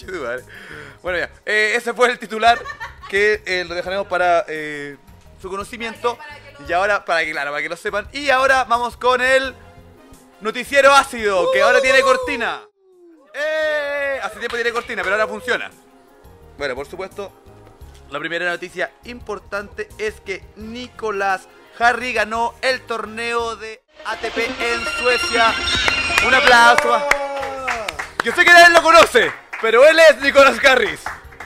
Bueno, 1.02 1.18
ya. 1.18 1.30
eh, 1.44 1.74
ese 1.76 1.92
fue 1.92 2.10
el 2.10 2.18
titular 2.18 2.58
que 3.10 3.42
eh, 3.44 3.64
lo 3.68 3.74
dejaremos 3.74 4.06
para 4.06 4.44
eh, 4.48 4.96
su 5.42 5.50
conocimiento. 5.50 6.16
Y 6.68 6.72
ahora, 6.72 7.04
para 7.04 7.24
que, 7.24 7.32
claro, 7.32 7.50
para 7.50 7.62
que 7.62 7.68
lo 7.68 7.76
sepan. 7.76 8.08
Y 8.12 8.30
ahora 8.30 8.64
vamos 8.64 8.96
con 8.96 9.20
el 9.20 9.54
noticiero 10.40 10.94
ácido, 10.94 11.50
que 11.52 11.62
ahora 11.62 11.80
tiene 11.80 12.00
cortina. 12.02 12.62
¡Eh! 13.34 14.20
Hace 14.22 14.38
tiempo 14.38 14.56
tiene 14.56 14.72
cortina, 14.72 15.02
pero 15.02 15.16
ahora 15.16 15.28
funciona. 15.28 15.70
Bueno, 16.56 16.74
por 16.74 16.86
supuesto, 16.86 17.32
la 18.10 18.18
primera 18.18 18.48
noticia 18.50 18.92
importante 19.04 19.88
es 19.98 20.20
que 20.20 20.44
Nicolás 20.56 21.48
Harry 21.78 22.12
ganó 22.12 22.54
el 22.62 22.82
torneo 22.82 23.56
de 23.56 23.82
ATP 24.04 24.38
en 24.60 24.84
Suecia. 24.98 25.52
Un 26.26 26.34
aplauso. 26.34 27.08
Yo 28.22 28.32
sé 28.32 28.44
que 28.44 28.52
nadie 28.52 28.72
lo 28.72 28.82
conoce, 28.82 29.32
pero 29.60 29.84
él 29.84 29.98
es 29.98 30.20
Nicolás 30.20 30.56
Harris. 30.64 31.00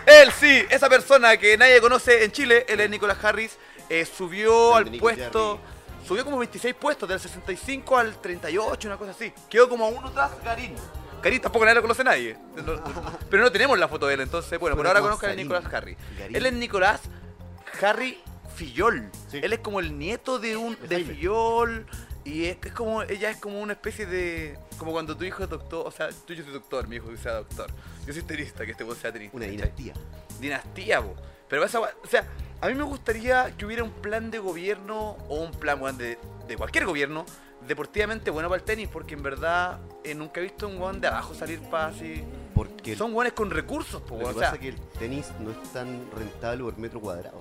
Él 0.05 0.33
sí, 0.33 0.67
esa 0.71 0.89
persona 0.89 1.37
que 1.37 1.57
nadie 1.57 1.81
conoce 1.81 2.25
en 2.25 2.33
Chile, 2.33 2.67
él 2.69 2.81
es 2.81 2.91
Nicolás 2.91 3.23
Harris, 3.23 3.59
eh, 3.89 4.05
subió 4.05 4.75
al 4.75 4.91
puesto, 4.93 5.59
subió 6.07 6.25
como 6.25 6.39
26 6.39 6.75
puestos, 6.75 7.09
del 7.09 7.21
65 7.21 7.97
al 7.97 8.21
38, 8.21 8.89
una 8.89 8.97
cosa 8.97 9.11
así. 9.13 9.33
Quedó 9.49 9.69
como 9.69 9.87
a 9.87 9.89
uno 9.89 10.11
tras 10.11 10.43
Garín. 10.43 10.75
Garín 11.23 11.41
tampoco 11.41 11.65
nadie 11.65 11.77
lo 11.77 11.83
conoce 11.83 12.05
nadie. 12.05 12.37
Pero 13.31 13.43
no 13.43 13.51
tenemos 13.51 13.79
la 13.79 13.89
foto 13.89 14.07
de 14.07 14.15
él, 14.15 14.21
entonces, 14.21 14.59
bueno, 14.59 14.77
por 14.77 14.87
ahora 14.87 15.01
como 15.01 15.11
conozcan 15.11 15.31
a. 15.31 15.35
Nicolás 15.35 15.65
Harry. 15.73 15.97
Garín. 16.19 16.37
Él 16.37 16.47
es 16.47 16.53
Nicolás 16.53 17.01
Harry 17.83 18.21
Fillol. 18.55 19.11
Él 19.33 19.53
es 19.53 19.59
como 19.61 19.81
el 19.81 19.99
nieto 19.99 20.39
de 20.39 20.57
un 20.57 20.77
de 20.89 21.05
Fillol. 21.05 21.87
Y 22.25 22.45
es, 22.45 22.59
es 22.63 22.73
como, 22.73 23.03
ella 23.03 23.31
es 23.31 23.39
como 23.39 23.61
una 23.61 23.73
especie 23.73 24.05
de. 24.05 24.59
Como 24.77 24.93
cuando 24.93 25.17
tu 25.17 25.25
hijo 25.25 25.43
es 25.43 25.49
doctor. 25.49 25.87
O 25.87 25.91
sea, 25.91 26.11
tú 26.27 26.35
yo 26.35 26.45
soy 26.45 26.53
doctor, 26.53 26.87
mi 26.87 26.97
hijo 26.97 27.09
que 27.09 27.17
sea 27.17 27.35
doctor. 27.35 27.71
Yo 28.07 28.13
soy 28.13 28.23
tenista, 28.23 28.65
que 28.67 28.73
este 28.73 28.85
vos 28.85 28.99
sea 28.99 29.13
tenista. 29.13 29.37
Una 29.37 29.47
dinastía. 29.47 29.95
Dinastía, 30.41 31.01
po. 31.01 31.15
Pero 31.49 31.65
esa, 31.65 31.81
o 31.81 32.07
sea, 32.09 32.27
a 32.61 32.69
mí 32.69 32.75
me 32.75 32.83
gustaría 32.85 33.55
que 33.57 33.65
hubiera 33.67 33.85
un 33.85 33.91
plan 33.93 34.31
de 34.31 34.39
gobierno 34.39 35.17
o 35.29 35.37
un 35.43 35.53
plan 35.53 35.79
de, 35.97 36.19
de 36.47 36.57
cualquier 36.57 36.87
gobierno 36.87 37.25
deportivamente 37.67 38.31
bueno 38.31 38.49
para 38.49 38.59
el 38.61 38.65
tenis, 38.65 38.89
porque 38.89 39.15
en 39.15 39.23
verdad 39.23 39.79
eh, 40.05 40.15
nunca 40.15 40.41
he 40.41 40.45
visto 40.45 40.67
un 40.69 40.79
guan 40.79 41.01
de 41.01 41.09
abajo 41.09 41.35
salir 41.35 41.61
para 41.71 41.89
así. 41.89 42.23
Porque 42.55 42.97
Son 42.97 43.13
guanes 43.13 43.33
con 43.35 43.51
recursos, 43.51 44.01
po, 44.03 44.15
Lo 44.17 44.21
que 44.21 44.25
o 44.25 44.35
pasa 44.35 44.41
sea, 44.41 44.55
es 44.55 44.59
que 44.61 44.69
el 44.69 44.81
tenis 44.99 45.31
no 45.41 45.51
es 45.51 45.63
tan 45.73 46.05
rentable 46.17 46.65
por 46.65 46.79
metro 46.79 47.01
cuadrado. 47.01 47.41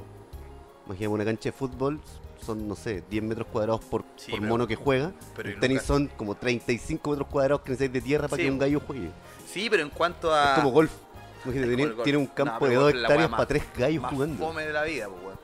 Imagínate 0.86 1.08
una 1.08 1.26
cancha 1.26 1.50
de 1.50 1.54
fútbol, 1.54 2.00
son, 2.46 2.68
no 2.68 2.76
sé, 2.76 3.04
10 3.10 3.24
metros 3.24 3.48
cuadrados 3.52 3.84
por, 3.86 4.04
Sí, 4.16 4.32
por 4.32 4.40
pero- 4.42 4.50
mono 4.52 4.68
que 4.68 4.76
juega. 4.76 5.12
pero 5.36 5.50
el 5.50 5.60
tenis 5.60 5.78
nunca- 5.78 5.88
son 5.88 6.08
como 6.18 6.36
35 6.36 7.10
metros 7.12 7.28
cuadrados 7.30 7.62
que 7.62 7.72
necesitas 7.72 7.94
de 7.94 8.02
tierra 8.02 8.28
para 8.28 8.38
Sí. 8.42 8.44
que 8.48 8.52
un 8.52 8.60
gallo 8.60 8.80
juegue. 8.86 9.10
Sí, 9.48 9.70
pero 9.70 9.82
en 9.84 9.90
cuanto 9.90 10.34
a. 10.34 10.52
Es 10.54 10.60
como 10.60 10.72
golf. 10.72 10.92
Imagínate, 11.52 12.04
tiene, 12.04 12.18
un 12.18 12.28
campo 12.28 12.68
de 12.68 12.76
2 12.76 12.84
golf 12.84 12.96
es 12.96 13.02
la 13.02 13.08
hectáreas 13.08 13.30
para 13.30 13.38
más- 13.42 13.48
3 13.48 13.64
gallos 13.78 14.02
más 14.04 14.12
jugando. 14.12 14.46
fome 14.46 14.66
de 14.66 14.74
la 14.74 14.84
vida, 14.84 15.08
pues, 15.08 15.22
weón. 15.24 15.40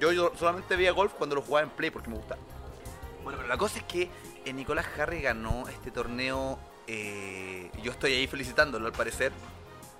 Yo, 0.00 0.12
yo 0.12 0.32
solamente 0.38 0.76
veía 0.76 0.92
golf 0.92 1.12
cuando 1.14 1.36
lo 1.36 1.42
jugaba 1.42 1.64
en 1.66 1.70
Play 1.70 1.90
porque 1.90 2.10
me 2.10 2.16
gustaba. 2.16 2.40
Bueno, 3.24 3.38
pero 3.38 3.48
la 3.48 3.56
cosa 3.56 3.78
es 3.78 3.84
que 3.84 4.10
eh, 4.44 4.52
Nicolás 4.52 4.86
Harry 4.98 5.20
ganó 5.22 5.66
este 5.68 5.90
torneo. 5.90 6.58
eh, 6.86 7.70
yo 7.82 7.90
estoy 7.92 8.12
ahí 8.12 8.26
felicitándolo 8.26 8.86
al 8.86 8.92
parecer. 8.92 9.32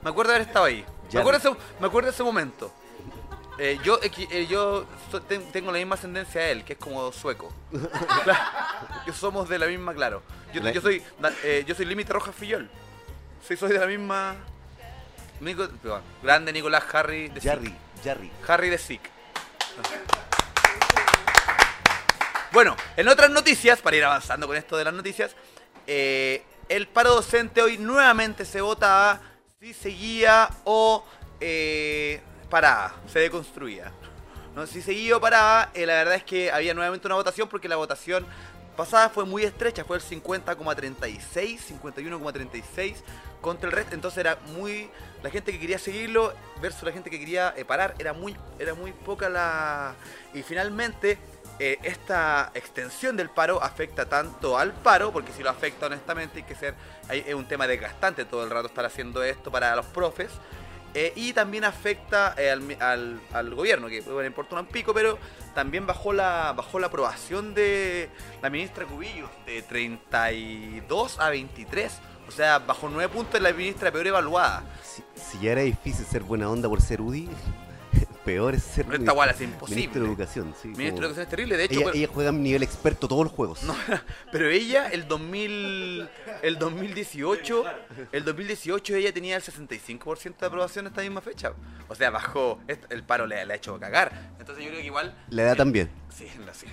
Me 0.02 0.10
acuerdo 0.10 0.30
de 0.32 0.36
haber 0.36 0.48
estado 0.48 0.66
ahí. 0.66 0.84
Me 1.12 1.20
acuerdo, 1.20 1.40
de 1.40 1.48
ese, 1.48 1.58
me 1.80 1.86
acuerdo 1.86 2.06
de 2.08 2.12
ese 2.14 2.22
momento. 2.22 2.72
Eh, 3.58 3.78
yo 3.82 3.98
eh, 4.02 4.46
yo 4.48 4.84
so- 5.10 5.22
ten- 5.22 5.50
tengo 5.50 5.72
la 5.72 5.78
misma 5.78 5.94
ascendencia 5.94 6.42
a 6.42 6.48
él, 6.50 6.62
que 6.62 6.74
es 6.74 6.78
como 6.78 7.10
sueco. 7.10 7.52
Claro, 8.24 8.38
yo 9.06 9.12
somos 9.14 9.48
de 9.48 9.58
la 9.58 9.66
misma, 9.66 9.94
claro. 9.94 10.22
Yo, 10.52 10.80
soy 10.80 11.02
eh, 11.42 11.64
yo 11.66 11.74
soy 11.74 11.86
límite 11.86 12.12
roja 12.12 12.32
Fillol. 12.32 12.68
Soy, 13.46 13.56
soy 13.56 13.70
de 13.72 13.78
la 13.78 13.86
misma. 13.86 14.36
Nico- 15.40 15.68
grande 16.22 16.52
Nicolás 16.52 16.84
Harry 16.92 17.28
de 17.28 17.40
Jarry, 17.40 17.66
Sick. 17.66 17.76
Jarry. 18.04 18.30
Harry 18.48 18.68
de 18.70 18.78
Sick. 18.78 19.00
Bueno, 22.52 22.76
en 22.96 23.08
otras 23.08 23.30
noticias, 23.30 23.80
para 23.82 23.96
ir 23.96 24.04
avanzando 24.04 24.46
con 24.46 24.56
esto 24.56 24.76
de 24.76 24.84
las 24.84 24.94
noticias, 24.94 25.36
eh, 25.86 26.42
el 26.68 26.88
paro 26.88 27.14
docente 27.14 27.60
hoy 27.62 27.76
nuevamente 27.78 28.44
se 28.44 28.60
vota 28.60 29.10
a 29.10 29.20
si 29.60 29.74
seguía 29.74 30.48
o 30.64 31.04
eh, 31.40 32.20
paraba, 32.48 32.94
se 33.12 33.18
deconstruía. 33.18 33.92
¿no? 34.54 34.66
Si 34.66 34.80
seguía 34.80 35.16
o 35.18 35.20
paraba, 35.20 35.70
eh, 35.74 35.84
la 35.84 35.94
verdad 35.94 36.14
es 36.14 36.24
que 36.24 36.50
había 36.50 36.72
nuevamente 36.72 37.06
una 37.06 37.16
votación 37.16 37.46
porque 37.48 37.68
la 37.68 37.76
votación 37.76 38.26
pasada 38.76 39.08
fue 39.08 39.24
muy 39.24 39.42
estrecha, 39.42 39.84
fue 39.84 39.96
el 39.96 40.02
50,36, 40.02 41.58
51,36 41.82 42.94
contra 43.40 43.68
el 43.68 43.74
resto, 43.74 43.94
entonces 43.94 44.18
era 44.18 44.38
muy 44.56 44.90
la 45.22 45.30
gente 45.30 45.52
que 45.52 45.58
quería 45.58 45.78
seguirlo 45.78 46.32
versus 46.60 46.82
la 46.82 46.92
gente 46.92 47.10
que 47.10 47.18
quería 47.18 47.54
eh, 47.56 47.64
parar, 47.64 47.94
era 47.98 48.12
muy 48.12 48.36
era 48.58 48.74
muy 48.74 48.92
poca 48.92 49.28
la 49.28 49.94
y 50.34 50.42
finalmente 50.42 51.18
eh, 51.58 51.78
esta 51.82 52.50
extensión 52.54 53.16
del 53.16 53.30
paro 53.30 53.62
afecta 53.62 54.06
tanto 54.06 54.58
al 54.58 54.72
paro, 54.72 55.10
porque 55.10 55.32
si 55.32 55.42
lo 55.42 55.48
afecta 55.48 55.86
honestamente 55.86 56.38
hay 56.38 56.44
que 56.44 56.54
ser, 56.54 56.74
es 57.08 57.34
un 57.34 57.48
tema 57.48 57.66
desgastante 57.66 58.26
todo 58.26 58.44
el 58.44 58.50
rato 58.50 58.66
estar 58.66 58.84
haciendo 58.84 59.22
esto 59.22 59.50
para 59.50 59.74
los 59.74 59.86
profes, 59.86 60.30
eh, 60.98 61.12
y 61.14 61.34
también 61.34 61.64
afecta 61.64 62.34
eh, 62.38 62.50
al, 62.50 63.20
al- 63.32 63.54
gobierno, 63.54 63.86
que 63.88 64.00
bueno, 64.00 64.26
importa 64.26 64.58
un 64.58 64.64
pico, 64.66 64.94
pero 64.94 65.18
también 65.54 65.86
bajó 65.86 66.14
la, 66.14 66.54
bajó 66.56 66.78
la 66.78 66.86
aprobación 66.86 67.52
de 67.52 68.08
la 68.40 68.48
ministra 68.48 68.86
Cubillos 68.86 69.28
de 69.44 69.60
32 69.60 71.20
a 71.20 71.28
23. 71.28 71.92
O 72.28 72.30
sea, 72.30 72.58
bajó 72.60 72.88
9 72.88 73.12
puntos 73.12 73.40
la 73.40 73.52
ministra 73.52 73.92
peor 73.92 74.06
evaluada. 74.06 74.64
Si, 74.82 75.02
si 75.14 75.38
ya 75.44 75.52
era 75.52 75.60
difícil 75.60 76.04
ser 76.06 76.22
buena 76.22 76.48
onda 76.50 76.68
por 76.68 76.80
ser 76.80 77.00
UDI, 77.02 77.28
peor 78.26 78.54
es 78.54 78.62
ser 78.64 78.80
Esta 78.84 78.92
ministro- 78.98 79.14
guala 79.14 79.32
es 79.32 79.40
imposible. 79.40 79.76
Ministro 79.76 80.02
de 80.02 80.08
Educación. 80.08 80.54
Sí, 80.60 80.68
Ministro 80.68 80.84
de 81.00 81.06
Educación 81.06 81.22
es 81.22 81.28
terrible, 81.30 81.56
de 81.56 81.64
hecho, 81.64 81.92
Ella, 81.94 82.08
juega 82.12 82.30
a 82.30 82.32
nivel 82.32 82.62
experto 82.62 83.06
todos 83.08 83.24
los 83.24 83.32
juegos. 83.32 83.62
No, 83.62 83.74
pero 84.32 84.48
ella, 84.50 84.88
el 84.88 85.06
2000, 85.08 86.08
el 86.42 86.58
2018, 86.58 87.64
el 88.12 88.24
2018 88.24 88.96
ella 88.96 89.14
tenía 89.14 89.36
el 89.36 89.42
65% 89.42 90.36
de 90.38 90.46
aprobación 90.46 90.86
esta 90.88 91.00
misma 91.02 91.20
fecha. 91.22 91.52
O 91.88 91.94
sea, 91.94 92.10
bajó, 92.10 92.60
el 92.90 93.04
paro 93.04 93.26
le, 93.26 93.46
le 93.46 93.52
ha 93.52 93.56
hecho 93.56 93.78
cagar. 93.78 94.12
Entonces 94.40 94.64
yo 94.64 94.70
creo 94.70 94.80
que 94.80 94.86
igual... 94.86 95.16
La 95.30 95.42
edad 95.42 95.56
también. 95.56 95.88
Sí, 96.12 96.28
la 96.44 96.52
sí. 96.52 96.66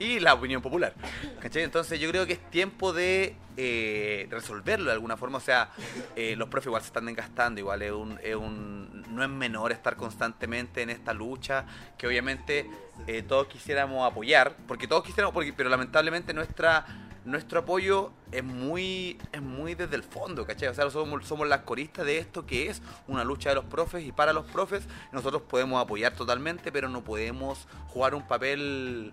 Y 0.00 0.18
la 0.18 0.32
opinión 0.34 0.62
popular. 0.62 0.94
¿Cachai? 1.40 1.62
Entonces 1.62 2.00
yo 2.00 2.08
creo 2.10 2.26
que 2.26 2.32
es 2.32 2.50
tiempo 2.50 2.92
de 2.92 3.36
eh, 3.58 4.26
resolverlo 4.30 4.86
de 4.86 4.92
alguna 4.92 5.16
forma. 5.18 5.36
O 5.38 5.42
sea, 5.42 5.70
eh, 6.16 6.34
los 6.36 6.48
profes 6.48 6.66
igual 6.68 6.80
se 6.82 6.86
están 6.88 7.04
desgastando, 7.04 7.60
igual 7.60 7.82
es 7.82 7.92
un, 7.92 8.18
es 8.22 8.34
un- 8.34 9.04
no 9.14 9.22
es 9.22 9.28
menor 9.28 9.72
estar 9.72 9.96
constantemente 9.96 10.80
en 10.82 10.88
esta 10.90 11.12
lucha 11.12 11.66
que 11.98 12.06
obviamente 12.06 12.68
eh, 13.06 13.22
todos 13.22 13.46
quisiéramos 13.48 14.10
apoyar, 14.10 14.56
porque 14.66 14.86
todos 14.88 15.04
quisiéramos, 15.04 15.44
pero 15.56 15.68
lamentablemente 15.68 16.32
nuestra 16.34 16.86
nuestro 17.22 17.58
apoyo 17.60 18.12
es 18.32 18.42
muy 18.42 19.18
es 19.30 19.42
muy 19.42 19.74
desde 19.74 19.94
el 19.96 20.02
fondo, 20.02 20.46
¿cachai? 20.46 20.68
O 20.68 20.74
sea, 20.74 20.88
somos, 20.90 21.26
somos 21.26 21.46
las 21.46 21.60
coristas 21.60 22.06
de 22.06 22.16
esto 22.16 22.46
que 22.46 22.70
es 22.70 22.80
una 23.08 23.24
lucha 23.24 23.50
de 23.50 23.56
los 23.56 23.66
profes 23.66 24.02
y 24.06 24.12
para 24.12 24.32
los 24.32 24.46
profes 24.46 24.84
nosotros 25.12 25.42
podemos 25.42 25.82
apoyar 25.82 26.14
totalmente, 26.14 26.72
pero 26.72 26.88
no 26.88 27.04
podemos 27.04 27.68
jugar 27.88 28.14
un 28.14 28.26
papel 28.26 29.12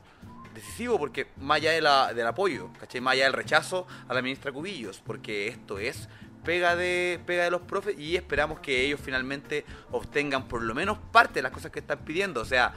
decisivo 0.57 0.99
porque 0.99 1.27
más 1.37 1.57
allá 1.57 2.13
del 2.13 2.27
apoyo, 2.27 2.69
¿cachai? 2.79 3.01
Más 3.01 3.13
allá 3.13 3.25
del 3.25 3.33
rechazo 3.33 3.87
a 4.07 4.13
la 4.13 4.21
ministra 4.21 4.51
Cubillos, 4.51 5.01
porque 5.05 5.47
esto 5.47 5.79
es 5.79 6.09
pega 6.43 6.75
de 6.75 7.19
pega 7.25 7.43
de 7.43 7.51
los 7.51 7.61
profes 7.61 7.99
y 7.99 8.15
esperamos 8.15 8.59
que 8.59 8.85
ellos 8.85 9.01
finalmente 9.03 9.65
obtengan 9.91 10.47
por 10.47 10.61
lo 10.61 10.73
menos 10.73 10.97
parte 11.11 11.35
de 11.35 11.41
las 11.41 11.51
cosas 11.51 11.71
que 11.71 11.79
están 11.79 11.99
pidiendo, 11.99 12.41
o 12.41 12.45
sea, 12.45 12.73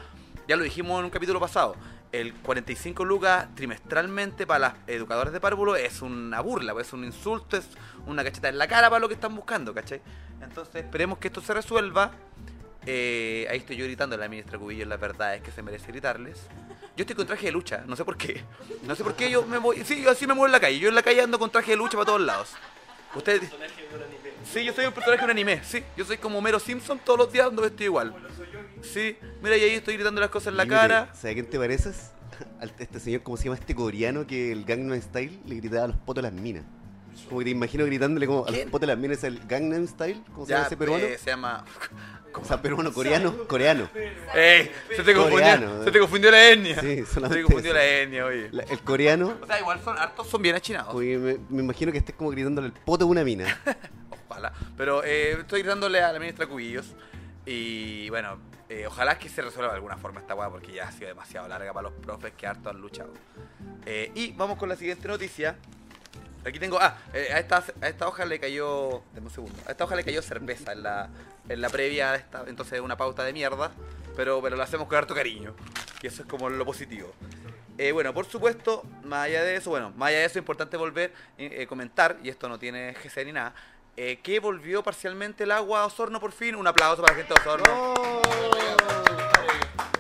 ya 0.49 0.57
lo 0.57 0.65
dijimos 0.65 0.99
en 0.99 1.05
un 1.05 1.11
capítulo 1.11 1.39
pasado, 1.39 1.77
el 2.13 2.35
45 2.35 3.05
lucas 3.05 3.47
trimestralmente 3.55 4.47
para 4.47 4.59
las 4.59 4.75
educadoras 4.89 5.33
de 5.33 5.41
párvulo 5.41 5.77
es 5.77 6.03
una 6.03 6.41
burla, 6.41 6.73
pues, 6.73 6.89
es 6.89 6.93
un 6.93 7.05
insulto, 7.05 7.57
es 7.57 7.69
una 8.07 8.25
cacheta 8.25 8.49
en 8.49 8.59
la 8.59 8.67
cara 8.67 8.91
para 8.91 8.99
lo 8.99 9.07
que 9.07 9.15
están 9.15 9.37
buscando, 9.37 9.73
¿cachai? 9.73 10.01
Entonces 10.43 10.75
esperemos 10.75 11.19
que 11.19 11.29
esto 11.29 11.41
se 11.41 11.55
resuelva. 11.55 12.11
Eh, 12.87 13.47
ahí 13.51 13.59
estoy 13.59 13.77
yo 13.77 13.85
gritando 13.85 14.17
a 14.17 14.19
la 14.19 14.29
ministra 14.29 14.59
Cubillos, 14.59 14.89
la 14.89 14.97
verdad 14.97 15.35
es 15.35 15.43
que 15.43 15.51
se 15.51 15.63
merece 15.63 15.87
gritarles. 15.89 16.39
Yo 16.97 17.03
estoy 17.03 17.15
con 17.17 17.27
traje 17.27 17.47
de 17.47 17.53
lucha, 17.53 17.85
no 17.87 17.95
sé 17.97 18.05
por 18.05 18.17
qué. 18.17 18.43
No 18.87 18.95
sé 18.95 19.05
por 19.05 19.15
qué 19.15 19.31
yo 19.31 19.45
me 19.47 19.59
voy. 19.59 19.85
Sí, 19.85 20.03
yo 20.03 20.11
así 20.11 20.27
me 20.27 20.35
muevo 20.35 20.47
en 20.47 20.53
la 20.53 20.61
calle. 20.61 20.79
Yo 20.79 20.89
en 20.89 20.95
la 20.95 21.03
calle 21.03 21.21
ando 21.23 21.39
con 21.39 21.51
traje 21.51 21.73
de 21.73 21.77
lucha 21.77 21.93
para 21.93 22.07
todos 22.07 22.21
lados. 22.21 22.51
Ustedes. 23.15 23.51
Sí, 24.53 24.65
yo 24.65 24.73
soy 24.73 24.87
un 24.87 24.93
personaje 24.93 25.19
de 25.21 25.25
un 25.25 25.31
anime. 25.31 25.61
Sí, 25.65 25.83
yo 25.97 26.05
soy 26.05 26.17
como 26.19 26.41
Mero 26.41 26.59
Simpson 26.59 26.99
todos 26.99 27.19
los 27.19 27.33
días 27.33 27.47
ando 27.49 27.63
vestido 27.63 27.85
igual. 27.87 28.15
Sí, 28.83 29.17
mira, 29.43 29.57
y 29.57 29.63
ahí 29.65 29.75
estoy 29.75 29.95
gritando 29.95 30.21
las 30.21 30.31
cosas 30.31 30.49
en 30.49 30.57
la 30.57 30.65
Límite, 30.65 30.81
cara. 30.81 31.07
¿Sabes 31.15 31.33
a 31.33 31.35
quién 31.35 31.47
te 31.51 31.59
pareces? 31.59 32.11
Al- 32.61 32.73
este 32.79 32.99
señor, 33.01 33.23
¿cómo 33.23 33.37
se 33.37 33.45
llama 33.45 33.57
este 33.57 33.75
coreano 33.75 34.27
que 34.27 34.53
el 34.53 34.65
Gangnam 34.65 35.01
Style 35.01 35.39
le 35.47 35.57
gritaba 35.57 35.85
a 35.85 35.89
los 35.89 35.97
potos 35.97 36.25
a 36.25 36.31
las 36.31 36.33
minas? 36.41 36.65
Como 37.29 37.41
que 37.41 37.45
te 37.45 37.51
imagino 37.51 37.85
gritándole 37.85 38.27
como 38.27 38.47
a 38.47 38.51
los 38.51 38.59
potos 38.67 38.85
a 38.89 38.93
las 38.93 38.99
minas 38.99 39.23
el 39.25 39.41
Gangnam 39.47 39.87
Style, 39.87 40.23
¿cómo 40.33 40.47
se 40.47 40.53
llama 40.53 40.67
ese 40.67 40.77
peruano? 40.77 41.05
eh, 41.05 41.19
se 41.19 41.31
llama. 41.31 41.65
O 42.35 42.45
sea, 42.45 42.61
peruano, 42.63 42.93
coreano, 42.93 43.47
coreano. 43.49 43.89
¡Ey! 44.35 44.71
Se 44.95 45.03
te 45.03 45.15
confundió, 45.15 45.31
Coreano, 45.31 45.85
se 45.85 45.91
te 45.91 45.99
confundió 45.99 46.31
la 46.31 46.49
etnia. 46.51 46.81
Sí, 46.81 47.05
se 47.05 47.21
te 47.21 47.43
confundió 47.43 47.71
eso. 47.71 47.75
la 47.75 47.85
etnia, 47.85 48.25
oye. 48.27 48.49
La- 48.53 48.63
el 48.65 48.81
coreano, 48.81 49.37
O 49.43 49.47
sea, 49.47 49.59
igual 49.59 49.81
son 49.83 49.99
hartos, 49.99 50.29
son 50.29 50.41
bien 50.43 50.55
achinados. 50.55 50.93
porque 50.93 51.19
me, 51.19 51.39
me 51.49 51.63
imagino 51.63 51.91
que 51.93 51.99
estés 51.99 52.15
como 52.15 52.31
gritándole 52.31 52.69
el 52.69 52.73
poto 52.73 53.05
a 53.05 53.09
una 53.09 53.25
mina. 53.25 53.47
Ojalá. 54.29 54.53
Pero 54.77 55.03
eh, 55.05 55.33
estoy 55.41 55.61
gritándole 55.61 56.01
a 56.03 56.13
la 56.13 56.19
ministra 56.21 56.47
Cubillos. 56.47 56.95
Y 57.47 58.09
bueno, 58.11 58.39
eh, 58.69 58.87
ojalá 58.87 59.19
que 59.19 59.29
se 59.29 59.43
resuelva 59.43 59.73
de 59.73 59.77
alguna 59.77 59.97
forma 59.97 60.21
esta 60.21 60.35
weá 60.37 60.49
porque 60.51 60.73
ya 60.73 60.87
ha 60.89 60.93
sido 60.93 61.09
demasiado 61.09 61.49
larga 61.49 61.73
para 61.73 61.89
los 61.91 61.99
profes 62.01 62.33
que 62.37 62.47
harto 62.47 62.71
han 62.71 62.81
luchado. 62.81 63.13
Eh, 63.87 64.13
y 64.15 64.33
vamos 64.33 64.57
con 64.57 64.69
la 64.69 64.77
siguiente 64.77 65.09
noticia. 65.09 65.57
Aquí 66.45 66.59
tengo. 66.59 66.79
Ah, 66.81 66.97
eh, 67.13 67.29
a, 67.33 67.39
esta, 67.39 67.65
a 67.81 67.89
esta 67.89 68.09
hoja 68.09 68.25
le 68.25 68.39
cayó. 68.39 69.03
Deme 69.15 69.27
un 69.27 69.33
segundo. 69.33 69.59
A 69.67 69.73
esta 69.73 69.85
hoja 69.85 69.97
le 69.97 70.05
cayó 70.05 70.23
cerveza 70.23 70.73
en 70.73 70.83
la, 70.83 71.09
en 71.49 71.61
la 71.61 71.69
previa. 71.69 72.13
de 72.13 72.19
Esta, 72.19 72.45
entonces 72.47 72.75
es 72.75 72.81
una 72.81 72.97
pauta 72.97 73.25
de 73.25 73.33
mierda. 73.33 73.73
Pero, 74.17 74.41
pero 74.43 74.57
la 74.57 74.65
hacemos 74.65 74.89
con 74.89 74.99
harto 74.99 75.15
cariño. 75.15 75.55
Y 76.03 76.07
eso 76.07 76.23
es 76.23 76.29
como 76.29 76.49
lo 76.49 76.65
positivo. 76.65 77.13
Eh, 77.79 77.93
bueno, 77.93 78.13
por 78.13 78.27
supuesto, 78.27 78.85
más 79.05 79.27
allá 79.27 79.43
de 79.43 79.57
eso, 79.57 79.71
bueno, 79.71 79.91
más 79.97 80.09
allá 80.09 80.19
de 80.19 80.25
eso, 80.27 80.33
es 80.33 80.43
importante 80.43 80.77
volver 80.77 81.15
a 81.39 81.67
comentar, 81.67 82.19
y 82.23 82.29
esto 82.29 82.47
no 82.47 82.59
tiene 82.59 82.93
GC 82.93 83.25
ni 83.25 83.33
nada, 83.33 83.55
eh, 83.97 84.19
que 84.23 84.39
volvió 84.39 84.83
parcialmente 84.83 85.45
el 85.45 85.51
agua 85.51 85.83
a 85.83 85.87
Osorno 85.87 86.21
por 86.21 86.33
fin. 86.33 86.55
Un 86.55 86.67
aplauso 86.67 87.03
para 87.03 87.15
la 87.15 87.19
gente 87.19 87.35
de 87.35 87.41
Osorno. 87.41 87.95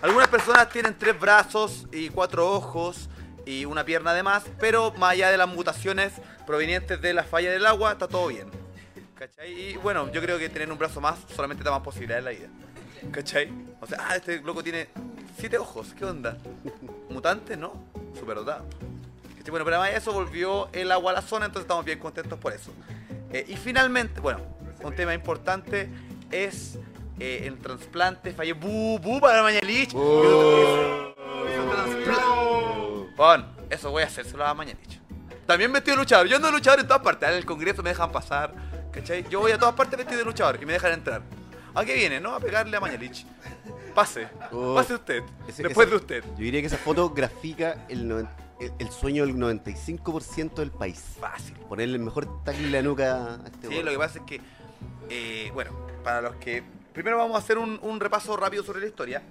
Algunas 0.03 0.29
personas 0.29 0.71
tienen 0.71 0.97
tres 0.99 1.19
brazos 1.19 1.87
y 1.93 2.09
cuatro 2.09 2.51
ojos 2.51 3.11
y 3.51 3.65
una 3.65 3.85
pierna 3.85 4.15
de 4.15 4.23
más, 4.23 4.45
pero 4.61 4.93
más 4.93 5.13
allá 5.13 5.31
de 5.31 5.37
las 5.37 5.49
mutaciones 5.49 6.13
provenientes 6.47 7.01
de 7.01 7.13
la 7.13 7.25
falla 7.25 7.51
del 7.51 7.67
agua, 7.67 7.93
está 7.93 8.07
todo 8.07 8.29
bien. 8.29 8.49
¿Cachai? 9.17 9.53
Y 9.53 9.77
bueno, 9.79 10.11
yo 10.13 10.23
creo 10.23 10.39
que 10.39 10.49
tener 10.49 10.71
un 10.71 10.79
brazo 10.79 11.01
más 11.01 11.19
solamente 11.35 11.65
da 11.65 11.73
más 11.73 11.81
posibilidades 11.81 12.21
en 12.21 12.25
la 12.25 12.31
vida. 12.31 12.49
¿Cachai? 13.11 13.51
O 13.81 13.87
sea, 13.87 13.99
ah, 14.09 14.17
este 14.17 14.41
loco 14.41 14.63
tiene 14.63 14.89
siete 15.37 15.59
ojos, 15.59 15.95
¿qué 15.99 16.05
onda? 16.05 16.39
¿Mutante? 17.09 17.57
No, 17.57 17.73
superdotado. 18.19 18.65
¿Cachai? 19.37 19.51
Bueno, 19.51 19.65
pero 19.65 19.79
además 19.79 19.91
de 19.91 19.99
eso 19.99 20.13
volvió 20.13 20.69
el 20.73 20.93
agua 20.93 21.11
a 21.11 21.15
la 21.15 21.23
zona, 21.23 21.47
entonces 21.47 21.65
estamos 21.65 21.85
bien 21.85 21.99
contentos 21.99 22.39
por 22.39 22.53
eso. 22.53 22.73
Eh, 23.33 23.45
y 23.49 23.57
finalmente, 23.57 24.21
bueno, 24.21 24.41
un 24.85 24.95
tema 24.95 25.13
importante 25.13 25.89
es 26.31 26.79
eh, 27.19 27.43
el 27.47 27.59
trasplante. 27.59 28.33
Fallé 28.33 28.53
bu, 28.53 29.01
bu 29.01 29.21
para 29.21 29.43
Mañalich. 29.43 29.93
Bueno, 33.21 33.45
eso 33.69 33.91
voy 33.91 34.03
a 34.03 34.07
hacérselo 34.07 34.47
a 34.47 34.55
Mañalich. 34.55 34.99
También 35.47 35.71
vestido 35.71 35.95
de 35.95 36.03
luchador. 36.05 36.27
Yo 36.27 36.37
ando 36.37 36.49
de 36.49 36.55
luchador 36.55 36.81
en 36.81 36.87
todas 36.87 37.03
partes. 37.03 37.29
En 37.29 37.35
el 37.35 37.45
congreso 37.45 37.83
me 37.83 37.91
dejan 37.91 38.11
pasar. 38.11 38.55
¿Cachai? 38.91 39.27
Yo 39.29 39.41
voy 39.41 39.53
a 39.53 39.59
todas 39.59 39.75
partes 39.75 39.99
vestido 39.99 40.21
de 40.21 40.25
luchador 40.25 40.59
y 40.63 40.65
me 40.65 40.73
dejan 40.73 40.93
entrar. 40.95 41.21
¿A 41.75 41.85
qué 41.85 41.97
viene? 41.97 42.19
No, 42.19 42.35
a 42.35 42.41
pegarle 42.41 42.75
a 42.79 42.81
Mañalich. 42.81 43.27
Pase. 43.95 44.27
Oh, 44.53 44.75
Pase 44.75 44.95
usted. 44.95 45.23
ese- 45.47 45.63
Después 45.65 45.91
de 45.91 45.97
usted. 45.97 46.25
Yo 46.31 46.45
diría 46.45 46.63
que 46.63 46.69
esa 46.69 46.79
foto 46.79 47.11
grafica 47.11 47.85
el, 47.91 48.11
el, 48.59 48.73
el 48.79 48.91
sueño 48.91 49.27
del 49.27 49.37
95% 49.37 50.55
del 50.55 50.71
país. 50.71 51.17
Fácil. 51.21 51.57
Ponerle 51.69 51.97
el 51.99 52.03
mejor 52.03 52.43
tackle 52.43 52.65
en 52.69 52.73
la 52.73 52.81
nuca 52.81 53.35
a 53.35 53.41
este 53.45 53.69
Sí, 53.69 53.83
lo 53.83 53.91
que 53.91 53.99
pasa 53.99 54.19
es 54.21 54.25
que, 54.25 54.41
eh, 55.11 55.51
bueno, 55.53 55.73
para 56.03 56.23
los 56.23 56.37
que... 56.37 56.63
Primero 56.95 57.19
vamos 57.19 57.35
a 57.37 57.39
hacer 57.41 57.59
un, 57.59 57.79
un 57.83 58.01
repaso 58.01 58.35
rápido 58.39 58.65
sobre 58.65 58.81
la 58.81 58.87
historia. 58.87 59.23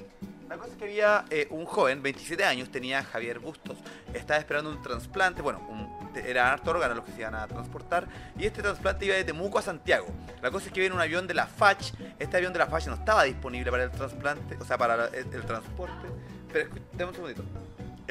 La 0.50 0.58
cosa 0.58 0.72
es 0.72 0.78
que 0.78 0.86
había 0.86 1.26
eh, 1.30 1.48
un 1.52 1.66
joven, 1.66 2.02
27 2.02 2.44
años, 2.44 2.72
tenía 2.72 3.04
Javier 3.04 3.38
Bustos. 3.40 3.78
Estaba 4.14 4.40
esperando 4.40 4.72
un 4.72 4.82
trasplante, 4.82 5.44
bueno, 5.44 5.62
eran 6.26 6.48
hartos 6.48 6.70
órganos 6.70 6.98
los 6.98 7.06
que 7.06 7.12
se 7.12 7.20
iban 7.20 7.36
a 7.36 7.48
transportar, 7.48 8.08
y 8.36 8.46
este 8.46 8.64
trasplante 8.64 9.06
iba 9.06 9.16
de 9.16 9.24
Temuco 9.24 9.60
a 9.60 9.62
Santiago. 9.62 10.08
La 10.42 10.50
cosa 10.50 10.66
es 10.68 10.74
que 10.74 10.80
viene 10.80 10.96
un 10.96 11.02
avión 11.02 11.28
de 11.28 11.36
la 11.36 11.46
FACH, 11.46 11.94
este 12.18 12.36
avión 12.38 12.52
de 12.52 12.60
la 12.60 12.66
FACH 12.66 12.88
no 12.88 12.96
estaba 12.96 13.24
disponible 13.26 13.70
para 13.70 13.84
el 13.84 13.92
trasplante, 13.92 14.58
o 14.60 14.66
sea, 14.66 14.78
para 14.78 15.06
el, 15.10 15.30
transporte. 15.46 16.08
Pero 16.52 16.68
escu- 16.70 16.82
dame 16.94 17.06
un 17.10 17.16
segundito. 17.16 17.44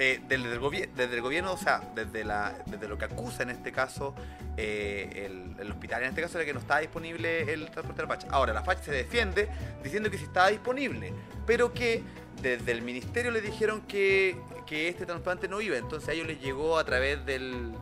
Eh, 0.00 0.20
del 0.28 0.60
gobier- 0.60 0.90
desde 0.94 1.16
el 1.16 1.22
gobierno, 1.22 1.52
o 1.52 1.56
sea, 1.56 1.80
desde, 1.92 2.22
la, 2.22 2.56
desde 2.66 2.86
lo 2.86 2.96
que 2.96 3.06
acusa 3.06 3.42
en 3.42 3.50
este 3.50 3.72
caso 3.72 4.14
eh, 4.56 5.26
el, 5.26 5.60
el 5.60 5.72
hospital, 5.72 6.04
en 6.04 6.10
este 6.10 6.22
caso 6.22 6.38
era 6.38 6.46
que 6.46 6.54
no 6.54 6.60
estaba 6.60 6.78
disponible 6.78 7.52
el 7.52 7.68
transporte 7.72 8.02
de 8.02 8.06
la 8.06 8.14
FACH. 8.14 8.26
Ahora, 8.30 8.52
la 8.52 8.62
FACH 8.62 8.84
se 8.84 8.92
defiende 8.92 9.48
diciendo 9.82 10.08
que 10.08 10.16
sí 10.16 10.22
estaba 10.22 10.50
disponible, 10.50 11.12
pero 11.44 11.74
que 11.74 12.04
desde 12.40 12.70
el 12.70 12.82
ministerio 12.82 13.32
le 13.32 13.40
dijeron 13.40 13.80
que, 13.88 14.40
que 14.66 14.86
este 14.88 15.04
trasplante 15.04 15.48
no 15.48 15.60
iba, 15.60 15.76
entonces 15.76 16.08
a 16.08 16.12
ellos 16.12 16.28
les 16.28 16.40
llegó 16.40 16.78
a 16.78 16.84
través 16.84 17.26
del, 17.26 17.72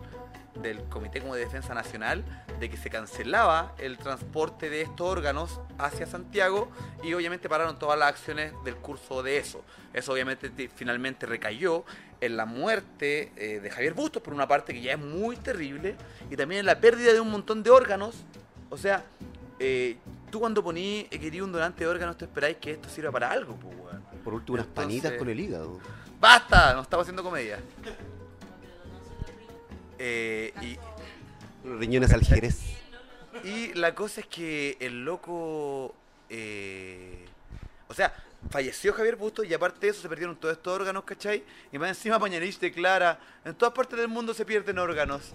del 0.63 0.83
Comité 0.85 1.21
como 1.21 1.35
de 1.35 1.45
Defensa 1.45 1.75
Nacional 1.75 2.25
de 2.59 2.71
que 2.71 2.79
se 2.79 2.89
cancelaba 2.89 3.75
el 3.77 3.99
transporte 3.99 4.71
de 4.71 4.81
estos 4.81 5.07
órganos 5.07 5.61
hacia 5.77 6.07
Santiago 6.07 6.71
y 7.05 7.13
obviamente 7.13 7.51
pararon 7.51 7.79
todas 7.79 7.99
las 7.99 8.09
acciones 8.09 8.55
del 8.65 8.77
curso 8.77 9.23
de 9.23 9.37
eso. 9.37 9.63
Eso 9.93 10.13
obviamente 10.15 10.51
finalmente 10.75 11.27
recayó 11.27 11.85
en 12.21 12.37
la 12.37 12.47
muerte 12.47 13.33
eh, 13.37 13.61
de 13.61 13.71
Javier 13.71 13.95
Bustos 13.95 14.23
por 14.23 14.33
una 14.33 14.49
parte 14.49 14.73
que 14.73 14.81
ya 14.81 14.93
es 14.93 14.99
muy 14.99 15.37
terrible 15.37 15.97
y 16.31 16.37
también 16.37 16.61
en 16.61 16.67
la 16.67 16.81
pérdida 16.81 17.13
de 17.13 17.21
un 17.21 17.31
montón 17.31 17.63
de 17.63 17.71
órganos. 17.71 18.17
O 18.71 18.77
sea, 18.77 19.05
eh, 19.59 19.97
tú 20.31 20.41
cuando 20.41 20.63
poní 20.63 21.07
eh, 21.11 21.19
querí 21.19 21.41
un 21.41 21.53
donante 21.53 21.85
de 21.85 21.91
órganos 21.91 22.17
te 22.19 22.25
esperáis 22.25 22.57
que 22.59 22.73
esto 22.73 22.89
sirva 22.89 23.11
para 23.11 23.31
algo, 23.31 23.57
pues, 23.57 23.75
weón. 23.77 24.03
Por 24.25 24.35
último, 24.35 24.55
unas 24.55 24.67
panitas 24.67 25.13
con 25.13 25.29
el 25.29 25.39
hígado. 25.39 25.81
¡Basta! 26.21 26.75
No 26.75 26.83
estamos 26.83 27.05
haciendo 27.05 27.23
comedia. 27.23 27.59
Eh, 29.99 30.53
y, 30.61 30.77
Riñones 31.67 32.13
al 32.13 32.23
jerez. 32.23 32.61
y 33.45 33.73
la 33.75 33.95
cosa 33.95 34.21
es 34.21 34.27
que 34.27 34.77
el 34.81 35.05
loco. 35.05 35.95
eh, 36.29 37.25
o 37.89 37.95
sea, 37.95 38.13
falleció 38.51 38.93
Javier 38.93 39.17
Bustos 39.17 39.47
y 39.47 39.55
aparte 39.55 39.81
de 39.81 39.89
eso 39.93 40.03
se 40.03 40.09
perdieron 40.09 40.37
todos 40.37 40.57
estos 40.57 40.73
órganos, 40.73 41.05
¿cachai? 41.05 41.45
Y 41.73 41.79
más 41.79 41.91
encima 41.91 42.19
Pañalich 42.19 42.59
declara: 42.59 43.19
en 43.45 43.55
todas 43.55 43.75
partes 43.75 43.99
del 43.99 44.09
mundo 44.09 44.35
se 44.35 44.45
pierden 44.45 44.79
órganos. 44.79 45.33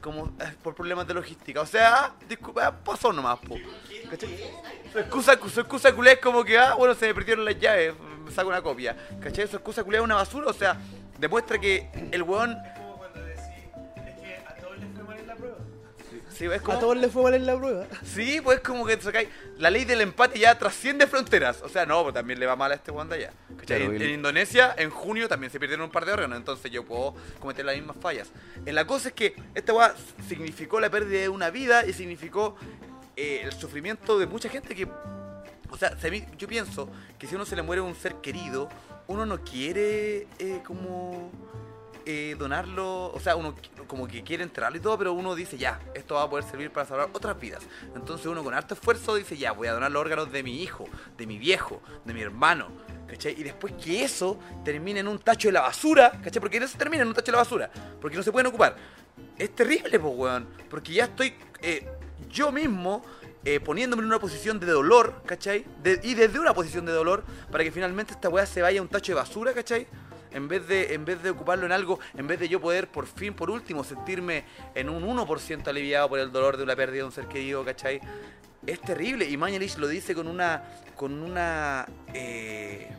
Como 0.00 0.26
eh, 0.40 0.52
por 0.62 0.74
problemas 0.74 1.06
de 1.06 1.14
logística. 1.14 1.60
O 1.60 1.66
sea, 1.66 2.12
disculpa, 2.28 2.72
pasó 2.72 3.12
nomás, 3.12 3.38
po. 3.38 3.56
¿Cachai? 4.10 4.50
Su 4.92 4.98
excusa, 4.98 5.34
excusa 5.34 5.94
culé 5.94 6.12
es 6.12 6.18
como 6.18 6.42
que, 6.44 6.58
ah, 6.58 6.74
bueno, 6.74 6.92
se 6.94 7.06
me 7.06 7.14
perdieron 7.14 7.44
las 7.44 7.56
llaves, 7.58 7.94
saco 8.34 8.48
una 8.48 8.60
copia. 8.60 8.96
¿Cachai? 9.20 9.46
Su 9.46 9.56
excusa 9.56 9.84
culé 9.84 9.98
es 9.98 10.04
una 10.04 10.16
basura, 10.16 10.48
o 10.48 10.52
sea, 10.52 10.76
demuestra 11.18 11.58
que 11.58 11.88
el 12.10 12.22
weón. 12.24 12.56
Sí, 16.36 16.46
es 16.46 16.62
como... 16.62 16.76
A 16.78 16.80
todos 16.80 16.96
les 16.96 17.10
fue 17.12 17.22
mal 17.22 17.34
en 17.34 17.46
la 17.46 17.56
prueba. 17.58 17.86
Sí, 18.04 18.40
pues 18.42 18.60
como 18.60 18.84
que 18.86 19.00
sacáis. 19.00 19.28
La 19.58 19.70
ley 19.70 19.84
del 19.84 20.00
empate 20.00 20.38
ya 20.38 20.58
trasciende 20.58 21.06
fronteras. 21.06 21.60
O 21.62 21.68
sea, 21.68 21.84
no, 21.86 22.02
pues 22.02 22.14
también 22.14 22.40
le 22.40 22.46
va 22.46 22.56
mal 22.56 22.72
a 22.72 22.74
este 22.74 22.90
Wanda 22.90 23.16
ya. 23.16 23.30
En, 23.68 23.92
el- 23.94 24.02
en 24.02 24.10
Indonesia, 24.10 24.74
en 24.76 24.90
junio, 24.90 25.28
también 25.28 25.52
se 25.52 25.60
perdieron 25.60 25.84
un 25.84 25.90
par 25.90 26.04
de 26.06 26.12
órganos. 26.12 26.38
Entonces 26.38 26.70
yo 26.70 26.84
puedo 26.84 27.14
cometer 27.38 27.64
las 27.64 27.76
mismas 27.76 27.96
fallas. 28.00 28.28
En 28.66 28.74
la 28.74 28.86
cosa 28.86 29.08
es 29.08 29.14
que 29.14 29.36
esta 29.54 29.72
weá 29.72 29.94
significó 30.28 30.80
la 30.80 30.90
pérdida 30.90 31.20
de 31.20 31.28
una 31.28 31.50
vida 31.50 31.84
y 31.86 31.92
significó 31.92 32.56
eh, 33.16 33.42
el 33.44 33.52
sufrimiento 33.52 34.18
de 34.18 34.26
mucha 34.26 34.48
gente 34.48 34.74
que. 34.74 34.88
O 35.70 35.76
sea, 35.78 35.96
yo 36.36 36.48
pienso 36.48 36.88
que 37.18 37.26
si 37.26 37.34
a 37.34 37.36
uno 37.36 37.46
se 37.46 37.56
le 37.56 37.62
muere 37.62 37.80
un 37.80 37.94
ser 37.94 38.16
querido, 38.16 38.68
uno 39.06 39.24
no 39.24 39.42
quiere 39.42 40.26
eh, 40.38 40.60
como 40.66 41.30
eh, 42.06 42.36
donarlo, 42.38 43.12
o 43.12 43.20
sea, 43.20 43.36
uno 43.36 43.54
como 43.86 44.06
que 44.08 44.22
quiere 44.22 44.42
enterrarlo 44.42 44.78
y 44.78 44.80
todo, 44.80 44.96
pero 44.98 45.12
uno 45.12 45.34
dice, 45.34 45.56
ya, 45.58 45.80
esto 45.94 46.14
va 46.14 46.22
a 46.24 46.30
poder 46.30 46.44
servir 46.44 46.70
para 46.70 46.86
salvar 46.86 47.08
otras 47.12 47.38
vidas. 47.38 47.62
Entonces 47.94 48.26
uno 48.26 48.42
con 48.42 48.54
harto 48.54 48.74
esfuerzo 48.74 49.14
dice, 49.14 49.36
ya, 49.36 49.52
voy 49.52 49.68
a 49.68 49.72
donar 49.72 49.90
los 49.90 50.00
órganos 50.00 50.30
de 50.32 50.42
mi 50.42 50.62
hijo, 50.62 50.86
de 51.16 51.26
mi 51.26 51.38
viejo, 51.38 51.82
de 52.04 52.14
mi 52.14 52.20
hermano. 52.22 52.68
¿Cachai? 53.06 53.38
Y 53.38 53.42
después 53.42 53.74
que 53.74 54.02
eso 54.04 54.38
termine 54.64 55.00
en 55.00 55.08
un 55.08 55.18
tacho 55.18 55.48
de 55.48 55.52
la 55.52 55.60
basura, 55.60 56.12
¿cachai? 56.24 56.40
Porque 56.40 56.56
eso 56.56 56.78
termina 56.78 57.02
en 57.02 57.08
un 57.08 57.14
tacho 57.14 57.26
de 57.26 57.32
la 57.32 57.38
basura, 57.42 57.70
porque 58.00 58.16
no 58.16 58.22
se 58.22 58.32
pueden 58.32 58.46
ocupar. 58.46 58.74
Es 59.36 59.54
terrible, 59.54 60.00
pues, 60.00 60.14
weón, 60.16 60.48
porque 60.70 60.94
ya 60.94 61.04
estoy 61.04 61.34
eh, 61.60 61.86
yo 62.30 62.50
mismo 62.50 63.04
eh, 63.44 63.60
poniéndome 63.60 64.00
en 64.00 64.06
una 64.06 64.18
posición 64.18 64.58
de 64.58 64.66
dolor, 64.66 65.20
¿cachai? 65.26 65.66
De- 65.82 66.00
y 66.02 66.14
desde 66.14 66.38
una 66.40 66.54
posición 66.54 66.86
de 66.86 66.92
dolor, 66.92 67.22
para 67.50 67.62
que 67.64 67.70
finalmente 67.70 68.14
esta 68.14 68.30
weá 68.30 68.46
se 68.46 68.62
vaya 68.62 68.80
a 68.80 68.82
un 68.82 68.88
tacho 68.88 69.12
de 69.12 69.16
basura, 69.16 69.52
¿cachai? 69.52 69.86
En 70.34 70.48
vez, 70.48 70.66
de, 70.66 70.94
en 70.94 71.04
vez 71.04 71.22
de 71.22 71.30
ocuparlo 71.30 71.66
en 71.66 71.72
algo, 71.72 71.98
en 72.16 72.26
vez 72.26 72.38
de 72.40 72.48
yo 72.48 72.60
poder 72.60 72.88
por 72.88 73.06
fin, 73.06 73.34
por 73.34 73.50
último, 73.50 73.84
sentirme 73.84 74.44
en 74.74 74.88
un 74.88 75.02
1% 75.04 75.68
aliviado 75.68 76.08
por 76.08 76.18
el 76.18 76.32
dolor 76.32 76.56
de 76.56 76.62
una 76.62 76.76
pérdida 76.76 76.98
de 76.98 77.04
un 77.04 77.12
ser 77.12 77.26
querido, 77.26 77.64
¿cachai? 77.64 78.00
Es 78.66 78.80
terrible. 78.80 79.28
Y 79.28 79.36
Mañalich 79.36 79.76
lo 79.76 79.88
dice 79.88 80.14
con 80.14 80.28
una. 80.28 80.62
con 80.96 81.22
una. 81.22 81.86
eh, 82.14 82.90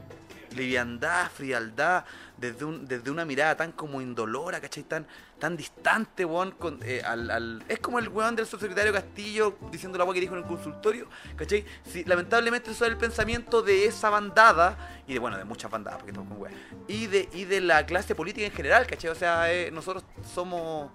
liviandad, 0.53 1.29
frialdad, 1.31 2.05
desde, 2.37 2.65
un, 2.65 2.85
desde 2.85 3.09
una 3.11 3.25
mirada 3.25 3.55
tan 3.55 3.71
como 3.71 4.01
indolora, 4.01 4.59
¿cachai? 4.59 4.83
Tan, 4.83 5.05
tan 5.39 5.55
distante, 5.57 6.25
weón. 6.25 6.51
Con, 6.51 6.79
eh, 6.83 7.01
al, 7.05 7.29
al- 7.31 7.63
es 7.67 7.79
como 7.79 7.99
el 7.99 8.09
weón 8.09 8.35
del 8.35 8.45
subsecretario 8.45 8.91
Castillo 8.93 9.57
diciendo 9.71 9.97
la 9.97 10.03
weá 10.03 10.13
que 10.13 10.21
dijo 10.21 10.33
en 10.35 10.41
el 10.41 10.47
consultorio, 10.47 11.07
¿cachai? 11.35 11.65
Lamentablemente 12.05 12.71
eso 12.71 12.85
es 12.85 12.91
el 12.91 12.97
pensamiento 12.97 13.61
de 13.61 13.85
esa 13.85 14.09
bandada, 14.09 14.77
y 15.07 15.13
de, 15.13 15.19
bueno, 15.19 15.37
de 15.37 15.43
muchas 15.43 15.69
bandadas, 15.69 15.99
porque 15.99 16.11
estamos 16.11 16.29
con 16.31 16.41
weá, 16.41 16.51
y 16.87 17.07
de, 17.07 17.29
y 17.33 17.45
de 17.45 17.61
la 17.61 17.85
clase 17.85 18.15
política 18.15 18.45
en 18.47 18.53
general, 18.53 18.85
¿cachai? 18.87 19.09
O 19.11 19.15
sea, 19.15 19.53
eh, 19.53 19.69
nosotros 19.71 20.03
somos, 20.33 20.91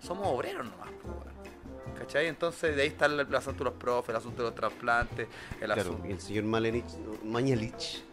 somos 0.00 0.26
obreros 0.28 0.64
nomás, 0.64 0.90
po, 1.02 1.08
weón. 1.08 1.28
¿Cachai? 1.98 2.28
Entonces 2.28 2.76
de 2.76 2.82
ahí 2.82 2.88
está 2.88 3.06
el, 3.06 3.18
el 3.18 3.34
asunto 3.34 3.64
de 3.64 3.70
los 3.70 3.78
profes, 3.78 4.10
el 4.10 4.16
asunto 4.16 4.42
de 4.42 4.48
los 4.50 4.54
trasplantes, 4.54 5.26
el 5.60 5.66
Claro, 5.66 5.80
asunto... 5.82 6.06
y 6.06 6.12
el 6.12 6.20
señor 6.20 6.44
Malenich, 6.44 6.84
Mañalich 7.24 8.04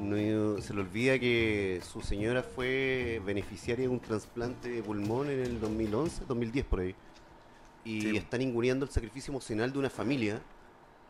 no, 0.00 0.60
se 0.62 0.74
le 0.74 0.80
olvida 0.80 1.18
que 1.18 1.80
su 1.92 2.00
señora 2.00 2.42
fue 2.42 3.20
beneficiaria 3.24 3.82
de 3.84 3.88
un 3.88 4.00
trasplante 4.00 4.68
de 4.70 4.82
pulmón 4.82 5.30
en 5.30 5.40
el 5.40 5.60
2011, 5.60 6.22
2010 6.26 6.64
por 6.66 6.80
ahí. 6.80 6.94
Y 7.84 8.00
Sí. 8.02 8.16
está 8.16 8.36
ninguneando 8.38 8.84
el 8.86 8.90
sacrificio 8.90 9.30
emocional 9.32 9.72
de 9.72 9.78
una 9.78 9.90
familia 9.90 10.40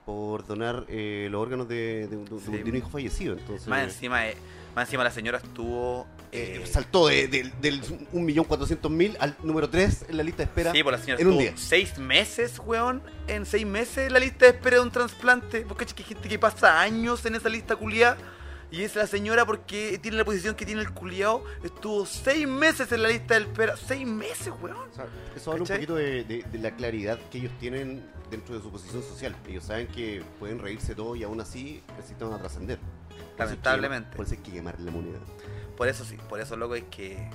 por 0.07 0.47
donar 0.47 0.87
eh, 0.89 1.29
los 1.31 1.41
órganos 1.41 1.69
de, 1.69 2.09
de- 2.09 2.17
de- 2.17 2.41
Sí. 2.41 2.51
de 2.65 2.71
un 2.71 2.77
hijo 2.77 2.89
fallecido. 2.89 3.35
Entonces, 3.37 3.69
Más 3.69 3.83
encima, 3.85 4.29
eh, 4.29 4.37
más 4.75 4.89
encima 4.89 5.05
la 5.05 5.11
señora 5.11 5.39
estuvo... 5.39 6.07
eh, 6.33 6.61
eh, 6.63 6.67
saltó 6.67 7.09
de, 7.09 7.29
de- 7.29 7.53
del 7.61 7.81
1.400.000 8.13 9.17
al 9.21 9.37
número 9.43 9.69
3 9.69 10.07
en 10.09 10.17
la 10.17 10.23
lista 10.23 10.39
de 10.39 10.45
espera 10.45 10.73
Sí, 10.73 10.83
por 10.83 10.93
la 10.93 10.99
señora 10.99 11.21
en 11.21 11.27
un 11.29 11.33
estuvo 11.35 11.49
día. 11.51 11.57
seis 11.57 11.99
meses, 11.99 12.61
weón. 12.65 13.03
En 13.29 13.45
seis 13.47 13.67
meses 13.67 14.11
la 14.11 14.19
lista 14.19 14.47
de 14.47 14.53
espera 14.53 14.77
de 14.77 14.83
un 14.83 14.91
trasplante. 14.91 15.63
Porque 15.63 15.85
hay 15.85 16.05
gente 16.05 16.29
que 16.29 16.39
pasa 16.39 16.81
años 16.81 17.25
en 17.27 17.35
esa 17.35 17.49
lista 17.49 17.77
culiada. 17.77 18.17
Y 18.73 18.83
es 18.83 18.95
la 18.95 19.07
señora 19.07 19.45
porque 19.45 19.99
tiene 20.01 20.17
la 20.17 20.25
posición 20.25 20.55
que 20.55 20.65
tiene 20.65 20.81
el 20.83 20.91
culiao. 20.93 21.45
Estuvo 21.65 22.07
seis 22.07 22.47
meses 22.47 22.91
en 22.93 23.03
la 23.03 23.09
lista 23.09 23.35
de 23.35 23.41
espera. 23.41 23.77
Seis 23.77 24.07
meses, 24.07 24.53
weón. 24.63 24.77
Eso 25.35 25.51
habla 25.53 25.63
un 25.65 25.69
poquito 25.69 25.95
de, 25.97 26.23
de- 26.25 26.43
de 26.45 26.59
la 26.59 26.71
claridad 26.77 27.19
que 27.31 27.39
ellos 27.39 27.53
tienen 27.59 28.09
dentro 28.31 28.55
de 28.57 28.63
su 28.63 28.71
posición 28.71 29.03
social. 29.03 29.35
Ellos 29.49 29.65
saben 29.65 29.89
que 29.89 30.23
pueden 30.39 30.61
reírse 30.61 30.95
todo 30.95 31.17
y 31.17 31.25
aún 31.25 31.41
así 31.41 31.83
trascender. 32.19 32.79
Eso 32.79 33.19
hay 33.19 33.25
que- 33.27 33.39
Lamentablemente. 33.39 34.17
Por 34.17 34.25
eso 34.27 34.35
hay 34.37 34.41
que 34.41 34.53
quemar 34.53 34.79
la 34.81 34.91
moneda. 34.93 35.19
Por 35.77 35.89
eso 35.89 36.05
sí, 36.05 36.17
por 36.29 36.41
eso, 36.41 36.57
loco, 36.57 36.75
hay 36.75 36.83
que 36.83 37.29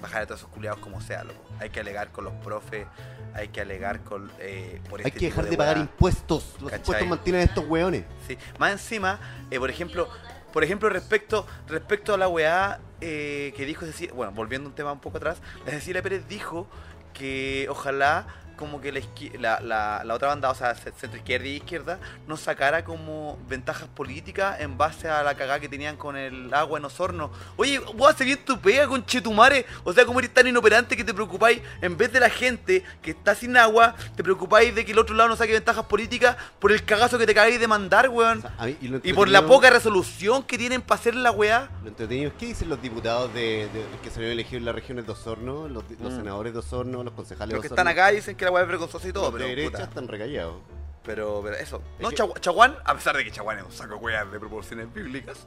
bajar 0.00 0.22
a 0.22 0.26
todos 0.26 0.40
esos 0.40 0.50
culiados 0.52 0.78
como 0.80 1.00
sea, 1.02 1.24
loco. 1.24 1.42
Hay 1.58 1.68
que 1.70 1.80
alegar 1.80 2.10
con 2.12 2.24
los 2.24 2.32
profes, 2.34 2.86
hay 3.34 3.48
que 3.48 3.60
alegar 3.60 4.00
con. 4.02 4.30
eh, 4.38 4.80
por 4.88 5.00
Hay 5.00 5.06
este 5.08 5.18
que 5.20 5.26
dejar 5.26 5.46
de 5.50 5.56
pagar 5.58 5.76
impuestos. 5.78 6.54
Los 6.60 6.70
¿Cachai? 6.70 6.78
impuestos 6.78 7.08
mantienen 7.08 7.40
a 7.42 7.44
estos 7.44 7.66
hueones. 7.66 8.04
Sí. 8.26 8.38
Más 8.58 8.72
encima, 8.72 9.18
eh, 9.50 9.58
por 9.58 9.68
ejemplo, 9.70 10.08
por 10.52 10.64
ejemplo, 10.64 10.88
respecto, 10.88 11.46
respecto 11.68 12.14
a 12.14 12.16
la 12.16 12.28
weá 12.28 12.80
eh, 13.00 13.52
que 13.56 13.64
dijo 13.64 13.86
Cecilia, 13.86 14.12
bueno, 14.14 14.32
volviendo 14.32 14.68
un 14.68 14.74
tema 14.74 14.92
un 14.92 15.00
poco 15.00 15.18
atrás, 15.18 15.40
Cecilia 15.66 16.02
Pérez 16.02 16.26
dijo 16.28 16.66
que 17.14 17.66
ojalá 17.70 18.26
como 18.60 18.80
que 18.80 18.92
la, 18.92 19.00
la, 19.40 19.58
la, 19.60 20.02
la 20.04 20.14
otra 20.14 20.28
banda, 20.28 20.50
o 20.50 20.54
sea, 20.54 20.74
ce- 20.76 20.92
centro 20.92 21.18
izquierda 21.18 21.48
y 21.48 21.56
izquierda, 21.56 21.98
no 22.28 22.36
sacara 22.36 22.84
como 22.84 23.36
ventajas 23.48 23.88
políticas 23.88 24.60
en 24.60 24.78
base 24.78 25.08
a 25.08 25.24
la 25.24 25.34
cagada 25.34 25.58
que 25.58 25.68
tenían 25.68 25.96
con 25.96 26.16
el 26.16 26.54
agua 26.54 26.78
en 26.78 26.84
Osorno. 26.84 27.32
Oye, 27.56 27.80
vos 27.96 28.10
haces 28.14 28.26
bien 28.26 28.38
tu 28.44 28.60
pega 28.60 28.86
con 28.86 29.04
Chetumare. 29.04 29.66
O 29.82 29.92
sea, 29.92 30.04
como 30.04 30.20
eres 30.20 30.32
tan 30.32 30.46
inoperante 30.46 30.96
que 30.96 31.02
te 31.02 31.12
preocupáis, 31.12 31.60
en 31.80 31.96
vez 31.96 32.12
de 32.12 32.20
la 32.20 32.30
gente 32.30 32.84
que 33.02 33.10
está 33.10 33.34
sin 33.34 33.56
agua, 33.56 33.96
te 34.14 34.22
preocupáis 34.22 34.72
de 34.74 34.84
que 34.84 34.92
el 34.92 34.98
otro 34.98 35.16
lado 35.16 35.30
no 35.30 35.36
saque 35.36 35.52
ventajas 35.52 35.86
políticas 35.86 36.36
por 36.58 36.70
el 36.70 36.84
cagazo 36.84 37.18
que 37.18 37.26
te 37.26 37.34
cagáis 37.34 37.58
de 37.58 37.66
mandar, 37.66 38.08
weón. 38.10 38.44
Mí- 38.64 38.76
y, 39.02 39.12
por 39.14 39.28
la 39.28 39.46
poca 39.46 39.70
resolución 39.70 40.42
que 40.42 40.58
tienen 40.58 40.82
para 40.82 41.00
hacer 41.00 41.14
la 41.14 41.30
weá. 41.30 41.70
Lo 41.82 41.88
entretenido 41.88 42.28
es 42.28 42.34
qué 42.38 42.46
dicen 42.46 42.68
los 42.68 42.80
diputados 42.82 43.32
de, 43.32 43.68
de- 43.72 43.84
que 44.02 44.10
salieron 44.10 44.32
elegidos 44.34 44.58
en 44.60 44.64
las 44.66 44.74
regiones 44.74 45.06
de 45.06 45.12
Osorno, 45.12 45.66
los, 45.68 45.84
los 45.98 46.12
Mm. 46.12 46.16
senadores 46.16 46.52
de 46.52 46.58
Osorno, 46.58 47.02
los 47.04 47.14
concejales 47.14 47.54
Los 47.54 47.62
de 47.62 47.68
que 47.68 47.74
Osorno. 47.74 47.90
están 47.90 48.04
acá 48.04 48.10
dicen 48.14 48.36
que 48.36 48.44
la 48.44 48.49
weá 48.50 48.62
es 48.62 48.68
vergonzosa 48.68 49.08
y 49.08 49.12
todo, 49.12 49.24
los 49.24 49.32
pero. 49.32 49.44
de 49.44 49.50
derecha 49.50 49.70
puta. 49.70 49.84
están 49.84 50.08
recallados. 50.08 50.56
Pero, 51.04 51.40
pero 51.42 51.56
eso. 51.56 51.82
Es 51.98 52.02
No, 52.02 52.10
que- 52.10 52.40
Chaguán, 52.40 52.76
a 52.84 52.94
pesar 52.94 53.16
de 53.16 53.24
que 53.24 53.30
Chaguán 53.30 53.58
es 53.58 53.64
un 53.64 53.72
saco 53.72 53.96
weá 53.96 54.24
de 54.24 54.38
proporciones 54.38 54.92
bíblicas. 54.92 55.46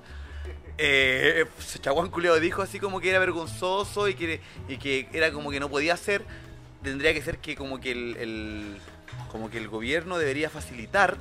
Eh, 0.78 1.46
Chaguán 1.82 2.10
Culeado 2.10 2.40
dijo 2.40 2.62
así 2.62 2.80
como 2.80 3.00
que 3.00 3.10
era 3.12 3.20
vergonzoso 3.20 4.08
y 4.08 4.16
que, 4.16 4.42
y 4.68 4.78
que 4.78 5.08
era 5.14 5.32
como 5.32 5.52
que 5.52 5.60
no 5.60 5.70
podía 5.70 5.96
ser. 5.98 6.24
tendría 6.82 7.14
que 7.14 7.22
ser 7.22 7.38
que 7.38 7.56
como 7.56 7.80
que 7.80 7.92
el, 7.92 8.18
el- 8.18 8.78
como 9.32 9.50
que 9.50 9.58
el 9.58 9.68
gobierno 9.68 10.18
debería 10.18 10.50
facilitar 10.50 11.18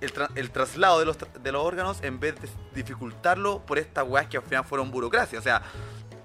el, 0.00 0.12
tra- 0.12 0.30
el 0.34 0.50
traslado 0.50 0.98
de 0.98 1.06
los, 1.06 1.18
tra- 1.18 1.32
de 1.32 1.52
los 1.52 1.62
órganos 1.62 2.02
en 2.02 2.18
vez 2.18 2.34
de 2.40 2.48
dificultarlo 2.74 3.60
por 3.60 3.78
estas 3.78 4.04
weas 4.06 4.26
que 4.26 4.36
al 4.38 4.42
final 4.42 4.64
fueron 4.64 4.90
burocracia. 4.90 5.38
O 5.38 5.42
sea, 5.42 5.62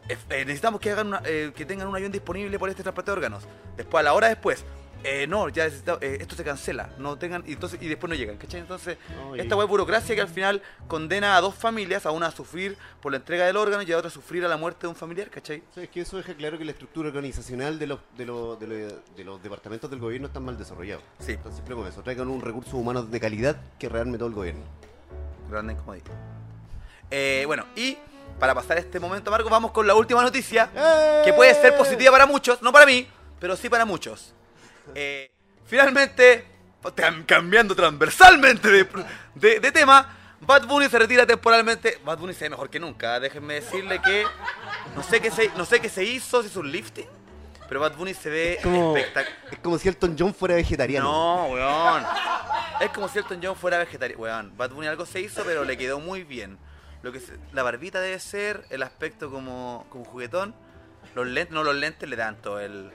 eh, 0.10 0.18
necesitamos 0.46 0.80
que 0.82 0.92
hagan 0.92 1.08
una- 1.08 1.22
eh, 1.26 1.52
que 1.56 1.66
tengan 1.66 1.88
un 1.88 1.96
avión 1.96 2.12
disponible 2.12 2.58
por 2.58 2.70
este 2.70 2.82
transporte 2.84 3.12
de 3.12 3.18
órganos. 3.18 3.44
Después, 3.78 4.00
a 4.00 4.04
la 4.04 4.14
hora 4.14 4.28
después, 4.30 4.66
eh, 5.04 5.26
no, 5.28 5.50
ya 5.50 5.68
eh, 5.68 6.18
esto 6.20 6.36
se 6.36 6.44
cancela, 6.44 6.90
no 6.98 7.18
tengan, 7.18 7.44
y 7.48 7.54
entonces, 7.54 7.82
y 7.82 7.88
después 7.88 8.10
no 8.10 8.16
llegan, 8.16 8.38
¿cachai? 8.38 8.62
Entonces, 8.62 8.98
esta 9.36 9.62
es 9.62 9.68
burocracia 9.68 10.16
que 10.16 10.22
al 10.22 10.28
final 10.28 10.62
condena 10.88 11.38
a 11.38 11.42
dos 11.42 11.56
familias, 11.56 12.06
a 12.06 12.12
una 12.12 12.28
a 12.28 12.32
sufrir 12.32 12.78
por 13.02 13.12
la 13.12 13.18
entrega 13.18 13.46
del 13.46 13.58
órgano 13.58 13.84
y 13.84 13.92
a 13.92 13.98
otra 13.98 14.10
a 14.10 14.12
sufrir 14.12 14.46
a 14.46 14.48
la 14.48 14.58
muerte 14.58 14.82
de 14.82 14.88
un 14.88 14.96
familiar, 14.96 15.30
¿cachai? 15.30 15.64
¿Sabes 15.74 15.90
que 15.90 16.02
Eso 16.02 16.18
deja 16.18 16.34
claro 16.34 16.58
que 16.58 16.66
la 16.66 16.72
estructura 16.72 17.10
organizacional 17.10 17.80
de 17.80 17.88
los, 17.88 18.00
de 18.18 18.26
los, 18.26 18.60
de 18.60 18.68
los, 18.68 18.94
de 19.16 19.24
los 19.24 19.42
departamentos 19.42 19.90
del 19.90 20.00
gobierno 20.00 20.28
está 20.28 20.40
mal 20.40 20.58
desarrollado. 20.58 21.02
Sí. 21.20 21.34
Entonces, 21.34 21.62
con 21.68 21.88
eso. 21.88 22.04
Traigan 22.04 22.28
un 22.28 22.42
recurso 22.42 22.78
humano 22.78 23.04
de 23.04 23.20
calidad 23.20 23.58
que 23.80 23.90
realmente 23.90 24.20
todo 24.20 24.30
el 24.30 24.36
gobierno. 24.36 24.64
Grande 25.50 25.74
incomodidad. 25.74 26.06
Eh, 27.10 27.44
bueno, 27.46 27.66
y 27.76 27.98
para 28.40 28.56
pasar 28.56 28.78
este 28.78 29.00
momento 29.00 29.30
amargo, 29.30 29.50
vamos 29.50 29.72
con 29.72 29.86
la 29.86 29.96
última 29.96 30.22
noticia, 30.22 30.70
que 31.24 31.34
puede 31.34 31.54
ser 31.54 31.76
positiva 31.76 32.12
para 32.12 32.26
muchos, 32.26 32.62
no 32.62 32.72
para 32.72 32.86
mí, 32.86 33.08
pero 33.40 33.56
sí 33.56 33.70
para 33.70 33.86
muchos. 33.86 34.34
Eh, 34.96 35.32
finalmente, 35.66 36.46
cam- 36.84 37.26
cambiando 37.26 37.76
transversalmente 37.76 38.68
de, 38.70 38.88
de- 39.36 39.60
de 39.60 39.72
tema, 39.72 40.18
Bad 40.42 40.66
Bunny 40.68 40.90
se 40.90 40.98
retira 41.00 41.26
temporalmente. 41.26 42.00
Bad 42.04 42.18
Bunny 42.18 42.34
se 42.34 42.46
ve 42.46 42.50
mejor 42.52 42.70
que 42.70 42.80
nunca, 42.80 43.20
déjenme 43.20 43.56
decirle 43.56 44.02
que 44.02 44.26
no 44.96 45.04
sé 45.04 45.22
qué 45.22 45.30
se, 45.32 45.50
no 45.56 45.66
sé 45.66 45.80
qué 45.80 45.90
se 45.90 46.04
hizo, 46.04 46.42
si 46.42 46.48
es 46.48 46.56
un 46.56 46.72
lifting, 46.72 47.06
pero 47.68 47.80
Bad 47.80 47.96
Bunny 47.96 48.14
se 48.14 48.30
ve 48.30 48.60
Como, 48.64 48.98
espectacular. 48.98 49.40
es 49.52 49.60
como 49.60 49.78
si 49.78 49.88
Elton 49.88 50.16
John 50.18 50.34
fuera 50.34 50.56
vegetariano. 50.56 51.06
No, 51.12 51.46
weón. 51.54 52.04
Es 52.82 52.90
como 52.90 53.08
si 53.08 53.20
Elton 53.20 53.40
John 53.44 53.56
fuera 53.56 53.78
vegetariano. 53.78 54.22
Weón, 54.22 54.58
Bad 54.58 54.72
Bunny 54.72 54.88
algo 54.88 55.06
se 55.06 55.22
hizo, 55.22 55.44
pero 55.46 55.64
le 55.64 55.78
quedó 55.78 56.00
muy 56.00 56.24
bien. 56.24 56.58
Lo 57.04 57.12
que 57.12 57.20
se- 57.20 57.38
la 57.54 57.64
barbita 57.64 58.00
debe 58.02 58.20
ser, 58.20 58.66
el 58.72 58.82
aspecto 58.84 59.30
como, 59.32 59.86
como 59.90 60.06
juguetón. 60.06 60.54
Los 61.16 61.28
lentes, 61.28 61.54
no 61.54 61.64
los 61.64 61.76
lentes 61.76 62.08
le 62.10 62.16
dan 62.16 62.36
todo 62.42 62.60
el. 62.60 62.92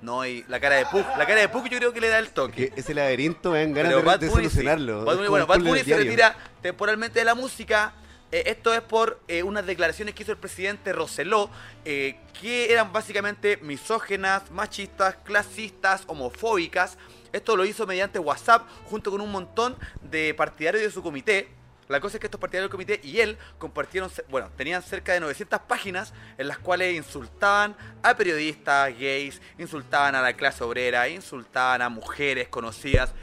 No, 0.00 0.24
y 0.24 0.44
la 0.48 0.60
cara 0.60 0.76
de 0.76 0.86
Puck. 0.86 1.06
La 1.16 1.26
cara 1.26 1.40
de 1.40 1.48
Puck 1.48 1.68
yo 1.68 1.78
creo 1.78 1.92
que 1.92 2.00
le 2.00 2.08
da 2.08 2.18
el 2.18 2.30
toque. 2.30 2.70
Que 2.70 2.80
ese 2.80 2.94
laberinto 2.94 3.50
me 3.50 3.60
dan 3.60 3.74
ganas 3.74 3.90
Pero 3.90 3.98
de, 3.98 4.06
Bad 4.06 4.20
de 4.20 4.28
Bunny 4.28 4.44
sí. 4.44 4.50
solucionarlo. 4.50 5.04
Bad 5.04 5.16
Bunny, 5.16 5.28
bueno, 5.28 5.46
Bad 5.46 5.60
Bunny 5.60 5.80
se 5.80 5.96
retira 5.96 6.36
temporalmente 6.62 7.18
de 7.18 7.24
la 7.24 7.34
música. 7.34 7.94
Eh, 8.30 8.44
esto 8.46 8.74
es 8.74 8.82
por 8.82 9.20
eh, 9.26 9.42
unas 9.42 9.66
declaraciones 9.66 10.14
que 10.14 10.22
hizo 10.22 10.32
el 10.32 10.38
presidente 10.38 10.92
Roseló, 10.92 11.50
eh, 11.84 12.20
que 12.40 12.72
eran 12.72 12.92
básicamente 12.92 13.56
misógenas, 13.58 14.50
machistas, 14.50 15.16
clasistas, 15.24 16.02
homofóbicas. 16.06 16.98
Esto 17.32 17.56
lo 17.56 17.64
hizo 17.64 17.86
mediante 17.86 18.18
WhatsApp 18.18 18.66
junto 18.84 19.10
con 19.10 19.20
un 19.20 19.32
montón 19.32 19.76
de 20.02 20.34
partidarios 20.34 20.82
de 20.82 20.90
su 20.90 21.02
comité. 21.02 21.48
La 21.88 22.00
cosa 22.00 22.16
es 22.16 22.20
que 22.20 22.26
estos 22.26 22.40
partidarios 22.40 22.70
del 22.70 22.72
comité 22.72 23.00
y 23.02 23.20
él 23.20 23.38
compartieron, 23.58 24.10
bueno, 24.28 24.50
tenían 24.56 24.82
cerca 24.82 25.12
de 25.12 25.20
900 25.20 25.60
páginas 25.60 26.12
en 26.36 26.48
las 26.48 26.58
cuales 26.58 26.94
insultaban 26.94 27.74
a 28.02 28.14
periodistas 28.14 28.96
gays, 28.98 29.40
insultaban 29.58 30.14
a 30.14 30.22
la 30.22 30.34
clase 30.34 30.62
obrera, 30.64 31.08
insultaban 31.08 31.82
a 31.82 31.88
mujeres 31.88 32.48
conocidas, 32.48 33.14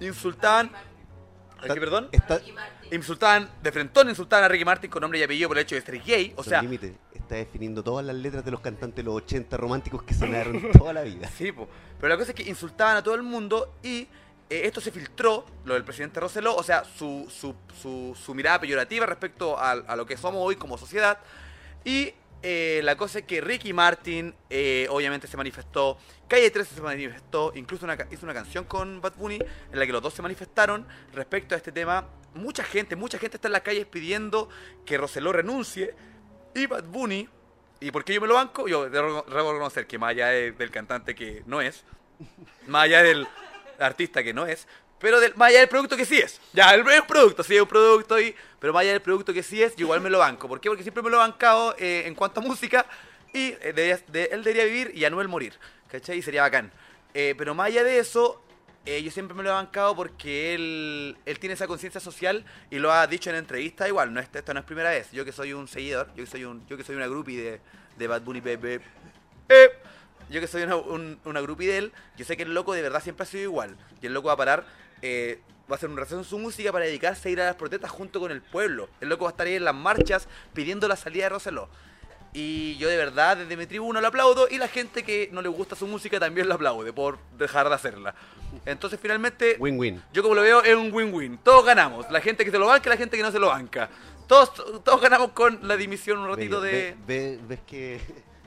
insultaban... 0.00 0.70
¿A 1.58 1.74
qué, 1.74 1.78
perdón? 1.78 2.08
Insultaban 2.90 3.50
de 3.62 3.70
frentón, 3.70 4.08
insultaban 4.08 4.44
a 4.44 4.48
Ricky 4.48 4.64
Martin 4.64 4.90
con 4.90 5.02
nombre 5.02 5.18
y 5.18 5.22
apellido 5.22 5.48
por 5.48 5.58
el 5.58 5.62
hecho 5.62 5.74
de 5.74 5.82
ser 5.82 6.02
gay. 6.02 6.32
O 6.36 6.42
sea, 6.42 6.62
Límite 6.62 6.94
está 7.12 7.34
definiendo 7.34 7.84
todas 7.84 8.04
las 8.04 8.16
letras 8.16 8.44
de 8.44 8.50
los 8.50 8.60
cantantes 8.60 8.96
de 8.96 9.02
los 9.04 9.14
80 9.14 9.56
románticos 9.58 10.02
que 10.02 10.14
sonaron 10.14 10.72
toda 10.78 10.92
la 10.92 11.02
vida. 11.02 11.28
Sí, 11.28 11.52
po. 11.52 11.68
pero 12.00 12.08
la 12.08 12.16
cosa 12.16 12.32
es 12.32 12.34
que 12.34 12.48
insultaban 12.48 12.96
a 12.96 13.02
todo 13.02 13.14
el 13.14 13.22
mundo 13.22 13.74
y 13.82 14.08
eh, 14.50 14.62
esto 14.64 14.80
se 14.80 14.90
filtró, 14.90 15.46
lo 15.64 15.74
del 15.74 15.84
presidente 15.84 16.18
Roseló, 16.18 16.56
o 16.56 16.62
sea, 16.64 16.84
su, 16.84 17.28
su, 17.30 17.54
su, 18.16 18.34
mirada 18.34 18.60
peyorativa 18.60 19.06
respecto 19.06 19.56
a, 19.56 19.96
lo 19.96 20.04
que 20.04 20.16
somos 20.16 20.42
hoy 20.44 20.56
como 20.56 20.76
sociedad. 20.76 21.18
Y 21.84 22.12
eh, 22.42 22.80
la 22.82 22.96
cosa 22.96 23.20
es 23.20 23.26
que 23.26 23.40
Ricky 23.40 23.72
Martin 23.72 24.34
eh, 24.50 24.88
obviamente 24.90 25.28
se 25.28 25.36
manifestó, 25.36 25.98
Calle 26.26 26.50
13 26.50 26.74
se 26.74 26.82
manifestó, 26.82 27.52
incluso 27.54 27.84
una 27.84 27.96
hizo 28.10 28.24
una 28.26 28.34
canción 28.34 28.64
con 28.64 29.00
Bad 29.00 29.14
Bunny 29.16 29.38
en 29.72 29.78
la 29.78 29.86
que 29.86 29.92
los 29.92 30.02
dos 30.02 30.14
se 30.14 30.22
manifestaron 30.22 30.86
respecto 31.14 31.54
a 31.54 31.58
este 31.58 31.70
tema. 31.70 32.08
Mucha 32.34 32.64
gente, 32.64 32.96
mucha 32.96 33.18
gente 33.18 33.36
está 33.36 33.48
en 33.48 33.52
las 33.52 33.62
calles 33.62 33.86
pidiendo 33.86 34.48
que 34.84 34.98
Roseló 34.98 35.32
renuncie 35.32 35.94
y 36.54 36.66
Bad 36.66 36.84
Bunny, 36.84 37.28
¿y 37.78 37.90
por 37.92 38.04
qué 38.04 38.14
yo 38.14 38.20
me 38.20 38.26
lo 38.26 38.34
banco? 38.34 38.66
Yo 38.66 38.90
debo 38.90 39.22
reconocer 39.28 39.86
que 39.86 39.98
más 39.98 40.10
allá 40.10 40.28
de- 40.28 40.52
del 40.52 40.70
cantante 40.70 41.14
que 41.14 41.44
no 41.46 41.60
es, 41.60 41.84
más 42.66 42.84
allá 42.84 43.02
del 43.02 43.28
artista 43.80 44.22
que 44.22 44.32
no 44.32 44.46
es, 44.46 44.66
pero 44.98 45.18
del, 45.20 45.34
más 45.34 45.48
allá 45.48 45.60
del 45.60 45.68
producto 45.68 45.96
que 45.96 46.04
sí 46.04 46.18
es. 46.18 46.40
Ya, 46.52 46.74
el, 46.74 46.82
un 46.82 47.06
producto, 47.06 47.42
sí 47.42 47.56
es 47.56 47.62
un 47.62 47.68
producto, 47.68 48.20
y, 48.20 48.34
pero 48.58 48.72
más 48.72 48.82
allá 48.82 48.92
del 48.92 49.00
producto 49.02 49.32
que 49.32 49.42
sí 49.42 49.62
es, 49.62 49.74
yo 49.76 49.84
igual 49.86 50.00
me 50.00 50.10
lo 50.10 50.18
banco. 50.18 50.46
¿Por 50.48 50.60
qué? 50.60 50.68
Porque 50.68 50.82
siempre 50.82 51.02
me 51.02 51.10
lo 51.10 51.16
he 51.16 51.20
bancado 51.20 51.74
eh, 51.78 52.02
en 52.06 52.14
cuanto 52.14 52.40
a 52.40 52.42
música 52.42 52.84
y 53.32 53.54
eh, 53.60 53.72
de- 54.08 54.28
él 54.32 54.44
debería 54.44 54.64
vivir 54.64 54.92
y 54.94 55.04
Anuel 55.04 55.28
morir, 55.28 55.54
¿cachai? 55.90 56.18
Y 56.18 56.22
sería 56.22 56.42
bacán. 56.42 56.70
Eh, 57.14 57.34
pero 57.38 57.54
más 57.54 57.68
allá 57.68 57.82
de 57.82 57.98
eso, 57.98 58.42
yo 58.86 59.10
siempre 59.10 59.36
me 59.36 59.42
lo 59.42 59.50
he 59.50 59.52
bancado 59.52 59.94
porque 59.94 60.54
él, 60.54 61.16
él 61.24 61.38
tiene 61.38 61.54
esa 61.54 61.66
conciencia 61.66 62.00
social 62.00 62.44
y 62.70 62.78
lo 62.78 62.92
ha 62.92 63.06
dicho 63.06 63.30
en 63.30 63.36
entrevistas 63.36 63.86
igual, 63.88 64.12
no 64.12 64.20
es, 64.20 64.28
esto 64.32 64.52
no 64.52 64.60
es 64.60 64.66
primera 64.66 64.90
vez. 64.90 65.10
Yo 65.12 65.24
que 65.24 65.32
soy 65.32 65.52
un 65.52 65.68
seguidor, 65.68 66.08
yo 66.16 66.24
que 66.24 66.30
soy, 66.30 66.44
un, 66.44 66.66
yo 66.66 66.76
que 66.76 66.82
soy 66.84 66.96
una 66.96 67.06
groupie 67.06 67.40
de, 67.40 67.60
de 67.96 68.06
Bad 68.06 68.22
Bunny 68.22 68.40
Bebe, 68.40 68.80
eh, 69.48 69.70
yo 70.30 70.40
que 70.40 70.46
soy 70.46 70.62
una, 70.62 70.76
un- 70.76 71.18
una 71.24 71.40
groupie 71.40 71.68
de 71.68 71.78
él, 71.78 71.92
yo 72.16 72.24
sé 72.24 72.36
que 72.36 72.44
el 72.44 72.54
loco 72.54 72.72
de 72.72 72.82
verdad 72.82 73.02
siempre 73.02 73.24
ha 73.24 73.26
sido 73.26 73.42
igual. 73.44 73.76
Y 74.00 74.06
el 74.06 74.14
loco 74.14 74.28
va 74.28 74.34
a 74.34 74.36
parar, 74.38 74.64
eh, 75.02 75.40
va 75.70 75.74
a 75.74 75.76
hacer 75.76 75.88
un 75.90 75.96
receso 75.96 76.18
en 76.18 76.24
su 76.24 76.38
música 76.38 76.72
para 76.72 76.84
dedicarse 76.84 77.28
a 77.28 77.32
ir 77.32 77.40
a 77.40 77.46
las 77.46 77.56
protestas 77.56 77.90
junto 77.90 78.18
con 78.20 78.30
el 78.30 78.40
pueblo. 78.42 78.88
El 79.00 79.08
loco 79.08 79.24
va 79.24 79.30
a 79.30 79.32
estar 79.32 79.46
ahí 79.46 79.54
en 79.54 79.64
las 79.64 79.74
marchas 79.74 80.28
pidiendo 80.54 80.88
la 80.88 80.96
salida 80.96 81.24
de 81.24 81.28
Roseló. 81.30 81.68
Y 82.32 82.76
yo 82.76 82.88
de 82.88 82.96
verdad 82.96 83.36
desde 83.38 83.56
mi 83.56 83.66
tribuna 83.66 84.00
lo 84.00 84.06
aplaudo 84.06 84.46
y 84.48 84.58
la 84.58 84.68
gente 84.68 85.02
que 85.02 85.28
no 85.32 85.42
le 85.42 85.48
gusta 85.48 85.74
su 85.74 85.88
música 85.88 86.20
también 86.20 86.46
lo 86.48 86.54
aplaude 86.54 86.92
por 86.92 87.18
dejar 87.36 87.68
de 87.68 87.74
hacerla. 87.74 88.14
Entonces 88.66 89.00
finalmente 89.02 89.56
Win-win. 89.58 90.00
yo 90.12 90.22
como 90.22 90.36
lo 90.36 90.42
veo 90.42 90.62
es 90.62 90.76
un 90.76 90.92
win-win. 90.92 91.38
Todos 91.38 91.64
ganamos. 91.64 92.08
La 92.10 92.20
gente 92.20 92.44
que 92.44 92.52
se 92.52 92.58
lo 92.58 92.66
banca 92.66 92.88
y 92.88 92.90
la 92.90 92.96
gente 92.96 93.16
que 93.16 93.22
no 93.24 93.32
se 93.32 93.40
lo 93.40 93.48
banca. 93.48 93.90
Todos, 94.28 94.54
todos 94.84 95.00
ganamos 95.00 95.32
con 95.32 95.66
la 95.66 95.76
dimisión 95.76 96.18
un 96.18 96.28
ratito 96.28 96.60
de... 96.60 96.70
ve- 96.72 96.96
ve- 97.04 97.40
¿Ves 97.48 97.60
que 97.66 98.00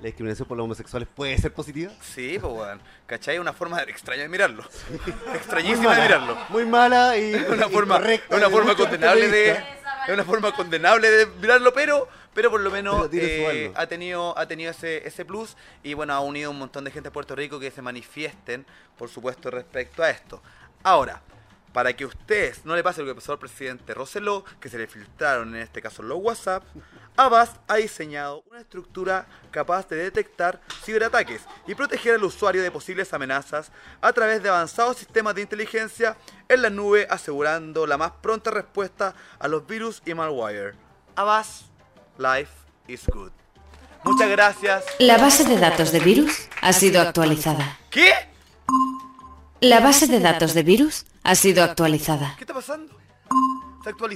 la 0.03 0.07
discriminación 0.07 0.45
por 0.45 0.57
los 0.57 0.65
homosexuales 0.65 1.07
puede 1.07 1.37
ser 1.37 1.53
positiva? 1.53 1.93
Sí, 2.01 2.37
pues 2.39 2.53
weón. 2.53 2.81
¿Cachai? 3.05 3.39
Una 3.39 3.53
forma 3.53 3.81
extraña 3.83 4.23
de 4.23 4.27
mirarlo. 4.27 4.63
Extrañísima 5.33 5.91
mala, 5.91 5.95
de 5.95 6.01
mirarlo. 6.01 6.37
Muy 6.49 6.65
mala 6.65 7.17
y 7.17 7.33
una 7.49 7.69
forma, 7.69 7.95
incorrecta 7.95 8.35
una 8.35 8.49
forma 8.49 8.75
condenable 8.75 9.29
de 9.29 9.51
es 10.05 10.13
una 10.13 10.25
forma 10.25 10.51
condenable 10.51 11.09
de 11.09 11.25
mirarlo, 11.39 11.73
pero, 11.73 12.09
pero 12.33 12.51
por 12.51 12.59
lo 12.59 12.69
menos 12.69 13.07
eh, 13.13 13.71
ha 13.73 13.87
tenido, 13.87 14.37
ha 14.37 14.45
tenido 14.45 14.71
ese, 14.71 15.07
ese 15.07 15.23
plus 15.23 15.55
y 15.81 15.93
bueno, 15.93 16.11
ha 16.11 16.19
unido 16.19 16.51
un 16.51 16.59
montón 16.59 16.83
de 16.83 16.91
gente 16.91 17.07
de 17.07 17.13
Puerto 17.13 17.33
Rico 17.37 17.57
que 17.57 17.71
se 17.71 17.81
manifiesten, 17.81 18.65
por 18.97 19.07
supuesto, 19.07 19.49
respecto 19.49 20.03
a 20.03 20.09
esto. 20.09 20.41
Ahora, 20.83 21.21
para 21.73 21.93
que 21.93 22.03
a 22.03 22.07
ustedes 22.07 22.65
no 22.65 22.75
le 22.75 22.83
pase 22.83 23.01
lo 23.01 23.07
que 23.07 23.15
pasó 23.15 23.33
al 23.33 23.39
presidente 23.39 23.93
Roseló, 23.93 24.45
que 24.59 24.69
se 24.69 24.77
le 24.77 24.87
filtraron 24.87 25.55
en 25.55 25.61
este 25.61 25.81
caso 25.81 26.03
los 26.03 26.19
WhatsApp, 26.21 26.63
Avast 27.17 27.57
ha 27.67 27.75
diseñado 27.75 28.43
una 28.49 28.61
estructura 28.61 29.27
capaz 29.51 29.87
de 29.89 29.97
detectar 29.97 30.61
ciberataques 30.83 31.41
y 31.67 31.75
proteger 31.75 32.15
al 32.15 32.23
usuario 32.23 32.63
de 32.63 32.71
posibles 32.71 33.13
amenazas 33.13 33.71
a 34.01 34.13
través 34.13 34.41
de 34.41 34.49
avanzados 34.49 34.97
sistemas 34.97 35.35
de 35.35 35.41
inteligencia 35.41 36.15
en 36.47 36.61
la 36.61 36.69
nube, 36.69 37.07
asegurando 37.09 37.85
la 37.85 37.97
más 37.97 38.11
pronta 38.21 38.51
respuesta 38.51 39.13
a 39.39 39.47
los 39.47 39.65
virus 39.67 40.01
y 40.05 40.13
malware. 40.13 40.75
Avast, 41.15 41.65
life 42.17 42.51
is 42.87 43.05
good. 43.07 43.31
Muchas 44.03 44.29
gracias. 44.29 44.83
La 44.99 45.17
base 45.17 45.45
de 45.45 45.57
datos 45.57 45.91
de 45.91 45.99
virus 45.99 46.49
ha 46.61 46.73
sido 46.73 46.99
actualizada. 47.01 47.79
¿Qué? 47.89 48.13
La 49.63 49.79
base 49.79 50.07
de 50.07 50.19
datos 50.19 50.53
de 50.53 50.61
virus 50.61 51.05
ha 51.23 51.35
sido 51.35 51.63
actualizada. 51.63 52.35
¿Qué 52.35 52.43
está 52.43 52.53
pasando? 52.53 52.99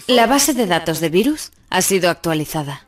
La 0.08 0.28
base 0.28 0.54
de 0.54 0.68
datos 0.68 1.00
de 1.00 1.08
virus 1.08 1.52
ha 1.70 1.82
sido 1.82 2.10
actualizada. 2.10 2.86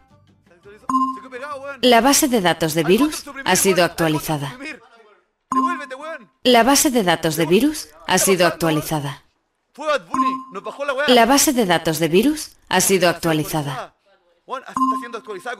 La 1.81 2.01
base 2.01 2.27
de 2.27 2.41
datos 2.41 2.73
de 2.73 2.83
virus 2.83 3.23
ha 3.45 3.55
sido 3.55 3.85
actualizada. 3.85 4.57
La 6.43 6.63
base 6.63 6.91
de 6.91 7.03
datos 7.03 7.37
de 7.37 7.45
virus 7.45 7.87
ha 8.07 8.17
sido 8.17 8.45
actualizada. 8.45 9.23
La 11.07 11.25
base 11.25 11.53
de 11.53 11.65
datos 11.65 11.99
de 11.99 12.09
virus 12.09 12.57
ha 12.67 12.81
sido 12.81 13.07
actualizada. 13.07 13.95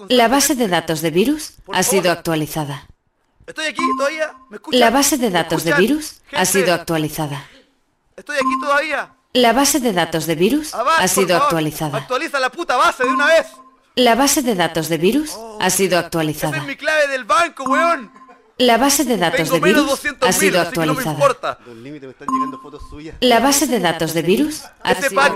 La 0.09 0.27
base 0.27 0.55
de 0.55 0.67
datos 0.67 0.99
de 0.99 1.11
virus 1.11 1.53
ha 1.71 1.83
sido 1.83 2.11
actualizada. 2.11 2.89
Estoy 3.49 3.65
aquí 3.65 3.81
todavía. 3.97 4.33
¿Me 4.49 4.55
escuchan? 4.57 4.79
La 4.79 4.89
base 4.91 5.17
de 5.17 5.29
datos 5.31 5.63
de 5.63 5.73
virus 5.73 6.21
ha 6.31 6.45
Gente, 6.45 6.45
sido 6.45 6.73
actualizada. 6.73 7.45
Estoy 8.15 8.35
aquí 8.37 8.59
todavía. 8.61 9.09
La 9.33 9.53
base 9.53 9.79
de 9.79 9.91
datos 9.91 10.27
de 10.27 10.35
virus 10.35 10.73
Avast, 10.75 10.99
ha 11.01 11.07
sido 11.07 11.27
favor, 11.29 11.43
actualizada. 11.43 11.97
Actualiza 11.97 12.39
la 12.39 12.51
puta 12.51 12.75
base 12.77 13.03
de 13.03 13.09
una 13.09 13.25
vez. 13.25 13.47
La 13.95 14.13
base 14.15 14.43
de 14.43 14.53
datos 14.55 14.87
de 14.87 14.97
virus 14.97 15.35
ha 15.59 15.69
sido 15.71 15.97
Esa 15.97 16.05
actualizada. 16.05 16.57
es 16.57 16.63
mi 16.65 16.75
clave 16.75 17.07
del 17.07 17.25
banco, 17.25 17.63
weón. 17.63 18.11
La 18.59 18.77
base 18.77 19.03
de 19.05 19.17
datos 19.17 19.49
Tengo 19.49 19.53
de 19.55 19.59
virus 19.61 20.03
200.000, 20.03 20.27
ha 20.27 20.31
sido 20.33 20.61
no 20.61 20.67
actualizada. 20.67 21.13
importa. 21.13 21.59
Los 21.65 21.77
límites 21.77 22.03
me 22.07 22.11
están 22.11 22.27
llegando 22.27 22.59
fotos 22.59 22.81
suyas. 22.89 23.15
La 23.21 23.39
base 23.39 23.65
de 23.67 23.79
datos 23.79 24.13
de 24.13 24.21
virus 24.21 24.63
ha 24.83 24.93
sido 24.95 25.15
pack 25.15 25.33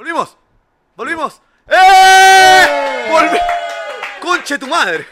Volvimos. 0.00 0.34
Volvimos. 0.96 1.42
¡Eh! 1.68 3.06
Volvi. 3.10 3.38
Conche 4.22 4.56
tu 4.58 4.66
madre. 4.66 5.06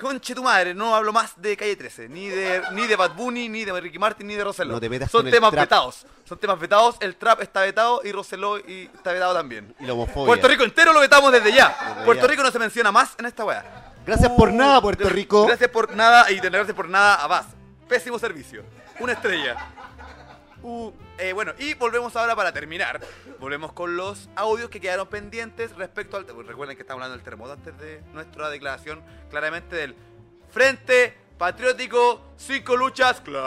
Conche 0.00 0.32
tu 0.32 0.44
madre. 0.44 0.72
No 0.74 0.94
hablo 0.94 1.12
más 1.12 1.32
de 1.42 1.56
Calle 1.56 1.74
13. 1.74 2.08
Ni 2.08 2.28
de, 2.28 2.62
ni 2.70 2.86
de 2.86 2.94
Bad 2.94 3.16
Bunny, 3.16 3.48
ni 3.48 3.64
de 3.64 3.80
Ricky 3.80 3.98
Martin, 3.98 4.28
ni 4.28 4.36
de 4.36 4.44
Roselo. 4.44 4.74
No 4.74 4.80
te 4.80 4.88
metas 4.88 5.10
Son 5.10 5.22
con 5.22 5.26
el 5.26 5.32
temas 5.32 5.50
trap. 5.50 5.64
vetados. 5.64 6.06
Son 6.24 6.38
temas 6.38 6.60
vetados. 6.60 6.94
El 7.00 7.16
trap 7.16 7.42
está 7.42 7.62
vetado 7.62 8.00
y 8.04 8.12
Roselo 8.12 8.60
y 8.60 8.88
está 8.94 9.10
vetado 9.10 9.34
también. 9.34 9.74
Y 9.80 9.86
la 9.86 9.94
homofobia. 9.94 10.26
Puerto 10.26 10.46
Rico 10.46 10.62
entero 10.62 10.92
lo 10.92 11.00
vetamos 11.00 11.32
desde 11.32 11.52
ya. 11.52 11.76
Desde 11.88 12.04
Puerto 12.04 12.26
ya. 12.26 12.30
Rico 12.30 12.44
no 12.44 12.52
se 12.52 12.60
menciona 12.60 12.92
más 12.92 13.16
en 13.18 13.26
esta 13.26 13.44
weá. 13.44 13.92
Gracias 14.06 14.30
por 14.30 14.52
nada, 14.52 14.80
Puerto 14.80 15.08
Rico. 15.08 15.48
Gracias 15.48 15.68
por 15.68 15.96
nada 15.96 16.30
y 16.30 16.38
gracias 16.38 16.76
por 16.76 16.88
nada 16.88 17.16
a 17.16 17.26
Vaz. 17.26 17.46
Pésimo 17.88 18.20
servicio. 18.20 18.62
Una 19.00 19.14
estrella. 19.14 19.56
Uh, 20.62 20.92
eh, 21.18 21.32
bueno, 21.32 21.52
y 21.58 21.74
volvemos 21.74 22.14
ahora 22.14 22.36
para 22.36 22.52
terminar. 22.52 23.00
Volvemos 23.40 23.72
con 23.72 23.96
los 23.96 24.28
audios 24.36 24.70
que 24.70 24.80
quedaron 24.80 25.08
pendientes 25.08 25.74
respecto 25.76 26.16
al... 26.16 26.26
Recuerden 26.46 26.76
que 26.76 26.82
estamos 26.82 27.02
hablando 27.02 27.16
del 27.16 27.24
terremoto 27.24 27.52
antes 27.52 27.76
de 27.78 28.00
nuestra 28.12 28.48
declaración 28.48 29.02
claramente 29.28 29.74
del 29.74 29.96
Frente 30.50 31.16
Patriótico 31.36 32.34
Cinco 32.36 32.76
Luchas 32.76 33.20
Clandestino. 33.22 33.46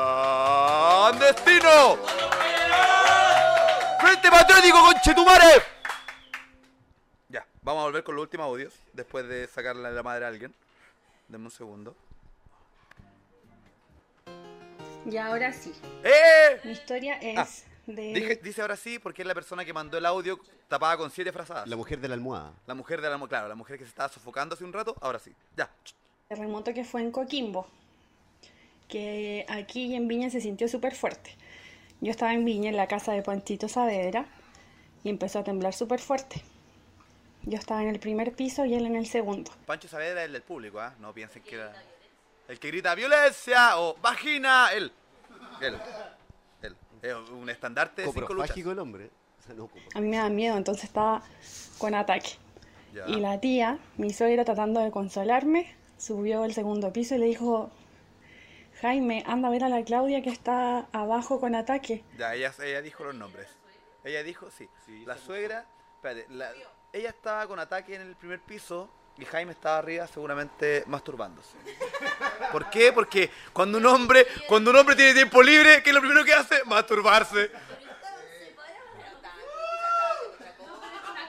Frente 4.01 4.29
Patriótico, 4.29 4.83
conchetumare. 4.91 5.63
Ya, 7.29 7.45
vamos 7.61 7.81
a 7.81 7.85
volver 7.85 8.03
con 8.03 8.15
los 8.15 8.23
últimos 8.23 8.45
audios 8.45 8.73
después 8.91 9.25
de 9.27 9.47
sacarle 9.47 9.89
la 9.89 10.03
madre 10.03 10.25
a 10.25 10.27
alguien. 10.27 10.53
Denme 11.29 11.45
un 11.45 11.51
segundo. 11.51 11.95
Y 15.09 15.17
ahora 15.17 15.53
sí. 15.53 15.71
¡Eh! 16.03 16.59
Mi 16.63 16.71
historia 16.71 17.15
es 17.21 17.37
Ah, 17.37 17.47
de... 17.87 18.13
Dije- 18.13 18.39
dice 18.43 18.61
ahora 18.61 18.75
sí 18.75 18.97
porque 18.99 19.21
es 19.21 19.27
la 19.27 19.35
persona 19.35 19.63
que 19.63 19.73
mandó 19.73 19.97
el 19.97 20.05
audio 20.05 20.39
tapada 20.67 20.97
con 20.97 21.11
siete 21.11 21.31
frazadas. 21.31 21.67
La 21.67 21.75
mujer 21.75 21.99
de 21.99 22.07
la 22.07 22.15
almohada. 22.15 22.53
La 22.65 22.73
mujer 22.73 23.01
de 23.01 23.07
la 23.07 23.13
almohada, 23.13 23.29
claro, 23.29 23.47
la 23.47 23.55
mujer 23.55 23.77
que 23.77 23.83
se 23.83 23.89
estaba 23.89 24.09
sofocando 24.09 24.55
hace 24.55 24.63
un 24.63 24.73
rato, 24.73 24.95
ahora 25.01 25.19
sí. 25.19 25.31
Ya. 25.55 25.69
terremoto 26.27 26.73
que 26.73 26.83
fue 26.83 27.01
en 27.01 27.11
Coquimbo, 27.11 27.67
que 28.87 29.45
aquí 29.47 29.93
en 29.95 30.07
Viña 30.07 30.29
se 30.29 30.41
sintió 30.41 30.67
súper 30.67 30.95
fuerte. 30.95 31.35
Yo 32.01 32.11
estaba 32.11 32.33
en 32.33 32.43
Viña, 32.45 32.69
en 32.69 32.77
la 32.77 32.87
casa 32.87 33.13
de 33.13 33.21
Panchito 33.21 33.67
Saavedra, 33.67 34.25
y 35.03 35.09
empezó 35.09 35.39
a 35.39 35.43
temblar 35.43 35.73
súper 35.73 35.99
fuerte. 35.99 36.41
Yo 37.43 37.57
estaba 37.59 37.83
en 37.83 37.89
el 37.89 37.99
primer 37.99 38.33
piso 38.33 38.65
y 38.65 38.73
él 38.73 38.85
en 38.87 38.95
el 38.95 39.05
segundo. 39.05 39.51
Pancho 39.67 39.87
Saavedra 39.87 40.21
es 40.21 40.25
el 40.27 40.33
del 40.33 40.41
público, 40.41 40.79
¿ah? 40.79 40.95
No 40.99 41.13
piensen 41.13 41.43
que 41.43 41.55
era. 41.55 41.73
El 42.47 42.59
que 42.59 42.67
grita 42.67 42.93
violencia 42.95 43.79
o 43.79 43.95
vagina, 44.01 44.69
él. 44.73 44.91
Él. 45.61 45.77
Él. 46.61 46.75
Es 47.01 47.13
un 47.31 47.49
estandarte 47.49 48.01
de 48.03 48.07
cinco 48.07 48.19
luchas. 48.21 48.27
Coprofágico 48.27 48.71
el 48.71 48.79
hombre. 48.79 49.09
Copro- 49.49 49.69
A 49.93 50.01
mí 50.01 50.07
me 50.09 50.17
da 50.17 50.29
miedo, 50.29 50.57
entonces 50.57 50.85
estaba 50.85 51.21
con 51.77 51.93
ataque. 51.93 52.31
Ya. 52.93 53.07
Y 53.07 53.19
la 53.19 53.39
tía, 53.39 53.77
mi 53.97 54.11
suegra 54.11 54.43
tratando 54.45 54.79
de 54.79 54.89
consolarme, 54.89 55.75
subió 55.97 56.43
al 56.43 56.53
segundo 56.53 56.91
piso 56.93 57.15
y 57.15 57.19
le 57.19 57.25
dijo, 57.27 57.69
Jaime, 58.81 59.23
anda 59.27 59.47
a 59.47 59.51
ver 59.51 59.63
a 59.63 59.69
la 59.69 59.83
Claudia 59.83 60.21
que 60.21 60.29
está 60.29 60.87
abajo 60.91 61.39
con 61.39 61.55
ataque. 61.55 62.03
Ya, 62.17 62.33
ella, 62.35 62.53
ella 62.63 62.81
dijo 62.81 63.03
los 63.03 63.15
nombres. 63.15 63.47
Ella 64.03 64.23
dijo, 64.23 64.49
sí. 64.51 64.67
la 65.05 65.17
suegra, 65.17 65.65
espérate, 65.95 66.25
la- 66.29 66.51
ella 66.93 67.09
estaba 67.09 67.47
con 67.47 67.59
ataque 67.59 67.95
en 67.95 68.01
el 68.01 68.15
primer 68.15 68.39
piso 68.41 68.89
y 69.17 69.25
Jaime 69.25 69.53
estaba 69.53 69.77
arriba 69.77 70.07
seguramente 70.07 70.83
masturbándose. 70.87 71.57
¿Por 72.51 72.69
qué? 72.69 72.91
Porque 72.91 73.31
cuando 73.53 73.77
un 73.77 73.85
hombre, 73.85 74.27
cuando 74.47 74.71
un 74.71 74.77
hombre 74.77 74.95
tiene 74.95 75.13
tiempo 75.13 75.41
libre, 75.41 75.81
¿qué 75.81 75.89
es 75.89 75.93
lo 75.93 76.01
primero 76.01 76.23
que 76.25 76.33
hace? 76.33 76.63
Masturbarse. 76.65 77.51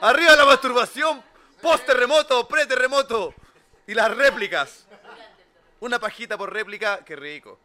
Arriba 0.01 0.37
la 0.37 0.45
masturbación, 0.45 1.23
post 1.63 1.87
terremoto, 1.87 2.47
pre 2.47 2.67
terremoto 2.67 3.35
y 3.87 3.95
las 3.95 4.15
réplicas. 4.15 4.87
Una 5.81 5.99
pajita 5.99 6.37
por 6.37 6.53
réplica, 6.53 7.05
qué 7.05 7.17
rico. 7.17 7.59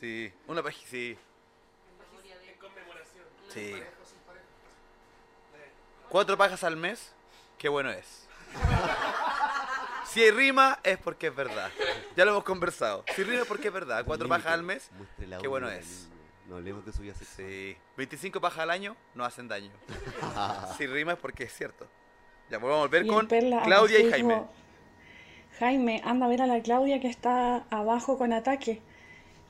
Sí, 0.00 0.32
una 0.48 0.62
pajita, 0.62 0.90
sí. 0.90 1.18
Sí. 3.52 3.82
Cuatro 6.08 6.36
pajas 6.36 6.64
al 6.64 6.76
mes, 6.76 7.12
qué 7.62 7.68
bueno 7.68 7.90
es. 7.90 8.26
Si 10.04 10.20
hay 10.20 10.32
rima 10.32 10.80
es 10.82 10.98
porque 10.98 11.28
es 11.28 11.34
verdad. 11.34 11.70
Ya 12.16 12.24
lo 12.24 12.32
hemos 12.32 12.42
conversado. 12.42 13.04
Si 13.14 13.22
rima 13.22 13.42
es 13.42 13.46
porque 13.46 13.68
es 13.68 13.74
verdad. 13.74 14.04
Cuatro 14.04 14.26
Límite. 14.26 14.42
pajas 14.42 14.58
al 14.58 14.64
mes, 14.64 14.90
Muestre 14.98 15.28
qué 15.40 15.46
bueno 15.46 15.70
es. 15.70 16.08
No 16.48 16.56
hablemos 16.56 16.84
de 16.84 16.92
su 16.92 17.02
vida 17.02 17.14
sexual. 17.14 17.48
Sí. 17.48 17.76
25 17.96 18.40
pajas 18.40 18.58
al 18.58 18.70
año 18.70 18.96
no 19.14 19.24
hacen 19.24 19.46
daño. 19.46 19.70
Si 20.76 20.88
rima 20.88 21.12
es 21.12 21.18
porque 21.18 21.44
es 21.44 21.54
cierto. 21.54 21.86
Ya 22.50 22.58
volvamos 22.58 22.80
a 22.80 22.86
volver 22.86 23.04
Y 23.04 23.08
el 23.08 23.14
con 23.14 23.28
Perla 23.28 23.62
Claudia 23.62 24.00
y 24.00 24.10
Jaime. 24.10 24.42
Jaime, 25.60 26.02
anda 26.04 26.26
a 26.26 26.28
ver 26.28 26.42
a 26.42 26.46
la 26.48 26.60
Claudia 26.62 26.98
que 26.98 27.08
está 27.08 27.64
abajo 27.70 28.18
con 28.18 28.32
ataque. 28.32 28.82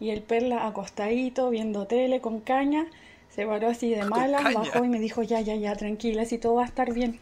Y 0.00 0.10
el 0.10 0.22
Perla 0.22 0.66
acostadito, 0.66 1.48
viendo 1.48 1.86
tele 1.86 2.20
con 2.20 2.40
caña, 2.40 2.86
se 3.30 3.46
paró 3.46 3.68
así 3.68 3.88
de 3.94 4.04
mala, 4.04 4.42
caña. 4.42 4.58
bajó 4.58 4.84
y 4.84 4.88
me 4.88 5.00
dijo, 5.00 5.22
ya, 5.22 5.40
ya, 5.40 5.54
ya, 5.54 5.74
tranquila, 5.74 6.26
si 6.26 6.36
todo 6.36 6.56
va 6.56 6.64
a 6.64 6.66
estar 6.66 6.92
bien. 6.92 7.18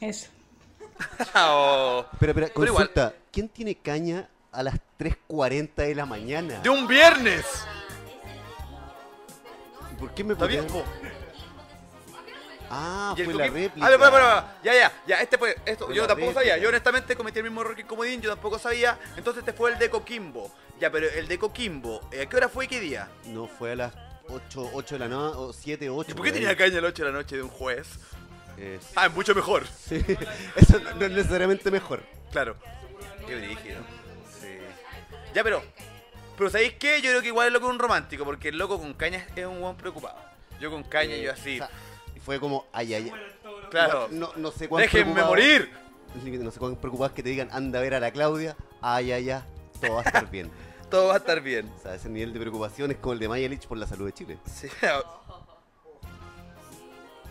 Eso. 0.00 0.28
Oh. 1.34 2.04
Pero, 2.18 2.34
pero, 2.34 2.46
Pero 2.54 2.66
igual, 2.66 2.88
consulta, 2.88 3.14
¿quién 3.32 3.48
tiene 3.48 3.74
caña 3.76 4.28
a 4.52 4.62
las 4.62 4.74
3.40 4.98 5.74
de 5.76 5.94
la 5.94 6.04
mañana? 6.04 6.60
de 6.60 6.68
un 6.68 6.86
viernes. 6.86 7.46
¿Por 9.98 10.12
qué 10.14 10.24
me 10.24 10.32
¿Está 10.34 10.46
bien? 10.46 10.66
ponían- 10.66 10.84
Ah, 12.72 13.14
fue 13.16 13.34
la 13.34 13.48
réplica. 13.48 13.84
A 13.86 13.90
ver, 13.90 13.98
para, 13.98 14.10
para, 14.12 14.24
para. 14.42 14.58
Ya, 14.62 14.72
ya, 14.74 14.92
ya, 15.06 15.20
este 15.20 15.36
fue, 15.38 15.56
esto, 15.66 15.86
Fue 15.86 15.94
yo 15.96 16.06
tampoco 16.06 16.32
sabía, 16.34 16.52
réplica. 16.52 16.62
yo 16.62 16.68
honestamente 16.68 17.16
cometí 17.16 17.38
el 17.40 17.44
mismo 17.46 17.62
error 17.62 17.74
que 17.74 17.82
el 17.82 17.88
Comodín, 17.88 18.20
yo 18.20 18.30
tampoco 18.30 18.58
sabía, 18.60 18.96
entonces 19.16 19.40
este 19.40 19.52
fue 19.52 19.72
el 19.72 19.78
de 19.78 19.90
Coquimbo. 19.90 20.52
Ya, 20.78 20.90
pero 20.92 21.08
el 21.08 21.26
de 21.26 21.36
Coquimbo, 21.38 22.00
¿a 22.08 22.26
qué 22.26 22.36
hora 22.36 22.48
fue 22.48 22.66
y 22.66 22.68
qué 22.68 22.78
día? 22.78 23.08
No, 23.26 23.48
fue 23.48 23.72
a 23.72 23.76
las 23.76 23.92
8, 24.28 24.70
8 24.72 24.94
de 24.94 24.98
la 25.00 25.08
noche, 25.08 25.36
o 25.38 25.52
7, 25.52 25.90
8. 25.90 26.10
¿Y 26.12 26.14
por 26.14 26.24
qué 26.24 26.30
tenía 26.32 26.56
caña 26.56 26.78
a 26.78 26.82
las 26.82 26.90
8 26.90 27.04
de 27.06 27.10
la 27.10 27.18
noche 27.18 27.36
de 27.36 27.42
un 27.42 27.48
juez? 27.50 27.88
Es... 28.60 28.86
Ah, 28.94 29.06
es 29.06 29.12
mucho 29.14 29.34
mejor. 29.34 29.66
Sí, 29.66 30.04
eso 30.56 30.78
no 30.80 31.04
es 31.06 31.10
necesariamente 31.12 31.70
mejor. 31.70 32.02
Claro. 32.30 32.56
Qué 33.26 33.34
brígido. 33.36 33.80
Sí. 34.40 34.48
Ya, 35.34 35.42
pero. 35.42 35.62
Pero 36.36 36.50
¿sabéis 36.50 36.74
qué? 36.74 37.00
Yo 37.02 37.10
creo 37.10 37.22
que 37.22 37.28
igual 37.28 37.46
es 37.48 37.52
loco 37.52 37.68
un 37.68 37.78
romántico, 37.78 38.24
porque 38.24 38.48
el 38.48 38.58
loco 38.58 38.78
con 38.78 38.94
caña 38.94 39.26
es 39.36 39.46
un 39.46 39.60
buen 39.60 39.76
preocupado. 39.76 40.16
Yo 40.60 40.70
con 40.70 40.82
caña, 40.84 41.14
Eh, 41.14 41.22
yo 41.22 41.32
así. 41.32 41.54
o 41.60 41.66
sea, 41.66 41.70
fue 42.24 42.38
como, 42.40 42.66
ay, 42.72 42.94
ay. 42.94 43.12
Claro. 43.70 44.08
No, 44.10 44.32
no 44.36 44.50
sé 44.50 44.68
cuán 44.68 44.82
Déjenme 44.82 45.12
preocupado- 45.14 45.28
morir. 45.28 45.70
No 46.42 46.50
sé 46.50 46.58
cuán 46.58 46.74
preocupados 46.76 47.12
que 47.14 47.22
te 47.22 47.28
digan, 47.28 47.48
anda 47.52 47.78
a 47.78 47.82
ver 47.82 47.94
a 47.94 48.00
la 48.00 48.10
Claudia. 48.10 48.56
Ay, 48.82 49.12
ay, 49.12 49.30
ay. 49.30 49.42
Todo 49.80 49.94
va 49.94 50.00
a 50.00 50.04
estar 50.04 50.28
bien. 50.30 50.50
Todo 50.90 51.06
va 51.08 51.14
a 51.14 51.16
estar 51.18 51.40
bien. 51.40 51.70
O 51.78 51.80
sea, 51.80 51.94
ese 51.94 52.08
nivel 52.08 52.32
de 52.32 52.40
preocupación 52.40 52.90
es 52.90 52.96
como 52.96 53.12
el 53.12 53.20
de 53.20 53.28
Mayelich 53.28 53.66
por 53.68 53.78
la 53.78 53.86
salud 53.86 54.06
de 54.06 54.12
Chile. 54.12 54.38
Sí. 54.44 54.66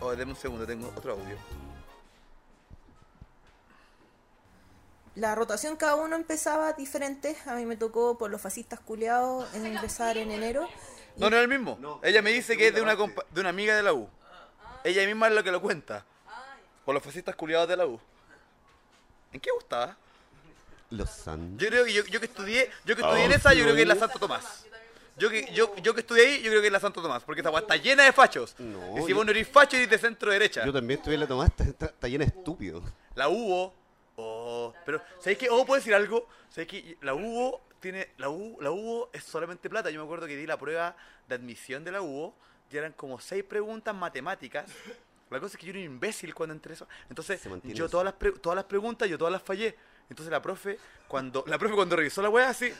Oh, 0.00 0.14
deme 0.16 0.32
un 0.32 0.36
segundo, 0.38 0.66
tengo 0.66 0.92
otro 0.96 1.12
audio. 1.12 1.36
La 5.16 5.34
rotación 5.34 5.76
cada 5.76 5.96
uno 5.96 6.16
empezaba 6.16 6.72
diferente. 6.72 7.36
A 7.46 7.54
mí 7.54 7.66
me 7.66 7.76
tocó 7.76 8.16
por 8.16 8.30
los 8.30 8.40
fascistas 8.40 8.80
culiados 8.80 9.52
en 9.54 9.66
empezar 9.66 10.16
en 10.16 10.30
enero. 10.30 10.68
No, 11.16 11.28
no 11.28 11.36
es 11.36 11.42
el 11.42 11.48
mismo. 11.48 12.00
Ella 12.02 12.22
me 12.22 12.30
dice 12.30 12.56
que 12.56 12.68
es 12.68 12.74
de 12.74 12.80
una, 12.80 12.96
compa- 12.96 13.26
de 13.30 13.40
una 13.40 13.50
amiga 13.50 13.76
de 13.76 13.82
la 13.82 13.92
U. 13.92 14.08
Ella 14.84 15.04
misma 15.06 15.28
es 15.28 15.34
lo 15.34 15.42
que 15.44 15.50
lo 15.50 15.60
cuenta. 15.60 16.04
Por 16.86 16.94
los 16.94 17.02
fascistas 17.04 17.36
culiados 17.36 17.68
de 17.68 17.76
la 17.76 17.86
U. 17.86 18.00
¿En 19.32 19.40
qué 19.40 19.50
gustaba? 19.50 19.96
Los 20.90 21.10
San. 21.10 21.58
Yo 21.58 21.68
creo 21.68 21.84
que 21.84 21.92
yo, 21.92 22.04
yo 22.06 22.18
que 22.20 22.26
estudié, 22.26 22.70
yo 22.84 22.96
que 22.96 23.02
estudié 23.02 23.24
en 23.24 23.32
esa, 23.32 23.52
yo 23.52 23.64
creo 23.64 23.74
que 23.76 23.82
es 23.82 23.88
la 23.88 23.96
Santo 23.96 24.18
Tomás. 24.18 24.64
Yo 25.16 25.28
que, 25.30 25.52
yo, 25.52 25.74
yo 25.76 25.92
que 25.94 26.00
estudié 26.00 26.26
ahí, 26.26 26.42
yo 26.42 26.50
creo 26.50 26.60
que 26.60 26.68
es 26.68 26.72
la 26.72 26.80
Santo 26.80 27.02
Tomás, 27.02 27.22
porque 27.24 27.40
esa 27.42 27.50
weá 27.50 27.60
está 27.60 27.76
llena 27.76 28.04
de 28.04 28.12
fachos. 28.12 28.54
No, 28.58 28.98
y 28.98 29.02
si 29.02 29.08
yo- 29.10 29.16
vos 29.16 29.24
no 29.24 29.30
eres 29.32 29.48
facho, 29.48 29.76
eres 29.76 29.90
de 29.90 29.98
centro 29.98 30.30
derecha. 30.32 30.64
Yo 30.64 30.72
también 30.72 30.98
estuve 30.98 31.14
en 31.14 31.20
la 31.20 31.26
Tomás, 31.26 31.48
está, 31.50 31.64
está- 31.64 31.86
está 31.86 32.08
llena 32.08 32.24
de 32.24 32.30
estúpidos. 32.36 32.82
La 33.14 33.28
UBO. 33.28 33.74
Oh, 34.16 34.72
pero, 34.84 35.00
¿sabéis 35.18 35.38
qué? 35.38 35.48
Oh, 35.50 35.64
¿puedo 35.64 35.78
decir 35.80 35.94
algo? 35.94 36.28
¿Sabéis 36.50 36.68
qué? 36.68 36.96
La 37.00 37.14
UBO 37.14 37.60
tiene. 37.80 38.08
La 38.18 38.28
UBO, 38.28 38.60
la 38.60 38.70
UBO 38.70 39.10
es 39.12 39.24
solamente 39.24 39.68
plata. 39.70 39.90
Yo 39.90 39.98
me 40.00 40.04
acuerdo 40.04 40.26
que 40.26 40.36
di 40.36 40.46
la 40.46 40.58
prueba 40.58 40.94
de 41.28 41.34
admisión 41.34 41.84
de 41.84 41.92
la 41.92 42.02
UBO 42.02 42.34
y 42.70 42.76
eran 42.76 42.92
como 42.92 43.18
seis 43.20 43.44
preguntas 43.44 43.94
matemáticas. 43.94 44.66
La 45.30 45.38
cosa 45.40 45.54
es 45.56 45.60
que 45.60 45.66
yo 45.66 45.70
era 45.70 45.78
un 45.78 45.84
imbécil 45.86 46.34
cuando 46.34 46.54
entré 46.54 46.74
eso. 46.74 46.88
Entonces, 47.08 47.46
mantiene 47.46 47.76
yo 47.78 47.84
eso. 47.86 47.92
todas 47.92 48.04
las, 48.04 48.14
pre- 48.14 48.32
todas 48.32 48.56
las 48.56 48.64
preguntas, 48.64 49.08
yo 49.08 49.16
todas 49.16 49.32
las 49.32 49.42
fallé. 49.42 49.74
Entonces 50.10 50.30
la 50.30 50.42
profe, 50.42 50.76
cuando 51.08 51.44
la 51.46 51.56
profe 51.58 51.74
cuando 51.74 51.96
revisó 51.96 52.20
la 52.20 52.28
wea 52.28 52.50
así, 52.50 52.72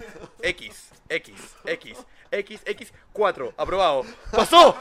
X, 0.43 0.89
X, 1.09 1.35
X, 1.65 1.97
X, 2.31 2.61
X, 2.67 2.93
4, 3.13 3.55
aprobado. 3.57 4.05
¡Pasó! 4.33 4.77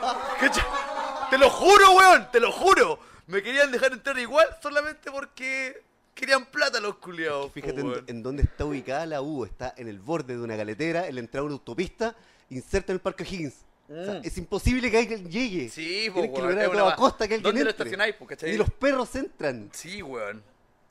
Te 1.29 1.37
lo 1.37 1.49
juro, 1.49 1.91
weón, 1.95 2.27
te 2.31 2.39
lo 2.39 2.51
juro. 2.51 2.99
Me 3.27 3.43
querían 3.43 3.71
dejar 3.71 3.93
entrar 3.93 4.17
igual 4.17 4.47
solamente 4.61 5.11
porque 5.11 5.83
querían 6.15 6.45
plata 6.47 6.79
los 6.79 6.95
culiados. 6.95 7.51
Fíjate 7.51 7.81
en, 8.07 8.23
dónde 8.23 8.43
está 8.43 8.65
ubicada 8.65 9.05
la 9.05 9.21
U. 9.21 9.45
Está 9.45 9.73
en 9.77 9.87
el 9.87 9.99
borde 9.99 10.35
de 10.35 10.41
una 10.41 10.55
galetera, 10.55 11.07
en 11.07 11.13
la 11.15 11.21
entrada 11.21 11.43
de 11.43 11.45
una 11.47 11.53
autopista, 11.53 12.15
inserta 12.49 12.91
en 12.91 12.95
el 12.95 13.01
Parque 13.01 13.23
Higgins. 13.23 13.53
O 13.87 14.05
sea, 14.05 14.13
Mm. 14.15 14.21
es 14.23 14.37
imposible 14.37 14.91
que 14.91 14.97
alguien 14.99 15.29
llegue. 15.31 15.69
Sí, 15.69 16.09
po, 16.09 16.21
Tienes 16.21 16.35
que 16.35 16.41
lograr 16.41 16.65
a 16.65 16.71
toda 16.71 16.95
costa 16.95 17.27
que 17.27 17.33
alguien 17.35 17.43
¿Dónde 17.43 17.63
lo 17.63 17.69
entre. 17.71 17.83
estacionáis, 17.85 18.15
po, 18.15 18.27
cachai? 18.27 18.51
Ni 18.51 18.57
los 18.57 18.69
perros 18.71 19.15
entran. 19.15 19.69
Sí, 19.73 20.01
weón. 20.03 20.43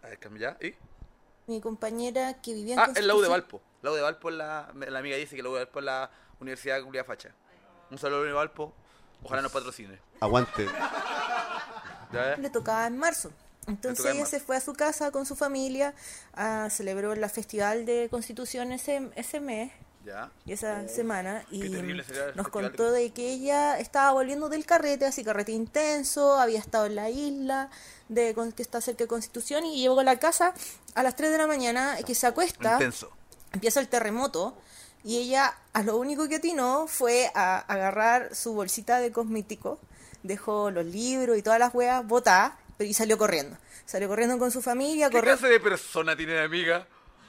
A 0.02 0.08
ver, 0.08 0.18
cambia. 0.18 0.56
¿Y? 0.60 0.74
Mi 1.48 1.60
compañera 1.60 2.40
que 2.40 2.54
vivía 2.54 2.74
en 2.74 2.80
Ah, 2.80 2.92
es 2.94 3.04
la 3.04 3.14
U 3.14 3.20
de 3.20 3.28
Valpo. 3.28 3.60
La 3.82 3.90
U 3.90 3.94
de 3.94 4.02
Valpo 4.02 4.28
es 4.30 4.36
la. 4.36 4.70
La 4.74 4.98
amiga 4.98 5.16
dice 5.16 5.34
que 5.34 5.42
la 5.42 5.48
U 5.48 5.54
de 5.54 5.60
Valpo 5.64 5.80
es 5.80 5.84
la 5.84 6.10
Universidad 6.40 6.82
Culia 6.82 7.04
Facha. 7.04 7.30
Un 7.90 7.98
saludo 7.98 8.18
a 8.18 8.20
la 8.20 8.24
U 8.24 8.28
de 8.28 8.34
Valpo. 8.34 8.72
Ojalá 9.24 9.42
nos 9.42 9.50
patrocine. 9.50 9.98
Aguante. 10.20 10.68
Le 12.38 12.50
tocaba 12.50 12.86
en 12.86 12.98
marzo. 12.98 13.32
Entonces 13.66 14.06
ella 14.06 14.24
se 14.24 14.40
fue 14.40 14.56
a 14.56 14.60
su 14.60 14.72
casa 14.72 15.10
con 15.10 15.26
su 15.26 15.36
familia, 15.36 15.94
ah, 16.32 16.68
celebró 16.70 17.14
la 17.14 17.28
Festival 17.28 17.84
de 17.84 18.08
Constitución 18.10 18.72
ese, 18.72 19.10
ese 19.14 19.40
mes 19.40 19.72
Ya. 20.08 20.30
y 20.46 20.52
esa 20.52 20.88
semana 20.88 21.44
y 21.50 21.68
nos 22.34 22.48
contó 22.48 22.90
de 22.90 23.10
que 23.10 23.30
ella 23.30 23.78
estaba 23.78 24.12
volviendo 24.12 24.48
del 24.48 24.64
carrete, 24.64 25.04
así 25.04 25.22
carrete 25.22 25.52
intenso, 25.52 26.40
había 26.40 26.58
estado 26.58 26.86
en 26.86 26.94
la 26.94 27.10
isla 27.10 27.68
de 28.08 28.34
que 28.56 28.62
está 28.62 28.80
cerca 28.80 29.04
de 29.04 29.08
Constitución 29.08 29.66
y 29.66 29.82
llegó 29.82 30.00
a 30.00 30.04
la 30.04 30.18
casa 30.18 30.54
a 30.94 31.02
las 31.02 31.14
3 31.14 31.30
de 31.30 31.36
la 31.36 31.46
mañana 31.46 31.98
que 32.06 32.14
se 32.14 32.26
acuesta, 32.26 32.72
Intenso. 32.72 33.12
empieza 33.52 33.80
el 33.80 33.88
terremoto 33.88 34.56
y 35.04 35.18
ella 35.18 35.54
a 35.74 35.82
lo 35.82 35.98
único 35.98 36.26
que 36.26 36.36
atinó 36.36 36.86
fue 36.86 37.30
a 37.34 37.58
agarrar 37.58 38.34
su 38.34 38.54
bolsita 38.54 39.00
de 39.00 39.12
cosméticos, 39.12 39.78
dejó 40.22 40.70
los 40.70 40.86
libros 40.86 41.36
y 41.36 41.42
todas 41.42 41.58
las 41.58 41.74
weas 41.74 42.06
botadas 42.06 42.54
pero 42.78 42.88
y 42.88 42.94
salió 42.94 43.18
corriendo. 43.18 43.58
Salió 43.84 44.08
corriendo 44.08 44.38
con 44.38 44.50
su 44.50 44.62
familia, 44.62 45.08
¿Qué 45.10 45.16
corrió 45.16 45.36
clase 45.36 45.52
de 45.52 45.60
persona 45.60 46.16
tiene 46.16 46.34
de 46.34 46.44
amiga? 46.44 46.86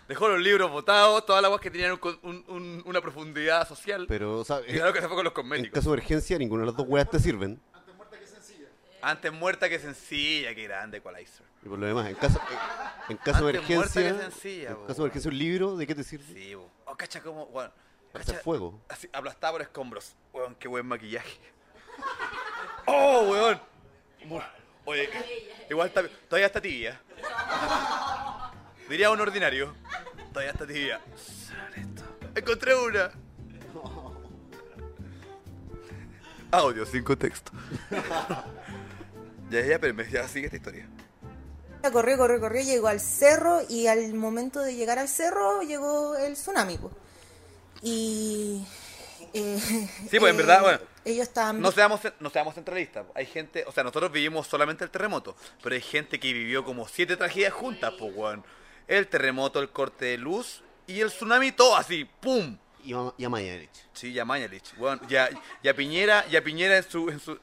Dejó 0.10 0.28
los 0.28 0.40
libros 0.40 0.70
botados, 0.72 1.24
todas 1.26 1.42
las 1.42 1.50
guas 1.50 1.62
que 1.62 1.70
tenían 1.72 1.92
un 1.92 1.98
con- 2.00 2.20
un- 2.24 2.44
un- 2.48 2.82
una 2.86 3.00
profundidad 3.00 3.66
social. 3.68 4.06
Pero, 4.10 4.40
o 4.40 4.44
sea, 4.44 4.60
y 4.68 4.74
claro 4.74 4.92
que 4.92 5.00
se 5.02 5.08
fue 5.08 5.16
con 5.16 5.24
los 5.24 5.32
En 5.32 5.36
cosméticos. 5.36 5.72
caso 5.80 5.92
de 5.92 5.98
emergencia, 5.98 6.38
ninguna 6.40 6.62
de 6.64 6.66
las 6.68 6.76
dos 6.76 6.86
weas 6.90 7.10
te 7.10 7.20
sirven. 7.20 7.62
Antes 9.02 9.32
muerta 9.32 9.70
que 9.70 9.80
sencilla, 9.80 10.54
que 10.54 10.64
grande, 10.64 10.98
Equalizer. 10.98 11.46
Y 11.64 11.70
por 11.70 11.80
lo 11.80 11.86
demás, 11.86 12.10
en 12.10 12.16
caso, 12.16 12.42
en 13.08 13.18
caso 13.18 13.46
de 13.46 13.58
Antes 13.60 13.76
muerta 13.76 14.00
emergencia, 14.02 14.26
que 14.26 14.32
sencilla, 14.32 14.70
en 14.72 14.76
caso 14.88 14.94
de 14.96 15.00
emergencia, 15.04 15.32
un 15.32 15.38
libro, 15.38 15.78
¿de 15.78 15.88
qué 15.88 15.96
te 15.96 16.04
sirve? 16.04 16.34
Sí, 16.34 16.56
bo. 16.56 16.70
Oh, 16.86 16.96
cacha 16.98 17.22
como, 17.22 17.46
bueno. 17.48 17.72
Hacer 18.14 18.38
fuego. 18.42 18.82
Así, 18.90 19.08
aplastado 19.14 19.54
por 19.54 19.62
escombros. 19.62 20.16
Weón, 20.34 20.56
qué 20.56 20.68
buen 20.68 20.86
maquillaje. 20.88 21.38
¡Oh, 22.88 23.22
weón! 23.30 23.62
Oye, 24.86 25.08
igual 25.70 25.88
está, 25.88 26.02
todavía 26.28 26.48
está 26.48 26.60
tibia. 26.60 27.00
Diría 28.90 29.12
un 29.12 29.22
ordinario. 29.22 29.76
Todavía 30.40 30.52
está 30.54 30.66
tibia. 30.66 31.02
Encontré 32.34 32.74
una. 32.74 33.12
Audio 36.50 36.86
sin 36.86 37.04
contexto. 37.04 37.52
ya, 39.50 39.66
ya, 39.66 39.80
pero 39.80 39.94
me 39.94 40.10
ya 40.10 40.26
sigue 40.30 40.46
esta 40.46 40.56
historia. 40.56 40.88
Corrió, 41.92 42.18
corrió, 42.18 42.40
corrió, 42.40 42.62
llegó 42.62 42.88
al 42.88 43.02
cerro 43.02 43.60
y 43.68 43.88
al 43.88 44.14
momento 44.14 44.62
de 44.62 44.76
llegar 44.76 44.98
al 44.98 45.10
cerro 45.10 45.62
llegó 45.62 46.16
el 46.16 46.36
tsunami. 46.36 46.80
Y... 47.82 48.66
eh, 49.34 49.60
Sí, 50.10 50.20
pues 50.22 50.34
en 50.34 50.36
eh, 50.36 50.38
verdad, 50.38 50.62
bueno. 50.62 50.80
Ellos 51.04 51.28
estaban... 51.28 51.60
No 51.60 51.74
seamos, 51.74 52.00
no 52.22 52.30
seamos 52.30 52.56
centralistas. 52.56 53.06
Hay 53.14 53.26
gente, 53.26 53.66
o 53.68 53.74
sea, 53.74 53.84
nosotros 53.84 54.10
vivimos 54.10 54.48
solamente 54.48 54.86
el 54.86 54.90
terremoto, 54.90 55.36
pero 55.62 55.76
hay 55.76 55.82
gente 55.82 56.18
que 56.18 56.32
vivió 56.32 56.64
como 56.64 56.88
siete 56.88 57.18
tragedias 57.18 57.52
juntas, 57.52 57.94
pues, 58.00 58.16
weón. 58.16 58.46
El 58.90 59.08
terremoto, 59.08 59.60
el 59.60 59.70
corte 59.70 60.06
de 60.06 60.18
luz 60.18 60.64
y 60.88 61.00
el 61.00 61.10
tsunami, 61.10 61.52
todo 61.52 61.76
así, 61.76 62.10
¡pum! 62.20 62.58
Y 62.84 62.94
a, 62.94 63.14
y 63.20 63.24
a 63.24 63.30
Mañalich. 63.30 63.70
Sí, 63.94 64.12
ya 64.12 64.26
Mañalich, 64.26 64.74
weón. 64.80 65.00
Ya, 65.08 65.30
ya 65.62 65.76
Piñera, 65.76 66.28
ya 66.28 66.42
Piñera 66.42 66.78
en 66.78 66.84
su, 66.84 67.08
en 67.08 67.20
su... 67.20 67.38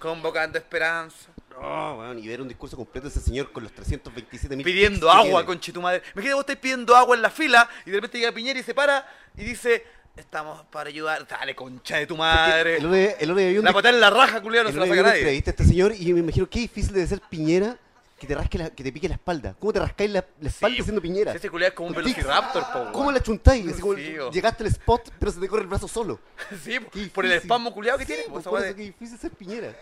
Convocando 0.00 0.58
esperanza. 0.58 1.30
No, 1.50 1.98
weón, 1.98 2.18
y 2.18 2.26
ver 2.26 2.42
un 2.42 2.48
discurso 2.48 2.76
completo 2.76 3.06
de 3.06 3.10
ese 3.10 3.20
señor 3.20 3.52
con 3.52 3.62
los 3.62 3.72
327 3.72 4.56
mil 4.56 4.64
Pidiendo 4.64 5.08
agua, 5.08 5.46
con 5.46 5.60
madre. 5.80 6.02
Me 6.14 6.22
quedé 6.22 6.34
vos 6.34 6.40
estáis 6.40 6.58
pidiendo 6.58 6.96
agua 6.96 7.14
en 7.14 7.22
la 7.22 7.30
fila 7.30 7.70
y 7.86 7.90
de 7.90 7.96
repente 7.98 8.18
llega 8.18 8.32
Piñera 8.32 8.58
y 8.58 8.64
se 8.64 8.74
para 8.74 9.08
y 9.36 9.44
dice, 9.44 9.86
estamos 10.16 10.64
para 10.64 10.88
ayudar. 10.88 11.28
Dale, 11.28 11.54
concha 11.54 11.98
de 11.98 12.06
tu 12.08 12.16
madre. 12.16 12.78
El 12.78 12.92
el 13.20 13.58
un 13.60 13.64
La 13.64 13.72
patada 13.72 13.94
en 13.94 14.00
la 14.00 14.10
raja, 14.10 14.42
culiao, 14.42 14.64
no 14.64 14.70
el 14.70 14.74
se 14.74 14.80
la 14.80 14.88
saca 14.88 15.02
nadie. 15.02 15.18
entrevista 15.18 15.50
a 15.50 15.52
este 15.52 15.64
señor 15.64 15.92
y 15.94 16.06
yo 16.06 16.14
me 16.14 16.20
imagino 16.22 16.50
qué 16.50 16.58
difícil 16.58 16.92
debe 16.92 17.06
ser 17.06 17.20
Piñera 17.30 17.78
que 18.22 18.28
te 18.28 18.34
rasque 18.36 18.56
la, 18.58 18.70
que 18.70 18.84
te 18.84 18.92
pique 18.92 19.08
la 19.08 19.14
espalda. 19.16 19.54
¿Cómo 19.58 19.72
te 19.72 19.80
rascáis 19.80 20.10
la, 20.10 20.24
la 20.40 20.48
espalda 20.48 20.82
siendo 20.84 21.02
Piñera? 21.02 21.32
Ese 21.32 21.50
culiao 21.50 21.70
es 21.70 21.74
como 21.74 21.88
un 21.88 21.94
Con 21.94 22.04
velociraptor, 22.04 22.64
po, 22.72 22.78
weón. 22.78 22.92
¿Cómo 22.92 23.10
la 23.12 23.20
chuntáis? 23.20 23.80
Como 23.80 23.96
Sí, 23.96 24.16
llegaste 24.32 24.62
al 24.62 24.68
spot, 24.68 25.10
pero 25.18 25.32
se 25.32 25.40
te 25.40 25.48
corre 25.48 25.62
el 25.62 25.68
brazo 25.68 25.88
solo. 25.88 26.20
Sí, 26.62 26.78
por 27.12 27.24
el 27.26 27.32
espasmo 27.32 27.72
culiado 27.74 27.98
que 27.98 28.06
tiene. 28.06 28.22
Sí, 28.22 28.28
pues, 28.30 28.44
por 28.44 28.52
esa 28.52 28.58
eso 28.60 28.64
weá 28.66 28.76
que 28.76 28.82
difícil 28.82 29.18
ser 29.18 29.30
Piñera. 29.32 29.68
de- 29.68 29.76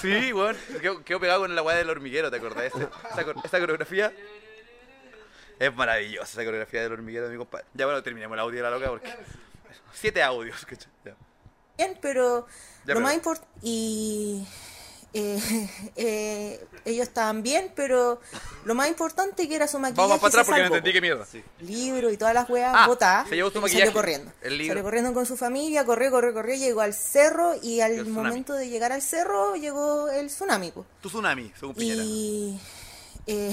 Sí, 0.00 0.32
weón. 0.32 0.56
Quedó, 0.80 1.02
quedó 1.04 1.20
pegado 1.20 1.40
con 1.42 1.54
la 1.54 1.62
weá 1.62 1.76
del 1.76 1.88
hormiguero, 1.88 2.30
¿te 2.30 2.36
acordás? 2.36 2.64
Ese- 2.64 2.88
esa, 3.10 3.24
cor- 3.24 3.36
esa 3.44 3.58
coreografía. 3.60 4.12
Es 5.58 5.74
maravillosa 5.74 6.24
esa 6.32 6.44
coreografía 6.44 6.82
del 6.82 6.92
hormiguero 6.92 7.26
de 7.26 7.32
mi 7.32 7.38
compadre. 7.38 7.66
Ya 7.74 7.86
bueno, 7.86 8.02
terminemos 8.02 8.34
el 8.34 8.40
audio 8.40 8.56
de 8.56 8.62
la 8.62 8.70
loca 8.70 8.88
porque. 8.90 9.14
Siete 9.92 10.22
audios, 10.22 10.64
¿cachai? 10.66 10.88
Ya. 11.04 11.14
bien, 11.78 11.96
pero 12.02 12.46
Ya, 12.46 12.52
lo 12.80 12.86
pero- 12.86 13.00
más 13.00 13.14
importante... 13.14 13.48
Y... 13.62 14.46
eh, 15.14 15.68
eh, 15.96 16.64
ellos 16.84 17.06
estaban 17.06 17.42
bien, 17.42 17.70
pero 17.76 18.20
lo 18.64 18.74
más 18.74 18.88
importante 18.88 19.48
que 19.48 19.54
era 19.56 19.68
su 19.68 19.78
maquillaje 19.78 20.00
Vamos 20.08 20.20
para 20.20 20.28
atrás 20.28 20.46
se 20.46 20.50
porque 20.50 20.62
no 20.62 20.66
salvó, 20.68 20.76
entendí 20.76 20.92
qué 20.94 21.00
mierda. 21.00 21.26
libro 21.60 22.10
y 22.10 22.16
todas 22.16 22.34
las 22.34 22.48
weas 22.48 22.74
Ah, 22.76 22.86
botadas. 22.86 23.28
se 23.28 23.36
llevó 23.36 23.50
su 23.50 23.60
maquillaje, 23.60 23.86
Salió 23.86 23.92
corriendo. 24.00 24.32
el 24.40 24.58
libro. 24.58 24.70
Salió 24.72 24.84
corriendo 24.84 25.12
con 25.14 25.26
su 25.26 25.36
familia, 25.36 25.84
corrió, 25.84 26.10
corrió, 26.10 26.32
corrió, 26.32 26.54
llegó 26.56 26.80
al 26.80 26.94
cerro 26.94 27.54
y 27.62 27.80
al 27.80 28.06
momento 28.06 28.54
de 28.54 28.68
llegar 28.68 28.90
al 28.92 29.02
cerro 29.02 29.54
llegó 29.56 30.08
el 30.08 30.28
tsunami. 30.28 30.70
po. 30.72 30.86
Tu 31.00 31.08
tsunami, 31.08 31.52
según 31.58 31.74
Piñera. 31.74 32.02
Y 32.02 32.58
eh, 33.26 33.52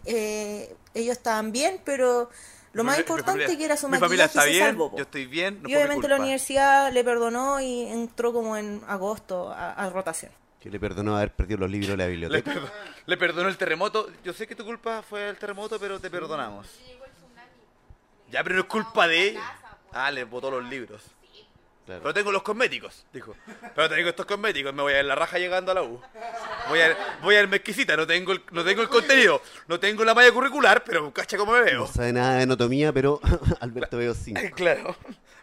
eh, 0.04 0.76
ellos 0.94 1.16
estaban 1.16 1.52
bien, 1.52 1.80
pero 1.84 2.28
lo 2.74 2.84
más 2.84 2.96
Mi 2.96 3.00
importante 3.00 3.32
familia- 3.44 3.56
que 3.58 3.64
era 3.64 3.76
su 3.76 3.88
Mi 3.88 3.98
familia 3.98 4.26
maquillaje 4.26 4.38
está 4.38 4.42
se 4.42 4.50
bien, 4.50 4.64
salvó. 4.66 4.90
po. 4.90 4.96
yo 4.98 5.02
estoy 5.04 5.26
bien. 5.26 5.62
No 5.62 5.68
y 5.70 5.74
obviamente 5.74 6.06
la 6.06 6.16
universidad 6.16 6.92
le 6.92 7.02
perdonó 7.02 7.60
y 7.60 7.82
entró 7.88 8.32
como 8.32 8.56
en 8.56 8.82
agosto 8.86 9.48
a, 9.50 9.72
a 9.72 9.88
rotación. 9.90 10.30
Que 10.60 10.70
le 10.70 10.80
perdonó 10.80 11.16
haber 11.16 11.32
perdido 11.32 11.60
los 11.60 11.70
libros 11.70 11.90
de 11.90 11.96
la 11.96 12.04
Le, 12.04 12.10
biblioteca. 12.10 12.52
perdo- 12.52 12.70
le 13.06 13.16
perdonó 13.16 13.48
el 13.48 13.56
terremoto. 13.56 14.08
Yo 14.24 14.32
sé 14.32 14.46
que 14.46 14.56
tu 14.56 14.64
culpa 14.64 15.02
fue 15.02 15.28
el 15.28 15.36
terremoto, 15.36 15.78
pero 15.78 16.00
te 16.00 16.10
perdonamos. 16.10 16.66
Ya, 18.30 18.42
pero 18.42 18.56
no 18.56 18.62
es 18.62 18.66
culpa 18.66 19.06
de 19.08 19.28
ella. 19.28 19.40
Ah, 19.92 20.10
le 20.10 20.24
botó 20.24 20.50
los 20.50 20.64
libros. 20.68 21.02
Claro. 21.86 22.02
Pero 22.02 22.12
tengo 22.12 22.32
los 22.32 22.42
cosméticos, 22.42 23.06
dijo. 23.14 23.34
Pero 23.74 23.88
tengo 23.88 24.10
estos 24.10 24.26
cosméticos, 24.26 24.74
me 24.74 24.82
voy 24.82 24.92
a 24.92 24.96
ver 24.96 25.06
la 25.06 25.14
raja 25.14 25.38
llegando 25.38 25.72
a 25.72 25.74
la 25.76 25.82
U. 25.82 25.98
Voy 26.68 26.80
a, 26.82 26.94
voy 27.22 27.34
a 27.36 27.40
irme 27.40 27.56
exquisita, 27.56 27.96
no 27.96 28.06
tengo, 28.06 28.32
el, 28.32 28.42
no 28.50 28.62
tengo 28.62 28.82
el 28.82 28.90
contenido, 28.90 29.40
no 29.68 29.80
tengo 29.80 30.04
la 30.04 30.12
malla 30.12 30.30
curricular, 30.30 30.84
pero 30.84 31.10
cacha 31.14 31.38
cómo 31.38 31.52
me 31.52 31.60
No 31.60 31.64
veo. 31.64 31.86
sabe 31.86 32.12
nada 32.12 32.34
de 32.34 32.42
anatomía, 32.42 32.92
pero 32.92 33.20
Alberto 33.60 33.96
veo 33.96 34.12
5. 34.12 34.38
Claro. 34.54 34.94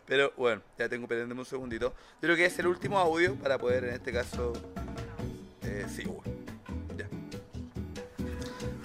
Pero 0.07 0.34
bueno, 0.38 0.61
ya 0.77 0.88
tengo, 0.88 1.07
perdiéndome 1.07 1.41
un 1.41 1.45
segundito. 1.45 1.90
Yo 1.90 2.22
creo 2.22 2.36
que 2.36 2.45
es 2.45 2.60
el 2.60 2.68
último 2.68 2.99
audio 2.99 3.36
para 3.36 3.57
poder, 3.57 3.86
en 3.86 3.94
este 3.95 4.11
caso. 4.11 4.53
Eh, 5.64 5.86
sí, 5.94 6.03
bueno. 6.06 6.23
Ya. 6.98 7.07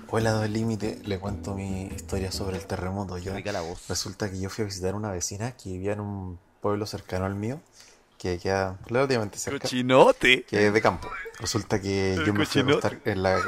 Hola, 0.09 0.41
del 0.41 0.53
límite, 0.55 0.99
le 1.05 1.19
cuento 1.19 1.55
mi 1.55 1.85
historia 1.85 2.33
sobre 2.33 2.57
el 2.57 2.67
terremoto. 2.67 3.19
Yo, 3.19 3.35
Rica 3.35 3.53
la 3.53 3.61
voz. 3.61 3.87
Resulta 3.89 4.31
que 4.31 4.41
yo 4.41 4.49
fui 4.49 4.63
a 4.63 4.67
visitar 4.67 4.95
a 4.95 4.97
una 4.97 5.13
vecina 5.13 5.53
que 5.53 5.71
vivía 5.71 5.93
en 5.93 6.01
un 6.01 6.39
pueblo 6.63 6.87
cercano 6.87 7.27
al 7.27 7.35
mío, 7.35 7.61
que 8.19 8.39
queda 8.39 8.79
relativamente 8.87 9.39
cerca. 9.39 9.61
Cochinote. 9.61 10.45
Que 10.45 10.67
es 10.67 10.73
de 10.73 10.81
campo. 10.81 11.11
Resulta 11.39 11.81
que 11.81 12.15
El 12.15 12.25
yo 12.25 12.33
me 12.33 12.47
fui 12.47 12.63
a 12.63 12.65
acostar 12.65 12.99
en 13.05 13.23
la, 13.23 13.39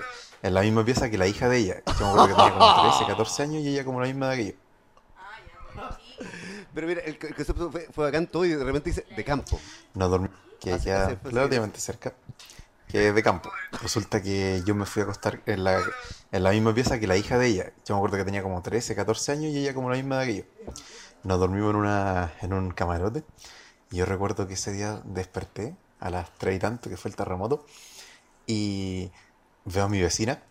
en 0.42 0.54
la 0.54 0.60
misma 0.60 0.84
pieza 0.84 1.10
que 1.10 1.16
la 1.16 1.26
hija 1.26 1.48
de 1.48 1.56
ella. 1.56 1.82
Yo 1.98 2.04
me 2.04 2.20
acuerdo 2.20 2.28
que 2.28 2.34
tenía 2.34 2.52
como 2.52 2.90
13, 2.98 3.06
14 3.06 3.42
años 3.44 3.62
y 3.62 3.68
ella 3.68 3.84
como 3.84 4.00
la 4.00 4.06
misma 4.06 4.26
edad 4.26 4.36
que 4.36 4.46
yo. 4.46 4.52
Pero 6.74 6.86
mira, 6.86 7.00
el, 7.02 7.18
el 7.20 7.34
concepto 7.34 7.70
fue, 7.70 7.88
fue 7.92 8.04
bacán 8.06 8.26
todo 8.26 8.44
y 8.44 8.50
de 8.50 8.64
repente 8.64 8.90
dice 8.90 9.06
de 9.14 9.24
campo. 9.24 9.60
No 9.94 10.08
dormí, 10.08 10.28
que 10.60 10.72
Ah, 10.72 10.78
sí, 10.78 10.84
queda 10.84 11.10
sí, 11.10 11.16
fue 11.20 11.30
relativamente 11.30 11.80
cerca, 11.80 12.14
que 12.88 13.08
es 13.08 13.14
de 13.14 13.22
campo. 13.22 13.50
Resulta 13.82 14.22
que 14.22 14.62
yo 14.64 14.74
me 14.74 14.86
fui 14.86 15.00
a 15.00 15.04
acostar 15.04 15.40
en 15.46 15.64
la, 15.64 15.82
en 16.30 16.42
la 16.42 16.50
misma 16.50 16.74
pieza 16.74 16.98
que 16.98 17.06
la 17.06 17.16
hija 17.16 17.38
de 17.38 17.46
ella. 17.48 17.72
Yo 17.84 17.94
me 17.94 17.98
acuerdo 17.98 18.16
que 18.16 18.24
tenía 18.24 18.42
como 18.42 18.62
13, 18.62 18.94
14 18.94 19.32
años 19.32 19.52
y 19.52 19.58
ella 19.58 19.74
como 19.74 19.90
la 19.90 19.96
misma 19.96 20.16
edad 20.16 20.26
que 20.26 20.36
yo. 20.36 20.72
Nos 21.24 21.38
dormimos 21.38 21.70
en, 21.70 21.76
una, 21.76 22.32
en 22.40 22.52
un 22.52 22.70
camarote 22.72 23.22
y 23.90 23.96
yo 23.96 24.06
recuerdo 24.06 24.46
que 24.48 24.54
ese 24.54 24.72
día 24.72 25.00
desperté 25.04 25.76
a 26.00 26.10
las 26.10 26.30
3 26.38 26.56
y 26.56 26.58
tanto, 26.58 26.90
que 26.90 26.96
fue 26.96 27.10
el 27.10 27.16
terremoto, 27.16 27.64
y 28.46 29.10
veo 29.64 29.84
a 29.84 29.88
mi 29.88 30.00
vecina 30.00 30.42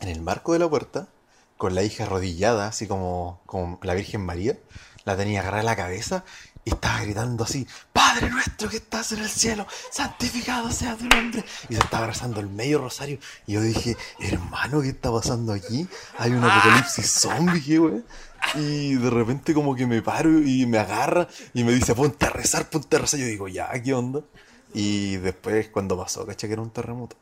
en 0.00 0.08
el 0.08 0.20
marco 0.20 0.52
de 0.52 0.58
la 0.60 0.68
puerta 0.68 1.08
con 1.56 1.74
la 1.74 1.82
hija 1.82 2.04
arrodillada, 2.04 2.66
así 2.68 2.86
como, 2.86 3.40
como 3.46 3.78
la 3.82 3.94
Virgen 3.94 4.20
María. 4.24 4.58
La 5.04 5.16
tenía 5.16 5.40
agarrada 5.40 5.60
en 5.60 5.66
la 5.66 5.76
cabeza 5.76 6.24
y 6.64 6.70
estaba 6.70 7.00
gritando 7.00 7.42
así, 7.42 7.66
Padre 7.92 8.30
nuestro 8.30 8.68
que 8.68 8.76
estás 8.76 9.10
en 9.12 9.18
el 9.18 9.28
cielo, 9.28 9.66
santificado 9.90 10.70
sea 10.70 10.96
tu 10.96 11.06
nombre. 11.06 11.44
Y 11.68 11.74
se 11.74 11.80
estaba 11.80 12.04
abrazando 12.04 12.38
el 12.38 12.48
medio 12.48 12.78
rosario. 12.78 13.18
Y 13.46 13.54
yo 13.54 13.60
dije, 13.62 13.96
hermano, 14.20 14.80
¿qué 14.80 14.90
está 14.90 15.10
pasando 15.10 15.52
aquí? 15.52 15.88
Hay 16.18 16.30
un 16.30 16.44
apocalipsis 16.44 17.10
zombie, 17.10 17.60
¿qué, 17.60 17.78
güey? 17.78 18.04
Y 18.54 18.94
de 18.94 19.10
repente 19.10 19.54
como 19.54 19.74
que 19.74 19.86
me 19.86 20.02
paro 20.02 20.30
y 20.40 20.66
me 20.66 20.78
agarra 20.78 21.26
y 21.52 21.64
me 21.64 21.72
dice, 21.72 21.94
ponte 21.94 22.26
a 22.26 22.30
rezar, 22.30 22.70
ponte 22.70 22.96
a 22.96 23.00
rezar. 23.00 23.18
Yo 23.18 23.26
digo, 23.26 23.48
ya, 23.48 23.70
¿qué 23.82 23.92
onda? 23.92 24.20
Y 24.72 25.16
después 25.16 25.68
cuando 25.68 25.96
pasó, 25.96 26.24
caché 26.26 26.46
que 26.46 26.52
era 26.52 26.62
un 26.62 26.70
terremoto. 26.70 27.16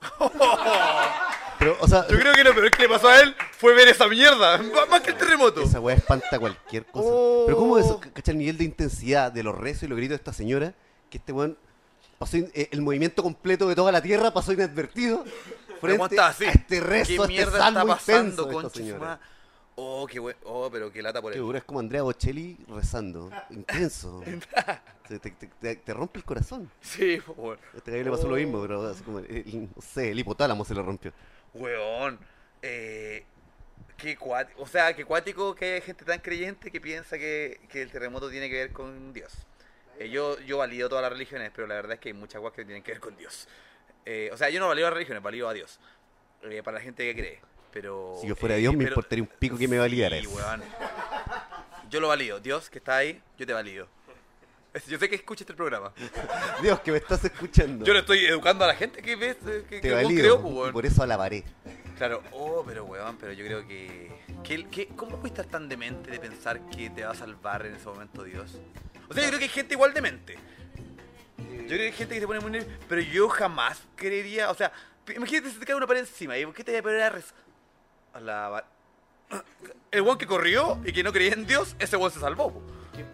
Pero, 1.58 1.76
o 1.80 1.88
sea, 1.88 2.06
Yo 2.08 2.18
creo 2.18 2.34
que 2.34 2.44
lo 2.44 2.54
peor 2.54 2.70
que 2.70 2.82
le 2.82 2.88
pasó 2.88 3.08
a 3.08 3.20
él 3.20 3.34
fue 3.52 3.74
ver 3.74 3.88
esa 3.88 4.06
mierda. 4.08 4.58
Más 4.90 5.00
que 5.00 5.10
el 5.10 5.16
terremoto. 5.16 5.62
Esa 5.62 5.80
weá 5.80 5.96
espanta 5.96 6.38
cualquier 6.38 6.84
cosa. 6.86 7.08
Pero 7.46 7.56
¿cómo 7.58 7.78
eso, 7.78 8.00
cachai 8.12 8.32
el 8.32 8.38
nivel 8.38 8.58
de 8.58 8.64
intensidad 8.64 9.32
de 9.32 9.42
los 9.42 9.56
rezos 9.56 9.84
y 9.84 9.86
los 9.88 9.96
gritos 9.96 10.10
de 10.12 10.16
esta 10.16 10.32
señora? 10.32 10.74
Que 11.10 11.18
este 11.18 11.32
weón 11.32 11.56
pasó 12.18 12.36
in- 12.36 12.50
eh, 12.54 12.68
el 12.72 12.82
movimiento 12.82 13.22
completo 13.22 13.68
de 13.68 13.74
toda 13.74 13.90
la 13.92 14.02
tierra 14.02 14.32
pasó 14.32 14.52
inadvertido. 14.52 15.24
Frente 15.80 16.16
sí. 16.38 16.44
a 16.44 16.50
este 16.50 16.80
rezo, 16.80 17.06
¿Qué 17.08 17.14
este 17.16 17.28
mierda 17.28 17.58
salmo 17.58 17.80
está 17.80 17.94
pasando, 17.96 18.42
intenso 18.50 18.78
de 18.80 18.92
esta 18.94 19.20
Oh, 19.78 20.06
qué 20.06 20.18
we- 20.18 20.34
Oh, 20.44 20.70
pero 20.72 20.90
qué 20.90 21.02
lata 21.02 21.20
por 21.20 21.32
Qué 21.32 21.38
él. 21.38 21.44
dura, 21.44 21.58
es 21.58 21.64
como 21.64 21.80
Andrea 21.80 22.00
Bocelli 22.02 22.56
rezando. 22.66 23.30
Intenso. 23.50 24.22
te, 25.08 25.18
te- 25.18 25.30
te- 25.30 25.46
te- 25.60 25.76
te 25.76 25.94
rompe 25.94 26.18
el 26.18 26.24
corazón. 26.24 26.70
Sí, 26.80 27.18
po, 27.24 27.32
weón. 27.36 27.58
A 27.74 27.76
este 27.76 27.90
gallo 27.90 28.04
le 28.04 28.10
pasó 28.10 28.26
lo 28.26 28.36
mismo, 28.36 28.62
pero 28.62 28.86
así 28.88 29.02
como, 29.02 29.18
el- 29.18 29.68
no 29.76 29.82
sé, 29.82 30.10
el 30.12 30.18
hipotálamo 30.18 30.64
se 30.64 30.74
le 30.74 30.80
rompió. 30.82 31.12
Weón. 31.58 32.18
Eh, 32.62 33.24
qué 33.96 34.16
cuático. 34.16 34.62
O 34.62 34.66
sea, 34.66 34.94
qué 34.94 35.04
cuático 35.04 35.54
que 35.54 35.74
hay 35.74 35.80
gente 35.80 36.04
tan 36.04 36.18
creyente 36.20 36.70
que 36.70 36.80
piensa 36.80 37.18
que, 37.18 37.60
que 37.70 37.82
el 37.82 37.90
terremoto 37.90 38.30
tiene 38.30 38.48
que 38.48 38.56
ver 38.56 38.72
con 38.72 39.12
Dios. 39.12 39.32
Eh, 39.98 40.10
yo, 40.10 40.38
yo 40.40 40.58
valido 40.58 40.88
todas 40.88 41.02
las 41.02 41.12
religiones, 41.12 41.50
pero 41.54 41.66
la 41.66 41.74
verdad 41.76 41.92
es 41.94 42.00
que 42.00 42.10
hay 42.10 42.14
muchas 42.14 42.40
cosas 42.40 42.56
que 42.56 42.64
tienen 42.64 42.82
que 42.82 42.92
ver 42.92 43.00
con 43.00 43.16
Dios. 43.16 43.48
Eh, 44.04 44.30
o 44.32 44.36
sea, 44.36 44.50
yo 44.50 44.60
no 44.60 44.68
valido 44.68 44.86
las 44.88 44.94
religiones, 44.94 45.22
valido 45.22 45.48
a 45.48 45.52
Dios. 45.54 45.80
Eh, 46.42 46.62
para 46.62 46.78
la 46.78 46.82
gente 46.84 47.02
que 47.04 47.14
cree. 47.20 47.40
Pero. 47.72 48.16
Si 48.20 48.26
yo 48.28 48.36
fuera 48.36 48.56
Dios, 48.56 48.72
me 48.74 48.84
pero- 48.84 48.90
importaría 48.94 49.22
un 49.22 49.28
pico 49.38 49.56
que 49.58 49.66
me 49.68 49.78
validara 49.78 50.16
Sí, 50.16 50.26
eso. 50.26 50.34
weón. 50.36 50.62
Yo 51.90 52.00
lo 52.00 52.08
valido. 52.08 52.40
Dios, 52.40 52.68
que 52.70 52.78
está 52.78 52.96
ahí, 52.98 53.22
yo 53.38 53.46
te 53.46 53.52
valido. 53.52 53.88
Yo 54.86 54.98
sé 54.98 55.08
que 55.08 55.16
escucha 55.16 55.42
este 55.44 55.54
programa. 55.54 55.92
Dios, 56.62 56.80
que 56.80 56.92
me 56.92 56.98
estás 56.98 57.24
escuchando. 57.24 57.84
Yo 57.84 57.92
le 57.92 58.00
estoy 58.00 58.24
educando 58.26 58.64
a 58.64 58.68
la 58.68 58.74
gente 58.74 59.02
que 59.02 59.16
ves, 59.16 59.36
eh, 59.46 59.64
que, 59.68 59.76
Te 59.80 59.88
que 59.88 59.94
valido. 59.94 60.40
creo, 60.40 60.42
pues, 60.42 60.72
por 60.72 60.86
eso 60.86 61.02
alabaré. 61.02 61.44
Claro, 61.96 62.22
oh, 62.32 62.62
pero 62.66 62.84
weón, 62.84 63.16
pero 63.16 63.32
yo 63.32 63.44
creo 63.44 63.66
que, 63.66 64.12
que, 64.44 64.66
que- 64.68 64.88
¿Cómo 64.88 65.16
puedes 65.18 65.32
estar 65.38 65.46
tan 65.46 65.68
demente 65.68 66.10
de 66.10 66.18
pensar 66.18 66.60
que 66.70 66.90
te 66.90 67.04
va 67.04 67.12
a 67.12 67.14
salvar 67.14 67.64
en 67.66 67.74
ese 67.74 67.86
momento 67.86 68.22
Dios? 68.22 68.58
O 69.08 69.14
sea, 69.14 69.22
yo 69.22 69.28
creo 69.28 69.38
que 69.38 69.44
hay 69.46 69.50
gente 69.50 69.74
igual 69.74 69.94
demente. 69.94 70.34
Yo 71.38 71.44
creo 71.68 71.78
que 71.78 71.84
hay 71.86 71.92
gente 71.92 72.14
que 72.14 72.20
se 72.20 72.26
pone 72.26 72.40
muy 72.40 72.50
nerviosa, 72.50 72.78
pero 72.88 73.00
yo 73.00 73.28
jamás 73.28 73.80
creería, 73.96 74.50
o 74.50 74.54
sea, 74.54 74.72
imagínate 75.14 75.50
si 75.50 75.58
te 75.58 75.64
cae 75.66 75.74
una 75.74 75.86
pared 75.86 76.00
encima, 76.00 76.36
¿y 76.36 76.44
por 76.44 76.54
qué 76.54 76.64
te 76.64 76.72
voy 76.72 76.78
a 76.78 76.82
poner 76.82 77.02
a 77.02 77.12
rez- 77.12 77.32
a 78.12 78.20
la 78.20 78.64
El 79.90 80.02
weón 80.02 80.18
que 80.18 80.26
corrió 80.26 80.78
y 80.84 80.92
que 80.92 81.02
no 81.02 81.12
creía 81.12 81.32
en 81.32 81.46
Dios, 81.46 81.76
ese 81.78 81.96
weón 81.96 82.10
se 82.12 82.20
salvó. 82.20 82.52
po. 82.52 82.62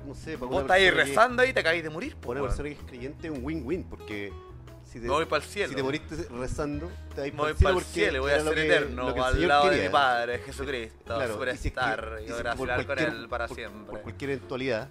No 0.06 0.14
sé, 0.14 0.38
para 0.38 0.50
Vos 0.50 0.62
estás 0.62 0.76
ahí 0.76 0.84
que- 0.84 0.90
rezando 0.92 1.42
ahí 1.42 1.50
y 1.50 1.52
te 1.52 1.60
acabáis 1.60 1.82
de 1.82 1.90
morir. 1.90 2.14
po, 2.16 2.28
Para 2.28 2.30
una 2.32 2.40
weón. 2.42 2.48
persona 2.50 2.68
que 2.68 2.74
es 2.80 2.88
creyente 2.90 3.26
es 3.28 3.32
un 3.32 3.44
win-win, 3.44 3.84
porque 3.84 4.32
si 4.84 5.00
te, 5.00 5.08
voy 5.08 5.24
pa'l 5.26 5.42
cielo. 5.42 5.68
si 5.70 5.74
te 5.74 5.82
moriste 5.82 6.16
rezando, 6.30 6.90
te 7.14 7.30
voy 7.30 7.52
para 7.54 7.76
el 7.78 7.84
cielo, 7.84 8.20
voy 8.22 8.32
a 8.32 8.40
ser 8.40 8.54
que- 8.54 8.66
eterno, 8.66 9.12
que 9.14 9.18
el 9.20 9.24
al 9.24 9.48
lado 9.48 9.70
de 9.70 9.82
mi 9.84 9.88
Padre, 9.88 10.38
Jesucristo, 10.40 10.98
Claro, 11.04 11.34
y 11.52 11.56
si 11.56 11.68
es 11.68 11.74
que- 11.74 11.80
y 11.80 12.56
por 12.56 12.86
con 12.86 12.98
él 12.98 13.26
para 13.28 13.46
por- 13.48 13.56
siempre. 13.56 13.90
Por 13.90 14.00
cualquier 14.02 14.30
eventualidad, 14.32 14.88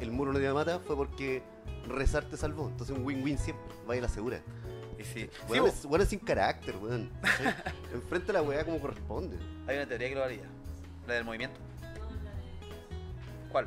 el 0.00 0.10
muro 0.10 0.32
no 0.32 0.38
te 0.38 0.52
mata, 0.52 0.78
fue 0.80 0.96
porque 0.96 1.42
rezar 1.88 2.24
te 2.24 2.36
salvó. 2.36 2.68
Entonces 2.68 2.96
un 2.96 3.04
win-win 3.04 3.38
siempre, 3.38 3.64
vaya 3.86 4.00
a 4.00 4.02
la 4.02 4.08
segura. 4.08 4.40
Y 4.98 5.04
sí. 5.04 5.28
Bueno, 5.48 5.66
Sí, 5.66 5.72
es, 5.80 5.86
bueno, 5.86 6.04
sin 6.04 6.18
carácter, 6.20 6.76
weón. 6.76 7.10
¿cachai? 7.22 7.54
Enfrenta 7.92 8.32
la 8.32 8.42
weá 8.42 8.64
como 8.64 8.78
corresponde. 8.80 9.36
Hay 9.66 9.76
una 9.76 9.86
teoría 9.86 10.08
que 10.08 10.14
lo 10.14 10.20
valida. 10.20 10.44
La 11.08 11.14
del 11.14 11.24
movimiento. 11.24 11.58
¿Cuál? 13.50 13.66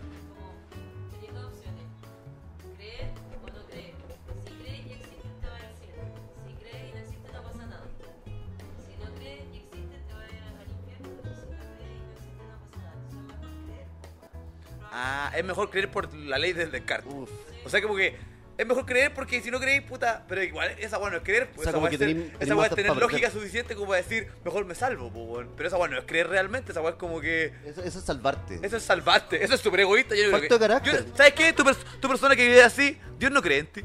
Ah, 14.98 15.30
es 15.36 15.44
mejor 15.44 15.70
creer 15.70 15.92
por 15.92 16.14
la 16.14 16.38
ley 16.38 16.54
del 16.54 16.72
descarte. 16.72 17.10
O 17.10 17.70
sea, 17.70 17.82
como 17.82 17.96
que 17.98 18.16
es 18.58 18.66
mejor 18.66 18.86
creer 18.86 19.14
porque 19.14 19.42
si 19.42 19.52
no 19.52 19.60
creéis, 19.60 19.82
puta. 19.82 20.24
Pero 20.30 20.42
igual, 20.42 20.74
esa 20.80 20.98
bueno 20.98 21.18
es 21.18 21.24
creer. 21.24 21.48
Pues, 21.48 21.68
O 21.68 21.72
sea, 21.72 21.72
esa 21.72 22.56
weá 22.56 22.68
más 22.68 22.70
tener 22.76 22.88
para 22.88 23.02
lógica 23.02 23.30
suficiente 23.30 23.76
como 23.76 23.90
para 23.90 24.02
decir, 24.02 24.30
mejor 24.46 24.64
me 24.64 24.74
salvo, 24.74 25.12
pues. 25.12 25.48
Pero 25.58 25.68
esa 25.68 25.78
weá 25.78 25.90
no 25.90 25.98
es 25.98 26.06
creer 26.06 26.30
realmente, 26.30 26.72
esa 26.72 26.80
weá 26.82 26.92
es 26.92 26.96
como 26.98 27.20
que. 27.20 27.54
Eso, 27.66 27.84
eso 27.84 28.00
es 28.00 28.06
salvarte. 28.06 28.60
Eso 28.64 28.78
es 28.78 28.84
salvarte, 28.84 29.44
eso 29.44 29.56
es 29.56 29.60
súper 29.60 29.82
egoísta. 29.82 30.16
Yo 30.16 30.32
Falta 30.32 30.48
que- 30.48 30.54
de 30.54 30.60
carácter. 30.60 31.06
yo- 31.06 31.18
¿Sabes 31.18 31.34
qué? 31.34 31.52
Tu, 31.52 31.64
tu 32.00 32.08
persona 32.08 32.34
que 32.38 32.48
vive 32.48 32.64
así, 32.64 32.98
Dios 33.20 33.32
no 33.34 33.42
cree 33.42 33.60
en 33.60 33.68
ti. 33.68 33.82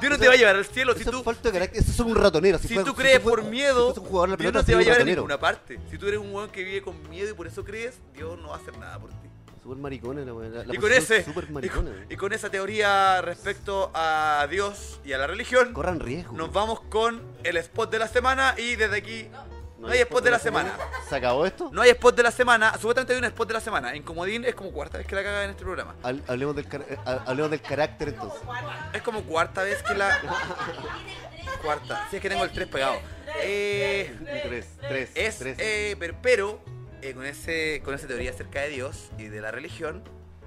Dios 0.00 0.10
no 0.10 0.18
te 0.18 0.26
va 0.26 0.34
a 0.34 0.36
llevar 0.36 0.56
al 0.56 0.64
cielo 0.66 0.94
si 0.94 1.02
Eso 1.02 1.12
tú. 1.12 1.18
es 1.18 1.24
falta 1.24 1.42
de 1.48 1.52
carácter. 1.52 1.80
Eso 1.80 1.92
es 1.92 2.00
un 2.00 2.16
ratonero. 2.16 2.58
Si 2.58 2.74
fue- 2.74 2.82
tú 2.82 2.94
crees 2.96 3.20
fue- 3.20 3.30
por 3.30 3.44
miedo, 3.44 3.94
si 3.94 4.00
la 4.00 4.08
Dios 4.08 4.36
pelota, 4.36 4.58
no 4.58 4.64
te 4.64 4.74
va 4.74 4.80
a 4.80 4.82
llevar 4.82 5.00
a 5.00 5.04
ninguna 5.04 5.38
parte. 5.38 5.78
Si 5.88 5.96
tú 5.96 6.08
eres 6.08 6.18
un 6.18 6.34
weón 6.34 6.50
que 6.50 6.64
vive 6.64 6.82
con 6.82 7.08
miedo 7.08 7.30
y 7.30 7.34
por 7.34 7.46
eso 7.46 7.64
crees, 7.64 8.00
Dios 8.12 8.36
no 8.40 8.48
va 8.48 8.56
a 8.56 8.58
hacer 8.58 8.76
nada 8.76 8.98
por 8.98 9.10
ti. 9.10 9.28
Súper 9.64 9.78
maricona 9.78 10.20
la 10.24 10.32
weá. 10.34 10.48
La, 10.50 10.64
la 10.64 10.74
y 10.74 10.76
con 10.76 10.92
ese 10.92 11.24
y 11.26 11.52
maricona. 11.52 11.90
con, 11.90 12.06
y 12.12 12.16
con 12.16 12.32
esa 12.34 12.50
teoría 12.50 13.20
respecto 13.22 13.90
a 13.94 14.46
Dios 14.50 15.00
y 15.06 15.12
a 15.14 15.18
la 15.18 15.26
religión, 15.26 15.72
Corran 15.72 15.98
riesgo. 16.00 16.36
nos 16.36 16.52
vamos 16.52 16.80
con 16.82 17.22
el 17.42 17.56
spot 17.56 17.90
de 17.90 17.98
la 17.98 18.06
semana 18.08 18.54
y 18.58 18.76
desde 18.76 18.96
aquí 18.98 19.28
no, 19.78 19.88
hay 19.88 20.00
spot 20.00 20.22
de 20.22 20.30
la 20.30 20.38
semana. 20.38 20.76
¿Se 21.08 21.16
acabó 21.16 21.44
esto? 21.46 21.70
No 21.72 21.80
hay 21.82 21.90
spot 21.90 22.14
de 22.14 22.22
la 22.22 22.30
semana. 22.30 22.72
Supuestamente 22.74 23.14
hay 23.14 23.18
un 23.18 23.24
spot 23.24 23.48
de 23.48 23.54
la 23.54 23.60
semana. 23.60 23.94
En 23.94 24.02
Comodín 24.02 24.44
es 24.44 24.54
como 24.54 24.70
cuarta 24.70 24.98
vez 24.98 25.06
que 25.06 25.14
la 25.14 25.22
caga 25.22 25.44
en 25.44 25.50
este 25.50 25.62
programa. 25.64 25.94
Hab- 26.02 26.22
Hablemos 26.28 26.56
del, 26.56 26.68
car- 26.68 26.84
eh, 26.88 26.96
ha- 27.04 27.24
hablemos 27.26 27.50
del 27.50 27.60
carácter 27.62 28.08
entonces. 28.10 28.40
Es 28.92 29.00
como 29.02 29.22
cuarta 29.24 29.62
vez 29.62 29.82
que 29.82 29.94
la. 29.94 30.20
Cuarta. 31.62 32.06
Si 32.10 32.16
es 32.16 32.22
que 32.22 32.28
tengo 32.28 32.44
el 32.44 32.52
3 32.52 32.68
pegado. 32.68 32.96
Eh, 33.42 34.14
Tres, 34.44 34.66
tres, 34.80 35.10
es, 35.14 35.38
tres. 35.38 35.56
eh, 35.58 35.96
pero, 35.98 36.14
pero, 36.22 36.60
eh, 37.04 37.12
con, 37.12 37.26
ese, 37.26 37.82
con 37.84 37.94
esa 37.94 38.06
teoría 38.06 38.30
acerca 38.30 38.62
de 38.62 38.70
Dios 38.70 39.10
y 39.18 39.24
de 39.24 39.42
la 39.42 39.50
religión, 39.50 40.02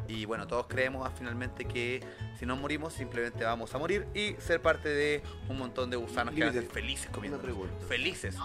y 0.07 0.25
bueno, 0.25 0.47
todos 0.47 0.65
creemos 0.67 1.07
ah, 1.07 1.11
finalmente 1.15 1.65
que 1.65 2.01
si 2.39 2.47
no 2.47 2.55
morimos, 2.55 2.93
simplemente 2.93 3.43
vamos 3.43 3.75
a 3.75 3.77
morir 3.77 4.07
y 4.15 4.33
ser 4.39 4.59
parte 4.59 4.89
de 4.89 5.21
un 5.49 5.59
montón 5.59 5.91
de 5.91 5.97
gusanos 5.97 6.33
que 6.33 6.39
van 6.39 6.49
a 6.49 6.53
ser 6.53 6.63
Límite. 6.63 6.81
felices 6.81 7.09
comiendo. 7.11 7.39
Felices. 7.87 8.35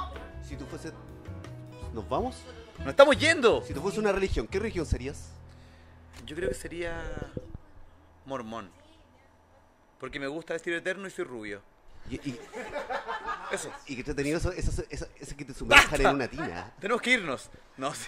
Si 0.47 0.56
tú 0.56 0.66
fuese. 0.66 0.93
¿Nos 1.94 2.06
vamos? 2.09 2.43
¡Nos 2.80 2.89
estamos 2.89 3.16
yendo! 3.16 3.62
Si 3.62 3.72
tú 3.72 3.80
fuese 3.80 3.98
una 3.98 4.12
religión, 4.12 4.47
¿qué 4.47 4.59
religión 4.59 4.84
serías? 4.84 5.30
Yo 6.26 6.36
creo 6.36 6.51
que 6.51 6.55
sería 6.55 7.01
mormón. 8.26 8.70
Porque 9.98 10.20
me 10.20 10.26
gusta 10.26 10.52
vestir 10.52 10.74
eterno 10.74 11.06
y 11.06 11.10
soy 11.10 11.24
rubio. 11.24 11.62
Y, 12.10 12.16
y, 12.16 12.40
Eso. 13.50 13.72
y 13.86 13.96
que 13.96 14.04
te 14.04 14.14
tenido 14.14 14.38
eso, 14.38 14.52
eso, 14.52 14.70
eso, 14.90 15.06
eso 15.18 15.36
que 15.36 15.44
te 15.44 15.54
sumerjan 15.54 16.00
en 16.00 16.06
una 16.08 16.28
tina. 16.28 16.72
Tenemos 16.80 17.00
que 17.00 17.10
irnos. 17.10 17.48
No, 17.76 17.94
sí. 17.94 18.06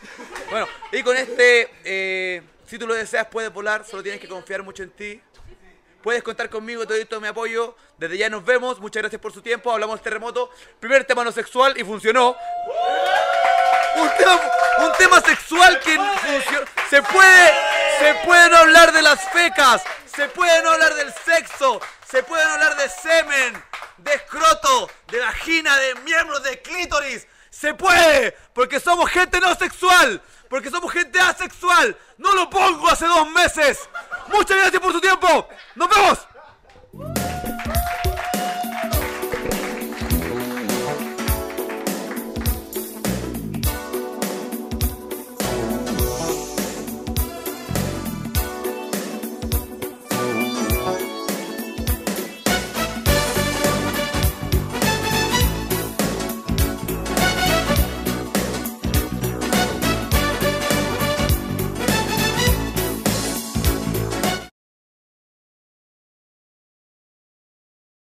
Bueno, 0.50 0.66
y 0.92 1.02
con 1.02 1.16
este, 1.16 1.70
eh, 1.84 2.42
si 2.66 2.78
tú 2.78 2.86
lo 2.86 2.94
deseas, 2.94 3.26
puedes 3.28 3.52
volar, 3.52 3.84
solo 3.84 4.02
tienes 4.02 4.20
que 4.20 4.28
confiar 4.28 4.62
mucho 4.62 4.82
en 4.82 4.90
ti. 4.90 5.20
Puedes 6.02 6.22
contar 6.22 6.50
conmigo, 6.50 6.86
te 6.86 6.94
doy 6.94 7.04
todo 7.06 7.18
mi 7.20 7.28
apoyo. 7.28 7.76
Desde 7.96 8.18
ya 8.18 8.28
nos 8.28 8.44
vemos, 8.44 8.78
muchas 8.78 9.02
gracias 9.02 9.22
por 9.22 9.32
su 9.32 9.40
tiempo. 9.40 9.72
Hablamos 9.72 9.96
del 9.96 10.04
terremoto. 10.04 10.50
Primer 10.78 11.04
tema 11.04 11.24
no 11.24 11.32
sexual 11.32 11.78
y 11.78 11.84
funcionó. 11.84 12.36
Un 13.96 14.10
tema, 14.18 14.40
un 14.84 14.92
tema 14.98 15.20
sexual 15.22 15.80
que 15.80 15.96
funcionó. 15.96 16.66
Se 16.90 17.00
puede, 17.02 17.52
se 18.00 18.14
puede 18.26 18.50
no 18.50 18.56
hablar 18.58 18.92
de 18.92 19.00
las 19.00 19.26
fecas, 19.30 19.82
se 20.14 20.28
puede 20.28 20.62
no 20.62 20.72
hablar 20.72 20.94
del 20.94 21.10
sexo, 21.24 21.80
se 22.14 22.22
puede 22.22 22.44
no 22.44 22.52
hablar 22.52 22.76
de 22.76 22.88
semen, 22.88 23.64
de 23.98 24.14
escroto, 24.14 24.88
de 25.08 25.18
vagina, 25.18 25.76
de 25.76 25.96
miembros, 26.02 26.44
de 26.44 26.62
clítoris. 26.62 27.26
Se 27.50 27.74
puede, 27.74 28.30
porque 28.52 28.78
somos 28.78 29.10
gente 29.10 29.40
no 29.40 29.52
sexual, 29.56 30.22
porque 30.48 30.70
somos 30.70 30.92
gente 30.92 31.18
asexual. 31.18 31.98
No 32.16 32.32
lo 32.36 32.48
pongo 32.48 32.88
hace 32.88 33.06
dos 33.06 33.28
meses. 33.30 33.80
Muchas 34.28 34.56
gracias 34.56 34.80
por 34.80 34.92
su 34.92 35.00
tiempo. 35.00 35.48
Nos 35.74 35.88
vemos. 35.88 36.20